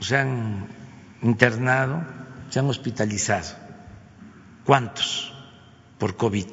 se 0.00 0.16
han 0.16 0.66
internado, 1.20 2.02
se 2.48 2.58
han 2.58 2.66
hospitalizado. 2.66 3.54
¿Cuántos 4.64 5.32
por 5.98 6.16
COVID? 6.16 6.48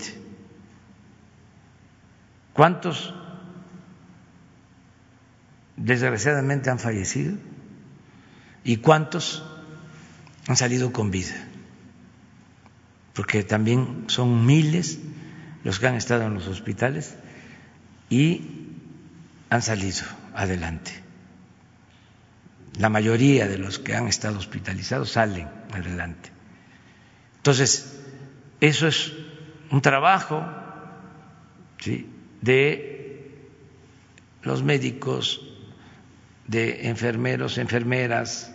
¿Cuántos 2.51 3.13
desgraciadamente 5.77 6.69
han 6.69 6.77
fallecido? 6.79 7.37
¿Y 8.65 8.77
cuántos 8.77 9.45
han 10.49 10.57
salido 10.57 10.91
con 10.91 11.09
vida? 11.09 11.47
Porque 13.13 13.43
también 13.43 14.03
son 14.07 14.45
miles 14.45 14.99
los 15.63 15.79
que 15.79 15.87
han 15.87 15.95
estado 15.95 16.23
en 16.23 16.33
los 16.33 16.47
hospitales 16.47 17.15
y 18.09 18.67
han 19.49 19.61
salido 19.61 20.20
adelante. 20.33 20.91
La 22.79 22.89
mayoría 22.89 23.47
de 23.47 23.57
los 23.57 23.79
que 23.79 23.95
han 23.95 24.07
estado 24.07 24.37
hospitalizados 24.37 25.11
salen 25.11 25.49
adelante. 25.71 26.31
Entonces, 27.37 27.99
eso 28.59 28.87
es 28.87 29.13
un 29.71 29.81
trabajo, 29.81 30.45
¿sí? 31.79 32.09
de 32.41 33.47
los 34.43 34.63
médicos, 34.63 35.41
de 36.47 36.87
enfermeros, 36.89 37.57
enfermeras, 37.57 38.51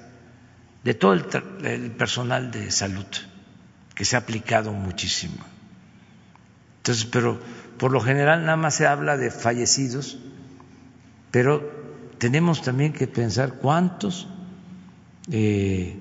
de 0.85 0.95
todo 0.95 1.15
el, 1.15 1.91
personal 1.93 2.51
de 2.51 2.71
salud, 2.71 3.07
que 3.95 4.05
se 4.05 4.17
ha 4.17 4.21
aplicado 4.21 4.73
muchísimo. 4.73 5.45
Entonces, 6.79 7.07
pero 7.07 7.41
por 7.79 7.91
lo 7.91 8.01
general 8.01 8.43
nada 8.43 8.57
más 8.57 8.75
se 8.75 8.87
habla 8.87 9.17
de 9.17 9.31
fallecidos, 9.31 10.19
pero 11.31 11.71
tenemos 12.19 12.63
también 12.63 12.93
que 12.93 13.07
pensar 13.07 13.55
cuántos 13.55 14.29
eh, 15.31 16.01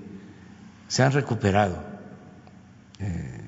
se 0.88 1.02
han 1.02 1.12
recuperado, 1.12 1.82
eh, 2.98 3.40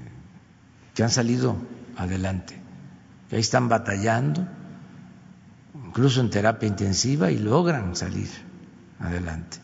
que 0.94 1.02
han 1.02 1.10
salido 1.10 1.56
adelante 1.96 2.58
que 3.28 3.36
ahí 3.36 3.40
están 3.40 3.68
batallando, 3.68 4.46
incluso 5.86 6.20
en 6.20 6.30
terapia 6.30 6.66
intensiva, 6.66 7.30
y 7.30 7.38
logran 7.38 7.94
salir 7.94 8.28
adelante. 8.98 9.58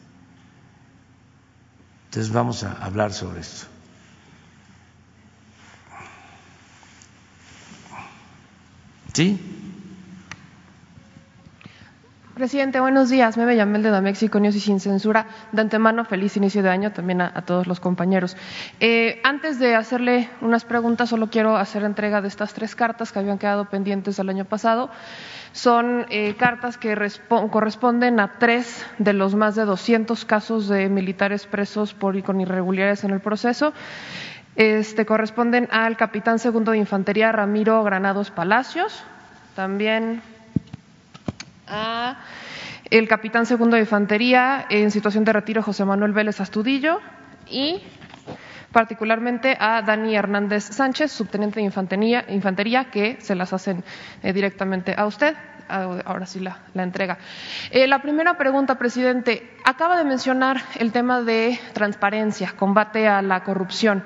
Entonces 2.07 2.32
vamos 2.32 2.62
a 2.62 2.73
hablar 2.73 3.12
sobre 3.12 3.41
esto. 3.41 3.66
¿Sí? 9.15 9.64
Presidente, 12.35 12.81
buenos 12.81 13.11
días. 13.11 13.36
Me 13.36 13.55
llamo 13.55 13.77
el 13.77 13.85
de 13.85 13.90
Damex 13.90 14.24
y 14.24 14.27
y 14.27 14.52
sin 14.61 14.81
censura. 14.81 15.28
De 15.52 15.62
antemano, 15.62 16.05
feliz 16.05 16.36
inicio 16.36 16.65
de 16.65 16.69
año 16.69 16.90
también 16.90 17.20
a, 17.20 17.31
todos 17.43 17.69
los 17.69 17.78
compañeros. 17.78 18.36
Eh, 18.81 19.20
antes 19.23 19.61
de 19.61 19.77
hacerle 19.77 20.28
unas 20.40 20.65
preguntas, 20.65 21.11
solo 21.11 21.31
quiero 21.31 21.56
hacer 21.56 21.85
entrega 21.85 22.20
de 22.20 22.27
estas 22.27 22.52
tres 22.52 22.74
cartas 22.74 23.12
que 23.12 23.20
habían 23.20 23.39
quedado 23.39 23.66
pendientes 23.66 24.19
el 24.19 24.28
año 24.28 24.47
pasado. 24.47 24.90
Son 25.52 26.06
eh, 26.11 26.35
cartas 26.36 26.77
que 26.77 26.97
corresponden 27.52 28.19
a 28.19 28.36
tres 28.40 28.85
de 28.98 29.12
los 29.12 29.36
más 29.36 29.55
de 29.55 29.65
200 29.65 30.24
casos 30.24 30.66
de 30.66 30.89
militares 30.89 31.47
presos 31.47 31.94
por 31.94 32.16
y 32.16 32.23
con 32.23 32.40
irregularidades 32.40 33.05
en 33.05 33.12
el 33.12 33.20
proceso. 33.20 33.73
Este, 34.56 35.06
corresponden 35.06 35.69
al 35.70 35.97
capitán 35.97 36.40
segundo 36.40 36.73
de 36.73 36.78
infantería 36.78 37.31
Ramiro 37.31 37.85
Granados 37.85 38.32
Palacios, 38.32 39.05
también 39.55 40.20
a 41.75 42.17
el 42.91 43.09
capitán 43.09 43.47
segundo 43.47 43.77
de 43.77 43.83
infantería 43.83 44.67
en 44.71 44.91
situación 44.91 45.25
de 45.25 45.33
retiro 45.33 45.63
José 45.63 45.85
Manuel 45.85 46.13
Vélez 46.13 46.41
Astudillo 46.41 47.01
y 47.49 47.83
particularmente 48.73 49.57
a 49.59 49.83
Dani 49.83 50.15
Hernández 50.17 50.65
Sánchez, 50.65 51.13
subteniente 51.13 51.61
de 51.61 51.67
infantería, 51.67 52.85
que 52.91 53.19
se 53.21 53.35
las 53.35 53.53
hacen 53.53 53.85
eh, 54.23 54.33
directamente 54.33 54.95
a 54.97 55.07
usted. 55.07 55.35
Ah, 55.69 55.99
ahora 56.05 56.27
sí 56.27 56.41
la, 56.41 56.59
entrega. 56.74 57.19
Eh, 57.70 57.86
la 57.86 58.03
primera 58.03 58.36
pregunta, 58.36 58.77
presidente. 58.77 59.51
Acaba 59.65 59.97
de 59.97 60.05
mencionar 60.05 60.61
el 60.78 60.93
tema 60.93 61.23
de 61.23 61.59
transparencia, 61.73 62.53
combate 62.57 63.09
a 63.09 63.23
la 63.23 63.45
corrupción. 63.45 64.05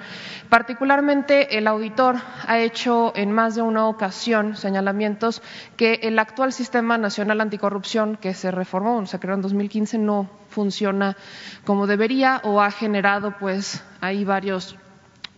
Particularmente, 0.49 1.59
el 1.59 1.67
auditor 1.67 2.17
ha 2.47 2.59
hecho 2.59 3.13
en 3.17 3.33
más 3.33 3.57
de 3.57 3.63
una 3.63 3.89
ocasión 3.89 4.57
señalamientos 4.57 5.43
que 5.77 6.01
el 6.03 6.19
actual 6.21 6.53
sistema 6.53 6.97
nacional 6.97 7.41
anticorrupción 7.41 8.17
que 8.17 8.35
se 8.35 8.53
reformó, 8.53 9.05
se 9.07 9.19
creó 9.19 9.35
en 9.35 9.43
2015, 9.43 9.99
no 9.99 10.31
funciona 10.51 11.17
como 11.65 11.89
debería 11.89 12.41
o 12.45 12.63
ha 12.63 12.71
generado, 12.71 13.35
pues, 13.39 13.83
ahí 14.01 14.25
varios 14.25 14.77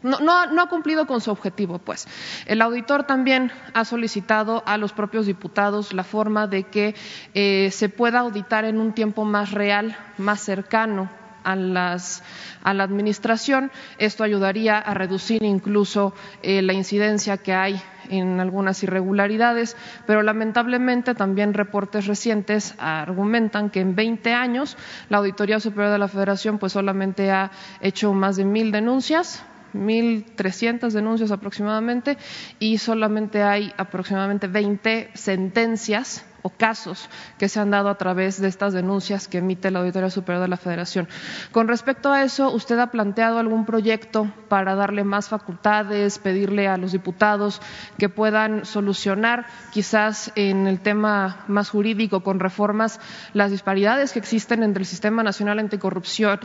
no, 0.03 0.19
no, 0.19 0.63
ha 0.63 0.69
cumplido 0.69 1.07
con 1.07 1.21
su 1.21 1.31
objetivo, 1.31 1.79
pues. 1.79 2.07
El 2.47 2.63
auditor 2.63 3.05
también 3.05 3.53
ha 3.75 3.85
solicitado 3.85 4.63
a 4.67 4.77
los 4.77 4.93
propios 4.93 5.27
diputados 5.27 5.93
la 5.93 6.05
forma 6.05 6.47
de 6.47 6.65
que 6.65 6.95
eh, 7.35 7.71
se 7.73 7.89
pueda 7.89 8.21
auditar 8.21 8.65
en 8.65 8.81
un 8.81 8.93
tiempo 8.93 9.25
más 9.25 9.53
real, 9.53 9.97
más 10.17 10.41
cercano 10.41 11.11
a, 11.45 11.57
las, 11.57 12.23
a 12.63 12.75
la 12.75 12.85
administración. 12.85 13.71
Esto 13.99 14.25
ayudaría 14.25 14.79
a 14.79 14.95
reducir 14.95 15.43
incluso 15.43 16.15
eh, 16.43 16.63
la 16.63 16.73
incidencia 16.73 17.39
que 17.39 17.53
hay 17.53 17.81
en 18.09 18.41
algunas 18.41 18.83
irregularidades, 18.83 19.77
pero 20.07 20.23
lamentablemente 20.23 21.15
también 21.15 21.55
reportes 21.55 22.07
recientes 22.07 22.75
argumentan 22.79 23.71
que 23.71 23.81
en 23.81 23.95
20 23.95 24.33
años 24.33 24.77
la 25.09 25.19
Auditoría 25.19 25.61
Superior 25.61 25.93
de 25.93 25.99
la 25.99 26.09
Federación 26.09 26.59
pues 26.59 26.73
solamente 26.73 27.31
ha 27.31 27.53
hecho 27.81 28.13
más 28.13 28.37
de 28.37 28.45
mil 28.45 28.73
denuncias 28.73 29.45
1.300 29.75 30.91
denuncias 30.91 31.31
aproximadamente 31.31 32.19
y 32.59 32.79
solamente 32.79 33.43
hay 33.43 33.73
aproximadamente 33.77 34.47
20 34.47 35.11
sentencias 35.15 36.25
o 36.43 36.51
casos 36.51 37.09
que 37.39 37.49
se 37.49 37.61
han 37.61 37.71
dado 37.71 37.89
a 37.89 37.99
través 37.99 38.41
de 38.41 38.49
estas 38.49 38.73
denuncias 38.73 39.29
que 39.29 39.39
emite 39.39 39.71
la 39.71 39.81
Auditoría 39.81 40.11
Superior 40.11 40.43
de 40.43 40.49
la 40.49 40.57
Federación. 40.57 41.09
Con 41.53 41.69
respecto 41.69 42.13
a 42.13 42.23
eso, 42.23 42.51
¿usted 42.51 42.79
ha 42.79 42.91
planteado 42.91 43.39
algún 43.39 43.67
proyecto 43.67 44.33
para 44.49 44.75
darle 44.75 45.05
más 45.05 45.29
facultades, 45.29 46.19
pedirle 46.19 46.69
a 46.69 46.77
los 46.77 46.93
diputados 46.93 47.61
que 47.99 48.09
puedan 48.09 48.65
solucionar 48.65 49.47
quizás 49.73 50.33
en 50.35 50.67
el 50.67 50.81
tema 50.81 51.45
más 51.49 51.71
jurídico 51.71 52.23
con 52.23 52.41
reformas 52.41 53.01
las 53.33 53.51
disparidades 53.51 54.13
que 54.13 54.19
existen 54.19 54.63
entre 54.63 54.83
el 54.83 54.87
Sistema 54.87 55.23
Nacional 55.23 55.59
Anticorrupción 55.59 56.41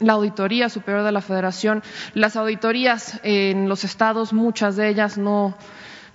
la 0.00 0.14
Auditoría 0.14 0.68
Superior 0.68 1.04
de 1.04 1.12
la 1.12 1.20
Federación, 1.20 1.82
las 2.14 2.36
auditorías 2.36 3.20
en 3.22 3.68
los 3.68 3.84
estados, 3.84 4.32
muchas 4.32 4.76
de 4.76 4.88
ellas 4.88 5.18
no, 5.18 5.56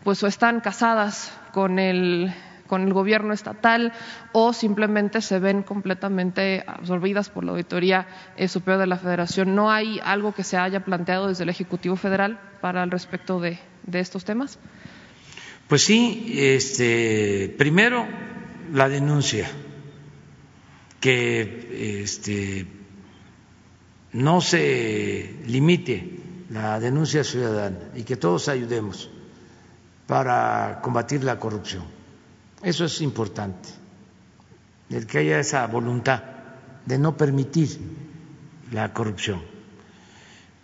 pues 0.04 0.22
o 0.24 0.28
están 0.28 0.60
casadas 0.60 1.32
con 1.54 1.80
el 1.80 2.34
con 2.68 2.82
el 2.82 2.94
gobierno 2.94 3.34
estatal 3.34 3.94
o 4.32 4.52
simplemente 4.52 5.22
se 5.22 5.40
ven 5.40 5.64
completamente 5.64 6.64
absorbidas 6.66 7.30
por 7.30 7.44
la 7.44 7.52
Auditoría 7.52 8.08
eh, 8.38 8.48
Superior 8.48 8.82
de 8.82 8.88
la 8.88 8.98
Federación. 8.98 9.56
¿No 9.56 9.72
hay 9.72 10.00
algo 10.04 10.34
que 10.34 10.44
se 10.44 10.58
haya 10.58 10.84
planteado 10.84 11.28
desde 11.28 11.44
el 11.44 11.50
Ejecutivo 11.50 11.96
Federal 11.96 12.40
para 12.62 12.84
el 12.84 12.92
respecto 12.92 13.40
de, 13.40 13.60
de 13.84 14.00
estos 14.00 14.26
temas? 14.26 14.58
Pues 15.68 15.84
sí, 15.84 16.34
este, 16.36 17.54
primero 17.58 18.08
la 18.74 18.90
denuncia, 18.90 19.48
que 21.00 22.02
este, 22.04 22.66
no 24.16 24.40
se 24.40 25.42
limite 25.46 26.20
la 26.50 26.80
denuncia 26.80 27.26
ciudadana 27.26 27.80
y 27.96 28.04
que 28.04 28.16
todos 28.16 28.48
ayudemos 28.48 29.10
para 30.08 30.80
combatir 30.82 31.26
la 31.26 31.38
corrupción. 31.38 31.84
Eso 32.64 32.86
es 32.86 33.02
importante, 33.02 33.68
el 34.90 35.06
que 35.06 35.18
haya 35.18 35.40
esa 35.40 35.68
voluntad 35.68 36.24
de 36.86 36.98
no 36.98 37.18
permitir 37.18 37.78
la 38.72 38.94
corrupción. 38.94 39.42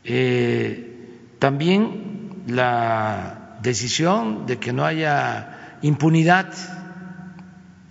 Eh, 0.05 1.19
también 1.37 2.43
la 2.47 3.57
decisión 3.61 4.45
de 4.45 4.59
que 4.59 4.71
no 4.71 4.85
haya 4.85 5.77
impunidad, 5.81 6.53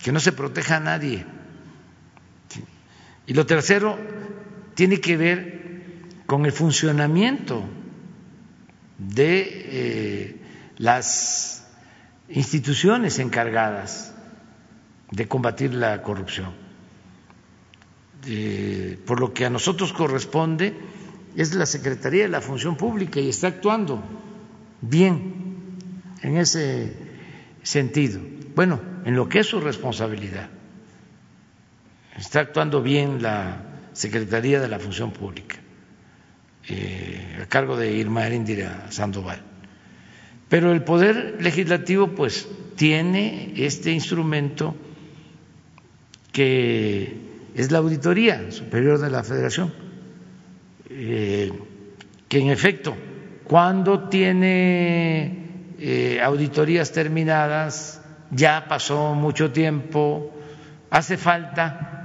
que 0.02 0.10
no 0.10 0.20
se 0.20 0.32
proteja 0.32 0.76
a 0.76 0.80
nadie. 0.80 1.26
Y 3.26 3.34
lo 3.34 3.44
tercero, 3.44 3.98
tiene 4.74 5.00
que 5.00 5.16
ver 5.16 5.60
con 6.26 6.46
el 6.46 6.52
funcionamiento 6.52 7.64
de 8.98 9.48
eh, 9.48 10.36
las 10.78 11.66
instituciones 12.28 13.18
encargadas 13.18 14.14
de 15.10 15.26
combatir 15.26 15.74
la 15.74 16.02
corrupción. 16.02 16.52
por 19.06 19.18
lo 19.18 19.32
que 19.32 19.46
a 19.46 19.50
nosotros 19.50 19.92
corresponde 19.92 20.74
es 21.34 21.54
la 21.54 21.66
Secretaría 21.66 22.24
de 22.24 22.28
la 22.28 22.40
Función 22.40 22.76
Pública 22.76 23.18
y 23.18 23.30
está 23.30 23.48
actuando 23.48 24.02
bien 24.80 25.78
en 26.22 26.36
ese 26.36 26.96
sentido. 27.62 28.20
Bueno, 28.54 28.80
en 29.04 29.14
lo 29.16 29.28
que 29.28 29.40
es 29.40 29.46
su 29.46 29.60
responsabilidad. 29.60 30.48
Está 32.16 32.40
actuando 32.40 32.82
bien 32.82 33.22
la 33.22 33.69
Secretaría 34.00 34.62
de 34.62 34.68
la 34.68 34.78
Función 34.78 35.10
Pública, 35.10 35.56
eh, 36.68 37.36
a 37.42 37.44
cargo 37.44 37.76
de 37.76 37.92
Irma 37.92 38.26
Erendira 38.26 38.86
Sandoval. 38.88 39.42
Pero 40.48 40.72
el 40.72 40.82
Poder 40.82 41.36
Legislativo, 41.38 42.08
pues, 42.08 42.48
tiene 42.76 43.52
este 43.56 43.92
instrumento 43.92 44.74
que 46.32 47.14
es 47.54 47.70
la 47.70 47.76
Auditoría 47.76 48.50
Superior 48.50 48.98
de 49.00 49.10
la 49.10 49.22
Federación, 49.22 49.70
eh, 50.88 51.52
que 52.26 52.38
en 52.38 52.48
efecto, 52.48 52.96
cuando 53.44 54.08
tiene 54.08 55.74
eh, 55.78 56.22
auditorías 56.22 56.90
terminadas, 56.90 58.00
ya 58.30 58.64
pasó 58.66 59.14
mucho 59.14 59.52
tiempo, 59.52 60.32
hace 60.88 61.18
falta 61.18 61.99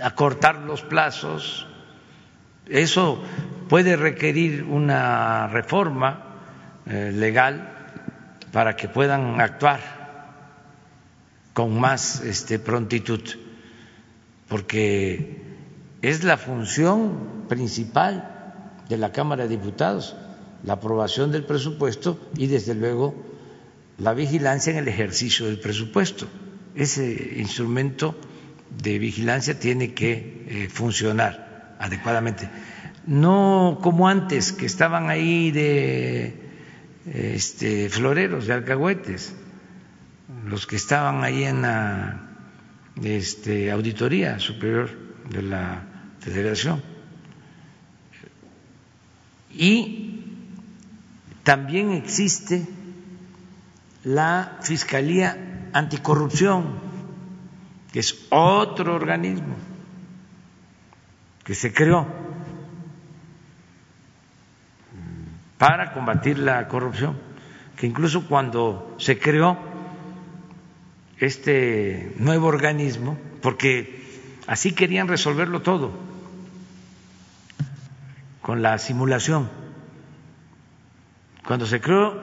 acortar 0.00 0.56
los 0.56 0.82
plazos. 0.82 1.66
Eso 2.66 3.22
puede 3.68 3.96
requerir 3.96 4.64
una 4.64 5.48
reforma 5.48 6.24
eh, 6.86 7.12
legal 7.12 7.70
para 8.52 8.76
que 8.76 8.88
puedan 8.88 9.40
actuar 9.40 10.04
con 11.52 11.78
más 11.78 12.20
este, 12.20 12.58
prontitud, 12.58 13.20
porque 14.48 15.42
es 16.02 16.24
la 16.24 16.36
función 16.36 17.46
principal 17.48 18.82
de 18.88 18.98
la 18.98 19.12
Cámara 19.12 19.44
de 19.44 19.50
Diputados, 19.50 20.16
la 20.64 20.74
aprobación 20.74 21.30
del 21.30 21.44
presupuesto 21.44 22.18
y, 22.36 22.48
desde 22.48 22.74
luego, 22.74 23.14
la 23.98 24.14
vigilancia 24.14 24.72
en 24.72 24.78
el 24.78 24.88
ejercicio 24.88 25.46
del 25.46 25.60
presupuesto. 25.60 26.26
Ese 26.74 27.34
instrumento 27.36 28.16
de 28.70 28.98
vigilancia 28.98 29.58
tiene 29.58 29.94
que 29.94 30.44
eh, 30.48 30.68
funcionar 30.68 31.76
adecuadamente. 31.78 32.48
No 33.06 33.78
como 33.82 34.08
antes, 34.08 34.52
que 34.52 34.66
estaban 34.66 35.10
ahí 35.10 35.50
de 35.50 36.40
este, 37.06 37.88
floreros, 37.90 38.46
de 38.46 38.54
alcahuetes, 38.54 39.34
los 40.46 40.66
que 40.66 40.76
estaban 40.76 41.22
ahí 41.22 41.44
en 41.44 41.62
la 41.62 42.28
este, 43.02 43.70
auditoría 43.70 44.38
superior 44.38 44.90
de 45.30 45.42
la 45.42 45.82
federación. 46.20 46.82
Y 49.50 50.24
también 51.42 51.92
existe 51.92 52.66
la 54.02 54.58
Fiscalía 54.62 55.68
Anticorrupción 55.72 56.83
que 57.94 58.00
es 58.00 58.26
otro 58.30 58.96
organismo 58.96 59.54
que 61.44 61.54
se 61.54 61.72
creó 61.72 62.08
para 65.58 65.92
combatir 65.92 66.40
la 66.40 66.66
corrupción, 66.66 67.16
que 67.76 67.86
incluso 67.86 68.26
cuando 68.26 68.96
se 68.98 69.20
creó 69.20 69.56
este 71.18 72.16
nuevo 72.18 72.48
organismo, 72.48 73.16
porque 73.40 74.02
así 74.48 74.72
querían 74.72 75.06
resolverlo 75.06 75.62
todo, 75.62 75.92
con 78.42 78.60
la 78.60 78.76
simulación. 78.78 79.48
Cuando 81.46 81.64
se 81.64 81.80
creó 81.80 82.20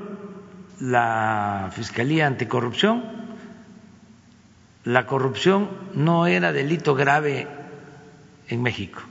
la 0.82 1.72
Fiscalía 1.74 2.28
Anticorrupción, 2.28 3.21
la 4.84 5.06
corrupción 5.06 5.70
no 5.94 6.28
era 6.28 6.52
delito 6.52 6.96
grave 6.96 7.48
en 8.48 8.62
México. 8.62 9.02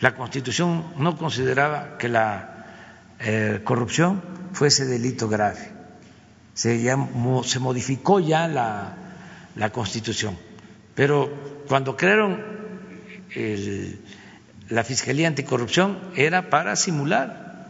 La 0.00 0.14
Constitución 0.14 0.84
no 0.96 1.16
consideraba 1.18 1.98
que 1.98 2.08
la 2.08 2.66
eh, 3.18 3.60
corrupción 3.64 4.22
fuese 4.52 4.86
delito 4.86 5.28
grave. 5.28 5.72
Se, 6.54 6.80
se 7.44 7.58
modificó 7.58 8.20
ya 8.20 8.48
la, 8.48 8.96
la, 9.54 9.70
Constitución. 9.70 10.36
Pero 10.94 11.30
cuando 11.68 11.96
crearon 11.96 12.58
la 14.68 14.84
Fiscalía 14.84 15.28
Anticorrupción 15.28 15.98
era 16.16 16.50
para 16.50 16.76
simular. 16.76 17.68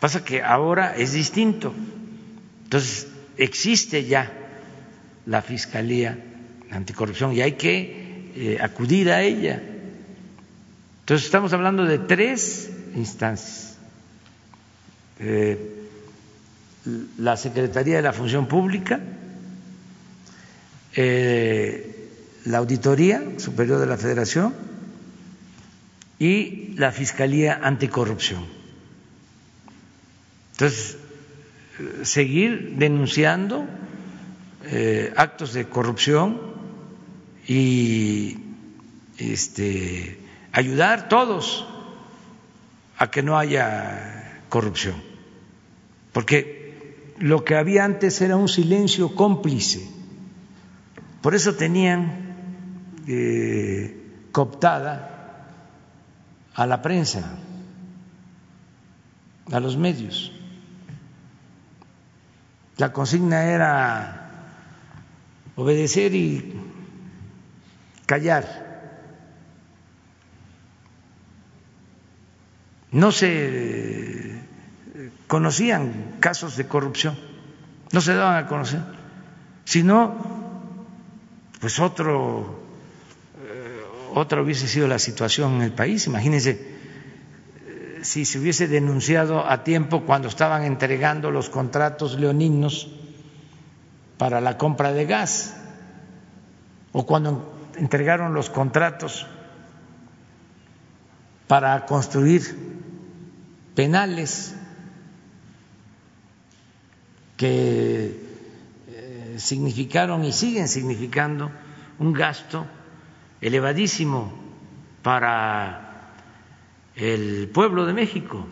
Pasa 0.00 0.24
que 0.24 0.42
ahora 0.42 0.96
es 0.96 1.12
distinto. 1.12 1.72
Entonces, 2.64 3.08
existe 3.36 4.04
ya 4.04 4.41
la 5.26 5.42
Fiscalía 5.42 6.18
Anticorrupción 6.70 7.32
y 7.32 7.42
hay 7.42 7.52
que 7.52 8.30
eh, 8.34 8.58
acudir 8.60 9.10
a 9.10 9.22
ella. 9.22 9.62
Entonces 11.00 11.26
estamos 11.26 11.52
hablando 11.52 11.84
de 11.84 11.98
tres 11.98 12.70
instancias. 12.94 13.76
Eh, 15.18 15.80
la 17.18 17.36
Secretaría 17.36 17.96
de 17.96 18.02
la 18.02 18.12
Función 18.12 18.48
Pública, 18.48 19.00
eh, 20.96 22.08
la 22.46 22.58
Auditoría 22.58 23.22
Superior 23.36 23.78
de 23.78 23.86
la 23.86 23.96
Federación 23.96 24.54
y 26.18 26.74
la 26.76 26.90
Fiscalía 26.90 27.60
Anticorrupción. 27.62 28.46
Entonces, 30.52 30.96
seguir 32.02 32.74
denunciando 32.76 33.66
eh, 34.64 35.12
actos 35.16 35.52
de 35.52 35.68
corrupción 35.68 36.40
y 37.46 38.38
este, 39.18 40.18
ayudar 40.52 41.08
todos 41.08 41.66
a 42.98 43.10
que 43.10 43.22
no 43.22 43.38
haya 43.38 44.42
corrupción, 44.48 45.02
porque 46.12 47.14
lo 47.18 47.44
que 47.44 47.56
había 47.56 47.84
antes 47.84 48.20
era 48.20 48.36
un 48.36 48.48
silencio 48.48 49.14
cómplice, 49.14 49.88
por 51.20 51.34
eso 51.34 51.54
tenían 51.54 52.34
eh, 53.06 53.96
cooptada 54.30 55.46
a 56.54 56.66
la 56.66 56.82
prensa, 56.82 57.38
a 59.50 59.60
los 59.60 59.76
medios. 59.76 60.32
La 62.76 62.92
consigna 62.92 63.44
era 63.44 64.21
obedecer 65.56 66.14
y 66.14 66.54
callar. 68.06 68.70
No 72.90 73.10
se 73.10 74.42
conocían 75.26 76.16
casos 76.20 76.56
de 76.56 76.66
corrupción, 76.66 77.18
no 77.90 78.00
se 78.00 78.14
daban 78.14 78.44
a 78.44 78.48
conocer, 78.48 78.80
sino 79.64 80.14
pues 81.58 81.80
otro 81.80 82.60
eh, 83.42 83.82
otra 84.14 84.42
hubiese 84.42 84.68
sido 84.68 84.88
la 84.88 84.98
situación 84.98 85.54
en 85.54 85.62
el 85.62 85.72
país. 85.72 86.06
Imagínense 86.06 86.50
eh, 86.50 88.00
si 88.02 88.26
se 88.26 88.40
hubiese 88.40 88.68
denunciado 88.68 89.48
a 89.48 89.64
tiempo 89.64 90.02
cuando 90.02 90.28
estaban 90.28 90.64
entregando 90.64 91.30
los 91.30 91.48
contratos 91.48 92.18
leoninos 92.20 92.90
para 94.22 94.40
la 94.40 94.56
compra 94.56 94.92
de 94.92 95.04
gas 95.04 95.52
o 96.92 97.04
cuando 97.04 97.58
entregaron 97.74 98.34
los 98.34 98.50
contratos 98.50 99.26
para 101.48 101.86
construir 101.86 102.56
penales 103.74 104.54
que 107.36 108.16
eh, 108.86 109.34
significaron 109.38 110.22
y 110.22 110.30
siguen 110.30 110.68
significando 110.68 111.50
un 111.98 112.12
gasto 112.12 112.64
elevadísimo 113.40 114.32
para 115.02 116.12
el 116.94 117.50
pueblo 117.52 117.86
de 117.86 117.92
México. 117.92 118.46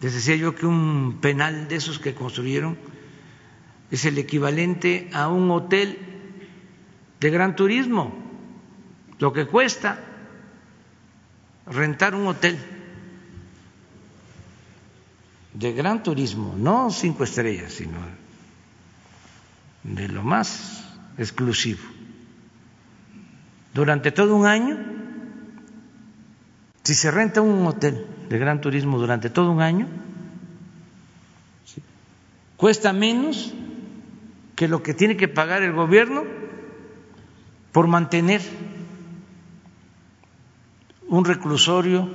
Les 0.00 0.14
decía 0.14 0.36
yo 0.36 0.54
que 0.54 0.66
un 0.66 1.18
penal 1.20 1.66
de 1.66 1.74
esos 1.74 1.98
que 1.98 2.14
construyeron 2.14 2.78
es 3.90 4.04
el 4.04 4.18
equivalente 4.18 5.10
a 5.12 5.28
un 5.28 5.50
hotel 5.50 5.98
de 7.20 7.30
gran 7.30 7.56
turismo, 7.56 8.14
lo 9.18 9.32
que 9.32 9.46
cuesta 9.46 10.00
rentar 11.66 12.14
un 12.14 12.26
hotel 12.26 12.58
de 15.54 15.72
gran 15.72 16.02
turismo, 16.02 16.54
no 16.56 16.90
cinco 16.90 17.24
estrellas, 17.24 17.72
sino 17.72 17.98
de 19.82 20.08
lo 20.08 20.22
más 20.22 20.84
exclusivo. 21.16 21.80
Durante 23.72 24.10
todo 24.10 24.34
un 24.36 24.46
año, 24.46 24.78
si 26.82 26.94
se 26.94 27.10
renta 27.10 27.40
un 27.40 27.66
hotel 27.66 28.06
de 28.28 28.38
gran 28.38 28.60
turismo 28.60 28.98
durante 28.98 29.30
todo 29.30 29.50
un 29.50 29.62
año, 29.62 29.86
cuesta 32.56 32.92
menos 32.92 33.54
que 34.56 34.68
lo 34.68 34.82
que 34.82 34.94
tiene 34.94 35.16
que 35.16 35.28
pagar 35.28 35.62
el 35.62 35.72
gobierno 35.72 36.24
por 37.72 37.86
mantener 37.86 38.40
un 41.08 41.24
reclusorio 41.24 42.08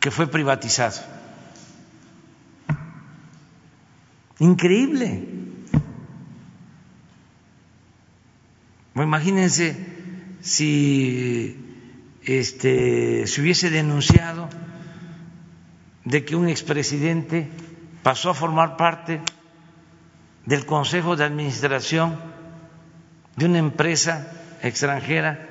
que 0.00 0.10
fue 0.10 0.26
privatizado. 0.26 1.00
Increíble. 4.38 5.28
imagínense 8.94 9.76
si 10.40 11.56
este, 12.24 13.26
se 13.26 13.40
hubiese 13.40 13.68
denunciado 13.68 14.48
de 16.04 16.24
que 16.24 16.34
un 16.34 16.48
expresidente 16.48 17.48
pasó 18.02 18.30
a 18.30 18.34
formar 18.34 18.76
parte 18.76 19.20
del 20.46 20.66
Consejo 20.66 21.16
de 21.16 21.24
Administración 21.24 22.18
de 23.36 23.46
una 23.46 23.58
empresa 23.58 24.30
extranjera 24.62 25.48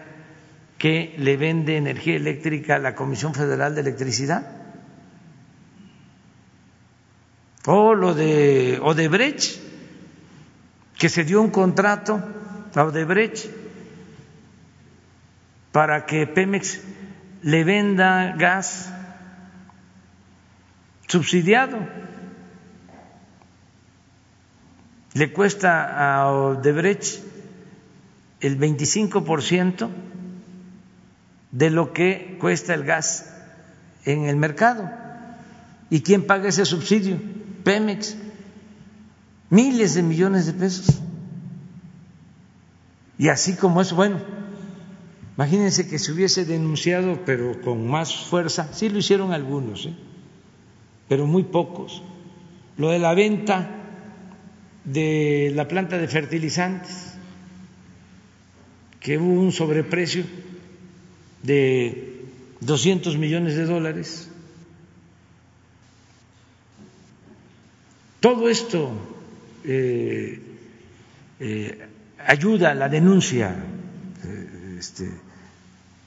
que 0.77 1.15
le 1.17 1.37
vende 1.37 1.77
energía 1.77 2.15
eléctrica 2.15 2.75
a 2.75 2.79
la 2.79 2.95
Comisión 2.95 3.33
Federal 3.33 3.75
de 3.75 3.81
Electricidad. 3.81 4.49
O 7.65 7.93
lo 7.93 8.15
de 8.15 8.79
Odebrecht, 8.81 9.59
que 10.97 11.09
se 11.09 11.23
dio 11.23 11.41
un 11.41 11.51
contrato 11.51 12.21
a 12.73 12.83
Odebrecht 12.83 13.45
para 15.71 16.05
que 16.05 16.27
Pemex 16.27 16.81
le 17.43 17.63
venda 17.63 18.35
gas 18.37 18.91
subsidiado. 21.07 21.77
Le 25.13 25.33
cuesta 25.33 26.19
a 26.19 26.31
Odebrecht 26.31 27.19
el 28.39 28.57
25% 28.57 29.89
de 31.51 31.69
lo 31.69 31.93
que 31.93 32.37
cuesta 32.39 32.73
el 32.73 32.83
gas 32.83 33.29
en 34.05 34.25
el 34.25 34.37
mercado. 34.37 34.89
¿Y 35.89 36.01
quién 36.01 36.25
paga 36.25 36.47
ese 36.47 36.65
subsidio? 36.65 37.19
Pemex. 37.63 38.15
Miles 39.49 39.95
de 39.95 40.03
millones 40.03 40.45
de 40.45 40.53
pesos. 40.53 41.01
Y 43.17 43.27
así 43.27 43.55
como 43.55 43.81
eso, 43.81 43.95
bueno, 43.95 44.19
imagínense 45.35 45.87
que 45.87 45.99
se 45.99 46.13
hubiese 46.13 46.45
denunciado, 46.45 47.19
pero 47.25 47.61
con 47.61 47.85
más 47.85 48.15
fuerza, 48.15 48.69
sí 48.73 48.89
lo 48.89 48.97
hicieron 48.97 49.33
algunos, 49.33 49.85
¿eh? 49.85 49.93
pero 51.07 51.27
muy 51.27 51.43
pocos, 51.43 52.01
lo 52.77 52.89
de 52.89 52.97
la 52.97 53.13
venta 53.13 53.80
de 54.83 55.51
la 55.55 55.67
planta 55.67 55.97
de 55.97 56.07
fertilizantes 56.07 57.13
que 58.99 59.17
hubo 59.17 59.41
un 59.41 59.51
sobreprecio 59.51 60.25
de 61.43 62.21
200 62.61 63.17
millones 63.17 63.55
de 63.55 63.65
dólares. 63.65 64.29
Todo 68.19 68.49
esto 68.49 68.91
eh, 69.63 70.39
eh, 71.39 71.87
ayuda 72.19 72.71
a 72.71 72.75
la 72.75 72.87
denuncia, 72.87 73.55
eh, 74.23 74.77
este, 74.77 75.09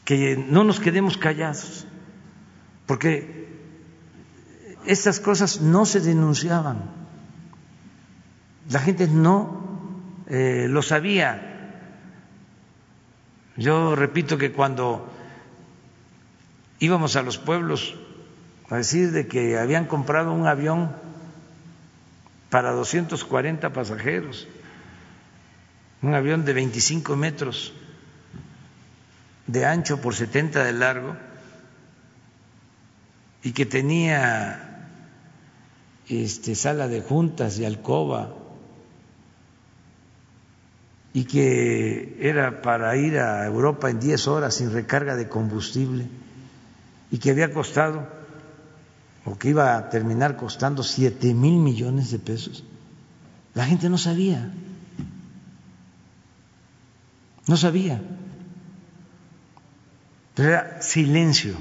que 0.05 0.37
no 0.37 0.63
nos 0.63 0.79
quedemos 0.79 1.19
callados, 1.19 1.87
porque 2.87 3.49
estas 4.87 5.19
cosas 5.19 5.61
no 5.61 5.87
se 5.87 6.01
denunciaban, 6.01 7.04
la 8.71 8.81
gente 8.81 9.07
no 9.09 9.63
lo 10.27 10.83
sabía. 10.83 11.51
Yo 13.57 13.95
repito 13.95 14.37
que 14.37 14.53
cuando 14.53 15.09
íbamos 16.81 17.17
a 17.17 17.23
los 17.23 17.39
pueblos 17.39 17.95
a 18.71 18.77
decir 18.77 19.13
de 19.13 19.27
que 19.27 19.59
habían 19.59 19.87
comprado 19.87 20.33
un 20.33 20.47
avión 20.47 20.91
para 22.51 22.73
240 22.73 23.73
pasajeros, 23.73 24.49
un 26.03 26.15
avión 26.15 26.45
de 26.45 26.53
25 26.53 27.17
metros 27.17 27.73
de 29.47 29.65
ancho 29.67 30.01
por 30.01 30.15
70 30.15 30.65
de 30.65 30.73
largo 30.73 31.17
y 33.43 33.53
que 33.53 33.67
tenía 33.67 34.89
este, 36.09 36.55
sala 36.55 36.89
de 36.89 37.01
juntas 37.01 37.59
y 37.59 37.65
alcoba 37.65 38.35
y 41.15 41.25
que 41.25 42.19
era 42.21 42.61
para 42.61 42.97
ir 42.97 43.19
a 43.21 43.47
Europa 43.47 43.89
en 43.89 44.01
10 44.01 44.27
horas 44.27 44.57
sin 44.57 44.73
recarga 44.73 45.15
de 45.15 45.29
combustible 45.29 46.09
y 47.11 47.19
que 47.19 47.31
había 47.31 47.55
costado 47.55 48.05
o 49.25 49.39
que 49.39 49.51
iba 49.51 49.79
a 49.79 49.89
terminar 49.89 50.37
costando 50.37 50.83
7 50.83 51.33
mil 51.33 51.55
millones 51.59 52.11
de 52.11 52.19
pesos. 52.19 52.65
La 53.55 53.65
gente 53.65 53.89
no 53.89 53.97
sabía, 53.97 54.53
no 57.47 57.57
sabía, 57.57 58.03
pero 60.35 60.49
era 60.49 60.83
silencio 60.83 61.55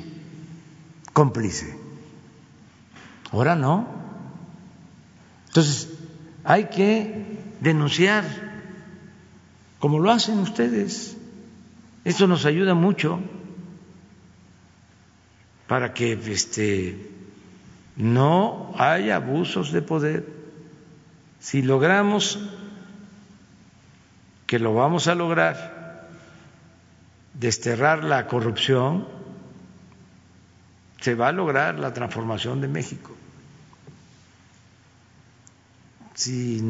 cómplice. 1.14 1.78
Ahora 3.32 3.56
no. 3.56 3.88
Entonces, 5.48 5.90
hay 6.44 6.66
que 6.66 7.38
denunciar 7.62 8.43
como 9.84 10.00
lo 10.00 10.12
hacen 10.12 10.40
ustedes. 10.40 11.18
Eso 12.06 12.26
nos 12.26 12.46
ayuda 12.46 12.74
mucho. 12.74 13.20
para 15.68 15.94
que 15.94 16.14
este, 16.14 17.12
no 17.98 18.74
haya 18.78 19.18
abusos 19.18 19.74
de 19.74 19.82
poder. 19.82 20.26
Si 21.42 21.62
logramos, 21.62 22.40
que 24.48 24.58
lo 24.58 24.74
vamos 24.74 25.10
a 25.10 25.16
lograr, 25.16 26.08
desterrar 27.34 28.06
la 28.06 28.28
corrupción, 28.28 29.06
se 31.02 31.14
va 31.14 31.28
a 31.28 31.34
lograr 31.34 31.78
la 31.78 31.94
transformación 31.94 32.62
de 32.62 32.70
México. 32.70 33.12
Si 36.14 36.64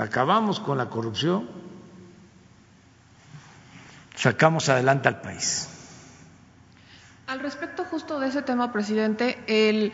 acabamos 0.00 0.58
con 0.58 0.78
la 0.78 0.86
corrupción, 0.86 1.65
sacamos 4.16 4.68
adelante 4.68 5.08
al 5.08 5.20
país. 5.20 5.68
Al 7.26 7.40
respecto 7.40 7.84
justo 7.84 8.18
de 8.18 8.28
ese 8.28 8.42
tema, 8.42 8.72
presidente, 8.72 9.38
el, 9.46 9.92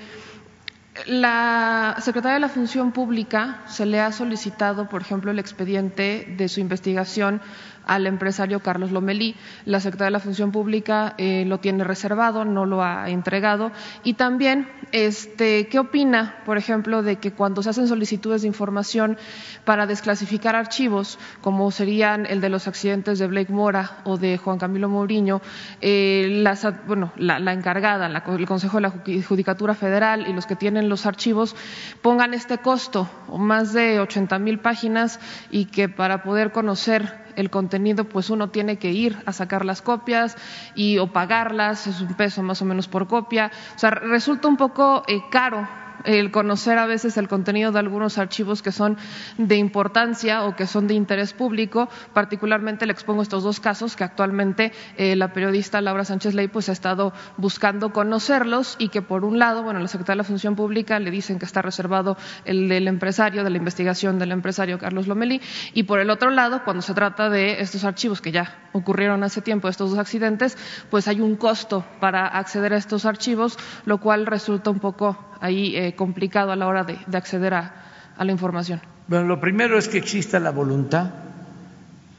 la 1.07 1.97
Secretaría 2.01 2.35
de 2.35 2.41
la 2.41 2.49
Función 2.49 2.93
Pública 2.93 3.63
se 3.67 3.87
le 3.87 4.01
ha 4.01 4.13
solicitado, 4.13 4.89
por 4.89 5.03
ejemplo, 5.03 5.31
el 5.31 5.39
expediente 5.39 6.35
de 6.37 6.49
su 6.49 6.61
investigación 6.61 7.41
al 7.87 8.07
empresario 8.07 8.61
Carlos 8.61 8.93
Lomelí. 8.93 9.35
La 9.65 9.81
Secretaría 9.81 10.07
de 10.07 10.13
la 10.13 10.21
Función 10.21 10.53
Pública 10.53 11.15
eh, 11.19 11.45
lo 11.47 11.59
tiene 11.59 11.85
reservado, 11.85 12.45
no 12.45 12.67
lo 12.67 12.83
ha 12.83 13.09
entregado. 13.11 13.73
Y 14.05 14.15
también, 14.15 14.69
este, 14.93 15.69
¿qué 15.69 15.79
opina, 15.79 16.37
por 16.45 16.59
ejemplo, 16.59 17.03
de 17.03 17.17
que 17.17 17.33
cuando 17.33 17.63
se 17.63 17.71
hacen 17.71 17.89
solicitudes 17.89 18.43
de 18.43 18.49
información 18.49 19.17
para 19.65 19.87
desclasificar 19.87 20.57
archivos, 20.57 21.19
como 21.41 21.71
serían 21.71 22.27
el 22.27 22.41
de 22.41 22.49
los 22.49 22.69
accidentes 22.69 23.19
de 23.19 23.27
Blake 23.27 23.53
Mora 23.53 23.99
o 24.05 24.17
de 24.17 24.39
Juan 24.39 24.59
Camilo 24.59 24.89
Mourinho, 24.89 25.41
eh, 25.81 26.45
bueno, 26.87 27.13
la, 27.17 27.53
encargada, 27.53 28.07
el 28.07 28.47
Consejo 28.47 28.79
de 28.79 28.83
la 28.83 28.93
Judicatura 29.27 29.75
Federal 29.75 30.29
y 30.29 30.33
los 30.33 30.47
que 30.47 30.57
tienen 30.57 30.89
los 30.89 31.07
archivos 31.07 31.57
pongan 32.01 32.35
este 32.35 32.59
costo, 32.59 33.09
más 33.37 33.73
de 33.73 34.01
80 34.01 34.39
mil 34.39 34.59
páginas, 34.59 35.21
y 35.51 35.67
que 35.67 35.89
para 35.89 36.23
poder 36.23 36.53
conocer 36.53 37.22
el 37.37 37.51
contenido, 37.51 38.05
pues 38.05 38.31
uno 38.31 38.51
tiene 38.51 38.79
que 38.79 38.91
ir 38.91 39.19
a 39.27 39.33
sacar 39.33 39.65
las 39.65 39.83
copias 39.83 40.37
y 40.75 40.99
o 40.99 41.13
pagarlas, 41.13 41.87
es 41.87 42.01
un 42.01 42.15
peso 42.15 42.43
más 42.43 42.63
o 42.63 42.65
menos 42.65 42.89
por 42.89 43.07
copia. 43.07 43.51
O 43.75 43.79
sea, 43.79 43.91
resulta 43.91 44.49
un 44.49 44.57
poco 44.57 45.03
eh, 45.09 45.23
caro 45.31 45.82
el 46.05 46.31
conocer 46.31 46.79
a 46.79 46.87
veces 46.87 47.17
el 47.17 47.29
contenido 47.29 47.73
de 47.73 47.79
algunos 47.79 48.19
archivos 48.19 48.63
que 48.63 48.73
son 48.73 48.97
de 49.39 49.57
importancia 49.57 50.45
o 50.45 50.57
que 50.57 50.67
son 50.67 50.87
de 50.87 50.95
interés 50.95 51.33
público. 51.33 51.89
Particularmente 52.13 52.87
le 52.87 52.93
expongo 52.93 53.23
estos 53.23 53.43
dos 53.43 53.61
casos 53.61 53.97
que 53.97 54.05
actualmente 54.05 54.73
eh, 54.97 55.17
la 55.17 55.33
periodista 55.33 55.81
Laura 55.81 56.05
Sánchez 56.05 56.35
Ley 56.35 56.49
pues 56.49 56.69
ha 56.69 56.73
estado 56.73 57.13
buscando 57.37 57.93
conocerlos 57.93 58.77
y 58.79 58.89
que 58.89 59.03
por 59.03 59.25
un 59.25 59.39
lado, 59.39 59.63
bueno, 59.63 59.81
la 59.81 59.89
Secretaría 59.89 60.15
de 60.15 60.23
la 60.23 60.29
Función 60.29 60.57
Pública 60.57 60.99
le 60.99 61.11
dicen 61.11 61.39
que 61.39 61.45
está 61.45 61.63
reservado 61.63 62.17
el 62.45 62.69
del 62.69 62.89
empresario, 62.89 63.45
de 63.45 63.51
la 63.51 63.57
investigación 63.57 64.19
del 64.19 64.33
empresario 64.33 64.79
Carlos 64.79 65.07
Lomelí 65.07 65.41
y 65.75 65.85
por 65.85 66.01
el 66.01 66.11
otro 66.11 66.31
lado, 66.31 66.63
cuando 66.65 66.83
se 66.83 66.95
trata 66.95 67.31
de 67.31 67.61
estos 67.61 67.85
archivos 67.85 68.21
que 68.21 68.33
ya 68.33 68.59
ocurrieron 68.73 69.23
hace 69.23 69.43
tiempo, 69.43 69.69
estos 69.69 69.91
dos 69.91 69.99
accidentes, 69.99 70.57
pues 70.91 71.09
hay 71.09 71.21
un 71.21 71.37
costo 71.37 71.85
para 72.01 72.27
acceder 72.27 72.73
a 72.73 72.77
estos 72.77 73.05
archivos, 73.05 73.59
lo 73.85 73.99
cual 73.99 74.27
resulta 74.27 74.71
un 74.71 74.79
poco 74.79 75.32
ahí 75.43 75.77
eh, 75.77 75.95
complicado 75.95 76.53
a 76.53 76.57
la 76.57 76.69
hora 76.69 76.85
de, 76.85 76.97
acceder 77.13 77.53
a, 77.53 77.75
la 78.17 78.33
información? 78.33 78.81
Bueno, 79.09 79.27
lo 79.27 79.41
primero 79.41 79.77
es 79.77 79.89
que 79.89 79.99
exista 79.99 80.39
la 80.39 80.53
voluntad 80.53 81.11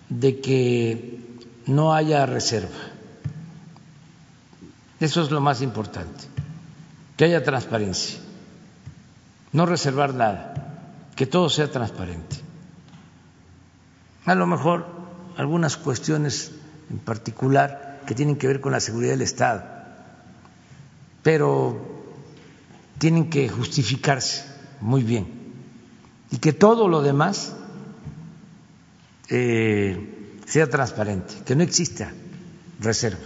de 0.10 0.42
que 0.42 1.20
no 1.66 1.94
haya 1.94 2.26
reserva. 2.26 2.76
Eso 5.00 5.22
es 5.22 5.32
lo 5.32 5.40
más 5.40 5.62
importante, 5.62 6.26
que 7.16 7.26
haya 7.26 7.44
transparencia, 7.44 8.20
no 9.54 9.66
reservar 9.66 10.14
nada, 10.14 10.54
que 11.16 11.26
todo 11.26 11.50
sea 11.50 11.72
transparente. 11.72 12.38
A 14.26 14.36
lo 14.36 14.46
mejor 14.46 14.88
algunas 15.38 15.78
cuestiones 15.78 16.52
en 16.90 17.00
particular 17.00 18.02
que 18.06 18.16
tienen 18.16 18.36
que 18.36 18.48
ver 18.48 18.60
con 18.60 18.74
la 18.74 18.82
seguridad 18.82 19.12
del 19.12 19.22
Estado, 19.22 19.64
pero 21.22 21.93
tienen 22.98 23.30
que 23.30 23.50
justificarse 23.50 24.46
muy 24.82 25.04
bien 25.04 25.28
y 26.32 26.38
que 26.38 26.54
todo 26.54 26.88
lo 26.88 27.02
demás 27.02 27.56
eh, 29.30 30.40
sea 30.46 30.70
transparente, 30.70 31.36
que 31.46 31.56
no 31.56 31.64
exista 31.64 32.12
reserva. 32.80 33.24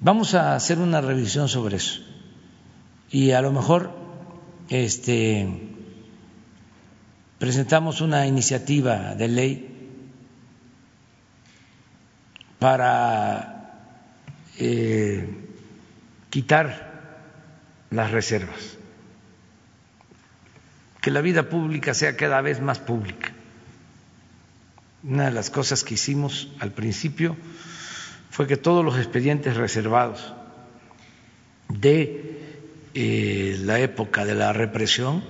Vamos 0.00 0.34
a 0.34 0.54
hacer 0.54 0.78
una 0.78 1.00
revisión 1.00 1.48
sobre 1.48 1.76
eso 1.76 2.02
y 3.10 3.30
a 3.30 3.40
lo 3.40 3.52
mejor 3.52 3.90
este, 4.68 5.48
presentamos 7.38 8.00
una 8.00 8.26
iniciativa 8.26 9.14
de 9.14 9.28
ley 9.28 9.72
para 12.58 13.92
eh, 14.58 15.28
quitar 16.30 16.85
las 17.90 18.10
reservas, 18.10 18.78
que 21.00 21.10
la 21.10 21.20
vida 21.20 21.48
pública 21.48 21.94
sea 21.94 22.16
cada 22.16 22.40
vez 22.40 22.60
más 22.60 22.78
pública. 22.78 23.32
Una 25.02 25.26
de 25.26 25.30
las 25.30 25.50
cosas 25.50 25.84
que 25.84 25.94
hicimos 25.94 26.48
al 26.58 26.72
principio 26.72 27.36
fue 28.30 28.46
que 28.46 28.56
todos 28.56 28.84
los 28.84 28.96
expedientes 28.98 29.56
reservados 29.56 30.34
de 31.68 32.40
eh, 32.94 33.56
la 33.60 33.78
época 33.78 34.24
de 34.24 34.34
la 34.34 34.52
represión 34.52 35.22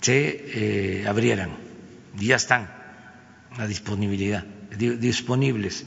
se 0.00 1.00
eh, 1.02 1.06
abrieran 1.06 1.50
y 2.18 2.26
ya 2.26 2.36
están 2.36 2.70
a 3.56 3.66
disponibilidad, 3.66 4.44
disponibles 4.76 5.86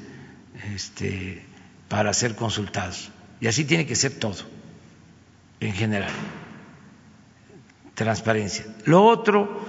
este, 0.74 1.44
para 1.90 2.14
ser 2.14 2.36
consultados. 2.36 3.12
Y 3.42 3.48
así 3.48 3.66
tiene 3.66 3.86
que 3.86 3.96
ser 3.96 4.14
todo 4.14 4.53
en 5.64 5.74
general. 5.74 6.12
Transparencia. 7.96 8.66
Lo 8.86 9.06
otro 9.06 9.62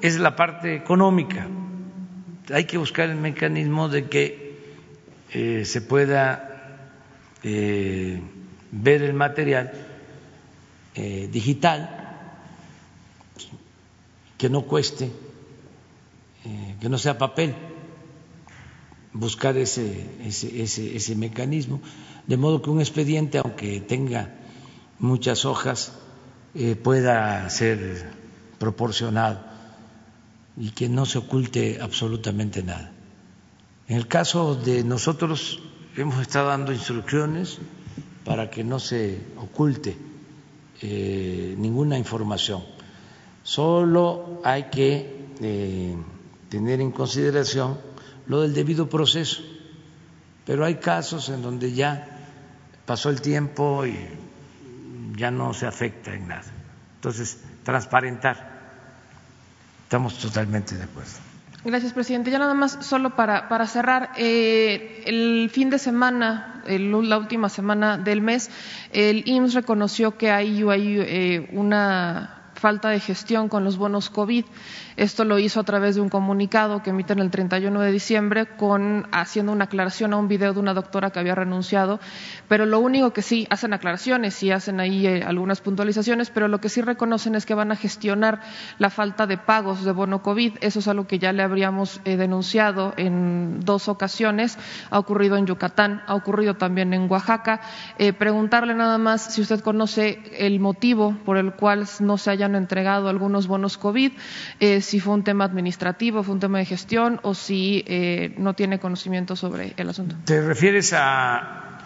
es 0.00 0.18
la 0.18 0.34
parte 0.36 0.74
económica. 0.74 1.46
Hay 2.52 2.64
que 2.64 2.78
buscar 2.78 3.10
el 3.10 3.16
mecanismo 3.16 3.88
de 3.88 4.08
que 4.08 4.58
eh, 5.32 5.64
se 5.64 5.80
pueda 5.80 6.90
eh, 7.42 8.20
ver 8.70 9.02
el 9.02 9.14
material 9.14 9.72
eh, 10.94 11.28
digital, 11.30 11.98
que 14.38 14.50
no 14.50 14.62
cueste, 14.62 15.10
que 16.80 16.88
no 16.88 16.98
sea 16.98 17.16
papel, 17.16 17.54
buscar 19.12 19.56
ese, 19.56 20.04
ese, 20.24 20.62
ese, 20.62 20.96
ese 20.96 21.14
mecanismo, 21.14 21.80
de 22.26 22.36
modo 22.36 22.60
que 22.60 22.70
un 22.70 22.80
expediente, 22.80 23.38
aunque 23.38 23.80
tenga 23.80 24.34
muchas 25.02 25.44
hojas 25.44 25.92
eh, 26.54 26.76
pueda 26.76 27.50
ser 27.50 28.08
proporcionado 28.58 29.40
y 30.56 30.70
que 30.70 30.88
no 30.88 31.04
se 31.06 31.18
oculte 31.18 31.78
absolutamente 31.80 32.62
nada. 32.62 32.92
En 33.88 33.96
el 33.96 34.06
caso 34.06 34.54
de 34.54 34.84
nosotros 34.84 35.60
hemos 35.96 36.22
estado 36.22 36.48
dando 36.48 36.72
instrucciones 36.72 37.58
para 38.24 38.48
que 38.48 38.62
no 38.62 38.78
se 38.78 39.20
oculte 39.38 39.96
eh, 40.80 41.56
ninguna 41.58 41.98
información. 41.98 42.62
Solo 43.42 44.40
hay 44.44 44.64
que 44.70 45.26
eh, 45.40 45.96
tener 46.48 46.80
en 46.80 46.92
consideración 46.92 47.76
lo 48.26 48.42
del 48.42 48.54
debido 48.54 48.88
proceso, 48.88 49.42
pero 50.46 50.64
hay 50.64 50.76
casos 50.76 51.28
en 51.28 51.42
donde 51.42 51.72
ya 51.72 52.20
pasó 52.86 53.10
el 53.10 53.20
tiempo 53.20 53.84
y 53.84 54.21
ya 55.16 55.30
no 55.30 55.54
se 55.54 55.66
afecta 55.66 56.14
en 56.14 56.28
nada. 56.28 56.44
Entonces, 56.96 57.42
transparentar. 57.64 58.50
Estamos 59.84 60.18
totalmente 60.18 60.76
de 60.76 60.84
acuerdo. 60.84 61.10
Gracias, 61.64 61.92
presidente. 61.92 62.30
Ya 62.30 62.40
nada 62.40 62.54
más, 62.54 62.78
solo 62.80 63.14
para, 63.14 63.48
para 63.48 63.68
cerrar, 63.68 64.10
eh, 64.16 65.04
el 65.06 65.48
fin 65.52 65.70
de 65.70 65.78
semana, 65.78 66.62
la 66.66 67.18
última 67.18 67.48
semana 67.48 67.98
del 67.98 68.20
mes, 68.20 68.50
el 68.92 69.22
IMSS 69.26 69.54
reconoció 69.54 70.16
que 70.16 70.32
hay, 70.32 70.64
eh, 70.66 71.48
una 71.52 72.50
falta 72.54 72.88
de 72.88 72.98
gestión 72.98 73.48
con 73.48 73.62
los 73.62 73.76
bonos 73.76 74.10
COVID. 74.10 74.44
Esto 74.96 75.24
lo 75.24 75.38
hizo 75.38 75.60
a 75.60 75.64
través 75.64 75.94
de 75.94 76.00
un 76.00 76.08
comunicado 76.08 76.82
que 76.82 76.90
emiten 76.90 77.18
el 77.18 77.30
31 77.30 77.80
de 77.80 77.92
diciembre 77.92 78.46
con 78.46 79.06
haciendo 79.12 79.52
una 79.52 79.64
aclaración 79.64 80.12
a 80.12 80.16
un 80.16 80.28
video 80.28 80.52
de 80.52 80.60
una 80.60 80.74
doctora 80.74 81.10
que 81.10 81.18
había 81.18 81.34
renunciado, 81.34 82.00
pero 82.48 82.66
lo 82.66 82.80
único 82.80 83.12
que 83.12 83.22
sí 83.22 83.46
hacen 83.50 83.72
aclaraciones, 83.72 84.34
sí 84.34 84.50
hacen 84.50 84.80
ahí 84.80 85.06
eh, 85.06 85.22
algunas 85.26 85.60
puntualizaciones, 85.60 86.30
pero 86.30 86.48
lo 86.48 86.60
que 86.60 86.68
sí 86.68 86.82
reconocen 86.82 87.34
es 87.34 87.46
que 87.46 87.54
van 87.54 87.72
a 87.72 87.76
gestionar 87.76 88.40
la 88.78 88.90
falta 88.90 89.26
de 89.26 89.38
pagos 89.38 89.84
de 89.84 89.92
bono 89.92 90.22
COVID. 90.22 90.58
Eso 90.60 90.78
es 90.80 90.88
algo 90.88 91.06
que 91.06 91.18
ya 91.18 91.32
le 91.32 91.42
habríamos 91.42 92.00
eh, 92.04 92.16
denunciado 92.16 92.94
en 92.96 93.60
dos 93.60 93.88
ocasiones. 93.88 94.58
Ha 94.90 94.98
ocurrido 94.98 95.36
en 95.36 95.46
Yucatán, 95.46 96.02
ha 96.06 96.14
ocurrido 96.14 96.54
también 96.54 96.92
en 96.92 97.10
Oaxaca. 97.10 97.60
Eh, 97.98 98.12
preguntarle 98.12 98.74
nada 98.74 98.98
más 98.98 99.34
si 99.34 99.40
usted 99.40 99.60
conoce 99.60 100.22
el 100.38 100.60
motivo 100.60 101.16
por 101.24 101.36
el 101.36 101.52
cual 101.52 101.86
no 102.00 102.18
se 102.18 102.30
hayan 102.30 102.54
entregado 102.54 103.08
algunos 103.08 103.46
bonos 103.46 103.78
COVID, 103.78 104.12
si 104.82 105.00
fue 105.00 105.14
un 105.14 105.24
tema 105.24 105.44
administrativo, 105.44 106.22
fue 106.22 106.34
un 106.34 106.40
tema 106.40 106.58
de 106.58 106.64
gestión 106.64 107.20
o 107.22 107.34
si 107.34 107.84
eh, 107.86 108.34
no 108.36 108.54
tiene 108.54 108.78
conocimiento 108.78 109.36
sobre 109.36 109.74
el 109.76 109.88
asunto. 109.88 110.16
¿Te 110.24 110.40
refieres 110.40 110.92
a 110.92 111.78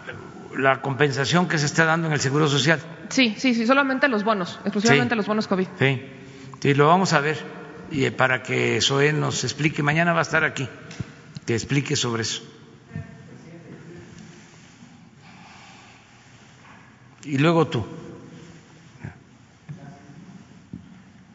la 0.56 0.80
compensación 0.80 1.48
que 1.48 1.58
se 1.58 1.66
está 1.66 1.84
dando 1.84 2.08
en 2.08 2.14
el 2.14 2.20
Seguro 2.20 2.48
Social? 2.48 2.80
Sí, 3.10 3.34
sí, 3.36 3.54
sí, 3.54 3.66
solamente 3.66 4.08
los 4.08 4.24
bonos, 4.24 4.58
exclusivamente 4.64 5.14
los 5.14 5.26
bonos 5.26 5.46
COVID. 5.46 5.66
Sí, 5.78 6.02
sí, 6.60 6.74
lo 6.74 6.88
vamos 6.88 7.12
a 7.12 7.20
ver 7.20 7.36
y 7.90 8.10
para 8.10 8.42
que 8.42 8.80
Zoé 8.80 9.12
nos 9.12 9.44
explique. 9.44 9.82
Mañana 9.82 10.12
va 10.12 10.20
a 10.20 10.22
estar 10.22 10.44
aquí, 10.44 10.68
que 11.46 11.54
explique 11.54 11.96
sobre 11.96 12.22
eso. 12.22 12.42
Y 17.24 17.38
luego 17.38 17.66
tú. 17.66 17.84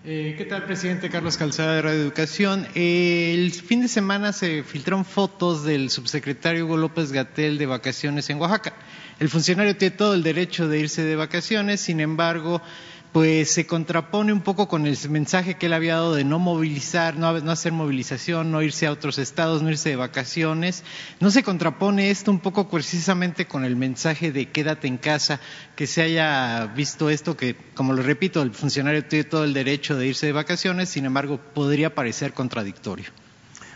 Eh, 0.03 0.33
¿Qué 0.35 0.45
tal, 0.45 0.63
presidente 0.63 1.11
Carlos 1.11 1.37
Calzada 1.37 1.75
de 1.75 1.83
Radio 1.83 2.01
Educación? 2.01 2.65
El 2.73 3.51
fin 3.51 3.81
de 3.81 3.87
semana 3.87 4.33
se 4.33 4.63
filtraron 4.63 5.05
fotos 5.05 5.63
del 5.63 5.91
subsecretario 5.91 6.65
Hugo 6.65 6.75
López 6.75 7.11
Gatel 7.11 7.59
de 7.59 7.67
vacaciones 7.67 8.27
en 8.31 8.39
Oaxaca. 8.39 8.73
El 9.19 9.29
funcionario 9.29 9.77
tiene 9.77 9.95
todo 9.95 10.15
el 10.15 10.23
derecho 10.23 10.67
de 10.67 10.79
irse 10.79 11.03
de 11.03 11.15
vacaciones, 11.15 11.81
sin 11.81 11.99
embargo, 11.99 12.63
pues 13.11 13.51
se 13.51 13.67
contrapone 13.67 14.31
un 14.31 14.39
poco 14.39 14.69
con 14.69 14.87
el 14.87 14.97
mensaje 15.09 15.55
que 15.55 15.65
él 15.65 15.73
había 15.73 15.95
dado 15.95 16.15
de 16.15 16.23
no 16.23 16.39
movilizar, 16.39 17.17
no, 17.17 17.27
hacer 17.27 17.73
movilización, 17.73 18.51
no 18.51 18.61
irse 18.61 18.87
a 18.87 18.91
otros 18.91 19.17
estados, 19.17 19.61
no 19.61 19.69
irse 19.69 19.89
de 19.89 19.97
vacaciones. 19.97 20.83
¿No 21.19 21.29
se 21.29 21.43
contrapone 21.43 22.09
esto 22.09 22.31
un 22.31 22.39
poco 22.39 22.69
precisamente 22.69 23.47
con 23.47 23.65
el 23.65 23.75
mensaje 23.75 24.31
de 24.31 24.49
quédate 24.49 24.87
en 24.87 24.97
casa, 24.97 25.41
que 25.75 25.87
se 25.87 26.01
haya 26.01 26.67
visto 26.67 27.09
esto, 27.09 27.35
que 27.35 27.55
como 27.73 27.91
lo 27.91 28.01
repito, 28.01 28.41
el 28.41 28.51
funcionario 28.51 29.03
tiene 29.03 29.25
todo 29.25 29.43
el 29.43 29.53
derecho 29.53 29.97
de 29.97 30.07
irse 30.07 30.27
de 30.27 30.31
vacaciones, 30.31 30.87
sin 30.87 31.05
embargo, 31.05 31.37
podría 31.53 31.93
parecer 31.93 32.33
contradictorio? 32.33 33.07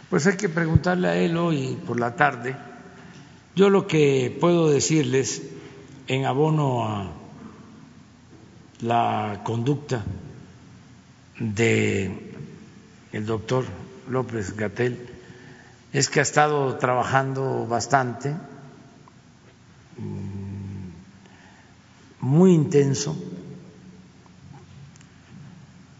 Pues 0.10 0.28
hay 0.28 0.38
que 0.38 0.48
preguntarle 0.48 1.10
a 1.10 1.16
él 1.18 1.36
hoy 1.36 1.78
por 1.86 2.00
la 2.00 2.16
tarde. 2.16 2.56
Yo 3.54 3.70
lo 3.70 3.86
que 3.86 4.36
puedo 4.40 4.70
decirles 4.70 5.42
en 6.08 6.26
abono 6.26 6.88
a 6.88 7.25
la 8.82 9.42
conducta 9.44 10.04
de 11.40 12.34
el 13.12 13.26
doctor 13.26 13.66
López 14.10 14.56
Gatel 14.56 15.10
es 15.94 16.10
que 16.10 16.20
ha 16.20 16.24
estado 16.24 16.76
trabajando 16.78 17.66
bastante, 17.68 18.36
mm, 19.98 20.90
muy 22.20 22.54
intenso, 22.54 23.16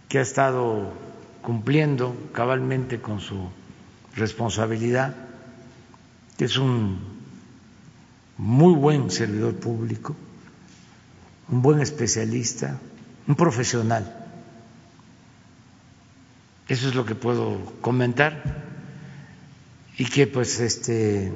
que 0.10 0.20
ha 0.20 0.22
estado 0.22 0.92
cumpliendo 1.42 2.16
cabalmente 2.34 3.00
con 3.00 3.20
su 3.22 3.50
responsabilidad, 4.16 5.16
que 6.38 6.46
es 6.46 6.58
un 6.58 7.00
muy 8.38 8.74
buen 8.74 9.10
servidor 9.12 9.56
público 9.56 10.16
un 11.50 11.62
buen 11.62 11.80
especialista, 11.82 12.80
un 13.28 13.36
profesional. 13.36 14.26
Eso 16.68 16.90
es 16.90 16.96
lo 16.96 17.06
que 17.06 17.16
puedo 17.16 17.74
comentar. 17.82 18.64
Y 19.98 20.06
que 20.06 20.28
pues 20.28 20.60
este 20.60 21.32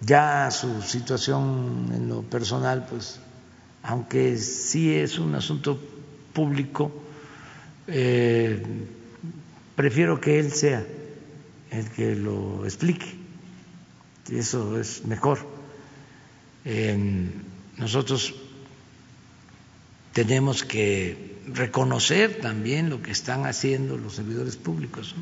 ya 0.00 0.50
su 0.50 0.82
situación 0.82 1.90
en 1.92 2.08
lo 2.08 2.22
personal 2.22 2.86
pues 2.88 3.18
aunque 3.82 4.36
sí 4.38 4.94
es 4.94 5.18
un 5.18 5.34
asunto 5.34 5.80
público 6.32 6.92
eh, 7.86 8.62
prefiero 9.74 10.20
que 10.20 10.38
él 10.38 10.52
sea 10.52 10.84
el 11.70 11.90
que 11.90 12.14
lo 12.14 12.64
explique. 12.64 13.06
Eso 14.30 14.80
es 14.80 15.04
mejor. 15.04 15.38
Nosotros 17.76 18.34
tenemos 20.16 20.64
que 20.64 21.42
reconocer 21.46 22.40
también 22.40 22.88
lo 22.88 23.02
que 23.02 23.10
están 23.10 23.44
haciendo 23.44 23.98
los 23.98 24.14
servidores 24.14 24.56
públicos, 24.56 25.14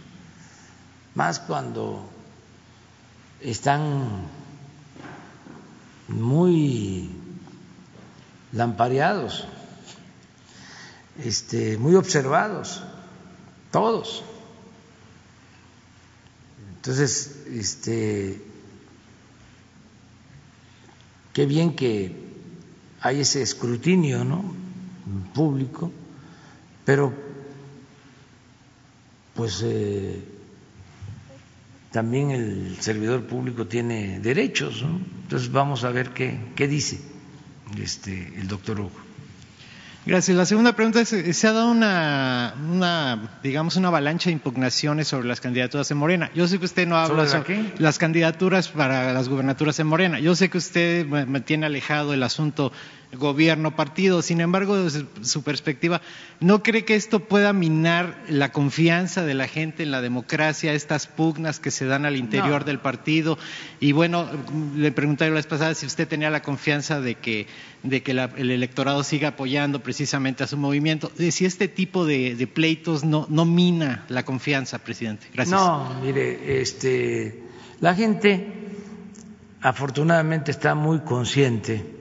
más 1.16 1.41
cuando 1.41 2.09
están 3.41 4.29
muy 6.07 7.11
lampareados, 8.53 9.49
este, 11.25 11.77
muy 11.77 11.97
observados, 11.97 12.85
todos. 13.73 14.23
Entonces, 16.77 17.43
este, 17.51 18.41
qué 21.33 21.47
bien 21.47 21.75
que 21.75 22.15
hay 23.01 23.23
ese 23.23 23.43
escrutinio, 23.43 24.25
¿no? 24.25 24.64
Público, 25.35 25.93
pero 26.85 27.13
pues 29.35 29.63
eh, 29.65 30.23
también 31.91 32.31
el 32.31 32.77
servidor 32.81 33.25
público 33.27 33.67
tiene 33.67 34.21
derechos, 34.21 34.83
¿no? 34.83 35.01
entonces 35.23 35.51
vamos 35.51 35.85
a 35.85 35.91
ver 35.91 36.11
qué, 36.11 36.39
qué 36.55 36.69
dice 36.69 37.01
este, 37.81 38.33
el 38.37 38.49
doctor 38.49 38.81
Hugo. 38.81 39.05
Gracias. 40.07 40.37
La 40.37 40.45
segunda 40.45 40.77
pregunta 40.77 41.01
es, 41.01 41.09
se 41.09 41.49
ha 41.49 41.53
dado 41.53 41.71
una, 41.71 42.55
una, 42.71 43.39
digamos, 43.43 43.77
una 43.77 43.89
avalancha 43.89 44.29
de 44.29 44.33
impugnaciones 44.33 45.09
sobre 45.09 45.27
las 45.27 45.41
candidaturas 45.41 45.91
en 45.91 45.97
Morena. 45.97 46.31
Yo 46.35 46.47
sé 46.47 46.59
que 46.59 46.67
usted 46.67 46.87
no 46.87 46.99
habla 46.99 47.27
sobre, 47.27 47.73
las 47.79 47.99
candidaturas 47.99 48.69
para 48.69 49.15
las 49.15 49.31
gubernaturas 49.31 49.79
en 49.81 49.87
Morena. 49.87 50.21
Yo 50.21 50.37
sé 50.37 50.51
que 50.51 50.59
usted 50.59 51.07
me 51.07 51.41
tiene 51.41 51.65
alejado 51.65 52.13
el 52.13 52.23
asunto 52.23 52.71
gobierno, 53.16 53.77
partido. 53.77 54.23
Sin 54.23 54.41
embargo, 54.41 54.77
desde 54.77 55.07
su 55.23 55.43
perspectiva, 55.43 56.01
¿no 56.41 56.62
cree 56.62 56.85
que 56.85 56.95
esto 56.95 57.20
pueda 57.20 57.53
minar 57.53 58.24
la 58.28 58.53
confianza 58.53 59.24
de 59.24 59.35
la 59.35 59.49
gente 59.49 59.82
en 59.82 59.91
la 59.91 60.01
democracia, 60.01 60.73
estas 60.73 61.07
pugnas 61.07 61.61
que 61.61 61.70
se 61.70 61.86
dan 61.86 62.07
al 62.07 62.16
interior 62.16 62.65
del 62.65 62.78
partido? 62.78 63.39
Y 63.81 63.93
bueno, 63.93 64.28
le 64.77 64.93
pregunté 64.93 65.28
la 65.28 65.35
vez 65.35 65.47
pasada 65.47 65.74
si 65.74 65.86
usted 65.86 66.09
tenía 66.09 66.31
la 66.31 66.43
confianza 66.43 67.01
de 67.01 67.15
que, 67.15 67.47
de 67.82 68.03
que 68.03 68.12
el 68.12 68.51
electorado 68.51 69.05
siga 69.05 69.28
apoyando 69.28 69.81
precisamente 69.81 70.45
a 70.45 70.47
su 70.47 70.57
movimiento. 70.57 71.11
Si 71.16 71.45
este 71.45 71.69
tipo 71.69 72.05
de, 72.05 72.49
pleitos 72.53 73.05
no, 73.05 73.27
no 73.31 73.45
mina 73.45 74.05
la 74.09 74.24
confianza, 74.24 74.78
presidente. 74.78 75.27
Gracias. 75.32 75.61
No, 75.61 76.01
mire, 76.03 76.61
este, 76.61 77.43
la 77.81 77.95
gente 77.95 78.65
afortunadamente 79.61 80.51
está 80.51 80.74
muy 80.74 81.01
consciente 81.01 81.94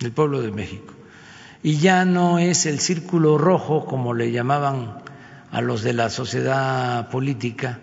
del 0.00 0.12
pueblo 0.12 0.40
de 0.42 0.50
México. 0.50 0.94
Y 1.62 1.78
ya 1.78 2.04
no 2.04 2.38
es 2.38 2.66
el 2.66 2.78
círculo 2.78 3.38
rojo, 3.38 3.86
como 3.86 4.12
le 4.14 4.32
llamaban 4.32 4.98
a 5.50 5.60
los 5.60 5.82
de 5.82 5.92
la 5.92 6.10
sociedad 6.10 7.08
política, 7.10 7.80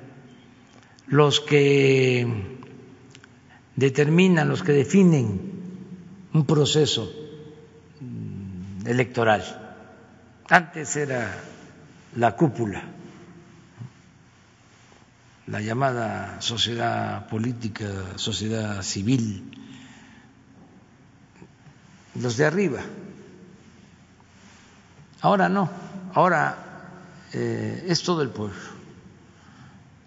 los 1.08 1.40
que 1.40 2.28
determinan, 3.76 4.50
los 4.50 4.62
que 4.64 4.74
definen 4.74 5.52
un 6.34 6.46
proceso 6.46 7.12
electoral. 8.86 9.44
Antes 10.50 10.96
era 10.96 11.34
la 12.16 12.36
cúpula, 12.36 12.84
la 15.48 15.62
llamada 15.62 16.42
sociedad 16.42 17.28
política, 17.28 17.88
sociedad 18.16 18.82
civil, 18.84 19.51
los 22.16 22.38
de 22.38 22.46
arriba. 22.46 22.82
Ahora 25.22 25.50
no, 25.50 25.70
ahora 26.14 26.58
eh, 27.34 27.86
es 27.88 28.04
todo 28.04 28.22
el 28.22 28.30
pueblo. 28.30 28.58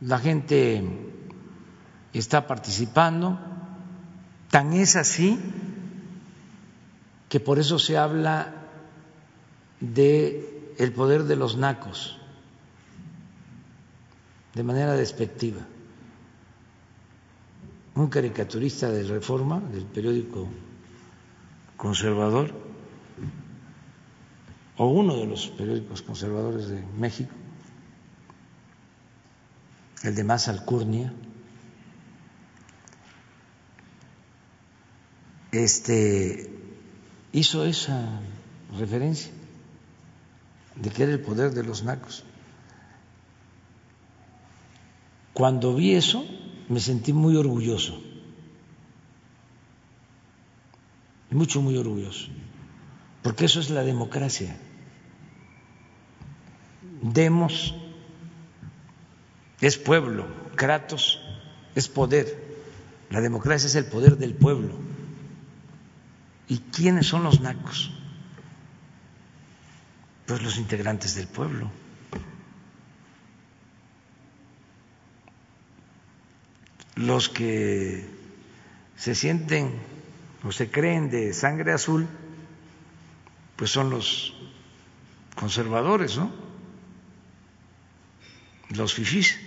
La 0.01 0.19
gente 0.19 0.83
está 2.13 2.47
participando, 2.47 3.39
tan 4.51 4.73
es 4.73 4.97
así 4.97 5.39
que 7.29 7.41
por 7.41 7.59
eso 7.59 7.79
se 7.79 7.97
habla 7.97 8.55
de 9.81 10.75
el 10.79 10.93
poder 10.93 11.25
de 11.25 11.37
los 11.37 11.57
nacos 11.57 12.19
de 14.55 14.63
manera 14.63 14.95
despectiva. 14.95 15.61
Un 17.97 18.09
caricaturista 18.09 18.89
de 18.89 19.05
Reforma, 19.05 19.61
del 19.61 19.85
periódico 19.85 20.49
conservador, 21.77 22.53
o 24.77 24.87
uno 24.87 25.17
de 25.17 25.27
los 25.27 25.49
periódicos 25.49 26.03
conservadores 26.03 26.69
de 26.69 26.83
México, 26.99 27.33
el 30.03 30.15
de 30.15 30.25
más 30.25 30.49
alcurnia, 30.49 31.13
este, 35.53 36.51
hizo 37.33 37.65
esa 37.65 38.21
referencia 38.77 39.31
de 40.77 40.91
que 40.91 41.05
era 41.05 41.13
el 41.13 41.21
poder 41.21 41.53
de 41.53 41.63
los 41.63 41.85
nacos. 41.85 42.25
Cuando 45.33 45.75
vi 45.75 45.95
eso, 45.95 46.25
me 46.69 46.81
sentí 46.81 47.13
muy 47.13 47.37
orgulloso, 47.37 48.01
mucho, 51.35 51.61
muy 51.61 51.77
orgulloso, 51.77 52.29
porque 53.23 53.45
eso 53.45 53.61
es 53.61 53.69
la 53.69 53.83
democracia. 53.83 54.57
Demos 57.03 57.75
es 59.61 59.77
pueblo, 59.77 60.27
Kratos 60.55 61.21
es 61.75 61.89
poder, 61.89 62.57
la 63.11 63.21
democracia 63.21 63.67
es 63.67 63.75
el 63.75 63.87
poder 63.87 64.17
del 64.17 64.35
pueblo. 64.35 64.75
¿Y 66.47 66.59
quiénes 66.59 67.07
son 67.07 67.25
los 67.25 67.41
nacos? 67.41 67.91
Pues 70.27 70.43
los 70.43 70.57
integrantes 70.59 71.15
del 71.15 71.27
pueblo. 71.27 71.71
Los 76.95 77.29
que 77.29 78.07
se 78.97 79.15
sienten 79.15 79.94
o 80.45 80.53
se 80.53 80.71
creen 80.71 81.11
de 81.11 81.33
sangre 81.33 81.73
azul, 81.73 82.07
pues 83.57 83.71
son 83.71 83.91
los 83.91 84.35
conservadores, 85.35 86.19
¿no? 86.19 86.31
Los 88.71 88.95
fifís. 88.95 89.39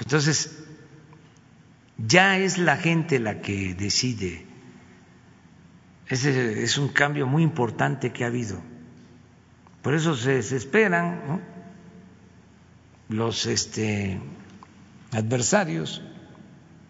Entonces, 0.00 0.64
ya 1.98 2.38
es 2.38 2.58
la 2.58 2.76
gente 2.76 3.18
la 3.18 3.40
que 3.40 3.74
decide. 3.74 4.46
Ese 6.06 6.62
es 6.62 6.78
un 6.78 6.88
cambio 6.88 7.26
muy 7.26 7.42
importante 7.42 8.12
que 8.12 8.24
ha 8.24 8.28
habido. 8.28 8.62
Por 9.82 9.94
eso 9.94 10.16
se, 10.16 10.38
esperan 10.38 11.42
los 13.08 13.46
este, 13.46 14.20
adversarios, 15.12 16.02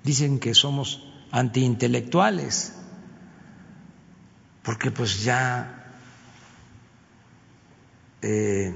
dicen 0.04 0.38
que 0.38 0.54
somos 0.54 1.04
antiintelectuales, 1.30 2.74
porque 4.62 4.90
pues 4.90 5.22
ya 5.22 5.84
eh, 8.22 8.74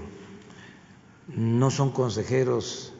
no 1.28 1.70
son 1.70 1.92
consejeros 1.92 2.92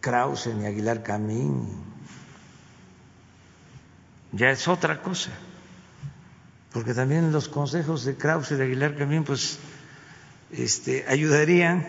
Krause 0.00 0.54
ni 0.54 0.66
Aguilar 0.66 1.02
Camín, 1.02 1.68
ya 4.32 4.50
es 4.50 4.66
otra 4.68 5.02
cosa, 5.02 5.30
porque 6.72 6.94
también 6.94 7.32
los 7.32 7.48
consejos 7.48 8.04
de 8.04 8.16
Krause 8.16 8.52
y 8.52 8.54
de 8.56 8.64
Aguilar 8.64 8.96
Camín 8.96 9.24
pues 9.24 9.58
este, 10.50 11.04
ayudarían 11.08 11.86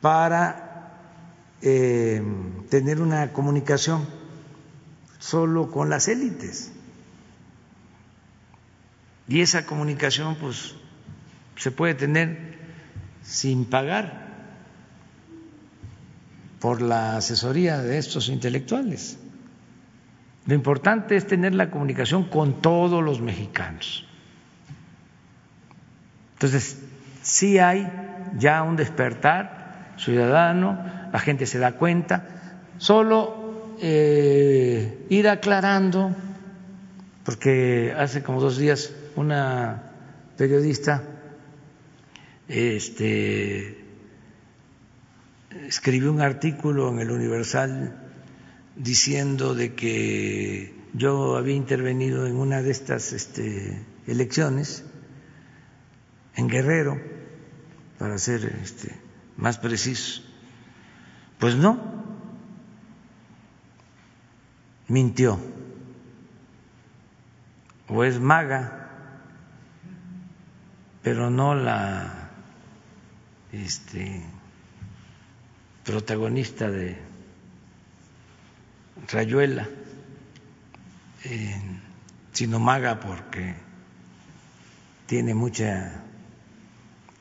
para 0.00 0.71
eh, 1.62 2.22
tener 2.68 3.00
una 3.00 3.32
comunicación 3.32 4.06
solo 5.18 5.70
con 5.70 5.88
las 5.88 6.08
élites. 6.08 6.72
Y 9.28 9.40
esa 9.40 9.64
comunicación 9.64 10.36
pues 10.36 10.74
se 11.56 11.70
puede 11.70 11.94
tener 11.94 12.58
sin 13.22 13.64
pagar 13.64 14.22
por 16.58 16.82
la 16.82 17.16
asesoría 17.16 17.78
de 17.78 17.98
estos 17.98 18.28
intelectuales. 18.28 19.18
Lo 20.46 20.54
importante 20.54 21.16
es 21.16 21.26
tener 21.26 21.54
la 21.54 21.70
comunicación 21.70 22.24
con 22.24 22.60
todos 22.60 23.02
los 23.02 23.20
mexicanos. 23.20 24.04
Entonces, 26.34 26.82
sí 27.22 27.58
hay 27.58 27.90
ya 28.36 28.62
un 28.64 28.74
despertar 28.74 29.94
ciudadano, 29.96 31.01
la 31.12 31.18
gente 31.18 31.46
se 31.46 31.58
da 31.58 31.72
cuenta, 31.72 32.62
solo 32.78 33.74
eh, 33.80 35.06
ir 35.10 35.28
aclarando, 35.28 36.14
porque 37.24 37.94
hace 37.96 38.22
como 38.22 38.40
dos 38.40 38.56
días 38.56 38.92
una 39.14 39.92
periodista 40.36 41.04
este, 42.48 43.84
escribí 45.68 46.06
un 46.06 46.20
artículo 46.20 46.90
en 46.90 47.00
el 47.00 47.10
Universal 47.10 47.98
diciendo 48.76 49.54
de 49.54 49.74
que 49.74 50.74
yo 50.94 51.36
había 51.36 51.54
intervenido 51.54 52.26
en 52.26 52.36
una 52.36 52.62
de 52.62 52.70
estas 52.70 53.12
este, 53.12 53.84
elecciones 54.06 54.84
en 56.36 56.48
Guerrero, 56.48 56.98
para 57.98 58.18
ser 58.18 58.56
este, 58.62 58.94
más 59.36 59.58
preciso. 59.58 60.22
Pues 61.42 61.56
no, 61.56 61.76
mintió, 64.86 65.40
o 67.88 68.04
es 68.04 68.20
maga, 68.20 68.88
pero 71.02 71.30
no 71.30 71.56
la 71.56 72.30
este, 73.50 74.22
protagonista 75.84 76.70
de 76.70 76.96
Rayuela, 79.10 79.68
sino 82.30 82.60
maga 82.60 83.00
porque 83.00 83.56
tiene 85.06 85.34
mucha 85.34 86.04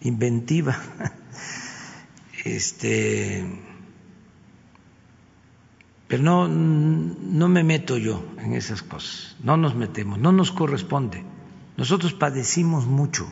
inventiva. 0.01 0.77
Este, 2.43 3.45
pero 6.11 6.23
no, 6.23 6.45
no 6.49 7.47
me 7.47 7.63
meto 7.63 7.97
yo 7.97 8.21
en 8.37 8.51
esas 8.53 8.83
cosas, 8.83 9.37
no 9.41 9.55
nos 9.55 9.75
metemos, 9.75 10.19
no 10.19 10.33
nos 10.33 10.51
corresponde. 10.51 11.23
Nosotros 11.77 12.11
padecimos 12.11 12.85
mucho 12.85 13.31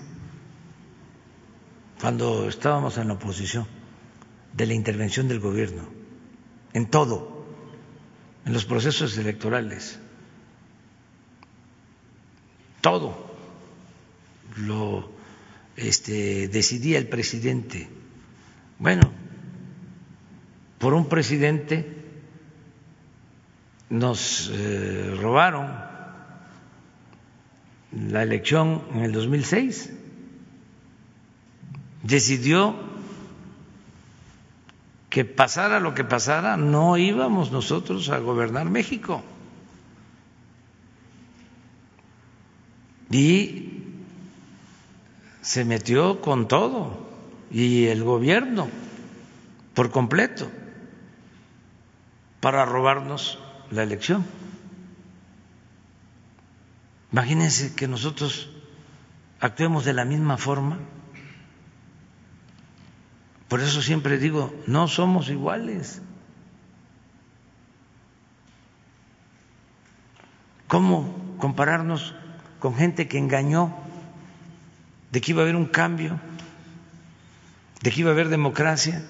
cuando 2.00 2.48
estábamos 2.48 2.98
en 2.98 3.10
la 3.10 3.16
oposición 3.16 3.68
de 4.54 4.66
la 4.66 4.76
intervención 4.76 5.28
del 5.28 5.42
gobierno, 5.42 5.90
en 6.72 6.86
todo, 6.86 7.46
en 8.46 8.54
los 8.54 8.64
procesos 8.64 9.18
electorales. 9.18 10.00
Todo 12.80 13.30
lo 14.56 15.12
este, 15.76 16.48
decidía 16.48 16.98
el 16.98 17.10
presidente. 17.10 17.90
Bueno, 18.80 19.12
por 20.78 20.94
un 20.94 21.10
presidente 21.10 21.99
nos 23.90 24.52
eh, 24.54 25.16
robaron 25.20 25.68
la 27.92 28.24
elección 28.24 28.84
en 28.94 29.02
el 29.02 29.12
2006. 29.12 29.94
Decidió 32.04 32.76
que 35.10 35.26
pasara 35.26 35.80
lo 35.80 35.96
que 35.96 36.04
pasara, 36.04 36.56
no 36.56 36.98
íbamos 36.98 37.52
nosotros 37.52 38.10
a 38.10 38.20
gobernar 38.20 38.70
México. 38.70 39.24
Y 43.12 43.70
se 45.42 45.66
metió 45.66 46.22
con 46.22 46.48
todo, 46.48 47.10
y 47.52 47.88
el 47.88 48.04
gobierno 48.04 48.68
por 49.74 49.90
completo, 49.90 50.48
para 52.40 52.66
robarnos 52.66 53.40
la 53.72 53.84
elección. 53.84 54.26
Imagínense 57.12 57.76
que 57.76 57.88
nosotros 57.88 58.50
actuemos 59.40 59.86
de 59.86 59.94
la 59.94 60.06
misma 60.06 60.38
forma 60.38 60.78
por 63.50 63.62
eso 63.62 63.82
siempre 63.82 64.20
digo, 64.20 64.54
no 64.68 64.88
somos 64.88 65.30
iguales. 65.30 66.04
¿Cómo 70.68 71.36
compararnos 71.40 72.14
con 72.60 72.76
gente 72.76 73.08
que 73.08 73.18
engañó 73.18 73.76
de 75.12 75.20
que 75.20 75.32
iba 75.32 75.42
a 75.42 75.46
haber 75.46 75.56
un 75.56 75.66
cambio, 75.66 76.20
de 77.82 77.90
que 77.90 78.02
iba 78.02 78.12
a 78.12 78.14
haber 78.14 78.30
democracia, 78.30 79.04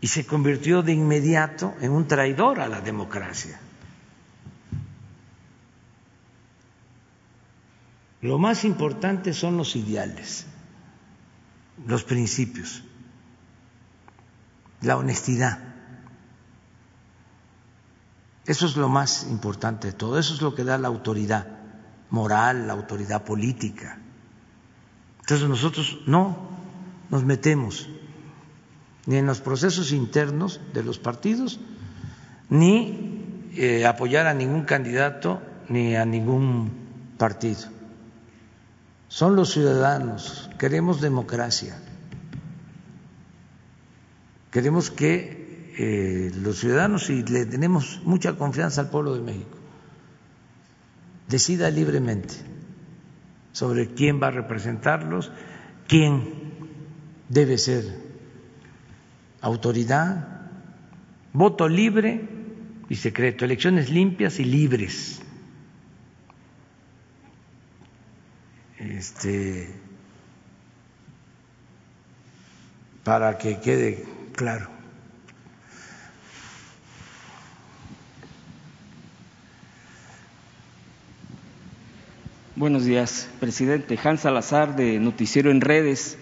y 0.00 0.06
se 0.06 0.26
convirtió 0.26 0.82
de 0.82 0.92
inmediato 0.92 1.74
en 1.80 1.92
un 1.92 2.06
traidor 2.06 2.60
a 2.60 2.68
la 2.68 2.80
democracia. 2.80 3.60
Lo 8.20 8.38
más 8.38 8.64
importante 8.64 9.32
son 9.32 9.56
los 9.56 9.76
ideales, 9.76 10.46
los 11.86 12.04
principios, 12.04 12.82
la 14.80 14.96
honestidad. 14.96 15.58
Eso 18.44 18.66
es 18.66 18.76
lo 18.76 18.88
más 18.88 19.24
importante 19.28 19.88
de 19.88 19.92
todo, 19.92 20.18
eso 20.18 20.34
es 20.34 20.42
lo 20.42 20.54
que 20.54 20.64
da 20.64 20.78
la 20.78 20.88
autoridad 20.88 21.46
moral, 22.10 22.66
la 22.66 22.72
autoridad 22.72 23.24
política. 23.24 23.98
Entonces 25.20 25.48
nosotros 25.48 25.98
no 26.06 26.48
nos 27.10 27.24
metemos 27.24 27.88
ni 29.08 29.16
en 29.16 29.24
los 29.24 29.40
procesos 29.40 29.92
internos 29.92 30.60
de 30.74 30.84
los 30.84 30.98
partidos, 30.98 31.58
ni 32.50 33.48
eh, 33.56 33.86
apoyar 33.86 34.26
a 34.26 34.34
ningún 34.34 34.64
candidato 34.64 35.40
ni 35.70 35.96
a 35.96 36.04
ningún 36.04 36.70
partido. 37.16 37.70
Son 39.08 39.34
los 39.34 39.50
ciudadanos, 39.50 40.50
queremos 40.58 41.00
democracia, 41.00 41.80
queremos 44.50 44.90
que 44.90 45.72
eh, 45.78 46.30
los 46.42 46.58
ciudadanos, 46.58 47.08
y 47.08 47.22
le 47.22 47.46
tenemos 47.46 48.02
mucha 48.04 48.36
confianza 48.36 48.82
al 48.82 48.90
pueblo 48.90 49.14
de 49.14 49.22
México, 49.22 49.56
decida 51.28 51.70
libremente 51.70 52.34
sobre 53.52 53.88
quién 53.94 54.22
va 54.22 54.26
a 54.26 54.32
representarlos, 54.32 55.32
quién 55.86 56.52
debe 57.30 57.56
ser 57.56 58.07
autoridad, 59.40 60.26
voto 61.32 61.68
libre 61.68 62.28
y 62.88 62.94
secreto, 62.96 63.44
elecciones 63.44 63.90
limpias 63.90 64.38
y 64.38 64.44
libres. 64.44 65.22
este, 68.98 69.68
para 73.04 73.38
que 73.38 73.60
quede 73.60 74.04
claro. 74.34 74.68
Buenos 82.56 82.84
días, 82.84 83.28
presidente. 83.38 83.98
Hans 84.02 84.22
Salazar 84.22 84.74
de 84.74 84.98
Noticiero 84.98 85.50
en 85.52 85.60
Redes. 85.60 86.18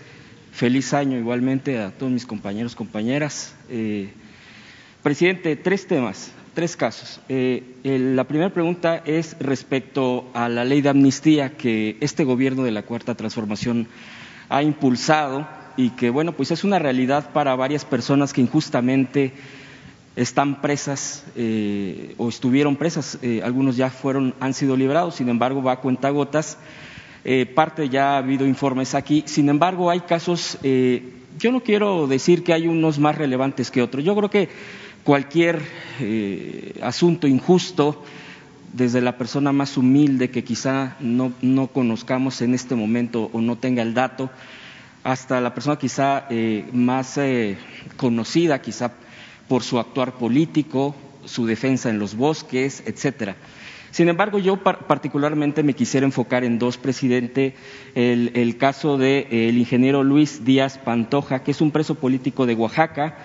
Feliz 0.57 0.95
año 0.95 1.19
igualmente 1.19 1.79
a 1.79 1.91
todos 1.91 2.11
mis 2.11 2.25
compañeros, 2.25 2.75
compañeras. 2.75 3.55
Eh, 3.69 4.09
presidente, 5.03 5.55
tres 5.55 5.87
temas 5.87 6.33
tres 6.57 6.75
casos. 6.75 7.21
Eh, 7.29 7.63
la 7.85 8.25
primera 8.25 8.49
pregunta 8.49 9.03
es 9.05 9.37
respecto 9.41 10.25
a 10.33 10.49
la 10.49 10.65
ley 10.65 10.81
de 10.81 10.89
amnistía 10.89 11.51
que 11.51 11.99
este 12.01 12.25
gobierno 12.25 12.63
de 12.63 12.71
la 12.71 12.81
Cuarta 12.81 13.15
Transformación 13.15 13.87
ha 14.49 14.63
impulsado 14.63 15.47
y 15.77 15.91
que, 15.91 16.09
bueno, 16.09 16.33
pues 16.33 16.53
es 16.53 16.65
una 16.65 16.79
realidad 16.79 17.35
para 17.35 17.55
varias 17.57 17.85
personas 17.85 18.33
que 18.33 18.41
injustamente 18.41 19.35
están 20.17 20.63
presas 20.63 21.27
eh, 21.37 22.15
o 22.17 22.31
estuvieron 22.31 22.77
presas. 22.77 23.19
Eh, 23.21 23.43
algunos 23.45 23.77
ya 23.77 23.91
fueron, 23.91 24.35
han 24.41 24.55
sido 24.55 24.79
liberados, 24.79 25.17
sin 25.17 25.29
embargo, 25.29 25.63
va 25.63 25.73
a 25.73 25.81
cuentagotas. 25.81 26.57
Parte 27.55 27.89
ya 27.89 28.15
ha 28.15 28.19
habido 28.19 28.47
informes 28.47 28.95
aquí. 28.95 29.25
Sin 29.27 29.49
embargo, 29.49 29.91
hay 29.91 30.01
casos. 30.01 30.59
yo 30.63 31.53
no 31.53 31.61
quiero 31.61 32.07
decir 32.07 32.45
que 32.45 32.53
hay 32.53 32.69
unos 32.69 32.99
más 32.99 33.17
relevantes 33.17 33.71
que 33.71 33.83
otros. 33.83 34.05
Yo 34.05 34.15
creo 34.15 34.31
que 34.31 34.49
cualquier 35.07 35.63
eh, 36.01 36.75
asunto 36.83 37.29
injusto, 37.29 38.03
desde 38.73 39.01
la 39.01 39.17
persona 39.17 39.53
más 39.53 39.77
humilde 39.77 40.31
que 40.31 40.43
quizá 40.43 40.97
no, 40.99 41.33
conozcamos 41.73 42.43
en 42.43 42.55
este 42.55 42.75
momento 42.75 43.31
o 43.33 43.41
no 43.41 43.57
tenga 43.57 43.83
el 43.83 43.95
dato, 43.95 44.29
hasta 45.05 45.41
la 45.41 45.55
persona 45.55 45.79
quizá 45.79 46.27
eh, 46.29 46.69
más 46.73 47.17
eh, 47.19 47.57
conocida, 47.97 48.61
quizá 48.61 48.95
por 49.49 49.63
su 49.63 49.79
actuar 49.79 50.15
político, 50.15 50.97
su 51.25 51.47
defensa 51.47 51.89
en 51.89 52.01
los 52.01 52.17
bosques, 52.17 52.83
etcétera. 52.85 53.37
Sin 53.97 54.11
embargo, 54.11 54.39
yo 54.39 54.59
particularmente 54.59 55.63
me 55.63 55.73
quisiera 55.73 56.05
enfocar 56.05 56.45
en 56.45 56.59
dos, 56.59 56.77
presidente, 56.77 57.55
el, 57.95 58.59
caso 58.59 58.99
del 58.99 59.57
ingeniero 59.57 60.05
Luis 60.05 60.45
Díaz 60.45 60.77
Pantoja, 60.77 61.43
que 61.43 61.53
es 61.53 61.63
un 61.63 61.71
preso 61.71 61.95
político 61.95 62.45
de 62.45 62.55
Oaxaca. 62.55 63.17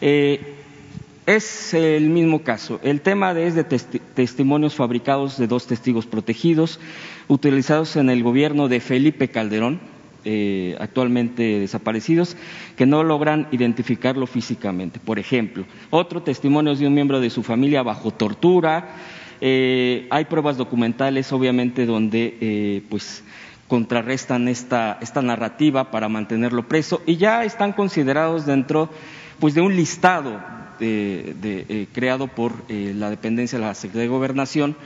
Es 0.00 1.72
el 1.72 2.10
mismo 2.10 2.42
caso. 2.42 2.80
El 2.82 3.00
tema 3.00 3.30
es 3.38 3.54
de 3.54 3.62
testimonios 3.62 4.74
fabricados 4.74 5.38
de 5.38 5.46
dos 5.46 5.68
testigos 5.68 6.06
protegidos, 6.06 6.80
utilizados 7.28 7.94
en 7.94 8.10
el 8.10 8.24
gobierno 8.24 8.66
de 8.66 8.80
Felipe 8.80 9.28
Calderón, 9.28 9.78
eh, 10.24 10.76
actualmente 10.80 11.60
desaparecidos, 11.60 12.36
que 12.76 12.86
no 12.86 13.04
logran 13.04 13.46
identificarlo 13.52 14.26
físicamente. 14.26 14.98
Por 14.98 15.20
ejemplo, 15.20 15.64
otro 15.90 16.24
testimonio 16.24 16.72
es 16.72 16.80
de 16.80 16.88
un 16.88 16.94
miembro 16.94 17.20
de 17.20 17.30
su 17.30 17.44
familia 17.44 17.84
bajo 17.84 18.10
tortura. 18.10 18.96
Eh, 19.40 20.06
hay 20.10 20.24
pruebas 20.24 20.56
documentales, 20.56 21.32
obviamente, 21.32 21.86
donde 21.86 22.36
eh, 22.40 22.82
pues 22.88 23.22
contrarrestan 23.68 24.48
esta, 24.48 24.98
esta 25.00 25.22
narrativa 25.22 25.90
para 25.90 26.08
mantenerlo 26.08 26.66
preso 26.66 27.02
y 27.06 27.16
ya 27.16 27.44
están 27.44 27.72
considerados 27.72 28.46
dentro 28.46 28.88
pues 29.38 29.54
de 29.54 29.60
un 29.60 29.76
listado 29.76 30.40
de, 30.80 31.36
eh, 31.42 31.86
creado 31.92 32.28
por 32.28 32.52
la 32.68 33.10
dependencia 33.10 33.58
de 33.58 33.64
la 33.64 33.74
Secretaría 33.74 34.02
de 34.02 34.08
Gobernación. 34.08 34.76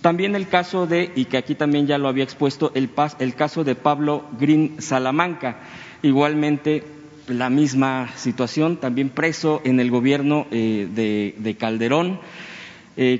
También 0.00 0.36
el 0.36 0.48
caso 0.48 0.86
de, 0.86 1.12
y 1.14 1.26
que 1.26 1.36
aquí 1.36 1.54
también 1.54 1.86
ya 1.86 1.98
lo 1.98 2.08
había 2.08 2.24
expuesto, 2.24 2.72
el, 2.74 2.88
el 3.18 3.34
caso 3.34 3.64
de 3.64 3.74
Pablo 3.74 4.24
Green 4.38 4.80
Salamanca, 4.80 5.58
igualmente 6.02 6.84
la 7.28 7.50
misma 7.50 8.08
situación, 8.16 8.78
también 8.78 9.10
preso 9.10 9.60
en 9.64 9.80
el 9.80 9.90
gobierno 9.90 10.46
de, 10.50 11.56
Calderón, 11.58 12.20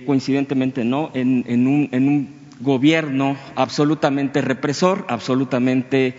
coincidentemente 0.06 0.84
no, 0.84 1.10
en, 1.14 1.66
un, 1.66 2.40
gobierno 2.60 3.38
absolutamente 3.54 4.42
represor, 4.42 5.06
absolutamente 5.08 6.14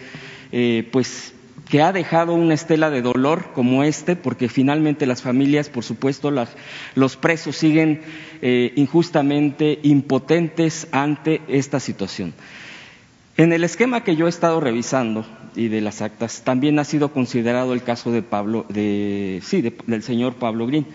pues 0.92 1.34
que 1.72 1.82
ha 1.82 1.94
dejado 1.94 2.34
una 2.34 2.54
estela 2.54 2.90
de 2.90 3.02
dolor 3.02 3.54
como 3.54 3.86
este, 3.86 4.18
porque 4.18 4.50
finalmente 4.50 5.06
las 5.06 5.22
familias, 5.22 5.70
por 5.70 5.86
supuesto, 5.86 6.30
los 6.96 7.16
presos 7.16 7.56
siguen 7.56 8.02
eh, 8.42 8.74
injustamente 8.76 9.80
impotentes 9.84 10.90
ante 10.92 11.40
esta 11.48 11.80
situación. 11.80 12.34
En 13.38 13.54
el 13.54 13.64
esquema 13.64 14.04
que 14.04 14.18
yo 14.18 14.26
he 14.26 14.30
estado 14.30 14.60
revisando 14.60 15.26
y 15.56 15.70
de 15.70 15.80
las 15.80 16.02
actas, 16.02 16.42
también 16.44 16.78
ha 16.78 16.84
sido 16.84 17.14
considerado 17.14 17.74
el 17.74 17.84
caso 17.84 18.12
de 18.12 18.22
Pablo, 18.22 18.66
de, 18.68 19.40
sí, 19.42 19.62
del 19.62 20.04
señor 20.04 20.34
Pablo 20.36 20.68
Green. 20.68 20.86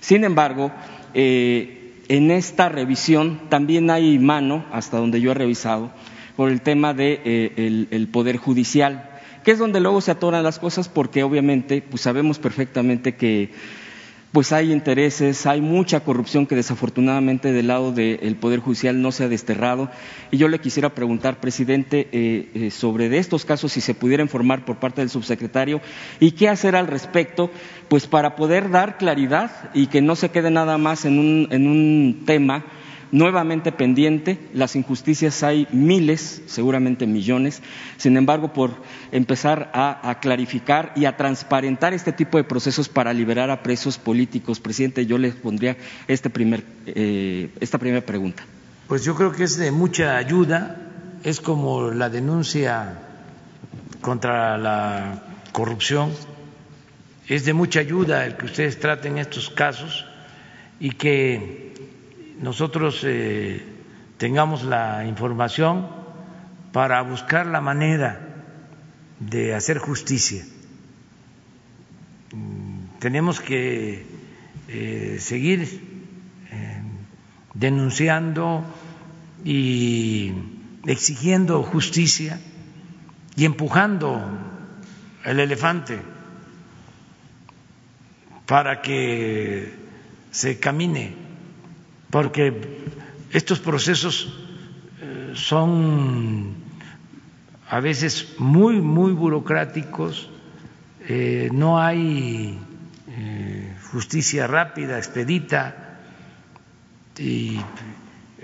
Sin 0.00 0.22
embargo, 0.22 0.70
eh, 1.14 1.75
en 2.08 2.30
esta 2.30 2.68
revisión 2.68 3.40
también 3.48 3.90
hay 3.90 4.18
mano, 4.18 4.64
hasta 4.72 4.98
donde 4.98 5.20
yo 5.20 5.30
he 5.30 5.34
revisado, 5.34 5.90
por 6.36 6.50
el 6.50 6.60
tema 6.60 6.94
del 6.94 7.22
de, 7.24 7.88
eh, 7.90 8.08
Poder 8.12 8.36
Judicial 8.36 9.10
que 9.46 9.52
es 9.52 9.60
donde 9.60 9.78
luego 9.78 10.00
se 10.00 10.10
atoran 10.10 10.42
las 10.42 10.58
cosas 10.58 10.88
porque 10.88 11.22
obviamente 11.22 11.80
pues 11.80 12.02
sabemos 12.02 12.40
perfectamente 12.40 13.14
que 13.14 13.52
pues 14.36 14.52
hay 14.52 14.70
intereses, 14.70 15.46
hay 15.46 15.62
mucha 15.62 16.00
corrupción 16.00 16.46
que 16.46 16.54
desafortunadamente 16.54 17.54
del 17.54 17.68
lado 17.68 17.90
del 17.92 18.36
Poder 18.36 18.60
Judicial 18.60 19.00
no 19.00 19.10
se 19.10 19.24
ha 19.24 19.28
desterrado. 19.28 19.90
Y 20.30 20.36
yo 20.36 20.48
le 20.48 20.58
quisiera 20.58 20.90
preguntar, 20.90 21.40
presidente, 21.40 22.10
eh, 22.12 22.50
eh, 22.52 22.70
sobre 22.70 23.16
estos 23.16 23.46
casos, 23.46 23.72
si 23.72 23.80
se 23.80 23.94
pudiera 23.94 24.22
informar 24.22 24.66
por 24.66 24.76
parte 24.76 25.00
del 25.00 25.08
subsecretario 25.08 25.80
y 26.20 26.32
qué 26.32 26.50
hacer 26.50 26.76
al 26.76 26.86
respecto, 26.86 27.50
pues 27.88 28.06
para 28.06 28.36
poder 28.36 28.68
dar 28.68 28.98
claridad 28.98 29.70
y 29.72 29.86
que 29.86 30.02
no 30.02 30.14
se 30.16 30.28
quede 30.28 30.50
nada 30.50 30.76
más 30.76 31.06
en 31.06 31.18
un, 31.18 31.48
en 31.50 31.66
un 31.66 32.24
tema 32.26 32.66
nuevamente 33.12 33.72
pendiente. 33.72 34.38
Las 34.52 34.76
injusticias 34.76 35.42
hay 35.42 35.66
miles, 35.72 36.42
seguramente 36.46 37.06
millones. 37.06 37.62
Sin 37.96 38.16
embargo, 38.16 38.52
por 38.52 38.70
empezar 39.12 39.70
a, 39.72 40.18
clarificar 40.20 40.92
y 40.96 41.04
a 41.04 41.16
transparentar 41.16 41.94
este 41.94 42.12
tipo 42.12 42.38
de 42.38 42.44
procesos 42.44 42.88
para 42.88 43.12
liberar 43.12 43.50
a 43.50 43.62
presos 43.62 43.98
políticos, 43.98 44.60
presidente, 44.60 45.06
yo 45.06 45.18
les 45.18 45.34
pondría 45.34 45.76
este 46.08 46.30
primer, 46.30 46.64
eh, 46.86 47.50
esta 47.60 47.78
primera 47.78 48.04
pregunta. 48.04 48.44
Pues 48.88 49.04
yo 49.04 49.14
creo 49.14 49.32
que 49.32 49.44
es 49.44 49.56
de 49.56 49.70
mucha 49.70 50.16
ayuda. 50.16 50.76
Es 51.24 51.40
como 51.40 51.90
la 51.90 52.08
denuncia 52.08 53.00
contra 54.00 54.56
la 54.58 55.22
corrupción. 55.52 56.12
Es 57.26 57.44
de 57.44 57.52
mucha 57.52 57.80
ayuda 57.80 58.24
el 58.24 58.36
que 58.36 58.46
ustedes 58.46 58.78
traten 58.78 59.18
estos 59.18 59.50
casos 59.50 60.06
y 60.78 60.90
que 60.90 61.65
nosotros 62.40 63.00
eh, 63.04 63.62
tengamos 64.18 64.62
la 64.64 65.04
información 65.06 65.88
para 66.72 67.00
buscar 67.02 67.46
la 67.46 67.60
manera 67.60 68.20
de 69.20 69.54
hacer 69.54 69.78
justicia. 69.78 70.44
Mm, 72.32 72.98
tenemos 72.98 73.40
que 73.40 74.04
eh, 74.68 75.16
seguir 75.20 75.62
eh, 76.50 76.82
denunciando 77.54 78.64
y 79.44 80.32
exigiendo 80.86 81.62
justicia 81.62 82.40
y 83.36 83.44
empujando 83.44 84.20
el 85.24 85.40
elefante 85.40 86.00
para 88.46 88.80
que 88.80 89.74
se 90.30 90.58
camine, 90.60 91.25
porque 92.10 92.80
estos 93.32 93.58
procesos 93.58 94.32
eh, 95.00 95.32
son 95.34 96.54
a 97.68 97.80
veces 97.80 98.34
muy, 98.38 98.80
muy 98.80 99.12
burocráticos, 99.12 100.30
eh, 101.08 101.48
no 101.52 101.80
hay 101.80 102.58
eh, 103.08 103.76
justicia 103.90 104.46
rápida, 104.46 104.98
expedita, 104.98 105.98
y 107.18 107.58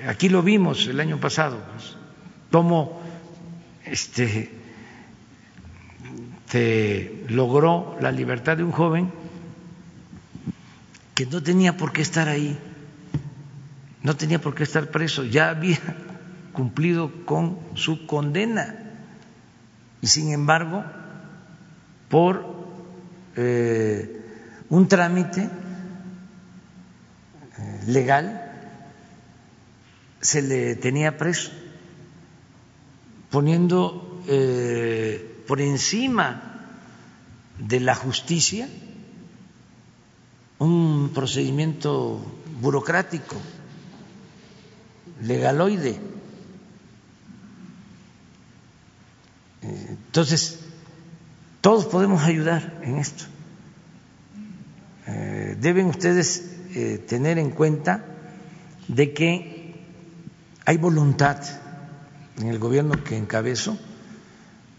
aquí 0.09 0.29
lo 0.29 0.43
vimos 0.43 0.87
el 0.89 0.99
año 1.01 1.19
pasado, 1.19 1.63
pues, 1.73 1.97
cómo 2.51 3.01
este, 3.85 4.51
se 6.47 7.25
logró 7.29 7.97
la 8.01 8.11
libertad 8.11 8.57
de 8.57 8.65
un 8.65 8.73
joven 8.73 9.11
que 11.15 11.27
no 11.27 11.43
tenía 11.43 11.77
por 11.77 11.93
qué 11.93 12.03
estar 12.03 12.29
ahí, 12.29 12.59
no 14.03 14.17
tenía 14.17 14.41
por 14.41 14.55
qué 14.55 14.65
estar 14.65 14.91
preso, 14.91 15.25
ya 15.25 15.51
había 15.51 15.79
cumplido 16.53 17.25
con 17.25 17.59
su 17.75 18.07
condena. 18.07 18.79
Y 20.01 20.09
sin 20.09 20.33
embargo, 20.33 20.85
por 22.09 22.45
eh, 23.37 24.21
un 24.69 24.89
trámite 24.89 25.43
eh, 27.59 27.81
legal, 27.87 28.49
se 30.21 30.43
le 30.43 30.77
tenía 30.77 31.17
preso, 31.17 31.51
poniendo 33.31 34.23
eh, 34.29 35.43
por 35.47 35.61
encima 35.61 36.67
de 37.59 37.81
la 37.81 37.95
justicia 37.95 38.69
un 40.59 41.11
procedimiento 41.13 42.25
burocrático, 42.61 43.37
legaloide. 45.23 45.99
Entonces, 49.63 50.59
todos 51.61 51.87
podemos 51.87 52.23
ayudar 52.23 52.81
en 52.83 52.99
esto. 52.99 53.25
Eh, 55.07 55.57
deben 55.61 55.87
ustedes 55.87 56.51
eh, 56.75 57.05
tener 57.09 57.39
en 57.39 57.51
cuenta 57.51 58.05
de 58.89 59.13
que 59.13 59.75
hay 60.65 60.77
voluntad 60.77 61.39
en 62.39 62.49
el 62.49 62.59
gobierno 62.59 63.03
que 63.05 63.17
encabezo 63.17 63.79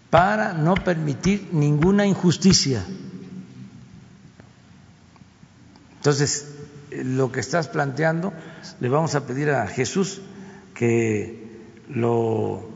para 0.10 0.54
no 0.54 0.76
permitir 0.76 1.50
ninguna 1.52 2.06
injusticia. 2.06 2.84
Entonces, 5.96 6.54
lo 6.92 7.32
que 7.32 7.40
estás 7.40 7.70
planteando, 7.70 8.34
le 8.80 8.90
vamos 8.90 9.16
a 9.16 9.26
pedir 9.26 9.50
a 9.50 9.68
Jesús 9.68 10.22
que 10.74 11.44
lo 11.90 12.70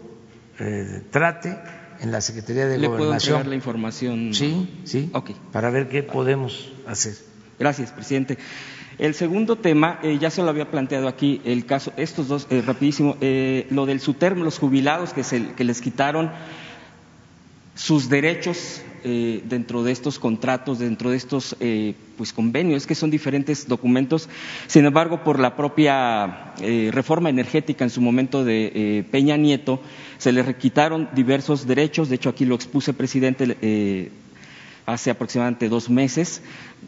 eh, 0.60 1.02
trate 1.12 1.58
en 2.00 2.12
la 2.12 2.22
Secretaría 2.22 2.68
de 2.68 2.78
¿Le 2.78 2.88
Gobernación. 2.88 3.38
Puedo 3.38 3.50
la 3.50 3.56
información? 3.56 4.34
Sí, 4.34 4.82
sí. 4.84 5.10
Ok. 5.14 5.32
Para 5.52 5.70
ver 5.70 5.90
qué 5.90 6.04
podemos 6.04 6.72
hacer. 6.86 7.16
Gracias, 7.60 7.92
presidente. 7.92 8.38
El 9.00 9.14
segundo 9.14 9.58
tema, 9.58 10.00
eh, 10.02 10.18
ya 10.20 10.32
se 10.32 10.42
lo 10.42 10.50
había 10.50 10.72
planteado 10.72 11.08
aquí, 11.08 11.40
el 11.46 11.66
caso, 11.66 11.94
estos 11.98 12.28
dos, 12.28 12.48
eh, 12.50 12.64
rapidísimo, 12.66 13.16
eh, 13.22 13.68
lo 13.70 13.86
del 13.86 14.00
SUTERM, 14.00 14.42
los 14.42 14.58
jubilados 14.58 15.14
que, 15.14 15.24
se, 15.24 15.54
que 15.54 15.64
les 15.64 15.82
quitaron 15.82 16.32
sus 17.78 18.10
derechos 18.10 18.82
eh, 19.04 19.42
dentro 19.46 19.84
de 19.84 19.92
estos 19.92 20.18
contratos, 20.20 20.80
dentro 20.80 21.12
de 21.12 21.18
estos 21.18 21.56
eh, 21.60 21.94
pues 22.18 22.34
convenios, 22.34 22.88
que 22.88 22.96
son 22.96 23.12
diferentes 23.12 23.68
documentos. 23.68 24.28
Sin 24.66 24.86
embargo, 24.86 25.24
por 25.24 25.40
la 25.40 25.56
propia 25.56 26.54
eh, 26.60 26.90
reforma 26.92 27.30
energética 27.30 27.86
en 27.86 27.92
su 27.92 28.02
momento 28.02 28.44
de 28.44 29.06
Peña 29.12 29.38
Nieto, 29.38 29.80
se 30.18 30.32
les 30.32 30.46
requitaron 30.46 31.08
diversos 31.14 31.68
derechos. 31.68 32.10
De 32.10 32.16
hecho, 32.16 32.30
aquí 32.30 32.44
lo 32.44 32.56
expuse, 32.56 32.94
presidente, 32.94 34.12
hace 34.88 35.12
aproximadamente 35.12 35.70
dos 35.70 35.92
meses 35.92 36.42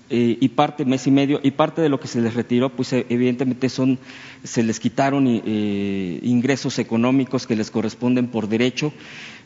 y 0.10 0.50
parte, 0.50 0.86
mes 0.86 1.06
y 1.06 1.12
medio, 1.12 1.40
y 1.44 1.52
parte 1.52 1.84
de 1.84 1.90
lo 1.90 2.00
que 2.00 2.08
se 2.08 2.20
les 2.22 2.34
retiró, 2.34 2.70
pues 2.70 2.94
evidentemente 2.94 3.70
son, 3.70 4.00
se 4.44 4.64
les 4.64 4.80
quitaron 4.80 5.28
ingresos 5.28 6.80
económicos 6.80 7.46
que 7.46 7.56
les 7.56 7.70
corresponden 7.70 8.28
por 8.28 8.48
derecho 8.48 8.92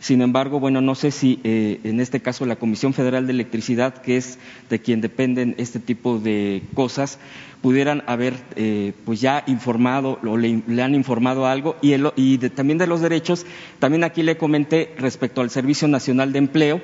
sin 0.04 0.22
embargo, 0.22 0.60
bueno, 0.60 0.82
no 0.82 0.96
sé 0.96 1.12
si 1.12 1.40
eh, 1.46 1.80
en 1.86 2.02
este 2.02 2.20
caso 2.20 2.46
la 2.46 2.58
Comisión 2.58 2.94
Federal 2.94 3.26
de 3.26 3.32
Electricidad, 3.32 4.02
que 4.02 4.18
es 4.18 4.38
de 4.70 4.80
quien 4.80 5.00
dependen 5.00 5.56
este 5.58 5.80
tipo 5.80 6.20
de 6.20 6.62
cosas, 6.74 7.20
pudieran 7.62 8.04
haber 8.06 8.34
eh, 8.58 8.92
pues 9.06 9.22
ya 9.22 9.46
informado 9.48 10.20
o 10.22 10.36
le, 10.36 10.62
han 10.82 10.94
informado 10.94 11.46
algo 11.46 11.78
y, 11.82 11.94
y 12.18 12.38
también 12.50 12.80
de 12.80 12.88
los 12.88 13.00
derechos. 13.00 13.46
También 13.80 14.04
aquí 14.04 14.24
le 14.24 14.36
comenté 14.36 14.94
respecto 14.98 15.40
al 15.40 15.50
Servicio 15.50 15.88
Nacional 15.88 16.34
de 16.34 16.40
Empleo. 16.40 16.82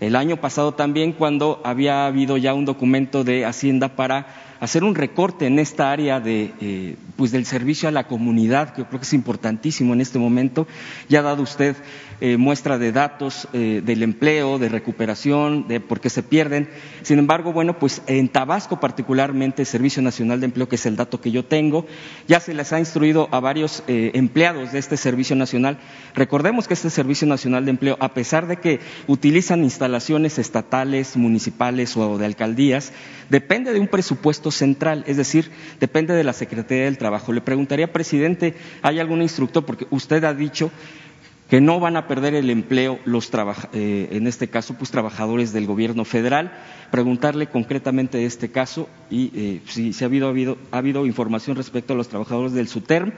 El 0.00 0.16
año 0.16 0.36
pasado 0.36 0.72
también, 0.72 1.12
cuando 1.12 1.60
había 1.64 2.06
habido 2.06 2.36
ya 2.36 2.54
un 2.54 2.64
documento 2.64 3.24
de 3.24 3.44
Hacienda 3.44 3.88
para 3.96 4.26
hacer 4.60 4.84
un 4.84 4.94
recorte 4.94 5.46
en 5.46 5.58
esta 5.58 5.90
área 5.90 6.20
de, 6.20 6.52
eh, 6.60 6.96
pues 7.16 7.32
del 7.32 7.46
servicio 7.46 7.88
a 7.88 7.92
la 7.92 8.06
comunidad, 8.06 8.72
que 8.72 8.82
yo 8.82 8.88
creo 8.88 9.00
que 9.00 9.06
es 9.06 9.12
importantísimo 9.12 9.92
en 9.92 10.00
este 10.00 10.18
momento. 10.18 10.66
Ya 11.08 11.20
ha 11.20 11.22
dado 11.22 11.42
usted 11.42 11.76
eh, 12.20 12.36
muestra 12.36 12.78
de 12.78 12.92
datos 12.92 13.48
eh, 13.52 13.82
del 13.84 14.02
empleo, 14.02 14.58
de 14.58 14.68
recuperación, 14.68 15.68
de 15.68 15.80
por 15.80 16.00
qué 16.00 16.10
se 16.10 16.22
pierden. 16.22 16.68
Sin 17.02 17.18
embargo, 17.18 17.52
bueno, 17.52 17.78
pues 17.78 18.02
en 18.06 18.28
Tabasco 18.28 18.80
particularmente, 18.80 19.62
el 19.62 19.66
Servicio 19.66 20.02
Nacional 20.02 20.40
de 20.40 20.46
Empleo, 20.46 20.68
que 20.68 20.76
es 20.76 20.86
el 20.86 20.96
dato 20.96 21.20
que 21.20 21.30
yo 21.30 21.44
tengo, 21.44 21.86
ya 22.28 22.40
se 22.40 22.54
les 22.54 22.72
ha 22.72 22.78
instruido 22.78 23.28
a 23.32 23.40
varios 23.40 23.82
empleados 23.86 24.72
de 24.72 24.78
este 24.78 24.96
Servicio 24.96 25.36
Nacional. 25.36 25.78
Recordemos 26.14 26.68
que 26.68 26.74
este 26.74 26.90
Servicio 26.90 27.26
Nacional 27.26 27.64
de 27.64 27.72
Empleo, 27.72 27.96
a 28.00 28.14
pesar 28.14 28.46
de 28.46 28.56
que 28.56 28.80
utilizan 29.06 29.62
instalaciones 29.62 30.38
estatales, 30.38 31.16
municipales 31.16 31.96
o 31.96 32.18
de 32.18 32.26
alcaldías, 32.26 32.92
depende 33.28 33.72
de 33.72 33.80
un 33.80 33.88
presupuesto 33.88 34.43
central, 34.50 35.04
es 35.06 35.16
decir, 35.16 35.50
depende 35.80 36.14
de 36.14 36.24
la 36.24 36.32
Secretaría 36.32 36.84
del 36.84 36.98
Trabajo. 36.98 37.32
Le 37.32 37.40
preguntaría, 37.40 37.92
presidente, 37.92 38.54
¿hay 38.82 39.00
algún 39.00 39.22
instructor? 39.22 39.64
Porque 39.64 39.86
usted 39.90 40.24
ha 40.24 40.34
dicho 40.34 40.70
que 41.48 41.60
no 41.60 41.78
van 41.78 41.96
a 41.96 42.08
perder 42.08 42.34
el 42.34 42.50
empleo 42.50 42.98
los 43.04 43.30
eh, 43.72 44.08
en 44.12 44.26
este 44.26 44.48
caso, 44.48 44.74
pues 44.74 44.90
trabajadores 44.90 45.52
del 45.52 45.66
gobierno 45.66 46.04
federal. 46.04 46.52
Preguntarle 46.90 47.48
concretamente 47.48 48.18
de 48.18 48.26
este 48.26 48.50
caso 48.50 48.88
y 49.10 49.30
eh, 49.34 49.60
si, 49.66 49.92
ha, 50.02 50.06
habido, 50.06 50.26
ha, 50.26 50.30
habido, 50.30 50.58
ha 50.70 50.78
habido 50.78 51.06
información 51.06 51.56
respecto 51.56 51.92
a 51.92 51.96
los 51.96 52.08
trabajadores 52.08 52.52
del 52.52 52.68
SUTERM, 52.68 53.12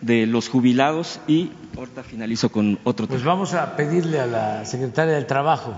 de 0.00 0.26
los 0.26 0.48
jubilados 0.48 1.20
y 1.26 1.50
ahorita 1.76 2.02
finalizo 2.02 2.50
con 2.50 2.78
otro 2.84 3.06
pues 3.06 3.20
tema. 3.20 3.24
Pues 3.24 3.24
vamos 3.24 3.54
a 3.54 3.76
pedirle 3.76 4.20
a 4.20 4.26
la 4.26 4.64
secretaria 4.64 5.14
del 5.14 5.26
Trabajo 5.26 5.76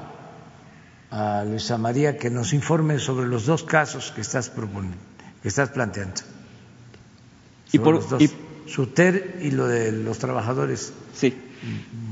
a 1.11 1.45
Luisa 1.45 1.79
María 1.79 2.19
que 2.19 2.31
nos 2.31 2.53
informe 2.53 2.99
sobre 2.99 3.27
los 3.27 3.47
dos 3.47 3.65
casos 3.65 4.13
que 4.13 4.21
estás 4.21 4.51
proponiendo, 4.51 4.99
que 5.43 5.49
estás 5.49 5.71
planteando. 5.71 6.21
y 7.73 7.79
por 7.79 7.95
los 7.95 8.11
dos, 8.11 8.23
y, 8.23 8.31
Suter 8.67 9.41
y 9.43 9.51
lo 9.51 9.67
de 9.67 9.93
los 9.93 10.19
trabajadores 10.19 10.93
sí. 11.15 11.35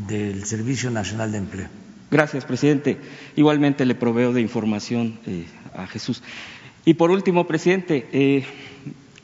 del 0.08 0.44
Servicio 0.44 0.90
Nacional 0.90 1.32
de 1.32 1.38
Empleo. 1.38 1.68
Gracias, 2.10 2.44
presidente. 2.44 2.98
Igualmente 3.34 3.84
le 3.84 3.94
proveo 3.94 4.32
de 4.32 4.40
información 4.40 5.18
eh, 5.26 5.44
a 5.74 5.86
Jesús. 5.86 6.22
Y 6.84 6.94
por 6.94 7.10
último, 7.10 7.46
presidente, 7.46 8.08
eh, 8.12 8.44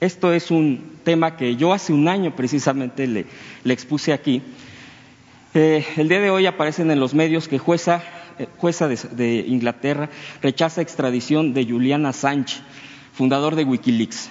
esto 0.01 0.32
es 0.32 0.51
un 0.51 0.99
tema 1.05 1.36
que 1.36 1.57
yo 1.57 1.73
hace 1.73 1.93
un 1.93 2.09
año 2.09 2.36
precisamente 2.36 3.07
le, 3.07 3.27
le 3.65 3.73
expuse 3.73 4.12
aquí. 4.12 4.43
Eh, 5.55 5.86
el 5.97 6.09
día 6.09 6.20
de 6.20 6.31
hoy 6.31 6.47
aparecen 6.47 6.90
en 6.90 6.99
los 6.99 7.15
medios 7.15 7.47
que 7.47 7.59
jueza 7.59 8.03
jueza 8.59 8.89
de, 8.89 9.44
Inglaterra 9.48 10.10
rechaza 10.40 10.81
extradición 10.82 11.55
de 11.55 11.64
Julian 11.64 12.06
Assange, 12.06 12.60
fundador 13.12 13.55
de 13.55 13.64
Wikileaks. 13.64 14.31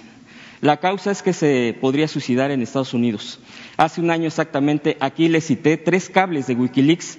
La 0.61 0.77
causa 0.77 1.09
es 1.11 1.23
que 1.23 1.33
se 1.33 1.75
podría 1.81 2.07
suicidar 2.07 2.51
en 2.51 2.61
Estados 2.61 2.93
Unidos. 2.93 3.39
Hace 3.77 3.99
un 3.99 4.11
año 4.11 4.27
exactamente 4.27 4.95
aquí 4.99 5.27
le 5.27 5.41
cité 5.41 5.77
tres 5.77 6.09
cables 6.09 6.45
de 6.47 6.53
Wikileaks 6.55 7.17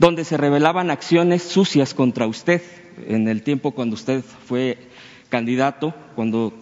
donde 0.00 0.24
se 0.24 0.36
revelaban 0.36 0.90
acciones 0.90 1.42
sucias 1.42 1.94
contra 1.94 2.26
usted 2.26 2.62
en 3.06 3.28
el 3.28 3.42
tiempo 3.42 3.72
cuando 3.72 3.94
usted 3.94 4.22
fue 4.46 4.78
candidato, 5.28 5.94
cuando 6.16 6.52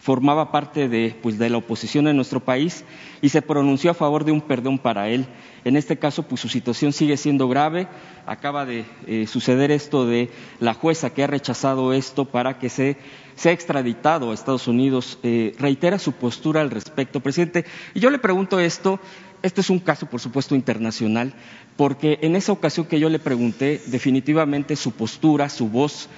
formaba 0.00 0.50
parte 0.50 0.88
de, 0.88 1.14
pues, 1.22 1.38
de 1.38 1.50
la 1.50 1.58
oposición 1.58 2.08
en 2.08 2.16
nuestro 2.16 2.40
país 2.40 2.84
y 3.20 3.28
se 3.28 3.42
pronunció 3.42 3.90
a 3.90 3.94
favor 3.94 4.24
de 4.24 4.32
un 4.32 4.40
perdón 4.40 4.78
para 4.78 5.10
él. 5.10 5.26
En 5.62 5.76
este 5.76 5.98
caso, 5.98 6.22
pues 6.22 6.40
su 6.40 6.48
situación 6.48 6.94
sigue 6.94 7.18
siendo 7.18 7.48
grave. 7.48 7.86
Acaba 8.24 8.64
de 8.64 8.86
eh, 9.06 9.26
suceder 9.26 9.70
esto 9.70 10.06
de 10.06 10.30
la 10.58 10.72
jueza 10.72 11.10
que 11.10 11.22
ha 11.22 11.26
rechazado 11.26 11.92
esto 11.92 12.24
para 12.24 12.58
que 12.58 12.70
se 12.70 12.96
sea 13.34 13.52
extraditado 13.52 14.30
a 14.30 14.34
Estados 14.34 14.68
Unidos. 14.68 15.18
Eh, 15.22 15.54
reitera 15.58 15.98
su 15.98 16.12
postura 16.12 16.62
al 16.62 16.70
respecto, 16.70 17.20
presidente. 17.20 17.66
Y 17.92 18.00
yo 18.00 18.10
le 18.10 18.18
pregunto 18.18 18.58
esto. 18.58 19.00
Este 19.42 19.60
es 19.60 19.70
un 19.70 19.78
caso, 19.80 20.06
por 20.06 20.20
supuesto, 20.20 20.54
internacional, 20.54 21.32
porque 21.76 22.18
en 22.20 22.36
esa 22.36 22.52
ocasión 22.52 22.84
que 22.84 23.00
yo 23.00 23.08
le 23.08 23.18
pregunté, 23.18 23.80
definitivamente 23.86 24.76
su 24.76 24.92
postura, 24.92 25.48
su 25.48 25.68
voz, 25.68 26.10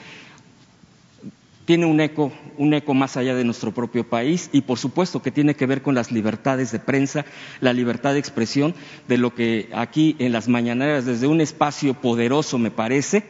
tiene 1.72 1.86
un 1.86 2.02
eco, 2.02 2.30
un 2.58 2.74
eco 2.74 2.92
más 2.92 3.16
allá 3.16 3.34
de 3.34 3.44
nuestro 3.44 3.72
propio 3.72 4.06
país 4.06 4.50
y 4.52 4.60
por 4.60 4.78
supuesto 4.78 5.22
que 5.22 5.30
tiene 5.30 5.54
que 5.54 5.64
ver 5.64 5.80
con 5.80 5.94
las 5.94 6.12
libertades 6.12 6.70
de 6.70 6.78
prensa, 6.78 7.24
la 7.62 7.72
libertad 7.72 8.12
de 8.12 8.18
expresión, 8.18 8.74
de 9.08 9.16
lo 9.16 9.34
que 9.34 9.70
aquí 9.72 10.14
en 10.18 10.32
las 10.32 10.48
mañaneras, 10.48 11.06
desde 11.06 11.28
un 11.28 11.40
espacio 11.40 11.94
poderoso, 11.94 12.58
me 12.58 12.70
parece, 12.70 13.24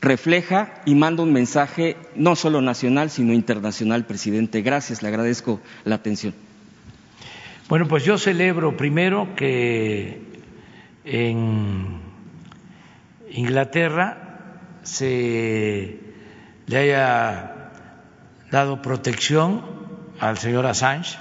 refleja 0.00 0.80
y 0.86 0.94
manda 0.94 1.24
un 1.24 1.32
mensaje 1.32 1.96
no 2.14 2.36
solo 2.36 2.60
nacional, 2.60 3.10
sino 3.10 3.32
internacional, 3.32 4.06
presidente. 4.06 4.62
Gracias, 4.62 5.02
le 5.02 5.08
agradezco 5.08 5.60
la 5.82 5.96
atención. 5.96 6.34
Bueno, 7.68 7.88
pues 7.88 8.04
yo 8.04 8.16
celebro 8.16 8.76
primero 8.76 9.34
que 9.34 10.22
en 11.04 11.98
Inglaterra 13.32 14.60
se 14.84 16.09
le 16.70 16.76
haya 16.76 17.72
dado 18.48 18.80
protección 18.80 19.60
al 20.20 20.38
señor 20.38 20.66
Assange, 20.66 21.18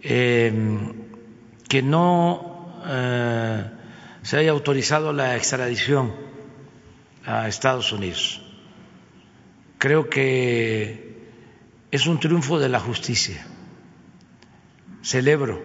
em, 0.00 0.94
que 1.68 1.82
no 1.82 2.80
eh, 2.86 3.70
se 4.22 4.36
haya 4.38 4.50
autorizado 4.52 5.12
la 5.12 5.36
extradición 5.36 6.14
a 7.26 7.48
Estados 7.48 7.92
Unidos. 7.92 8.40
Creo 9.76 10.08
que 10.08 11.28
es 11.90 12.06
un 12.06 12.18
triunfo 12.18 12.58
de 12.58 12.70
la 12.70 12.80
justicia. 12.80 13.44
Celebro 15.02 15.62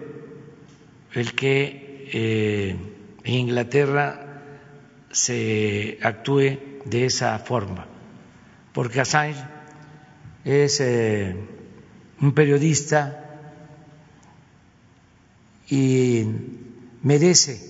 el 1.14 1.32
que 1.32 2.10
eh, 2.12 2.76
en 3.24 3.34
Inglaterra 3.34 4.42
se 5.10 5.98
actúe 6.02 6.82
de 6.84 7.06
esa 7.06 7.38
forma 7.38 7.86
porque 8.78 9.00
Assange 9.00 9.44
es 10.44 10.78
eh, 10.78 11.34
un 12.20 12.32
periodista 12.32 13.24
y 15.68 16.24
merece 17.02 17.60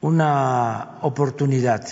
una 0.00 0.96
oportunidad. 1.02 1.86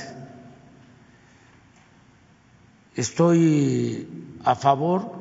Estoy 2.95 4.09
a 4.45 4.55
favor 4.55 5.13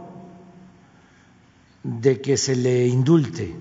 de 1.84 2.22
que 2.22 2.38
se 2.38 2.56
le 2.56 2.88
indulte. 2.88 3.54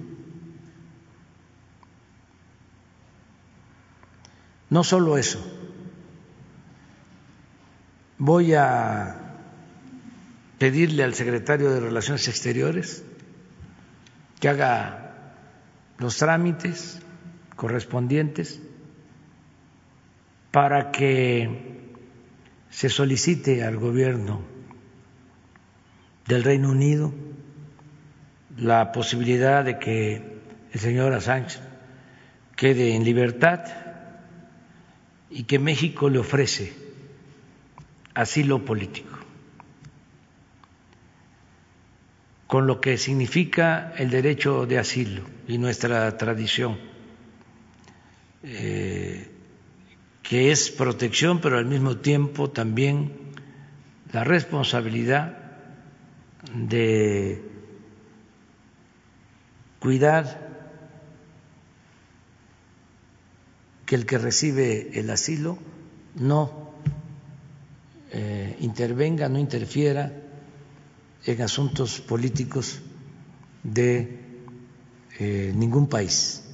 No 4.70 4.84
solo 4.84 5.18
eso, 5.18 5.63
Voy 8.26 8.54
a 8.54 9.16
pedirle 10.58 11.04
al 11.04 11.12
secretario 11.12 11.70
de 11.70 11.78
Relaciones 11.78 12.26
Exteriores 12.26 13.04
que 14.40 14.48
haga 14.48 15.12
los 15.98 16.16
trámites 16.16 17.00
correspondientes 17.54 18.62
para 20.52 20.90
que 20.90 21.82
se 22.70 22.88
solicite 22.88 23.62
al 23.62 23.76
gobierno 23.76 24.40
del 26.26 26.44
Reino 26.44 26.70
Unido 26.70 27.12
la 28.56 28.90
posibilidad 28.90 29.66
de 29.66 29.78
que 29.78 30.40
el 30.72 30.80
señor 30.80 31.12
Assange 31.12 31.58
quede 32.56 32.94
en 32.96 33.04
libertad 33.04 33.66
y 35.28 35.42
que 35.42 35.58
México 35.58 36.08
le 36.08 36.20
ofrece 36.20 36.83
asilo 38.14 38.64
político, 38.64 39.18
con 42.46 42.66
lo 42.66 42.80
que 42.80 42.96
significa 42.96 43.92
el 43.96 44.10
derecho 44.10 44.66
de 44.66 44.78
asilo 44.78 45.22
y 45.48 45.58
nuestra 45.58 46.16
tradición, 46.16 46.78
eh, 48.44 49.30
que 50.22 50.52
es 50.52 50.70
protección, 50.70 51.40
pero 51.40 51.58
al 51.58 51.66
mismo 51.66 51.96
tiempo 51.96 52.50
también 52.50 53.12
la 54.12 54.22
responsabilidad 54.22 55.36
de 56.54 57.42
cuidar 59.80 60.48
que 63.84 63.96
el 63.96 64.06
que 64.06 64.18
recibe 64.18 64.98
el 64.98 65.10
asilo 65.10 65.58
no 66.14 66.63
eh, 68.16 68.56
intervenga, 68.60 69.28
no 69.28 69.40
interfiera 69.40 70.12
en 71.24 71.42
asuntos 71.42 72.00
políticos 72.00 72.78
de 73.64 74.20
eh, 75.18 75.52
ningún 75.52 75.88
país. 75.88 76.44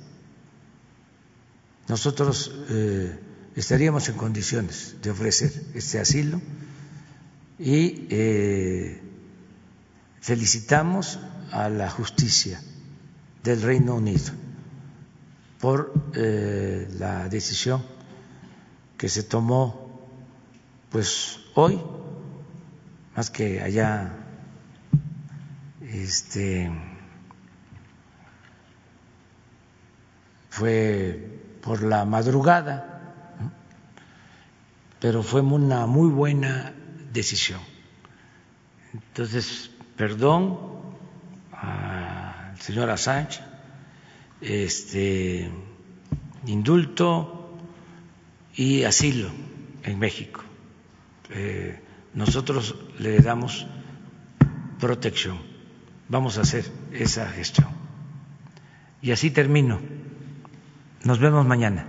Nosotros 1.87 2.51
eh, 2.71 3.15
estaríamos 3.57 4.09
en 4.09 4.17
condiciones 4.17 4.97
de 5.03 5.11
ofrecer 5.11 5.53
este 5.75 5.99
asilo 6.01 6.41
y 7.59 8.09
felicitamos 10.23 11.19
a 11.53 11.69
la 11.69 11.91
justicia 11.91 12.63
del 13.45 13.61
Reino 13.61 13.97
Unido 13.97 14.33
por 15.61 15.93
la 16.15 17.29
decisión 17.29 17.85
que 18.97 19.11
se 19.11 19.25
tomó 19.25 20.09
pues 20.89 21.40
hoy, 21.55 21.81
más 23.17 23.31
que 23.31 23.61
allá, 23.61 24.13
este, 25.83 26.71
fue 30.49 31.41
por 31.63 31.83
la 31.83 32.05
madrugada, 32.05 32.87
pero 35.01 35.23
fue 35.23 35.41
una 35.41 35.87
muy 35.87 36.11
buena 36.11 36.73
decisión. 37.13 37.61
Entonces, 38.93 39.71
perdón 39.97 40.59
al 41.53 42.61
señor 42.61 42.91
Assange, 42.91 43.41
este, 44.41 45.51
indulto 46.47 47.59
y 48.55 48.85
asilo 48.85 49.29
en 49.83 49.99
México. 49.99 50.50
Eh, 51.33 51.81
nosotros 52.15 52.75
le 52.99 53.21
damos 53.21 53.67
protección. 54.79 55.39
Vamos 56.09 56.39
a 56.39 56.43
hacer 56.43 56.65
esa 56.93 57.29
gestión. 57.29 57.69
Y 59.03 59.13
así 59.13 59.31
termino. 59.31 59.81
Nos 61.05 61.19
vemos 61.19 61.47
mañana. 61.47 61.87